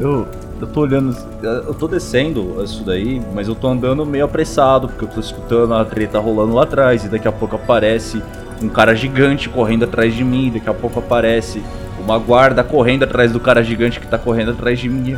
Eu, 0.00 0.26
eu 0.60 0.66
tô 0.66 0.80
olhando. 0.80 1.16
Eu 1.42 1.74
tô 1.74 1.86
descendo 1.86 2.62
isso 2.62 2.82
daí, 2.84 3.20
mas 3.34 3.48
eu 3.48 3.54
tô 3.54 3.68
andando 3.68 4.04
meio 4.06 4.24
apressado, 4.24 4.88
porque 4.88 5.04
eu 5.04 5.08
tô 5.08 5.20
escutando 5.20 5.74
a 5.74 5.84
treta 5.84 6.18
rolando 6.18 6.54
lá 6.54 6.62
atrás, 6.62 7.04
e 7.04 7.08
daqui 7.08 7.28
a 7.28 7.32
pouco 7.32 7.56
aparece 7.56 8.22
um 8.62 8.68
cara 8.68 8.94
gigante 8.94 9.48
correndo 9.48 9.84
atrás 9.84 10.14
de 10.14 10.24
mim, 10.24 10.50
daqui 10.52 10.68
a 10.68 10.74
pouco 10.74 10.98
aparece 10.98 11.62
uma 12.00 12.18
guarda 12.18 12.64
correndo 12.64 13.02
atrás 13.02 13.32
do 13.32 13.40
cara 13.40 13.62
gigante 13.62 14.00
que 14.00 14.06
tá 14.06 14.16
correndo 14.18 14.52
atrás 14.52 14.78
de 14.78 14.88
mim. 14.88 15.16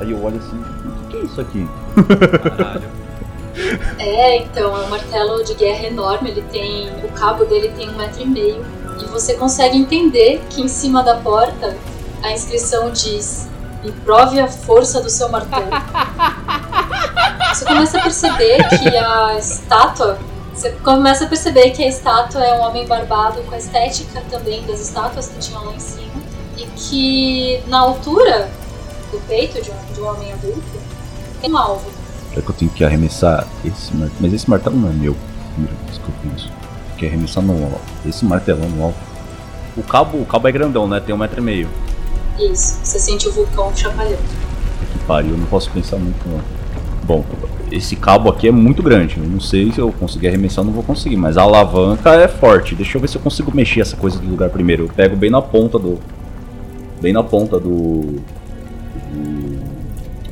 Aí 0.00 0.10
eu 0.12 0.22
olho 0.22 0.36
assim, 0.36 0.56
o 0.56 1.08
que, 1.08 1.10
que 1.10 1.16
é 1.16 1.20
isso 1.24 1.40
aqui? 1.40 1.66
Caralho. 2.56 2.82
É, 3.98 4.36
então, 4.38 4.76
é 4.76 4.80
um 4.84 4.88
martelo 4.88 5.44
de 5.44 5.54
guerra 5.54 5.86
enorme, 5.86 6.30
ele 6.30 6.42
tem. 6.42 6.88
O 7.04 7.08
cabo 7.12 7.44
dele 7.44 7.72
tem 7.76 7.90
um 7.90 7.96
metro 7.96 8.22
e 8.22 8.26
meio. 8.26 8.64
E 9.00 9.04
você 9.06 9.34
consegue 9.34 9.76
entender 9.76 10.42
que 10.50 10.60
em 10.60 10.68
cima 10.68 11.02
da 11.02 11.16
porta 11.16 11.76
a 12.22 12.32
inscrição 12.32 12.90
diz 12.90 13.48
Me 13.82 13.92
prove 13.92 14.38
a 14.40 14.48
força 14.48 15.00
do 15.00 15.08
seu 15.08 15.28
martelo. 15.28 15.70
Você 17.52 17.64
começa 17.64 17.98
a 17.98 18.02
perceber 18.02 18.68
que 18.68 18.96
a 18.96 19.36
estátua. 19.38 20.18
Você 20.54 20.70
começa 20.70 21.24
a 21.24 21.28
perceber 21.28 21.70
que 21.70 21.82
a 21.82 21.88
estátua 21.88 22.44
é 22.44 22.54
um 22.54 22.60
homem 22.60 22.86
barbado 22.86 23.42
com 23.42 23.54
a 23.54 23.58
estética 23.58 24.22
também 24.30 24.64
das 24.66 24.80
estátuas 24.80 25.28
que 25.28 25.38
tinham 25.38 25.64
lá 25.64 25.72
em 25.72 25.80
cima. 25.80 26.22
E 26.56 26.66
que 26.66 27.62
na 27.66 27.80
altura 27.80 28.50
do 29.10 29.18
peito 29.26 29.60
de 29.60 29.70
um, 29.70 29.92
de 29.92 30.00
um 30.00 30.08
homem 30.08 30.32
adulto 30.32 30.62
tem 31.40 31.52
um 31.52 31.56
alvo. 31.56 31.99
Será 32.30 32.42
que 32.42 32.50
eu 32.50 32.54
tenho 32.54 32.70
que 32.70 32.84
arremessar 32.84 33.46
esse 33.64 33.94
martelo? 33.94 34.20
Mas 34.20 34.32
esse 34.32 34.48
martelo 34.48 34.76
não 34.76 34.88
é 34.88 34.92
meu. 34.92 35.16
Primeira 35.54 35.76
vez 35.84 35.98
que 35.98 36.08
eu 36.08 36.14
penso. 36.22 36.48
Tem 36.48 36.96
que 36.98 37.06
arremessar 37.06 37.42
no 37.42 37.52
alvo. 37.52 37.80
Esse 38.06 38.24
martelão 38.24 38.68
no 38.68 38.84
alvo. 38.84 38.96
O 39.76 39.82
cabo, 39.82 40.18
o 40.18 40.24
cabo 40.24 40.48
é 40.48 40.52
grandão, 40.52 40.86
né? 40.86 41.00
Tem 41.00 41.14
um 41.14 41.18
metro 41.18 41.40
e 41.40 41.42
meio. 41.42 41.68
Isso, 42.38 42.78
você 42.82 42.98
sente 42.98 43.28
o 43.28 43.32
vulcão 43.32 43.74
chacoalhando. 43.74 44.22
Que 44.92 44.98
pariu, 45.06 45.32
eu 45.32 45.38
não 45.38 45.46
posso 45.46 45.70
pensar 45.70 45.96
muito 45.96 46.26
não. 46.28 46.40
Bom, 47.04 47.24
esse 47.70 47.96
cabo 47.96 48.30
aqui 48.30 48.48
é 48.48 48.52
muito 48.52 48.82
grande. 48.82 49.18
Eu 49.18 49.24
não 49.24 49.40
sei 49.40 49.72
se 49.72 49.78
eu 49.78 49.92
conseguir 49.92 50.28
arremessar, 50.28 50.64
não 50.64 50.72
vou 50.72 50.82
conseguir. 50.82 51.16
Mas 51.16 51.36
a 51.36 51.42
alavanca 51.42 52.14
é 52.14 52.28
forte. 52.28 52.74
Deixa 52.74 52.96
eu 52.96 53.00
ver 53.00 53.08
se 53.08 53.16
eu 53.16 53.22
consigo 53.22 53.54
mexer 53.54 53.80
essa 53.80 53.96
coisa 53.96 54.18
do 54.18 54.28
lugar 54.28 54.50
primeiro. 54.50 54.84
Eu 54.84 54.88
pego 54.88 55.16
bem 55.16 55.30
na 55.30 55.42
ponta 55.42 55.78
do. 55.78 55.98
Bem 57.00 57.12
na 57.12 57.22
ponta 57.22 57.58
do. 57.58 58.20
Do, 59.12 59.59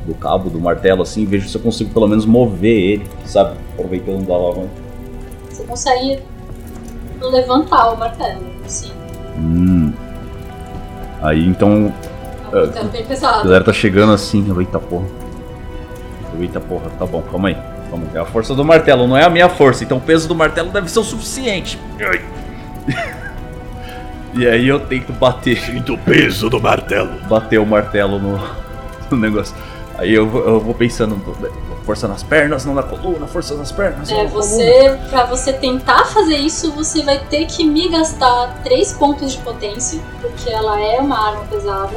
do 0.08 0.14
cabo, 0.14 0.50
do 0.50 0.58
martelo, 0.60 1.02
assim. 1.02 1.24
Vejo 1.24 1.48
se 1.48 1.56
eu 1.56 1.60
consigo 1.60 1.90
pelo 1.92 2.08
menos 2.08 2.24
mover 2.26 2.92
ele, 2.92 3.06
sabe? 3.24 3.56
Aproveitando 3.74 4.26
da 4.26 4.34
alavanca. 4.34 4.68
Você 5.50 5.64
consegue 5.64 6.20
levantar 7.20 7.92
o 7.92 7.96
martelo, 7.98 8.42
assim. 8.64 8.90
Hum. 9.36 9.92
Aí 11.22 11.46
então 11.46 11.92
É 12.52 12.56
um 12.56 12.60
martelo 12.60 12.88
bem 12.88 13.02
A 13.02 13.06
pesado. 13.06 13.44
galera 13.44 13.64
tá 13.64 13.72
chegando 13.72 14.12
assim, 14.12 14.48
eu, 14.48 14.60
eita 14.60 14.78
porra. 14.78 15.06
Eita 16.40 16.60
porra, 16.60 16.88
tá 16.98 17.04
bom, 17.06 17.20
calma 17.22 17.48
aí. 17.48 17.54
Calma 17.90 18.04
aí. 18.10 18.16
É 18.16 18.20
a 18.20 18.24
força 18.24 18.54
do 18.54 18.64
martelo, 18.64 19.06
não 19.08 19.16
é 19.16 19.24
a 19.24 19.30
minha 19.30 19.48
força, 19.48 19.82
então 19.82 19.98
o 19.98 20.00
peso 20.00 20.28
do 20.28 20.34
martelo 20.34 20.70
deve 20.70 20.88
ser 20.90 21.00
o 21.00 21.04
suficiente. 21.04 21.78
E 24.34 24.46
aí 24.46 24.68
eu 24.68 24.78
tento 24.78 25.12
bater, 25.12 25.58
Sinto 25.58 25.94
o 25.94 25.98
peso 25.98 26.48
do 26.50 26.60
martelo. 26.60 27.10
bater 27.28 27.58
o 27.58 27.66
martelo 27.66 28.18
no, 28.18 28.38
no 29.10 29.16
negócio. 29.16 29.56
Aí 29.98 30.14
eu, 30.14 30.26
vou- 30.28 30.42
eu 30.42 30.60
vou 30.60 30.74
pensando, 30.74 31.16
força 31.84 32.06
nas 32.06 32.22
pernas, 32.22 32.64
não 32.64 32.72
na 32.74 32.82
coluna, 32.84 33.26
força 33.26 33.54
nas 33.54 33.72
pernas. 33.72 34.08
É, 34.10 34.26
você, 34.26 34.96
pra 35.10 35.24
você 35.24 35.52
tentar 35.52 36.04
fazer 36.06 36.36
isso, 36.36 36.70
você 36.72 37.02
vai 37.02 37.18
ter 37.18 37.46
que 37.46 37.64
me 37.64 37.88
gastar 37.88 38.60
3 38.62 38.92
pontos 38.92 39.32
de 39.32 39.38
potência, 39.38 40.00
porque 40.20 40.48
ela 40.50 40.80
é 40.80 40.98
uma 41.00 41.18
arma 41.30 41.44
pesada. 41.46 41.96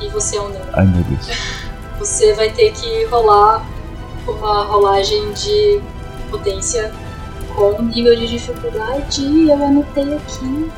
E 0.00 0.08
você 0.08 0.36
é 0.36 0.40
um 0.40 0.48
não. 0.48 0.60
Ai 0.72 0.86
meu 0.86 1.02
Deus. 1.04 1.28
Você 1.98 2.34
vai 2.34 2.50
ter 2.50 2.72
que 2.72 3.04
rolar 3.04 3.64
uma 4.26 4.64
rolagem 4.64 5.32
de 5.32 5.80
potência 6.28 6.92
com 7.54 7.80
nível 7.82 8.16
de 8.16 8.26
dificuldade. 8.26 9.48
Eu 9.48 9.64
anotei 9.64 10.12
aqui. 10.16 10.70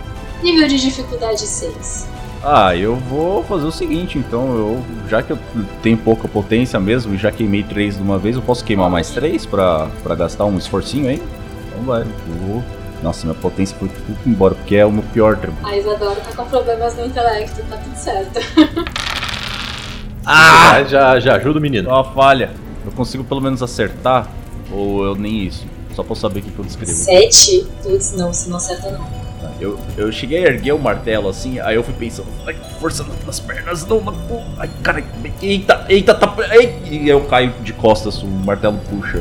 Nível 0.42 0.68
de 0.68 0.78
dificuldade 0.78 1.40
6. 1.46 2.06
Ah, 2.48 2.76
eu 2.76 2.94
vou 2.94 3.42
fazer 3.42 3.64
o 3.64 3.72
seguinte, 3.72 4.18
então, 4.18 4.54
eu 4.56 4.84
já 5.08 5.20
que 5.20 5.32
eu 5.32 5.38
tenho 5.82 5.98
pouca 5.98 6.28
potência 6.28 6.78
mesmo 6.78 7.12
e 7.12 7.18
já 7.18 7.32
queimei 7.32 7.64
três 7.64 7.96
de 7.96 8.02
uma 8.02 8.18
vez, 8.18 8.36
eu 8.36 8.42
posso 8.42 8.64
queimar 8.64 8.88
mais 8.88 9.10
três 9.10 9.44
pra, 9.44 9.88
pra 10.04 10.14
gastar 10.14 10.44
um 10.44 10.56
esforcinho 10.56 11.08
aí? 11.08 11.20
Então 11.68 11.82
vai, 11.82 12.02
eu 12.02 12.46
vou 12.46 12.62
Nossa, 13.02 13.26
minha 13.26 13.36
potência 13.36 13.76
foi 13.76 13.88
tudo 13.88 14.16
embora, 14.24 14.54
porque 14.54 14.76
é 14.76 14.86
o 14.86 14.92
meu 14.92 15.02
pior 15.12 15.34
atributo. 15.34 15.66
A 15.66 15.76
Isadora 15.76 16.20
tá 16.20 16.36
com 16.36 16.48
problemas 16.48 16.96
no 16.96 17.06
intelecto, 17.06 17.62
tá 17.68 17.78
tudo 17.78 17.96
certo. 17.96 18.38
Ah! 20.28 20.82
Já, 20.82 21.20
já 21.20 21.36
ajuda 21.36 21.60
o 21.60 21.62
menino. 21.62 21.88
É 21.88 21.92
uma 21.92 22.02
falha. 22.12 22.50
Eu 22.84 22.90
consigo 22.90 23.22
pelo 23.22 23.40
menos 23.40 23.62
acertar? 23.62 24.28
Ou 24.72 25.04
eu 25.04 25.14
nem 25.14 25.44
isso? 25.44 25.64
Só 25.94 26.02
pra 26.02 26.12
eu 26.12 26.16
saber 26.16 26.40
o 26.40 26.42
que 26.42 26.58
eu 26.58 26.64
descrevo. 26.64 26.92
Sete? 26.92 27.64
Putz, 27.82 28.12
não, 28.16 28.32
você 28.32 28.50
não 28.50 28.56
acerta 28.56 28.90
não. 28.90 29.25
Eu, 29.58 29.78
eu 29.96 30.12
cheguei 30.12 30.44
a 30.44 30.48
erguer 30.48 30.72
o 30.72 30.78
martelo 30.78 31.28
assim, 31.30 31.58
aí 31.60 31.74
eu 31.76 31.82
fui 31.82 31.94
pensando, 31.94 32.28
ai, 32.46 32.54
força 32.78 33.04
nas 33.24 33.40
pernas, 33.40 33.86
não, 33.86 34.00
não, 34.00 34.12
não, 34.12 34.44
ai, 34.58 34.68
cara, 34.82 35.02
eita, 35.40 35.86
eita, 35.88 36.14
tá, 36.14 36.34
ei, 36.52 36.78
e 36.90 37.08
eu 37.08 37.22
caio 37.22 37.54
de 37.62 37.72
costas, 37.72 38.22
o 38.22 38.26
martelo 38.26 38.78
puxa. 38.90 39.18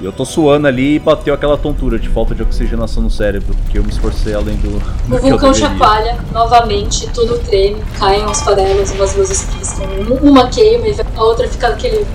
E 0.00 0.04
eu 0.06 0.12
tô 0.12 0.24
suando 0.24 0.66
ali 0.66 0.94
e 0.94 0.98
bateu 0.98 1.34
aquela 1.34 1.58
tontura 1.58 1.98
de 1.98 2.08
falta 2.08 2.34
de 2.34 2.42
oxigenação 2.42 3.02
no 3.02 3.10
cérebro, 3.10 3.54
porque 3.54 3.78
eu 3.78 3.84
me 3.84 3.90
esforcei 3.90 4.32
além 4.32 4.56
do. 4.56 4.78
do 5.06 5.16
O 5.16 5.18
vulcão 5.18 5.52
chacoalha 5.52 6.16
novamente, 6.32 7.06
tudo 7.10 7.38
treme, 7.40 7.82
caem 7.98 8.22
umas 8.22 8.40
farelas, 8.40 8.90
umas 8.92 9.14
luzes 9.14 9.42
piscam. 9.54 9.84
Um- 10.08 10.30
Uma 10.30 10.48
queima 10.48 10.88
e 10.88 10.96
a 11.14 11.22
outra 11.22 11.46
fica 11.46 11.68
aquele 11.68 12.06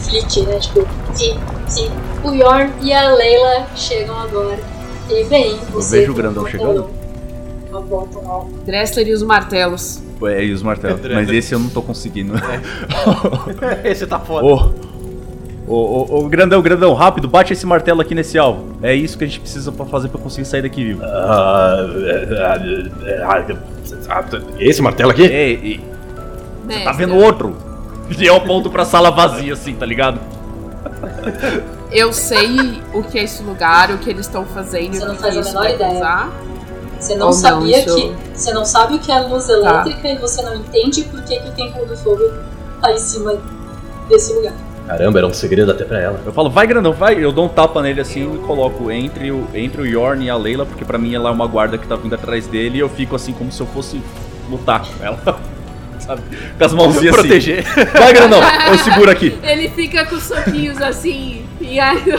flick, 0.00 0.42
né? 0.42 0.58
Tipo, 0.58 0.86
sim, 1.14 1.34
sim. 1.66 1.88
O 2.22 2.34
Yorn 2.34 2.70
e 2.82 2.92
a 2.92 3.08
Leila 3.14 3.66
chegam 3.74 4.18
agora. 4.20 4.58
E 5.10 5.24
vem, 5.24 5.58
você. 5.72 6.00
vejo 6.00 6.12
o 6.12 6.14
grandão 6.14 6.46
chegando. 6.46 6.88
Uma 7.70 8.46
Dressler 8.64 9.08
e 9.08 9.12
os 9.12 9.22
martelos. 9.22 10.02
É, 10.22 10.44
e 10.44 10.52
os 10.52 10.62
martelos. 10.62 10.98
André, 10.98 11.14
Mas 11.14 11.28
esse 11.30 11.54
eu 11.54 11.58
não 11.58 11.68
tô 11.68 11.80
conseguindo. 11.80 12.34
Esse 13.84 14.06
tá 14.06 14.18
foda. 14.18 14.44
Ô, 14.46 14.72
ô, 15.66 15.74
ô, 15.74 16.18
ô, 16.18 16.28
grandão, 16.28 16.60
grandão, 16.60 16.92
rápido, 16.94 17.26
bate 17.28 17.52
esse 17.52 17.64
martelo 17.64 18.00
aqui 18.00 18.14
nesse 18.14 18.36
alvo. 18.36 18.76
É 18.82 18.94
isso 18.94 19.16
que 19.16 19.24
a 19.24 19.26
gente 19.26 19.40
precisa 19.40 19.72
pra 19.72 19.86
fazer 19.86 20.08
pra 20.08 20.20
conseguir 20.20 20.46
sair 20.46 20.62
daqui 20.62 20.84
vivo. 20.84 21.02
Ah, 21.02 21.86
é, 22.06 23.22
ah, 23.22 23.46
ah, 24.08 24.24
esse 24.58 24.82
martelo 24.82 25.12
aqui? 25.12 25.22
Ei, 25.22 25.60
ei, 25.62 25.80
Mestre, 26.66 26.84
tá 26.84 26.92
vendo 26.92 27.16
outro? 27.16 27.56
E 28.18 28.26
eu 28.26 28.34
aponto 28.34 28.68
pra 28.68 28.84
sala 28.84 29.08
vazia 29.08 29.52
assim, 29.52 29.72
tá 29.72 29.86
ligado? 29.86 30.18
Eu 31.92 32.12
sei 32.12 32.80
o 32.94 33.02
que 33.02 33.18
é 33.18 33.24
esse 33.24 33.42
lugar, 33.42 33.90
o 33.90 33.98
que 33.98 34.10
eles 34.10 34.26
estão 34.26 34.44
fazendo, 34.44 34.94
Você 34.94 35.04
não 35.04 35.16
faz 35.16 35.36
a 35.36 35.42
menor 35.42 35.64
ideia. 35.70 35.78
causar. 35.90 36.32
Você 36.98 37.14
não 37.16 37.26
Ou 37.28 37.32
não, 37.32 37.38
sabia 37.40 37.80
isso- 37.84 37.94
que. 37.94 38.14
Você 38.34 38.52
não 38.52 38.64
sabe 38.64 38.94
o 38.94 38.98
que 38.98 39.10
é 39.10 39.20
luz 39.20 39.48
elétrica 39.48 40.08
e 40.08 40.16
você 40.18 40.42
não 40.42 40.54
entende 40.54 41.02
por 41.04 41.22
que, 41.22 41.38
que 41.38 41.48
o 41.48 41.52
Templo 41.52 41.86
do 41.86 41.96
Fogo 41.96 42.22
tá 42.80 42.92
em 42.92 42.98
cima 42.98 43.34
desse 44.08 44.32
lugar. 44.34 44.52
Caramba, 44.86 45.18
era 45.18 45.26
um 45.26 45.32
segredo 45.32 45.70
até 45.70 45.84
pra 45.84 46.00
ela. 46.00 46.20
Eu 46.26 46.32
falo, 46.32 46.50
vai 46.50 46.66
grandão, 46.66 46.92
vai. 46.92 47.22
Eu 47.22 47.30
dou 47.32 47.44
um 47.44 47.48
tapa 47.48 47.80
nele 47.80 48.00
assim 48.00 48.34
e 48.34 48.38
coloco 48.38 48.90
entre 48.90 49.30
o, 49.30 49.46
entre 49.54 49.82
o 49.82 49.86
Yorn 49.86 50.24
e 50.24 50.30
a 50.30 50.36
Leila, 50.36 50.66
porque 50.66 50.84
pra 50.84 50.98
mim 50.98 51.14
ela 51.14 51.30
é 51.30 51.32
uma 51.32 51.46
guarda 51.46 51.78
que 51.78 51.86
tá 51.86 51.96
vindo 51.96 52.14
atrás 52.14 52.46
dele 52.46 52.78
e 52.78 52.80
eu 52.80 52.88
fico 52.88 53.14
assim 53.16 53.32
como 53.32 53.50
se 53.52 53.60
eu 53.60 53.66
fosse 53.66 54.00
lutar 54.48 54.84
com 54.84 55.04
ela. 55.04 55.18
Sabe? 56.00 56.22
Com 56.58 56.64
as 56.64 56.72
mãozinhas 56.72 57.14
assim. 57.14 57.28
Proteger. 57.28 57.64
Vai 57.92 58.12
grandão, 58.12 58.40
eu 58.68 58.78
seguro 58.78 59.10
aqui. 59.10 59.38
Ele 59.42 59.68
fica 59.68 60.04
com 60.06 60.16
os 60.16 60.24
soquinhos 60.24 60.80
assim, 60.80 61.39
e 61.70 61.78
aí. 61.78 62.02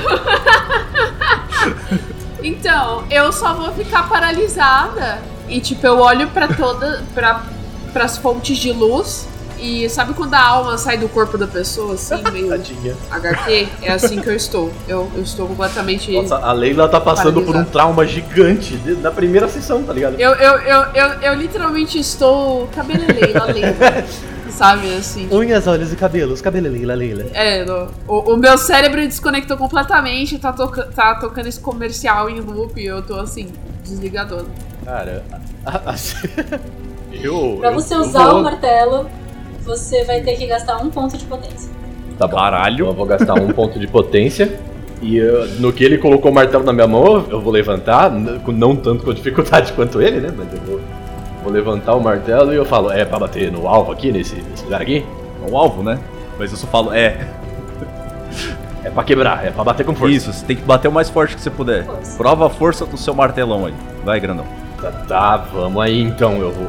então, 2.42 3.04
eu 3.12 3.34
só 3.34 3.54
vou 3.54 3.74
ficar 3.74 4.08
paralisada. 4.08 5.20
E 5.50 5.60
tipo, 5.60 5.86
eu 5.86 6.00
olho 6.00 6.30
pra 6.30 6.48
toda. 6.48 7.04
pra, 7.14 7.44
pras 7.92 8.18
fontes 8.18 8.58
de 8.58 8.72
luz. 8.72 9.28
E 9.60 9.88
sabe 9.90 10.16
quando 10.16 10.34
a 10.34 10.44
alma 10.44 10.76
sai 10.76 10.98
do 10.98 11.08
corpo 11.08 11.38
da 11.38 11.46
pessoa, 11.46 11.94
assim, 11.94 12.20
meio 12.34 12.50
Tadinha. 12.50 12.98
HQ? 13.12 13.68
É 13.84 13.92
assim 13.92 14.20
que 14.20 14.28
eu 14.28 14.36
estou. 14.36 14.74
Eu, 14.88 15.12
eu 15.14 15.22
estou 15.22 15.48
completamente. 15.48 16.12
Nossa, 16.14 16.38
a 16.38 16.52
Leila 16.52 16.90
tá 16.90 17.00
passando 17.00 17.44
por 17.44 17.56
um 17.56 17.64
trauma 17.64 18.04
gigante 18.08 18.76
na 19.02 19.12
primeira 19.12 19.48
sessão, 19.48 19.84
tá 19.84 19.94
ligado? 19.94 20.20
Eu, 20.20 20.34
eu, 20.34 20.54
eu, 20.62 20.82
eu, 20.96 21.08
eu 21.22 21.34
literalmente 21.36 22.00
estou 22.00 22.68
cabeleleira, 22.74 23.46
lenda. 23.46 24.04
Sabe, 24.62 24.94
assim. 24.94 25.28
Unhas, 25.32 25.66
olhos 25.66 25.92
e 25.92 25.96
cabelos, 25.96 26.40
cabelo 26.40 26.70
Leila, 26.70 26.94
Leila. 26.94 27.26
É, 27.34 27.66
no- 27.66 27.88
o, 28.08 28.34
o 28.34 28.38
meu 28.38 28.56
cérebro 28.60 29.02
desconectou 29.02 29.58
completamente, 29.58 30.38
tá, 30.38 30.54
toca, 30.54 30.84
tá 30.84 31.16
tocando 31.16 31.48
esse 31.48 31.60
comercial 31.60 32.30
em 32.30 32.40
loop 32.42 32.80
e 32.80 32.86
eu 32.86 33.02
tô 33.02 33.16
assim, 33.16 33.48
desligadona. 33.84 34.46
Cara, 34.86 35.24
a- 35.66 35.96
eu. 37.12 37.58
Pra 37.60 37.70
eu- 37.72 37.74
você 37.74 37.96
eu 37.96 38.02
usar 38.02 38.28
vou- 38.30 38.42
o 38.42 38.44
martelo, 38.44 39.10
você 39.66 40.04
vai 40.04 40.22
ter 40.22 40.36
que 40.36 40.46
gastar 40.46 40.78
um 40.78 40.92
ponto 40.92 41.18
de 41.18 41.26
potência. 41.26 41.72
Tá 42.20 42.28
bom. 42.28 42.38
Caralho. 42.38 42.86
Eu 42.86 42.94
vou 42.94 43.08
gastar 43.08 43.34
um 43.34 43.48
ponto 43.52 43.80
de 43.80 43.88
potência. 43.88 44.60
E 45.02 45.18
eu- 45.18 45.48
no 45.60 45.74
que 45.74 45.84
ele 45.84 45.98
colocou 45.98 46.30
o 46.32 46.36
martelo 46.36 46.64
na 46.64 46.72
minha 46.72 46.88
mão, 46.88 47.26
eu 47.32 47.42
vou 47.42 47.52
levantar, 47.52 48.12
não 48.12 48.76
tanto 48.76 49.04
com 49.04 49.12
dificuldade 49.12 49.74
quanto 49.74 50.00
ele, 50.00 50.20
né? 50.20 50.32
Mas 50.38 50.54
eu 50.54 50.60
vou, 50.62 50.80
vou 51.44 51.52
levantar 51.52 51.96
o 51.96 52.02
martelo 52.02 52.54
e 52.54 52.56
eu 52.56 52.66
falo, 52.66 52.92
é 52.92 53.04
pra 53.06 53.20
bater 53.20 53.52
no 53.52 53.68
alvo 53.68 53.92
aqui, 53.92 54.12
nesse, 54.12 54.36
nesse 54.36 54.64
lugar 54.64 54.82
aqui? 54.82 55.06
É 55.46 55.52
um 55.52 55.58
alvo, 55.58 55.84
né? 55.84 56.00
Mas 56.38 56.52
eu 56.52 56.58
só 56.58 56.68
falo, 56.68 56.94
é. 56.94 57.28
É 58.84 58.90
pra 58.90 59.04
quebrar, 59.04 59.46
é 59.46 59.52
pra 59.52 59.64
bater 59.64 59.86
com 59.86 59.96
força. 59.96 60.16
Isso, 60.16 60.34
você 60.34 60.46
tem 60.46 60.56
que 60.56 60.64
bater 60.64 60.88
o 60.88 60.92
mais 60.92 61.10
forte 61.10 61.36
que 61.36 61.42
você 61.42 61.50
puder. 61.50 61.86
Força. 61.86 62.18
Prova 62.18 62.48
a 62.48 62.50
força 62.50 62.86
do 62.86 62.98
seu 62.98 63.14
martelão 63.14 63.66
aí. 63.66 63.74
Vai, 64.04 64.20
grandão. 64.20 64.46
Tá, 64.82 64.92
tá, 65.08 65.38
vamos 65.38 65.84
aí 65.84 66.02
então, 66.02 66.38
eu 66.38 66.52
vou, 66.52 66.68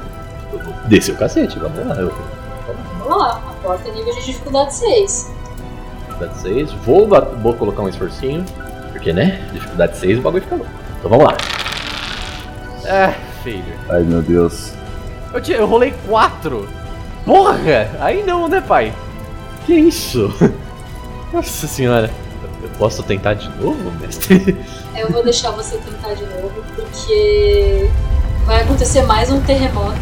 eu 0.52 0.58
vou 0.58 0.74
descer 0.86 1.14
o 1.14 1.16
cacete, 1.16 1.58
vamos 1.58 1.86
lá. 1.86 1.94
Eu 1.94 2.12
Vamos 2.98 3.18
lá, 3.18 3.42
a 3.48 3.62
porta 3.62 3.88
é 3.88 3.92
nível 3.92 4.14
de 4.14 4.24
dificuldade 4.24 4.74
6. 4.74 5.30
dificuldade 6.06 6.38
6, 6.38 6.72
vou, 6.84 7.08
vou 7.42 7.54
colocar 7.54 7.82
um 7.82 7.88
esforcinho, 7.88 8.44
porque 8.92 9.12
né, 9.12 9.42
dificuldade 9.52 9.96
6 9.96 10.18
o 10.18 10.22
bagulho 10.22 10.42
fica 10.42 10.56
louco. 10.56 10.70
Então 10.98 11.10
vamos 11.10 11.26
lá. 11.26 11.36
É, 12.84 13.14
filho. 13.42 13.74
Ai, 13.88 14.02
meu 14.02 14.22
Deus. 14.22 14.72
Eu, 15.32 15.40
tinha- 15.40 15.58
eu 15.58 15.66
rolei 15.66 15.94
4. 16.06 16.68
Porra! 17.24 17.90
Aí 18.00 18.22
não, 18.24 18.48
né, 18.48 18.60
pai? 18.60 18.92
Que 19.66 19.74
isso? 19.74 20.32
Nossa 21.32 21.66
senhora. 21.66 22.10
Eu 22.62 22.68
posso 22.78 23.02
tentar 23.02 23.34
de 23.34 23.48
novo, 23.60 23.90
mestre? 24.00 24.56
Eu 24.94 25.10
vou 25.10 25.24
deixar 25.24 25.50
você 25.52 25.78
tentar 25.78 26.12
de 26.14 26.22
novo, 26.26 26.52
porque 26.76 27.88
vai 28.44 28.60
acontecer 28.62 29.02
mais 29.02 29.30
um 29.30 29.40
terremoto. 29.40 29.96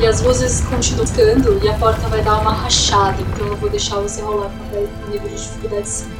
E 0.00 0.06
as 0.06 0.22
luzes 0.22 0.60
continuam 0.62 1.06
ficando 1.06 1.60
e 1.62 1.68
a 1.68 1.74
porta 1.74 2.06
vai 2.08 2.22
dar 2.22 2.38
uma 2.38 2.52
rachada. 2.52 3.16
Então 3.20 3.48
eu 3.48 3.56
vou 3.56 3.68
deixar 3.68 3.96
você 3.96 4.22
rolar 4.22 4.48
com 4.70 4.76
o 4.78 4.88
nível 5.10 5.28
de 5.28 5.34
dificuldade 5.34 5.88
5. 5.88 6.10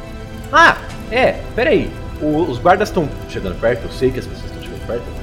Ah, 0.51 0.77
é, 1.09 1.39
peraí. 1.55 1.89
O- 2.21 2.43
os 2.43 2.59
guardas 2.59 2.89
estão 2.89 3.07
chegando 3.29 3.57
perto, 3.59 3.85
eu 3.85 3.91
sei 3.91 4.11
que 4.11 4.19
as 4.19 4.27
pessoas 4.27 4.45
estão 4.47 4.60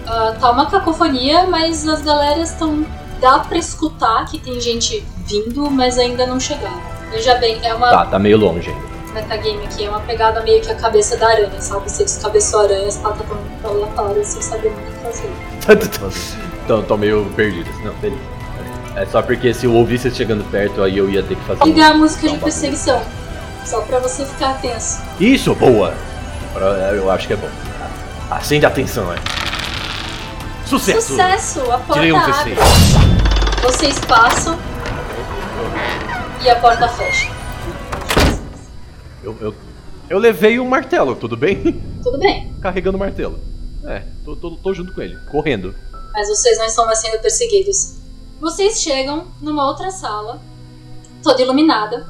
Ah, 0.07 0.35
tá 0.41 0.51
uma 0.51 0.67
cacofonia, 0.67 1.47
mas 1.47 1.87
as 1.87 2.03
galeras 2.03 2.51
estão. 2.51 2.85
Dá 3.21 3.41
pra 3.41 3.59
escutar 3.59 4.25
que 4.27 4.39
tem 4.39 4.61
gente 4.61 5.05
vindo, 5.27 5.69
mas 5.71 5.99
ainda 5.99 6.25
não 6.27 6.39
chegaram. 6.39 6.81
Veja 7.11 7.35
bem, 7.35 7.59
é 7.65 7.75
uma 7.75 7.91
Tá, 7.91 8.07
tá 8.07 8.19
meio 8.19 8.37
longe 8.39 8.71
ainda. 8.71 8.83
metagame 9.13 9.65
aqui, 9.65 9.85
é 9.85 9.89
uma 9.89 10.01
pegada 10.01 10.41
meio 10.43 10.61
que 10.63 10.71
a 10.71 10.75
cabeça 10.77 11.17
da 11.17 11.27
aranha, 11.29 11.61
sabe? 11.61 11.91
Você 11.91 12.05
descabeçou 12.05 12.61
a 12.61 12.63
aranha, 12.65 12.87
as 12.87 12.97
patas 12.99 13.23
estão 13.23 13.71
aleatórias 13.73 14.27
sem 14.29 14.41
saber 14.43 14.71
muito 14.71 14.89
o 14.89 14.93
que 14.93 15.19
fazer. 15.69 16.39
Então, 16.65 16.83
tô 16.83 16.97
meio 16.99 17.25
perdido. 17.35 17.71
Não, 17.83 17.95
beleza. 17.95 18.21
É 18.95 19.07
só 19.07 19.23
porque 19.23 19.55
se 19.55 19.65
eu 19.65 19.73
ouvisse 19.75 20.11
chegando 20.11 20.45
perto, 20.51 20.83
aí 20.83 20.99
eu 20.99 21.09
ia 21.09 21.23
ter 21.23 21.35
que 21.35 21.43
fazer. 21.45 21.65
Liga 21.65 21.87
a 21.89 21.95
música 21.95 22.29
de 22.29 22.35
um 22.35 22.39
perseguição, 22.39 23.01
só 23.65 23.81
pra 23.81 23.99
você 24.01 24.27
ficar 24.27 24.61
tenso. 24.61 25.01
Isso, 25.19 25.55
boa! 25.55 25.95
Pra- 26.53 26.93
Eu 26.93 27.11
acho 27.11 27.27
que 27.27 27.33
é 27.33 27.37
bom. 27.37 27.49
Acende 28.31 28.67
a 28.67 28.69
atenção, 28.69 29.11
é. 29.13 29.17
Sucesso! 30.69 31.09
Sucesso! 31.09 31.61
A 31.73 31.79
porta 31.79 31.95
Tirei 31.95 32.13
um 32.13 32.19
abre. 32.19 32.55
C6. 32.55 33.63
Vocês 33.63 33.99
passam 34.01 34.59
e 36.45 36.51
a 36.51 36.61
porta 36.61 36.87
fecha. 36.89 37.33
Eu, 39.23 39.35
eu, 39.41 39.55
eu 40.11 40.19
levei 40.19 40.61
um 40.61 40.69
martelo, 40.69 41.17
tudo 41.17 41.39
bem? 41.39 41.83
Tudo 42.03 42.19
bem, 42.19 42.55
Carregando 42.61 42.97
o 42.97 43.01
martelo. 43.01 43.41
É, 43.85 44.03
tô, 44.25 44.37
tô, 44.37 44.57
tô 44.57 44.75
junto 44.75 44.93
com 44.93 45.01
ele, 45.01 45.17
correndo. 45.31 45.75
mas 46.13 46.29
vocês 46.29 46.59
não 46.59 46.67
estão 46.67 46.85
mais 46.85 46.99
sendo 46.99 47.19
perseguidos. 47.21 47.97
Vocês 48.39 48.81
chegam 48.83 49.27
numa 49.41 49.67
outra 49.67 49.91
sala, 49.91 50.41
toda 51.23 51.41
iluminada, 51.41 52.07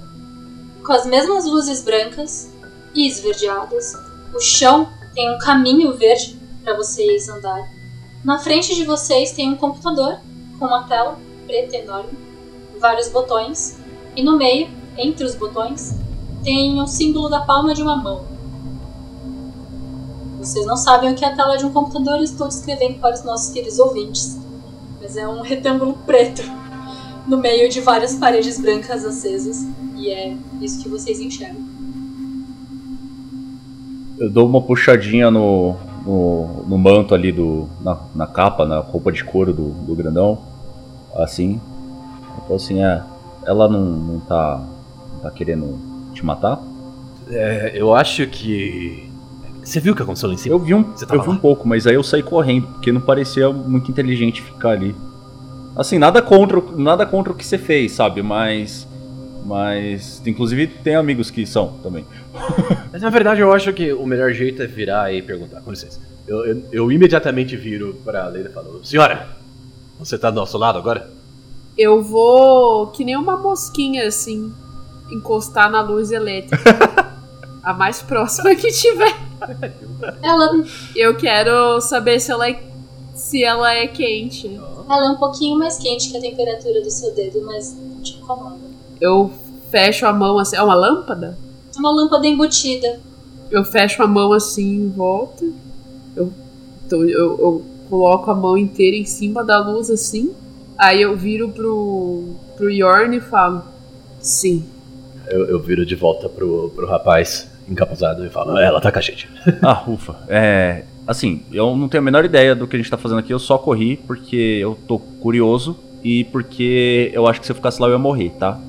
com 0.84 0.92
as 0.92 1.06
mesmas 1.06 1.46
luzes 1.46 1.82
brancas 1.82 2.50
e 2.92 3.06
esverdeadas. 3.06 3.94
O 4.34 4.40
chão 4.40 4.88
tem 5.14 5.32
um 5.32 5.38
caminho 5.38 5.96
verde 5.96 6.36
para 6.64 6.76
vocês 6.76 7.28
andarem. 7.28 7.77
Na 8.24 8.38
frente 8.38 8.74
de 8.74 8.84
vocês 8.84 9.32
tem 9.32 9.50
um 9.50 9.56
computador 9.56 10.18
com 10.58 10.66
uma 10.66 10.82
tela 10.84 11.18
preta 11.46 11.76
enorme, 11.76 12.10
vários 12.80 13.08
botões, 13.08 13.78
e 14.16 14.22
no 14.22 14.36
meio, 14.36 14.68
entre 14.96 15.24
os 15.24 15.34
botões, 15.34 15.94
tem 16.42 16.80
o 16.80 16.86
símbolo 16.86 17.28
da 17.28 17.40
palma 17.40 17.74
de 17.74 17.82
uma 17.82 17.96
mão. 17.96 18.24
Vocês 20.38 20.66
não 20.66 20.76
sabem 20.76 21.12
o 21.12 21.14
que 21.14 21.24
é 21.24 21.28
a 21.28 21.34
tela 21.34 21.56
de 21.56 21.64
um 21.64 21.72
computador, 21.72 22.20
estou 22.20 22.48
descrevendo 22.48 22.98
para 22.98 23.14
os 23.14 23.24
nossos 23.24 23.52
queridos 23.52 23.78
ouvintes. 23.78 24.38
Mas 25.00 25.16
é 25.16 25.26
um 25.26 25.40
retângulo 25.40 25.94
preto 26.04 26.42
no 27.26 27.38
meio 27.38 27.68
de 27.68 27.80
várias 27.80 28.14
paredes 28.14 28.60
brancas 28.60 29.04
acesas. 29.04 29.66
E 29.96 30.10
é 30.10 30.36
isso 30.60 30.82
que 30.82 30.88
vocês 30.88 31.20
enxergam. 31.20 31.66
Eu 34.18 34.30
dou 34.30 34.46
uma 34.46 34.60
puxadinha 34.60 35.30
no, 35.30 35.76
no, 36.08 36.64
no 36.66 36.78
manto 36.78 37.14
ali 37.14 37.30
do. 37.30 37.68
Na, 37.82 37.98
na, 38.14 38.26
capa, 38.26 38.64
na 38.64 38.78
roupa 38.78 39.12
de 39.12 39.22
couro 39.22 39.52
do, 39.52 39.68
do 39.68 39.94
grandão. 39.94 40.38
Assim. 41.14 41.60
Então 42.42 42.56
assim, 42.56 42.82
é. 42.82 43.02
Ela 43.44 43.68
não, 43.68 43.84
não 43.84 44.20
tá. 44.20 44.64
Não 45.12 45.20
tá 45.20 45.30
querendo 45.30 45.78
te 46.14 46.24
matar? 46.24 46.62
É, 47.28 47.72
eu 47.74 47.94
acho 47.94 48.26
que. 48.26 49.06
Você 49.62 49.80
viu 49.80 49.92
o 49.92 49.96
que 49.96 50.02
aconteceu 50.02 50.28
lá 50.28 50.34
em 50.34 50.38
cima? 50.38 50.54
Eu 50.54 50.58
vi 50.58 50.74
um, 50.74 50.94
eu 51.12 51.22
vi 51.22 51.28
um 51.28 51.36
pouco, 51.36 51.68
mas 51.68 51.86
aí 51.86 51.94
eu 51.94 52.02
saí 52.02 52.22
correndo, 52.22 52.68
porque 52.68 52.90
não 52.90 53.02
parecia 53.02 53.50
muito 53.52 53.90
inteligente 53.90 54.40
ficar 54.40 54.70
ali. 54.70 54.96
Assim, 55.76 55.98
nada 55.98 56.22
contra, 56.22 56.62
nada 56.74 57.04
contra 57.04 57.32
o 57.34 57.36
que 57.36 57.44
você 57.44 57.58
fez, 57.58 57.92
sabe? 57.92 58.22
Mas. 58.22 58.87
Mas. 59.48 60.22
Inclusive 60.26 60.66
tem 60.66 60.94
amigos 60.94 61.30
que 61.30 61.46
são 61.46 61.78
também. 61.82 62.04
Mas 62.92 63.00
na 63.00 63.08
verdade 63.08 63.40
eu 63.40 63.50
acho 63.52 63.72
que 63.72 63.92
o 63.92 64.04
melhor 64.06 64.30
jeito 64.32 64.62
é 64.62 64.66
virar 64.66 65.12
e 65.12 65.22
perguntar. 65.22 65.62
Com 65.62 65.70
licença. 65.70 65.98
Eu, 66.26 66.44
eu, 66.44 66.62
eu 66.70 66.92
imediatamente 66.92 67.56
viro 67.56 67.98
pra 68.04 68.28
Leila 68.28 68.50
e 68.50 68.52
falo: 68.52 68.84
Senhora, 68.84 69.26
você 69.98 70.18
tá 70.18 70.30
do 70.30 70.36
nosso 70.36 70.58
lado 70.58 70.78
agora? 70.78 71.10
Eu 71.76 72.02
vou 72.02 72.88
que 72.88 73.04
nem 73.04 73.16
uma 73.16 73.38
mosquinha 73.38 74.06
assim, 74.06 74.52
encostar 75.10 75.70
na 75.70 75.80
luz 75.80 76.10
elétrica. 76.10 77.08
a 77.62 77.74
mais 77.74 78.00
próxima 78.00 78.54
que 78.54 78.68
tiver. 78.72 79.14
Ela, 80.22 80.64
Eu 80.96 81.16
quero 81.16 81.80
saber 81.82 82.18
se 82.18 82.30
ela 82.32 82.48
é, 82.48 82.62
se 83.14 83.44
ela 83.44 83.72
é 83.74 83.86
quente. 83.86 84.58
ela 84.88 85.06
é 85.06 85.10
um 85.10 85.16
pouquinho 85.16 85.58
mais 85.58 85.76
quente 85.76 86.10
que 86.10 86.16
a 86.16 86.20
temperatura 86.20 86.80
do 86.80 86.90
seu 86.90 87.14
dedo, 87.14 87.42
mas 87.44 87.76
não 87.76 88.00
te 88.00 88.16
incomoda. 88.16 88.67
Eu 89.00 89.30
fecho 89.70 90.06
a 90.06 90.12
mão 90.12 90.38
assim. 90.38 90.56
É 90.56 90.62
uma 90.62 90.74
lâmpada? 90.74 91.38
É 91.74 91.78
uma 91.78 91.90
lâmpada 91.90 92.26
embutida. 92.26 93.00
Eu 93.50 93.64
fecho 93.64 94.02
a 94.02 94.06
mão 94.06 94.32
assim 94.32 94.76
em 94.76 94.88
volta. 94.90 95.44
Eu, 96.16 96.32
então, 96.86 97.02
eu, 97.04 97.38
eu 97.38 97.64
coloco 97.88 98.30
a 98.30 98.34
mão 98.34 98.56
inteira 98.56 98.96
em 98.96 99.04
cima 99.04 99.44
da 99.44 99.58
luz 99.58 99.90
assim. 99.90 100.34
Aí 100.76 101.02
eu 101.02 101.16
viro 101.16 101.48
pro, 101.48 102.34
pro 102.56 102.70
Yorn 102.70 103.16
e 103.16 103.20
falo: 103.20 103.62
Sim. 104.20 104.64
Eu, 105.26 105.46
eu 105.46 105.60
viro 105.60 105.84
de 105.84 105.94
volta 105.94 106.28
pro, 106.28 106.70
pro 106.74 106.86
rapaz 106.86 107.50
encapuzado 107.68 108.24
e 108.24 108.30
falo: 108.30 108.58
Ela 108.58 108.80
tá 108.80 108.90
com 108.90 108.98
a 108.98 109.02
gente. 109.02 109.28
Ah, 109.62 109.82
ufa. 109.86 110.16
É. 110.28 110.84
Assim, 111.06 111.42
eu 111.50 111.74
não 111.74 111.88
tenho 111.88 112.02
a 112.02 112.04
menor 112.04 112.24
ideia 112.24 112.54
do 112.54 112.66
que 112.66 112.76
a 112.76 112.78
gente 112.78 112.90
tá 112.90 112.98
fazendo 112.98 113.18
aqui, 113.18 113.32
eu 113.32 113.38
só 113.38 113.56
corri 113.56 113.96
porque 113.96 114.36
eu 114.36 114.76
tô 114.86 114.98
curioso 114.98 115.74
e 116.04 116.24
porque 116.24 117.10
eu 117.14 117.26
acho 117.26 117.40
que 117.40 117.46
se 117.46 117.52
eu 117.52 117.56
ficasse 117.56 117.80
lá 117.80 117.88
eu 117.88 117.92
ia 117.92 117.98
morrer, 117.98 118.30
tá? 118.38 118.60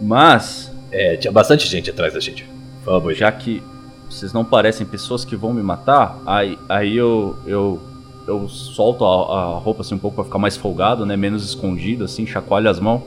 Mas, 0.00 0.70
É, 0.90 1.16
tinha 1.16 1.30
bastante 1.32 1.66
gente 1.68 1.90
atrás 1.90 2.14
da 2.14 2.20
gente. 2.20 2.46
Ideia. 2.86 3.14
já 3.14 3.30
que 3.30 3.62
vocês 4.08 4.32
não 4.32 4.42
parecem 4.44 4.86
pessoas 4.86 5.22
que 5.24 5.36
vão 5.36 5.52
me 5.52 5.62
matar, 5.62 6.18
aí, 6.24 6.58
aí 6.66 6.96
eu, 6.96 7.36
eu, 7.46 7.78
eu 8.26 8.48
solto 8.48 9.04
a, 9.04 9.08
a 9.36 9.58
roupa 9.58 9.82
assim 9.82 9.94
um 9.94 9.98
pouco 9.98 10.14
pra 10.14 10.24
ficar 10.24 10.38
mais 10.38 10.56
folgado, 10.56 11.04
né? 11.04 11.14
Menos 11.14 11.44
escondido, 11.44 12.04
assim, 12.04 12.26
chacoalho 12.26 12.70
as 12.70 12.80
mãos. 12.80 13.02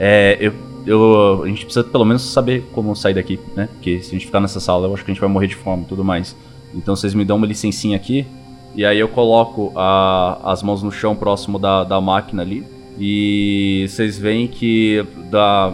É, 0.00 0.36
eu, 0.40 0.52
eu, 0.84 1.42
a 1.44 1.46
gente 1.48 1.64
precisa 1.64 1.84
pelo 1.84 2.04
menos 2.04 2.22
saber 2.22 2.68
como 2.72 2.96
sair 2.96 3.14
daqui, 3.14 3.38
né? 3.54 3.68
Porque 3.74 4.02
se 4.02 4.08
a 4.08 4.12
gente 4.14 4.26
ficar 4.26 4.40
nessa 4.40 4.58
sala, 4.58 4.88
eu 4.88 4.94
acho 4.94 5.04
que 5.04 5.10
a 5.12 5.14
gente 5.14 5.20
vai 5.20 5.30
morrer 5.30 5.46
de 5.46 5.54
fome 5.54 5.84
e 5.84 5.86
tudo 5.86 6.02
mais. 6.02 6.34
Então 6.74 6.96
vocês 6.96 7.14
me 7.14 7.24
dão 7.24 7.36
uma 7.36 7.46
licencinha 7.46 7.94
aqui. 7.96 8.26
E 8.74 8.84
aí 8.84 8.98
eu 8.98 9.06
coloco 9.06 9.72
a- 9.76 10.40
as 10.44 10.64
mãos 10.64 10.82
no 10.82 10.90
chão 10.90 11.14
próximo 11.14 11.60
da, 11.60 11.84
da 11.84 12.00
máquina 12.00 12.42
ali. 12.42 12.66
E 12.98 13.86
vocês 13.88 14.18
veem 14.18 14.48
que 14.48 15.06
da. 15.30 15.72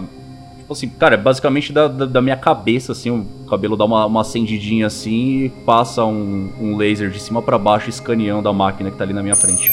Tipo 0.71 0.75
assim, 0.75 0.89
cara, 0.89 1.17
basicamente 1.17 1.73
da, 1.73 1.89
da, 1.89 2.07
da 2.07 2.23
minha 2.23 2.37
cabeça, 2.37 2.93
assim, 2.93 3.11
o 3.11 3.25
cabelo 3.49 3.77
dá 3.77 3.85
uma, 3.85 4.07
uma 4.07 4.21
acendidinha 4.21 4.87
assim 4.87 5.47
e 5.47 5.49
passa 5.67 6.05
um, 6.05 6.49
um 6.61 6.77
laser 6.77 7.11
de 7.11 7.19
cima 7.19 7.43
pra 7.43 7.59
baixo 7.59 7.91
escaneando 7.91 8.49
a 8.49 8.53
máquina 8.53 8.89
que 8.89 8.97
tá 8.97 9.03
ali 9.03 9.13
na 9.13 9.21
minha 9.21 9.35
frente. 9.35 9.73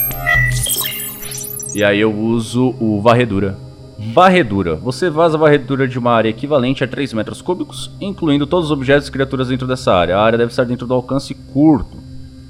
E 1.72 1.84
aí 1.84 2.00
eu 2.00 2.12
uso 2.12 2.74
o 2.80 3.00
varredura. 3.00 3.56
Varredura. 4.12 4.74
Você 4.74 5.08
vaza 5.08 5.36
a 5.36 5.40
varredura 5.40 5.86
de 5.86 6.00
uma 6.00 6.10
área 6.10 6.30
equivalente 6.30 6.82
a 6.82 6.88
3 6.88 7.12
metros 7.12 7.40
cúbicos, 7.40 7.92
incluindo 8.00 8.44
todos 8.44 8.64
os 8.66 8.72
objetos 8.72 9.06
e 9.06 9.12
criaturas 9.12 9.46
dentro 9.46 9.68
dessa 9.68 9.94
área. 9.94 10.16
A 10.16 10.22
área 10.24 10.38
deve 10.38 10.50
estar 10.50 10.64
dentro 10.64 10.84
do 10.84 10.94
alcance 10.94 11.32
curto. 11.32 11.96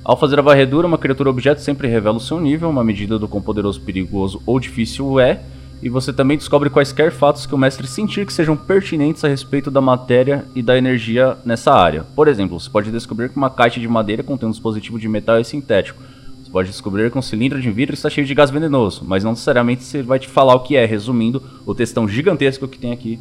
Ao 0.03 0.17
fazer 0.17 0.39
a 0.39 0.43
varredura, 0.43 0.87
uma 0.87 0.97
criatura 0.97 1.29
ou 1.29 1.35
objeto 1.35 1.61
sempre 1.61 1.87
revela 1.87 2.17
o 2.17 2.21
seu 2.21 2.41
nível, 2.41 2.71
uma 2.71 2.83
medida 2.83 3.19
do 3.19 3.29
quão 3.29 3.43
poderoso, 3.43 3.83
perigoso 3.83 4.41
ou 4.47 4.59
difícil 4.59 5.21
é, 5.21 5.43
e 5.83 5.89
você 5.89 6.13
também 6.13 6.37
descobre 6.37 6.71
quaisquer 6.71 7.13
fatos 7.13 7.47
que 7.47 7.55
o 7.55 7.59
mestre 7.59 7.87
sentir 7.87 8.27
que 8.27 8.33
sejam 8.33 8.57
pertinentes 8.57 9.25
a 9.25 9.29
respeito 9.29 9.71
da 9.71 9.81
matéria 9.81 10.45
e 10.55 10.63
da 10.63 10.77
energia 10.77 11.37
nessa 11.45 11.73
área. 11.73 12.05
Por 12.15 12.29
exemplo, 12.29 12.59
você 12.59 12.69
pode 12.69 12.91
descobrir 12.91 13.29
que 13.29 13.37
uma 13.37 13.51
caixa 13.51 13.79
de 13.79 13.89
madeira 13.89 14.23
contém 14.23 14.49
um 14.49 14.53
dispositivo 14.53 14.99
de 14.99 15.09
metal 15.09 15.41
e 15.41 15.45
sintético. 15.45 16.03
Você 16.43 16.51
pode 16.51 16.71
descobrir 16.71 17.11
que 17.11 17.19
um 17.19 17.23
cilindro 17.23 17.61
de 17.61 17.71
vidro 17.71 17.95
está 17.95 18.09
cheio 18.09 18.27
de 18.27 18.35
gás 18.35 18.51
venenoso, 18.51 19.05
mas 19.05 19.23
não 19.23 19.33
necessariamente 19.33 19.85
você 19.85 20.03
vai 20.03 20.19
te 20.19 20.27
falar 20.27 20.55
o 20.55 20.61
que 20.61 20.77
é, 20.77 20.85
resumindo 20.85 21.43
o 21.67 21.75
textão 21.75 22.09
gigantesco 22.09 22.67
que 22.67 22.79
tem 22.79 22.93
aqui 22.93 23.21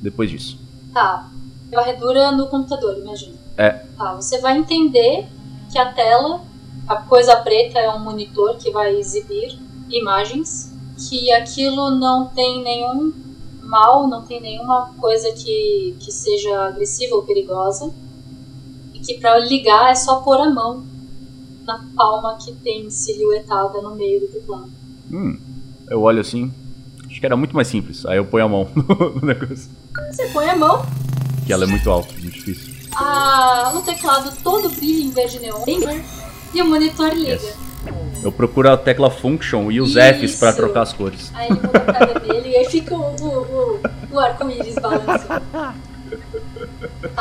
depois 0.00 0.30
disso. 0.30 0.58
Tá. 0.94 1.28
Varredura 1.72 2.32
no 2.32 2.46
computador, 2.46 2.96
imagina. 2.98 3.34
É. 3.56 3.70
Tá, 3.96 4.14
você 4.14 4.38
vai 4.38 4.56
entender 4.56 5.26
que 5.70 5.78
a 5.78 5.92
tela, 5.92 6.40
a 6.86 6.96
coisa 6.96 7.36
preta 7.36 7.78
é 7.78 7.90
um 7.90 7.98
monitor 7.98 8.56
que 8.56 8.70
vai 8.70 8.94
exibir 8.94 9.58
imagens, 9.90 10.74
que 10.98 11.32
aquilo 11.32 11.90
não 11.92 12.26
tem 12.26 12.62
nenhum 12.62 13.12
mal, 13.62 14.08
não 14.08 14.22
tem 14.22 14.40
nenhuma 14.40 14.92
coisa 14.98 15.30
que, 15.32 15.96
que 16.00 16.10
seja 16.10 16.68
agressiva 16.68 17.14
ou 17.16 17.22
perigosa, 17.22 17.92
e 18.94 18.98
que 18.98 19.14
para 19.14 19.38
ligar 19.38 19.90
é 19.90 19.94
só 19.94 20.16
pôr 20.22 20.40
a 20.40 20.50
mão 20.50 20.84
na 21.66 21.84
palma 21.94 22.36
que 22.42 22.52
tem 22.52 22.88
silhuetada 22.90 23.80
no 23.82 23.94
meio 23.94 24.20
do 24.20 24.28
teclado. 24.28 24.70
Hum, 25.12 25.38
eu 25.90 26.00
olho 26.02 26.20
assim. 26.20 26.52
Acho 27.06 27.20
que 27.20 27.26
era 27.26 27.36
muito 27.36 27.54
mais 27.54 27.68
simples. 27.68 28.04
Aí 28.06 28.16
eu 28.16 28.24
ponho 28.24 28.44
a 28.44 28.48
mão 28.48 28.68
no 28.74 29.26
negócio. 29.26 29.70
Você 30.10 30.26
põe 30.28 30.48
a 30.48 30.56
mão, 30.56 30.84
Que 31.46 31.52
ela 31.52 31.64
é 31.64 31.66
muito 31.66 31.90
alta, 31.90 32.12
muito 32.12 32.34
difícil. 32.34 32.74
a, 32.94 33.72
o 33.74 33.82
teclado 33.82 34.34
todo 34.42 34.68
brilha 34.70 35.04
em 35.04 35.10
verde 35.10 35.38
neon 35.40 35.62
e 36.54 36.62
o 36.62 36.66
monitor 36.66 37.12
liga. 37.14 37.32
Yes. 37.32 37.67
Eu 38.22 38.32
procuro 38.32 38.70
a 38.70 38.76
tecla 38.76 39.10
Function 39.10 39.70
e 39.70 39.80
os 39.80 39.90
Isso. 39.90 40.00
Fs 40.00 40.36
pra 40.36 40.52
trocar 40.52 40.82
as 40.82 40.92
cores. 40.92 41.30
Aí 41.34 41.46
ele 41.46 41.60
muda 41.60 41.80
pra 41.80 42.06
vermelho 42.06 42.46
e 42.46 42.56
aí 42.56 42.64
fica 42.64 42.94
o, 42.94 43.16
o, 43.20 43.26
o, 43.26 43.80
o 44.12 44.18
arco-íris 44.18 44.74
balançando. 44.74 45.42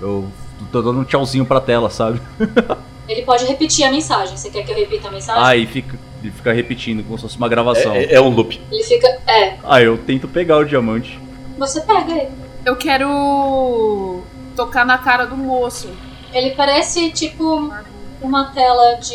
Eu 0.00 0.26
tô 0.72 0.80
dando 0.80 1.00
um 1.00 1.04
tchauzinho 1.04 1.44
pra 1.44 1.60
tela, 1.60 1.90
sabe? 1.90 2.20
Ele 3.06 3.22
pode 3.22 3.44
repetir 3.44 3.84
a 3.84 3.90
mensagem. 3.90 4.36
Você 4.36 4.48
quer 4.48 4.64
que 4.64 4.72
eu 4.72 4.76
repita 4.76 5.08
a 5.08 5.10
mensagem? 5.10 5.42
Aí 5.42 5.66
fica, 5.66 5.98
ele 6.22 6.30
fica 6.30 6.52
repetindo, 6.52 7.02
como 7.02 7.18
se 7.18 7.22
fosse 7.22 7.36
uma 7.36 7.48
gravação. 7.48 7.92
É, 7.92 8.14
é 8.14 8.20
um 8.20 8.28
loop. 8.28 8.60
Ele 8.70 8.84
fica. 8.84 9.08
É, 9.26 9.58
Aí 9.64 9.84
eu 9.84 9.98
tento 9.98 10.28
pegar 10.28 10.58
o 10.58 10.64
diamante. 10.64 11.20
você 11.58 11.80
pega 11.80 12.12
ele. 12.12 12.30
Eu 12.64 12.76
quero 12.76 14.22
tocar 14.54 14.86
na 14.86 14.98
cara 14.98 15.26
do 15.26 15.36
moço. 15.36 15.90
Ele 16.32 16.52
parece 16.52 17.10
tipo 17.10 17.70
uma 18.20 18.44
tela 18.52 18.94
de 18.94 19.14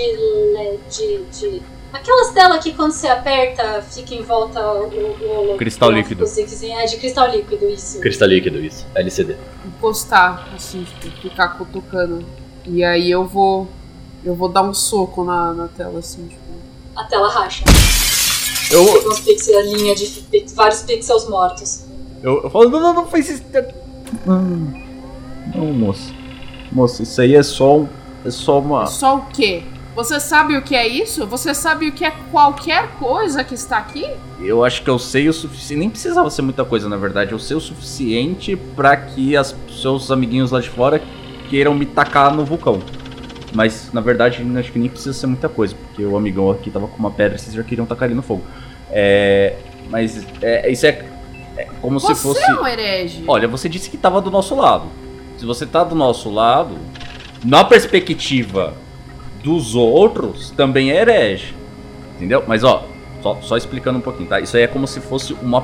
LED. 0.53 1.25
De... 1.31 1.61
Aquelas 1.93 2.31
telas 2.31 2.61
que 2.63 2.73
quando 2.73 2.91
você 2.91 3.07
aperta 3.07 3.81
fica 3.81 4.13
em 4.13 4.21
volta 4.21 4.59
o, 4.61 4.87
o, 4.87 5.53
o 5.53 5.57
Cristal 5.57 5.89
líquido. 5.91 6.25
É 6.25 6.85
de 6.85 6.97
cristal 6.97 7.27
líquido, 7.31 7.67
isso. 7.69 7.99
Cristal 7.99 8.27
líquido, 8.27 8.59
isso. 8.59 8.85
LCD. 8.93 9.35
Encostar, 9.65 10.47
assim, 10.55 10.85
tipo, 11.01 11.21
ficar 11.21 11.49
cutucando. 11.57 12.23
E 12.65 12.83
aí 12.83 13.09
eu 13.09 13.25
vou. 13.25 13.67
Eu 14.23 14.35
vou 14.35 14.49
dar 14.49 14.63
um 14.63 14.73
soco 14.73 15.23
na, 15.23 15.53
na 15.53 15.67
tela, 15.69 15.99
assim, 15.99 16.27
tipo. 16.27 16.41
A 16.95 17.03
tela 17.05 17.29
racha. 17.29 17.63
Eu, 18.69 18.85
Com 19.03 19.09
os 19.09 19.19
pixels, 19.21 19.55
a 19.57 19.61
linha 19.61 19.95
de 19.95 20.05
pix- 20.29 20.53
vários 20.53 20.81
pixels 20.81 21.29
mortos. 21.29 21.85
eu, 22.21 22.43
eu 22.43 22.49
falo, 22.49 22.69
não, 22.69 22.79
não, 22.81 22.93
não 22.93 23.07
faz 23.07 23.29
isso. 23.29 23.43
Não, 24.25 24.41
não, 25.55 25.65
moça. 25.73 26.11
Moça, 26.77 27.01
isso 27.01 27.19
aí 27.19 27.33
é 27.33 27.41
só 27.41 27.79
um. 27.79 27.87
É 28.23 28.29
só 28.29 28.59
uma. 28.59 28.85
Só 28.85 29.17
o 29.17 29.21
quê? 29.33 29.63
Você 29.95 30.19
sabe 30.19 30.55
o 30.55 30.61
que 30.61 30.75
é 30.75 30.87
isso? 30.87 31.25
Você 31.25 31.51
sabe 31.55 31.87
o 31.87 31.91
que 31.91 32.05
é 32.05 32.11
qualquer 32.29 32.87
coisa 32.99 33.43
que 33.43 33.55
está 33.55 33.79
aqui? 33.79 34.07
Eu 34.39 34.63
acho 34.63 34.83
que 34.83 34.89
eu 34.91 34.99
sei 34.99 35.27
o 35.27 35.33
suficiente. 35.33 35.79
Nem 35.79 35.89
precisava 35.89 36.29
ser 36.29 36.43
muita 36.43 36.63
coisa, 36.63 36.87
na 36.87 36.95
verdade. 36.95 37.31
Eu 37.31 37.39
sei 37.39 37.57
o 37.57 37.59
suficiente 37.59 38.55
pra 38.75 38.95
que 38.95 39.35
as 39.35 39.55
seus 39.81 40.11
amiguinhos 40.11 40.51
lá 40.51 40.61
de 40.61 40.69
fora 40.69 41.01
queiram 41.49 41.73
me 41.73 41.87
tacar 41.87 42.31
no 42.31 42.45
vulcão. 42.45 42.79
Mas, 43.55 43.91
na 43.91 43.99
verdade, 43.99 44.45
acho 44.59 44.71
que 44.71 44.77
nem 44.77 44.87
precisa 44.87 45.13
ser 45.13 45.25
muita 45.25 45.49
coisa, 45.49 45.73
porque 45.73 46.05
o 46.05 46.15
amigão 46.15 46.51
aqui 46.51 46.69
tava 46.69 46.87
com 46.87 46.97
uma 46.99 47.09
pedra 47.09 47.37
e 47.37 47.39
vocês 47.39 47.55
já 47.55 47.63
queriam 47.63 47.87
tacar 47.87 48.07
ele 48.07 48.13
no 48.15 48.21
fogo. 48.21 48.43
É. 48.91 49.55
Mas 49.89 50.23
é, 50.43 50.71
isso 50.71 50.85
é, 50.85 51.03
é 51.57 51.67
como 51.81 51.99
Você 51.99 52.13
se 52.13 52.21
fosse. 52.21 52.43
é 52.43 52.53
um 52.53 52.67
herege. 52.67 53.23
Olha, 53.27 53.47
você 53.47 53.67
disse 53.67 53.89
que 53.89 53.97
tava 53.97 54.21
do 54.21 54.29
nosso 54.29 54.53
lado. 54.53 55.06
Se 55.37 55.45
você 55.45 55.65
tá 55.65 55.83
do 55.83 55.95
nosso 55.95 56.29
lado, 56.31 56.75
na 57.45 57.63
perspectiva 57.63 58.73
dos 59.43 59.75
outros, 59.75 60.49
também 60.51 60.91
é 60.91 61.01
herege. 61.01 61.53
Entendeu? 62.15 62.43
Mas 62.47 62.63
ó, 62.63 62.87
só, 63.21 63.37
só 63.41 63.57
explicando 63.57 63.99
um 63.99 64.01
pouquinho, 64.01 64.27
tá? 64.27 64.39
Isso 64.39 64.57
aí 64.57 64.63
é 64.63 64.67
como 64.67 64.87
se 64.87 64.99
fosse 64.99 65.33
uma 65.33 65.63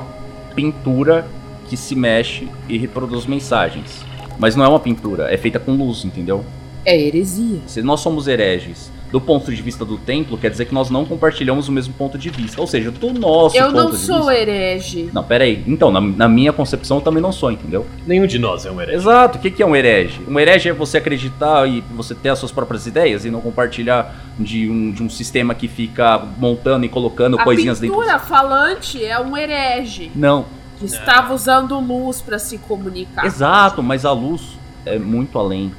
pintura 0.54 1.26
que 1.68 1.76
se 1.76 1.96
mexe 1.96 2.48
e 2.68 2.78
reproduz 2.78 3.26
mensagens. 3.26 4.04
Mas 4.38 4.54
não 4.54 4.64
é 4.64 4.68
uma 4.68 4.80
pintura, 4.80 5.32
é 5.32 5.36
feita 5.36 5.58
com 5.58 5.72
luz, 5.72 6.04
entendeu? 6.04 6.44
É 6.84 6.98
heresia. 6.98 7.60
Se 7.66 7.82
nós 7.82 8.00
somos 8.00 8.28
hereges 8.28 8.92
do 9.14 9.20
ponto 9.20 9.54
de 9.54 9.62
vista 9.62 9.84
do 9.84 9.96
templo, 9.96 10.36
quer 10.36 10.50
dizer 10.50 10.64
que 10.64 10.74
nós 10.74 10.90
não 10.90 11.04
compartilhamos 11.04 11.68
o 11.68 11.72
mesmo 11.72 11.94
ponto 11.94 12.18
de 12.18 12.30
vista. 12.30 12.60
Ou 12.60 12.66
seja, 12.66 12.90
do 12.90 13.12
nosso 13.12 13.56
Eu 13.56 13.66
ponto 13.66 13.76
não 13.76 13.90
de 13.92 13.96
sou 13.98 14.16
vista. 14.24 14.34
herege. 14.34 15.08
Não, 15.12 15.22
pera 15.22 15.44
aí. 15.44 15.62
Então, 15.68 15.92
na, 15.92 16.00
na 16.00 16.28
minha 16.28 16.52
concepção 16.52 16.96
eu 16.96 17.00
também 17.00 17.22
não 17.22 17.30
sou, 17.30 17.52
entendeu? 17.52 17.86
Nenhum 18.08 18.26
de 18.26 18.40
nós 18.40 18.66
é 18.66 18.72
um 18.72 18.80
herege. 18.80 18.96
Exato. 18.96 19.38
O 19.38 19.40
que, 19.40 19.52
que 19.52 19.62
é 19.62 19.66
um 19.66 19.76
herege? 19.76 20.20
Um 20.26 20.36
herege 20.40 20.68
é 20.68 20.72
você 20.72 20.98
acreditar 20.98 21.64
e 21.68 21.80
você 21.94 22.12
ter 22.12 22.30
as 22.30 22.40
suas 22.40 22.50
próprias 22.50 22.88
ideias 22.88 23.24
e 23.24 23.30
não 23.30 23.40
compartilhar 23.40 24.16
de 24.36 24.68
um, 24.68 24.90
de 24.90 25.00
um 25.00 25.08
sistema 25.08 25.54
que 25.54 25.68
fica 25.68 26.18
montando 26.36 26.84
e 26.84 26.88
colocando 26.88 27.38
A 27.38 27.44
coisinhas 27.44 27.78
pintura 27.78 28.18
falante 28.18 29.00
é 29.04 29.16
um 29.20 29.36
herege 29.36 30.06
dentro. 30.06 30.18
Não. 30.18 30.44
que 30.76 30.86
estava 30.86 31.32
usando 31.32 31.78
luz 31.78 32.20
para 32.20 32.40
se 32.40 32.58
comunicar. 32.58 33.24
Exato, 33.24 33.80
mas 33.80 34.04
a 34.04 34.10
luz 34.10 34.58
é 34.84 34.98
muito 34.98 35.38
além 35.38 35.72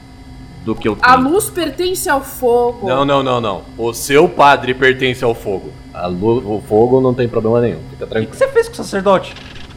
do 0.65 0.73
que 0.75 0.87
eu 0.89 0.97
A 1.01 1.15
tenho. 1.15 1.29
luz 1.29 1.49
pertence 1.49 2.09
ao 2.09 2.21
fogo. 2.21 2.87
Não, 2.87 3.05
não, 3.05 3.21
não, 3.23 3.39
não. 3.39 3.61
O 3.77 3.93
seu 3.93 4.27
padre 4.27 4.73
pertence 4.73 5.23
ao 5.23 5.35
fogo. 5.35 5.71
A 5.93 6.07
lu- 6.07 6.57
o 6.57 6.61
fogo 6.67 6.99
não 6.99 7.13
tem 7.13 7.29
problema 7.29 7.61
nenhum. 7.61 7.79
Fica 7.91 8.03
O 8.03 8.07
que, 8.07 8.13
tranquilo. 8.13 8.31
que 8.31 8.37
você 8.37 8.47
fez 8.49 8.67
com 8.67 8.73
o 8.73 8.77
sacerdote? 8.77 9.33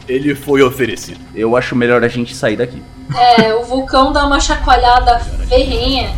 Ele 0.07 0.33
foi 0.33 0.63
oferecido. 0.63 1.19
Eu 1.35 1.55
acho 1.55 1.75
melhor 1.75 2.03
a 2.03 2.07
gente 2.07 2.35
sair 2.35 2.55
daqui. 2.57 2.81
É, 3.15 3.53
o 3.53 3.63
vulcão 3.63 4.11
dá 4.11 4.25
uma 4.25 4.39
chacoalhada 4.39 5.19
ferrenha. 5.47 6.09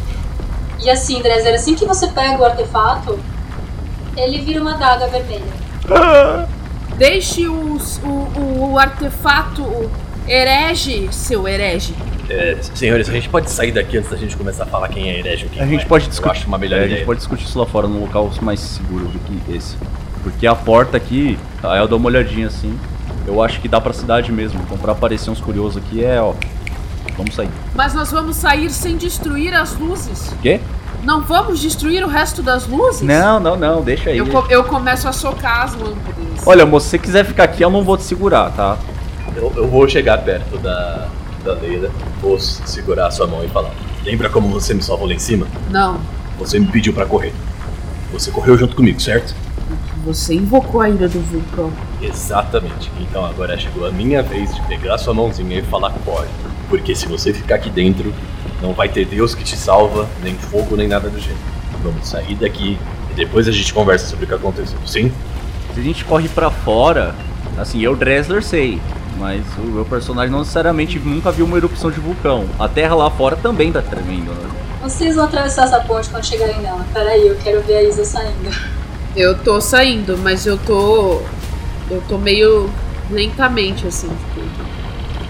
E 0.82 0.90
assim, 0.90 1.22
Dresser, 1.22 1.54
assim 1.54 1.76
que 1.76 1.86
você 1.86 2.08
pega 2.08 2.42
o 2.42 2.46
artefato, 2.46 3.20
ele 4.16 4.40
vira 4.40 4.62
uma 4.62 4.74
daga 4.76 5.08
vermelha. 5.08 5.44
Deixe 6.98 7.48
os- 7.48 8.00
o, 8.04 8.08
o, 8.08 8.72
o 8.74 8.80
artefato 8.80 9.62
o 9.64 9.92
herege, 10.28 11.08
seu 11.12 11.48
herege. 11.48 11.94
É, 12.30 12.58
senhores, 12.74 13.10
a 13.10 13.12
gente 13.12 13.28
pode 13.28 13.50
sair 13.50 13.72
daqui 13.72 13.98
antes 13.98 14.10
da 14.10 14.16
gente 14.18 14.38
começar 14.38 14.64
a 14.64 14.68
falar 14.68 14.88
quem 14.88 15.10
é 15.10 15.20
herege 15.20 15.44
ou 15.46 15.50
quem 15.50 15.62
A 15.62 15.66
não 15.66 15.72
gente 15.72 15.84
é. 15.84 15.88
pode 15.88 16.08
discutir. 16.08 16.32
acho 16.32 16.48
uma 16.48 16.58
melhor 16.58 16.80
é, 16.80 16.86
a 16.86 16.88
gente 16.88 17.04
pode 17.06 17.18
discutir 17.20 17.46
isso 17.46 17.60
lá 17.60 17.66
fora, 17.66 17.88
num 17.88 18.00
local 18.02 18.30
mais 18.42 18.60
seguro 18.60 19.06
do 19.06 19.20
que 19.20 19.56
esse. 19.56 19.76
Porque 20.24 20.46
a 20.48 20.56
porta 20.56 20.96
aqui, 20.98 21.38
aí 21.64 21.80
eu 21.80 21.88
dou 21.88 21.98
uma 21.98 22.08
olhadinha 22.08 22.48
assim. 22.48 22.78
Eu 23.28 23.42
acho 23.44 23.60
que 23.60 23.68
dá 23.68 23.82
pra 23.82 23.92
cidade 23.94 24.32
mesmo. 24.32 24.62
Então 24.64 24.78
pra 24.78 24.92
aparecer 24.94 25.30
uns 25.30 25.42
curiosos 25.42 25.78
aqui 25.84 26.04
é, 26.04 26.22
ó. 26.22 26.34
Vamos 27.18 27.36
sair. 27.36 27.50
Mas 27.76 27.94
nós 27.94 28.12
vamos 28.12 28.36
sair 28.38 28.70
sem 28.70 28.96
destruir 28.98 29.54
as 29.54 29.76
luzes. 29.78 30.32
O 30.32 30.36
quê? 30.38 30.60
Não 31.04 31.22
vamos 31.22 31.60
destruir 31.60 32.04
o 32.04 32.08
resto 32.08 32.42
das 32.44 32.68
luzes? 32.68 33.02
Não, 33.02 33.40
não, 33.40 33.56
não, 33.58 33.82
deixa 33.82 34.12
aí. 34.12 34.18
Eu, 34.20 34.28
co- 34.28 34.46
eu 34.50 34.64
começo 34.64 35.08
a 35.08 35.12
socar 35.12 35.64
as 35.64 35.74
lâmpadas. 35.74 36.46
Olha, 36.46 36.66
moço, 36.66 36.86
se 36.86 36.92
você 36.92 37.00
quiser 37.00 37.26
ficar 37.26 37.44
aqui, 37.46 37.64
eu 37.64 37.70
não 37.72 37.84
vou 37.84 37.98
te 37.98 38.04
segurar, 38.04 38.52
tá? 38.52 38.78
Eu, 39.36 39.52
eu 39.56 39.68
vou 39.68 39.88
chegar 39.88 40.18
perto 40.20 40.58
da, 40.58 41.08
da 41.44 41.54
Leila, 41.54 41.90
vou 42.22 42.40
segurar 42.40 43.08
a 43.08 43.12
sua 43.12 43.28
mão 43.28 43.44
e 43.44 43.48
falar. 43.48 43.72
Lembra 44.04 44.30
como 44.30 44.50
você 44.50 44.74
me 44.74 44.82
salvou 44.82 45.08
lá 45.08 45.14
em 45.14 45.20
cima? 45.20 45.48
Não. 45.70 46.00
Você 46.40 46.60
me 46.60 46.68
pediu 46.68 46.94
pra 46.94 47.06
correr. 47.06 47.34
Você 48.12 48.32
correu 48.32 48.58
junto 48.58 48.76
comigo, 48.76 49.00
certo? 49.00 49.34
Você 50.04 50.34
invocou 50.34 50.82
a 50.82 50.90
ira 50.90 51.08
do 51.08 51.20
vulcão. 51.20 51.72
Exatamente. 52.02 52.92
Então 53.00 53.26
agora 53.26 53.58
chegou 53.58 53.88
a 53.88 53.92
minha 53.92 54.24
vez 54.24 54.54
de 54.54 54.62
pegar 54.64 54.98
sua 54.98 55.14
mãozinha 55.14 55.60
e 55.60 55.62
falar 55.62 55.92
corre. 56.04 56.28
Porque 56.68 56.96
se 56.96 57.06
você 57.06 57.32
ficar 57.32 57.56
aqui 57.56 57.70
dentro, 57.70 58.14
não 58.62 58.74
vai 58.74 58.90
ter 58.90 59.06
Deus 59.06 59.36
que 59.36 59.44
te 59.44 59.56
salva, 59.56 60.08
nem 60.24 60.34
fogo, 60.36 60.76
nem 60.76 60.88
nada 60.88 61.10
do 61.10 61.20
gênero. 61.20 61.40
Vamos 61.84 62.08
sair 62.08 62.36
daqui 62.36 62.78
e 63.12 63.14
depois 63.14 63.48
a 63.48 63.52
gente 63.52 63.74
conversa 63.74 64.08
sobre 64.08 64.26
o 64.26 64.28
que 64.28 64.34
aconteceu. 64.34 64.78
Sim? 64.86 65.12
Se 65.74 65.80
a 65.80 65.84
gente 65.84 66.04
corre 66.04 66.28
pra 66.28 66.50
fora, 66.50 67.16
assim, 67.58 67.82
eu, 67.82 67.96
Dresler, 67.96 68.44
sei. 68.44 68.82
Mas 69.22 69.44
o 69.60 69.62
meu 69.62 69.86
personagem 69.86 70.32
não 70.32 70.40
necessariamente 70.40 70.98
nunca 70.98 71.32
viu 71.32 71.46
uma 71.46 71.56
erupção 71.56 71.92
de 71.92 72.00
vulcão. 72.00 72.48
A 72.58 72.68
terra 72.68 72.96
lá 72.96 73.12
fora 73.12 73.36
também 73.36 73.72
tá 73.72 73.80
tremendo, 73.80 74.32
né? 74.34 74.50
Vocês 74.82 75.16
vão 75.16 75.26
atravessar 75.26 75.66
essa 75.66 75.80
ponte 75.82 76.10
quando 76.10 76.26
chegarem 76.26 76.60
nela. 76.60 76.84
Peraí, 76.92 77.28
eu 77.28 77.36
quero 77.44 77.62
ver 77.62 77.76
a 77.78 77.84
Isa 77.84 78.04
saindo. 78.04 78.50
Eu 79.16 79.38
tô 79.38 79.62
saindo, 79.62 80.18
mas 80.18 80.48
eu 80.48 80.58
tô. 80.58 81.22
Eu 81.92 82.02
tô 82.10 82.18
meio 82.18 82.68
lentamente, 83.12 83.86
assim, 83.86 84.08
tipo. 84.34 84.42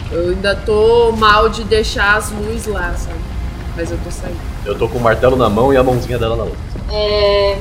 Eu 0.09 0.29
ainda 0.29 0.55
tô 0.55 1.11
mal 1.11 1.49
de 1.49 1.65
deixar 1.65 2.15
as 2.15 2.31
luzes 2.31 2.67
lá, 2.67 2.93
sabe? 2.95 3.19
Mas 3.75 3.91
eu 3.91 3.97
tô 4.05 4.09
saindo. 4.09 4.39
Eu 4.65 4.77
tô 4.77 4.87
com 4.87 4.99
o 4.99 5.01
martelo 5.01 5.35
na 5.35 5.49
mão 5.49 5.73
e 5.73 5.77
a 5.77 5.83
mãozinha 5.83 6.17
dela 6.17 6.37
na 6.37 6.43
outra. 6.43 6.57
É, 6.91 7.57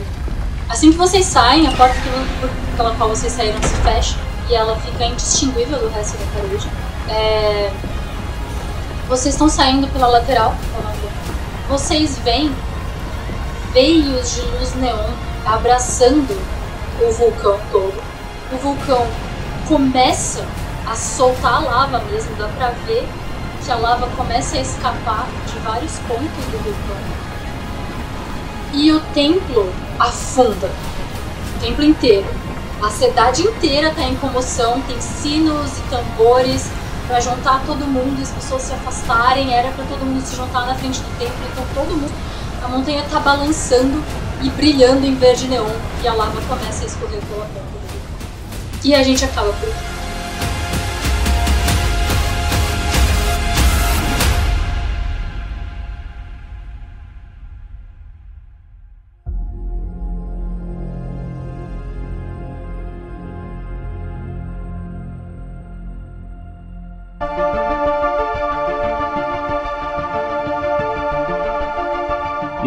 Assim 0.69 0.93
que 0.93 0.97
vocês 0.98 1.27
saem, 1.27 1.66
a 1.66 1.73
porta 1.73 1.97
que- 1.97 2.77
pela 2.77 2.94
qual 2.94 3.09
vocês 3.09 3.32
saíram 3.32 3.61
se 3.61 3.74
fecha 3.82 4.15
e 4.51 4.55
ela 4.55 4.77
fica 4.77 5.05
indistinguível 5.05 5.78
do 5.78 5.89
resto 5.89 6.18
da 6.18 6.27
parede. 6.35 6.68
É, 7.09 7.70
Vocês 9.09 9.35
estão 9.35 9.48
saindo 9.48 9.89
pela 9.89 10.06
lateral, 10.06 10.55
vocês 11.68 12.18
veem 12.18 12.55
veios 13.72 14.35
de 14.35 14.40
luz 14.43 14.74
neon 14.74 15.10
abraçando 15.47 16.36
o 17.01 17.12
vulcão 17.12 17.59
todo. 17.70 18.02
O 18.52 18.56
vulcão 18.56 19.06
começa 19.68 20.44
a 20.86 20.94
soltar 20.94 21.55
a 21.55 21.59
lava 21.60 22.01
mesmo, 22.10 22.35
dá 22.36 22.48
pra 22.48 22.70
ver 22.86 23.06
que 23.64 23.70
a 23.70 23.77
lava 23.77 24.09
começa 24.16 24.56
a 24.56 24.60
escapar 24.60 25.27
de 25.47 25.59
vários 25.60 25.98
pontos 26.01 26.44
do 26.51 26.59
vulcão. 26.59 26.97
E 28.72 28.93
o 28.93 29.01
templo 29.12 29.72
afunda. 29.98 30.68
O 30.68 31.60
templo 31.60 31.85
inteiro. 31.85 32.27
A 32.82 32.90
cidade 32.90 33.43
inteira 33.43 33.90
tá 33.94 34.02
em 34.02 34.16
comoção, 34.16 34.81
tem 34.82 34.98
sinos 35.01 35.70
e 35.78 35.82
tambores 35.90 36.66
pra 37.07 37.20
juntar 37.20 37.62
todo 37.66 37.86
mundo 37.86 38.23
as 38.23 38.31
pessoas 38.31 38.62
se 38.62 38.73
afastarem. 38.73 39.52
Era 39.52 39.70
pra 39.73 39.85
todo 39.85 40.01
mundo 40.05 40.24
se 40.24 40.35
juntar 40.35 40.66
na 40.66 40.74
frente 40.74 41.01
do 41.01 41.19
templo, 41.19 41.36
então 41.52 41.65
todo 41.74 41.94
mundo. 41.94 42.12
A 42.62 42.69
montanha 42.69 43.05
tá 43.11 43.20
balançando 43.20 44.02
e 44.43 44.48
brilhando 44.51 45.07
em 45.07 45.15
verde 45.15 45.47
neon 45.47 45.69
e 46.02 46.09
a 46.09 46.15
lava 46.15 46.40
começa 46.43 46.85
a 46.85 46.86
escorrer 46.86 47.20
pela 47.20 47.44
ponta 47.44 47.61
do. 47.61 48.82
E 48.82 48.94
a 48.94 49.02
gente 49.02 49.24
acaba 49.24 49.52
por 49.52 49.69
aqui. 49.69 49.99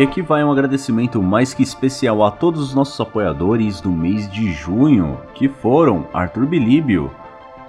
E 0.03 0.05
aqui 0.05 0.21
vai 0.21 0.43
um 0.43 0.51
agradecimento 0.51 1.23
mais 1.23 1.53
que 1.53 1.63
especial 1.63 2.25
a 2.25 2.29
todos 2.29 2.59
os 2.59 2.75
nossos 2.75 2.99
apoiadores 2.99 3.79
do 3.79 3.89
mês 3.89 4.29
de 4.29 4.51
junho, 4.51 5.17
que 5.33 5.47
foram 5.47 6.05
Arthur 6.13 6.45
Bilíbio, 6.45 7.09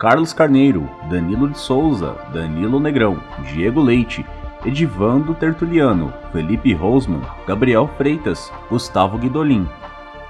Carlos 0.01 0.33
Carneiro, 0.33 0.91
Danilo 1.09 1.49
de 1.49 1.57
Souza, 1.57 2.17
Danilo 2.33 2.81
Negrão, 2.81 3.21
Diego 3.53 3.81
Leite, 3.81 4.27
Edivando 4.67 5.33
Tertuliano, 5.33 6.13
Felipe 6.33 6.75
Rosman, 6.75 7.23
Gabriel 7.47 7.89
Freitas, 7.97 8.53
Gustavo 8.69 9.17
Guidolin, 9.17 9.69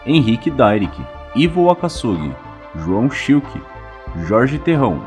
Henrique 0.04 0.50
Dairick, 0.50 1.02
Ivo 1.34 1.70
Akasugi, 1.70 2.34
João 2.76 3.10
Schilke, 3.10 3.62
Jorge 4.26 4.58
Terrão, 4.58 5.00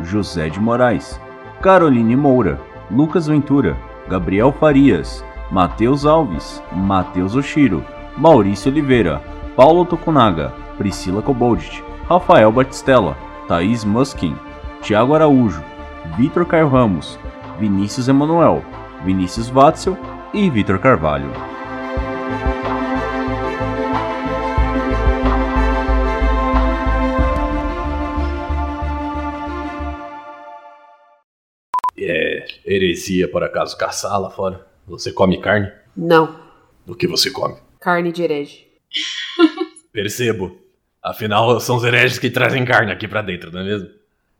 José 0.00 0.48
de 0.48 0.58
Moraes, 0.58 1.20
Caroline 1.60 2.16
Moura, 2.16 2.58
Lucas 2.90 3.26
Ventura, 3.26 3.76
Gabriel 4.08 4.50
Farias, 4.50 5.22
Matheus 5.50 6.04
Alves, 6.04 6.62
Matheus 6.72 7.34
Oshiro, 7.34 7.82
Maurício 8.16 8.70
Oliveira, 8.70 9.22
Paulo 9.56 9.86
Tokunaga, 9.86 10.52
Priscila 10.76 11.22
Koboldit, 11.22 11.82
Rafael 12.06 12.52
Batistella, 12.52 13.16
Thaís 13.48 13.82
Muskin, 13.82 14.36
Thiago 14.82 15.14
Araújo, 15.14 15.62
Vitor 16.18 16.44
Caio 16.44 16.68
Ramos, 16.68 17.18
Vinícius 17.58 18.08
Emanuel, 18.08 18.62
Vinícius 19.04 19.50
Watzel 19.50 19.96
e 20.34 20.50
Vitor 20.50 20.78
Carvalho. 20.78 21.32
É 31.98 32.46
heresia, 32.66 33.28
por 33.30 33.42
acaso, 33.42 33.76
caçar 33.76 34.20
lá 34.20 34.30
fora? 34.30 34.66
Você 34.88 35.12
come 35.12 35.40
carne? 35.40 35.70
Não. 35.96 36.40
O 36.86 36.94
que 36.94 37.06
você 37.06 37.30
come? 37.30 37.56
Carne 37.80 38.10
de 38.10 38.22
herege. 38.22 38.66
Percebo. 39.92 40.58
Afinal, 41.02 41.60
são 41.60 41.76
os 41.76 41.84
hereges 41.84 42.18
que 42.18 42.30
trazem 42.30 42.64
carne 42.64 42.90
aqui 42.90 43.06
pra 43.06 43.22
dentro, 43.22 43.52
não 43.52 43.60
é 43.60 43.64
mesmo? 43.64 43.88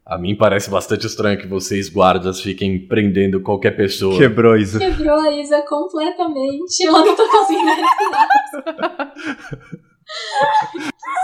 A 0.04 0.16
mim 0.16 0.34
parece 0.34 0.70
bastante 0.70 1.06
estranho 1.06 1.38
que 1.38 1.46
vocês, 1.46 1.90
guardas, 1.90 2.40
fiquem 2.40 2.78
prendendo 2.78 3.42
qualquer 3.42 3.72
pessoa. 3.76 4.16
Quebrou 4.16 4.56
isso. 4.56 4.78
Quebrou 4.78 5.20
a 5.20 5.30
Isa 5.32 5.60
completamente. 5.68 6.86
Ela 6.86 7.04
não 7.04 7.14
tá 7.14 7.28
conseguindo 7.30 7.70
respirar. 7.70 9.12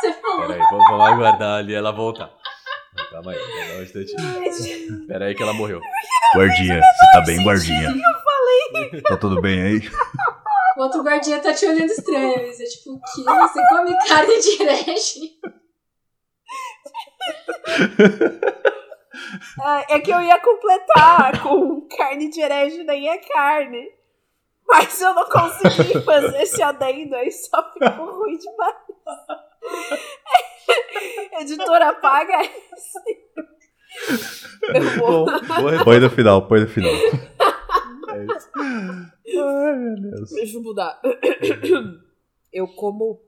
Você 0.00 0.12
falou. 0.20 0.46
Peraí, 0.46 0.58
vamos, 0.70 0.84
vamos 0.90 1.06
aguardar 1.06 1.58
ali 1.60 1.74
ela 1.74 1.92
voltar. 1.92 2.30
Calma 3.10 3.32
aí, 3.32 3.38
calma 3.38 3.80
um 3.80 3.82
instantinho. 3.82 5.06
Pera 5.06 5.24
aí 5.26 5.34
que 5.34 5.42
ela 5.42 5.54
morreu. 5.54 5.80
Guardinha, 6.36 6.80
você 6.80 7.12
tá 7.12 7.22
bem, 7.24 7.42
guardinha? 7.42 7.94
Falei. 8.44 9.02
Tá 9.02 9.16
tudo 9.16 9.40
bem 9.40 9.62
aí? 9.62 9.80
O 10.76 10.82
outro 10.82 11.02
guardinha 11.02 11.40
tá 11.40 11.52
te 11.52 11.66
olhando 11.66 11.90
estranho, 11.90 12.46
Isa. 12.46 12.64
Tipo, 12.64 12.94
o 12.94 13.00
quê? 13.00 13.22
Você 13.22 13.68
come 13.68 13.96
carne 14.08 14.40
de 14.40 14.62
herege? 14.62 15.38
Ah, 19.60 19.84
é 19.88 20.00
que 20.00 20.10
eu 20.10 20.20
ia 20.20 20.38
completar 20.40 21.40
com 21.42 21.86
carne 21.88 22.28
de 22.28 22.40
herege 22.40 22.82
nem 22.84 23.08
é 23.08 23.18
carne. 23.18 23.88
Mas 24.66 25.00
eu 25.00 25.14
não 25.14 25.28
consegui 25.28 26.00
fazer 26.02 26.42
esse 26.42 26.62
adendo, 26.62 27.14
aí 27.14 27.30
só 27.30 27.72
ficou 27.72 28.18
ruim 28.18 28.36
demais. 28.38 28.76
Editora 31.40 31.92
paga 31.94 32.42
esse. 32.42 32.98
Põe 35.84 36.00
no 36.00 36.10
final, 36.10 36.48
põe 36.48 36.60
no 36.60 36.68
final. 36.68 36.92
Deixa 40.34 40.56
eu 40.56 40.62
mudar. 40.62 41.00
Eu 42.52 42.68
como 42.68 43.20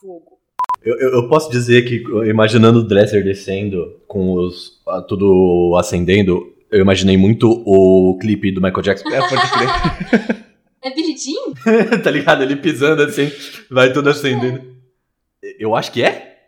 fogo. 0.00 0.40
Eu, 0.82 0.98
eu, 0.98 1.10
eu 1.12 1.28
posso 1.28 1.50
dizer 1.50 1.82
que, 1.82 2.02
imaginando 2.28 2.80
o 2.80 2.82
Dresser 2.82 3.22
descendo, 3.22 4.00
com 4.08 4.32
os 4.32 4.82
ah, 4.88 5.02
tudo 5.02 5.76
acendendo, 5.78 6.54
eu 6.70 6.80
imaginei 6.80 7.16
muito 7.16 7.62
o 7.66 8.16
clipe 8.18 8.50
do 8.50 8.60
Michael 8.62 8.82
Jackson. 8.82 9.08
É, 9.08 9.20
pode 9.20 9.50
crer. 9.50 10.40
É 10.82 10.90
Jean? 10.90 12.00
tá 12.02 12.10
ligado? 12.10 12.42
Ele 12.42 12.56
pisando 12.56 13.02
assim, 13.02 13.30
vai 13.70 13.92
tudo 13.92 14.08
acendendo. 14.08 14.76
Eu 15.58 15.74
acho 15.74 15.92
que 15.92 16.02
é? 16.02 16.38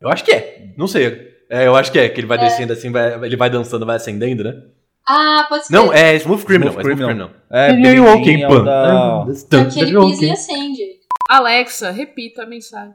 Eu 0.00 0.08
acho 0.08 0.24
que 0.24 0.32
é. 0.32 0.74
Não 0.76 0.86
sei. 0.86 1.32
É, 1.48 1.66
eu 1.66 1.76
acho 1.76 1.90
que 1.92 1.98
é, 1.98 2.08
que 2.08 2.20
ele 2.20 2.26
vai 2.26 2.38
descendo 2.38 2.72
assim, 2.72 2.90
vai, 2.90 3.24
ele 3.24 3.36
vai 3.36 3.48
dançando, 3.48 3.86
vai 3.86 3.96
acendendo, 3.96 4.44
né? 4.44 4.62
Ah, 5.08 5.46
pode 5.48 5.66
ser. 5.66 5.72
Não, 5.72 5.92
é 5.92 6.14
Smooth 6.16 6.44
Criminal. 6.44 6.72
Smooth 6.74 6.88
é 6.88 6.92
Smooth 6.94 7.06
Criminal. 7.06 7.28
Criminal. 7.28 7.30
É, 7.50 8.00
Walking 8.00 8.42
é 8.42 8.46
o 8.46 8.50
Pan. 8.50 8.64
da- 8.64 9.24
Porque 9.64 9.80
ele 9.80 9.98
pisa 10.00 10.24
e 10.26 10.30
acende. 10.30 10.82
Alexa, 11.28 11.90
repita 11.90 12.42
a 12.42 12.46
mensagem. 12.46 12.94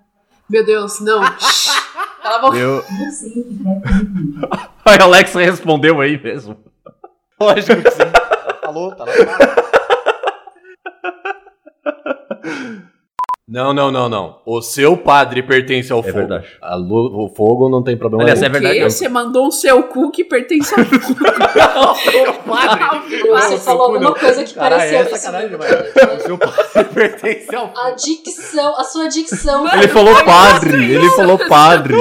Meu 0.49 0.65
Deus, 0.65 1.01
não. 1.01 1.19
Cala 2.23 2.37
a 2.37 2.39
boca. 2.39 2.57
Eu... 2.57 2.81
A 4.85 5.03
Alexa 5.03 5.39
respondeu 5.41 5.99
aí 5.99 6.21
mesmo. 6.21 6.57
Lógico 7.39 7.81
que 7.81 7.91
sim. 7.91 8.03
Falou, 8.61 8.95
tá 8.95 9.03
lá. 9.03 9.11
Não, 13.49 13.73
não, 13.73 13.89
não, 13.89 14.09
não. 14.09 14.41
O 14.45 14.61
seu 14.61 14.97
padre 14.97 15.41
pertence 15.41 15.89
ao 15.93 15.99
É 15.99 16.03
fogo. 16.03 16.13
verdade. 16.17 16.47
A 16.61 16.75
lu- 16.75 17.25
o 17.25 17.33
fogo 17.33 17.69
não 17.69 17.81
tem 17.81 17.95
problema 17.95 18.23
Aliás, 18.23 18.41
nenhum. 18.41 18.49
é 18.49 18.59
verdade. 18.59 18.79
Que? 18.79 18.83
Você 18.89 19.07
mandou 19.07 19.47
um 19.47 19.51
seu 19.51 19.83
cu 19.83 20.11
que 20.11 20.25
pertence 20.25 20.73
ao 20.77 20.85
fogo. 20.85 20.99
seu 22.11 22.33
padre. 22.33 23.21
Você 23.25 23.57
falou 23.59 23.83
alguma 23.85 24.13
coisa 24.13 24.43
que 24.43 24.53
Caralho, 24.53 24.75
pareceu 24.81 24.99
é 24.99 25.01
isso. 25.03 25.15
sacanagem 25.15 25.49
demais. 25.49 25.71
O 25.71 26.19
seu 26.23 26.37
padre 26.37 26.83
pertence 26.93 27.55
ao 27.55 27.67
fogo. 27.69 27.79
A 27.79 27.91
dicção, 27.91 28.77
a 28.79 28.83
sua 28.83 29.07
dicção. 29.07 29.65
Ele 29.75 29.87
falou 29.87 30.13
padre, 30.25 30.93
ele 30.95 31.09
falou 31.11 31.37
padre. 31.47 31.93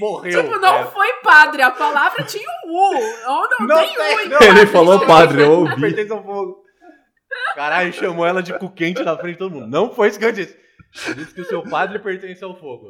Morreu. 0.00 0.42
tipo, 0.42 0.58
não 0.58 0.74
É. 0.74 0.84
foi 0.86 1.06
padre, 1.22 1.62
a 1.62 1.70
palavra 1.70 2.24
tinha 2.24 2.48
um 2.66 2.70
U. 2.72 2.94
Ou 3.28 3.48
não, 3.60 3.66
Não 3.68 3.76
tem 3.76 3.94
U. 3.94 4.28
não. 4.30 4.40
Ele 4.40 4.66
falou 4.66 5.00
padre, 5.00 5.42
eu 5.42 5.52
ouvi. 5.52 5.80
Pertence 5.80 6.10
ao 6.10 6.22
fogo. 6.24 6.61
Caralho, 7.54 7.92
chamou 7.92 8.26
ela 8.26 8.42
de 8.42 8.56
cu 8.58 8.70
quente 8.70 9.02
na 9.02 9.16
frente 9.16 9.34
de 9.34 9.38
todo 9.38 9.52
mundo. 9.52 9.66
Não 9.66 9.92
foi 9.92 10.08
isso 10.08 10.18
que 10.18 10.24
eu 10.24 10.32
disse. 10.32 10.56
Eu 11.06 11.14
disse 11.14 11.34
que 11.34 11.40
o 11.40 11.44
seu 11.44 11.62
padre 11.62 11.98
pertence 11.98 12.42
ao 12.42 12.58
fogo. 12.58 12.86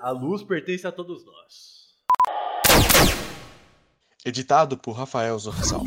A 0.00 0.10
luz 0.10 0.42
pertence 0.42 0.86
a 0.86 0.92
todos 0.92 1.24
nós. 1.24 1.74
Editado 4.24 4.76
por 4.76 4.92
Rafael 4.92 5.38
Zorzal. 5.38 5.84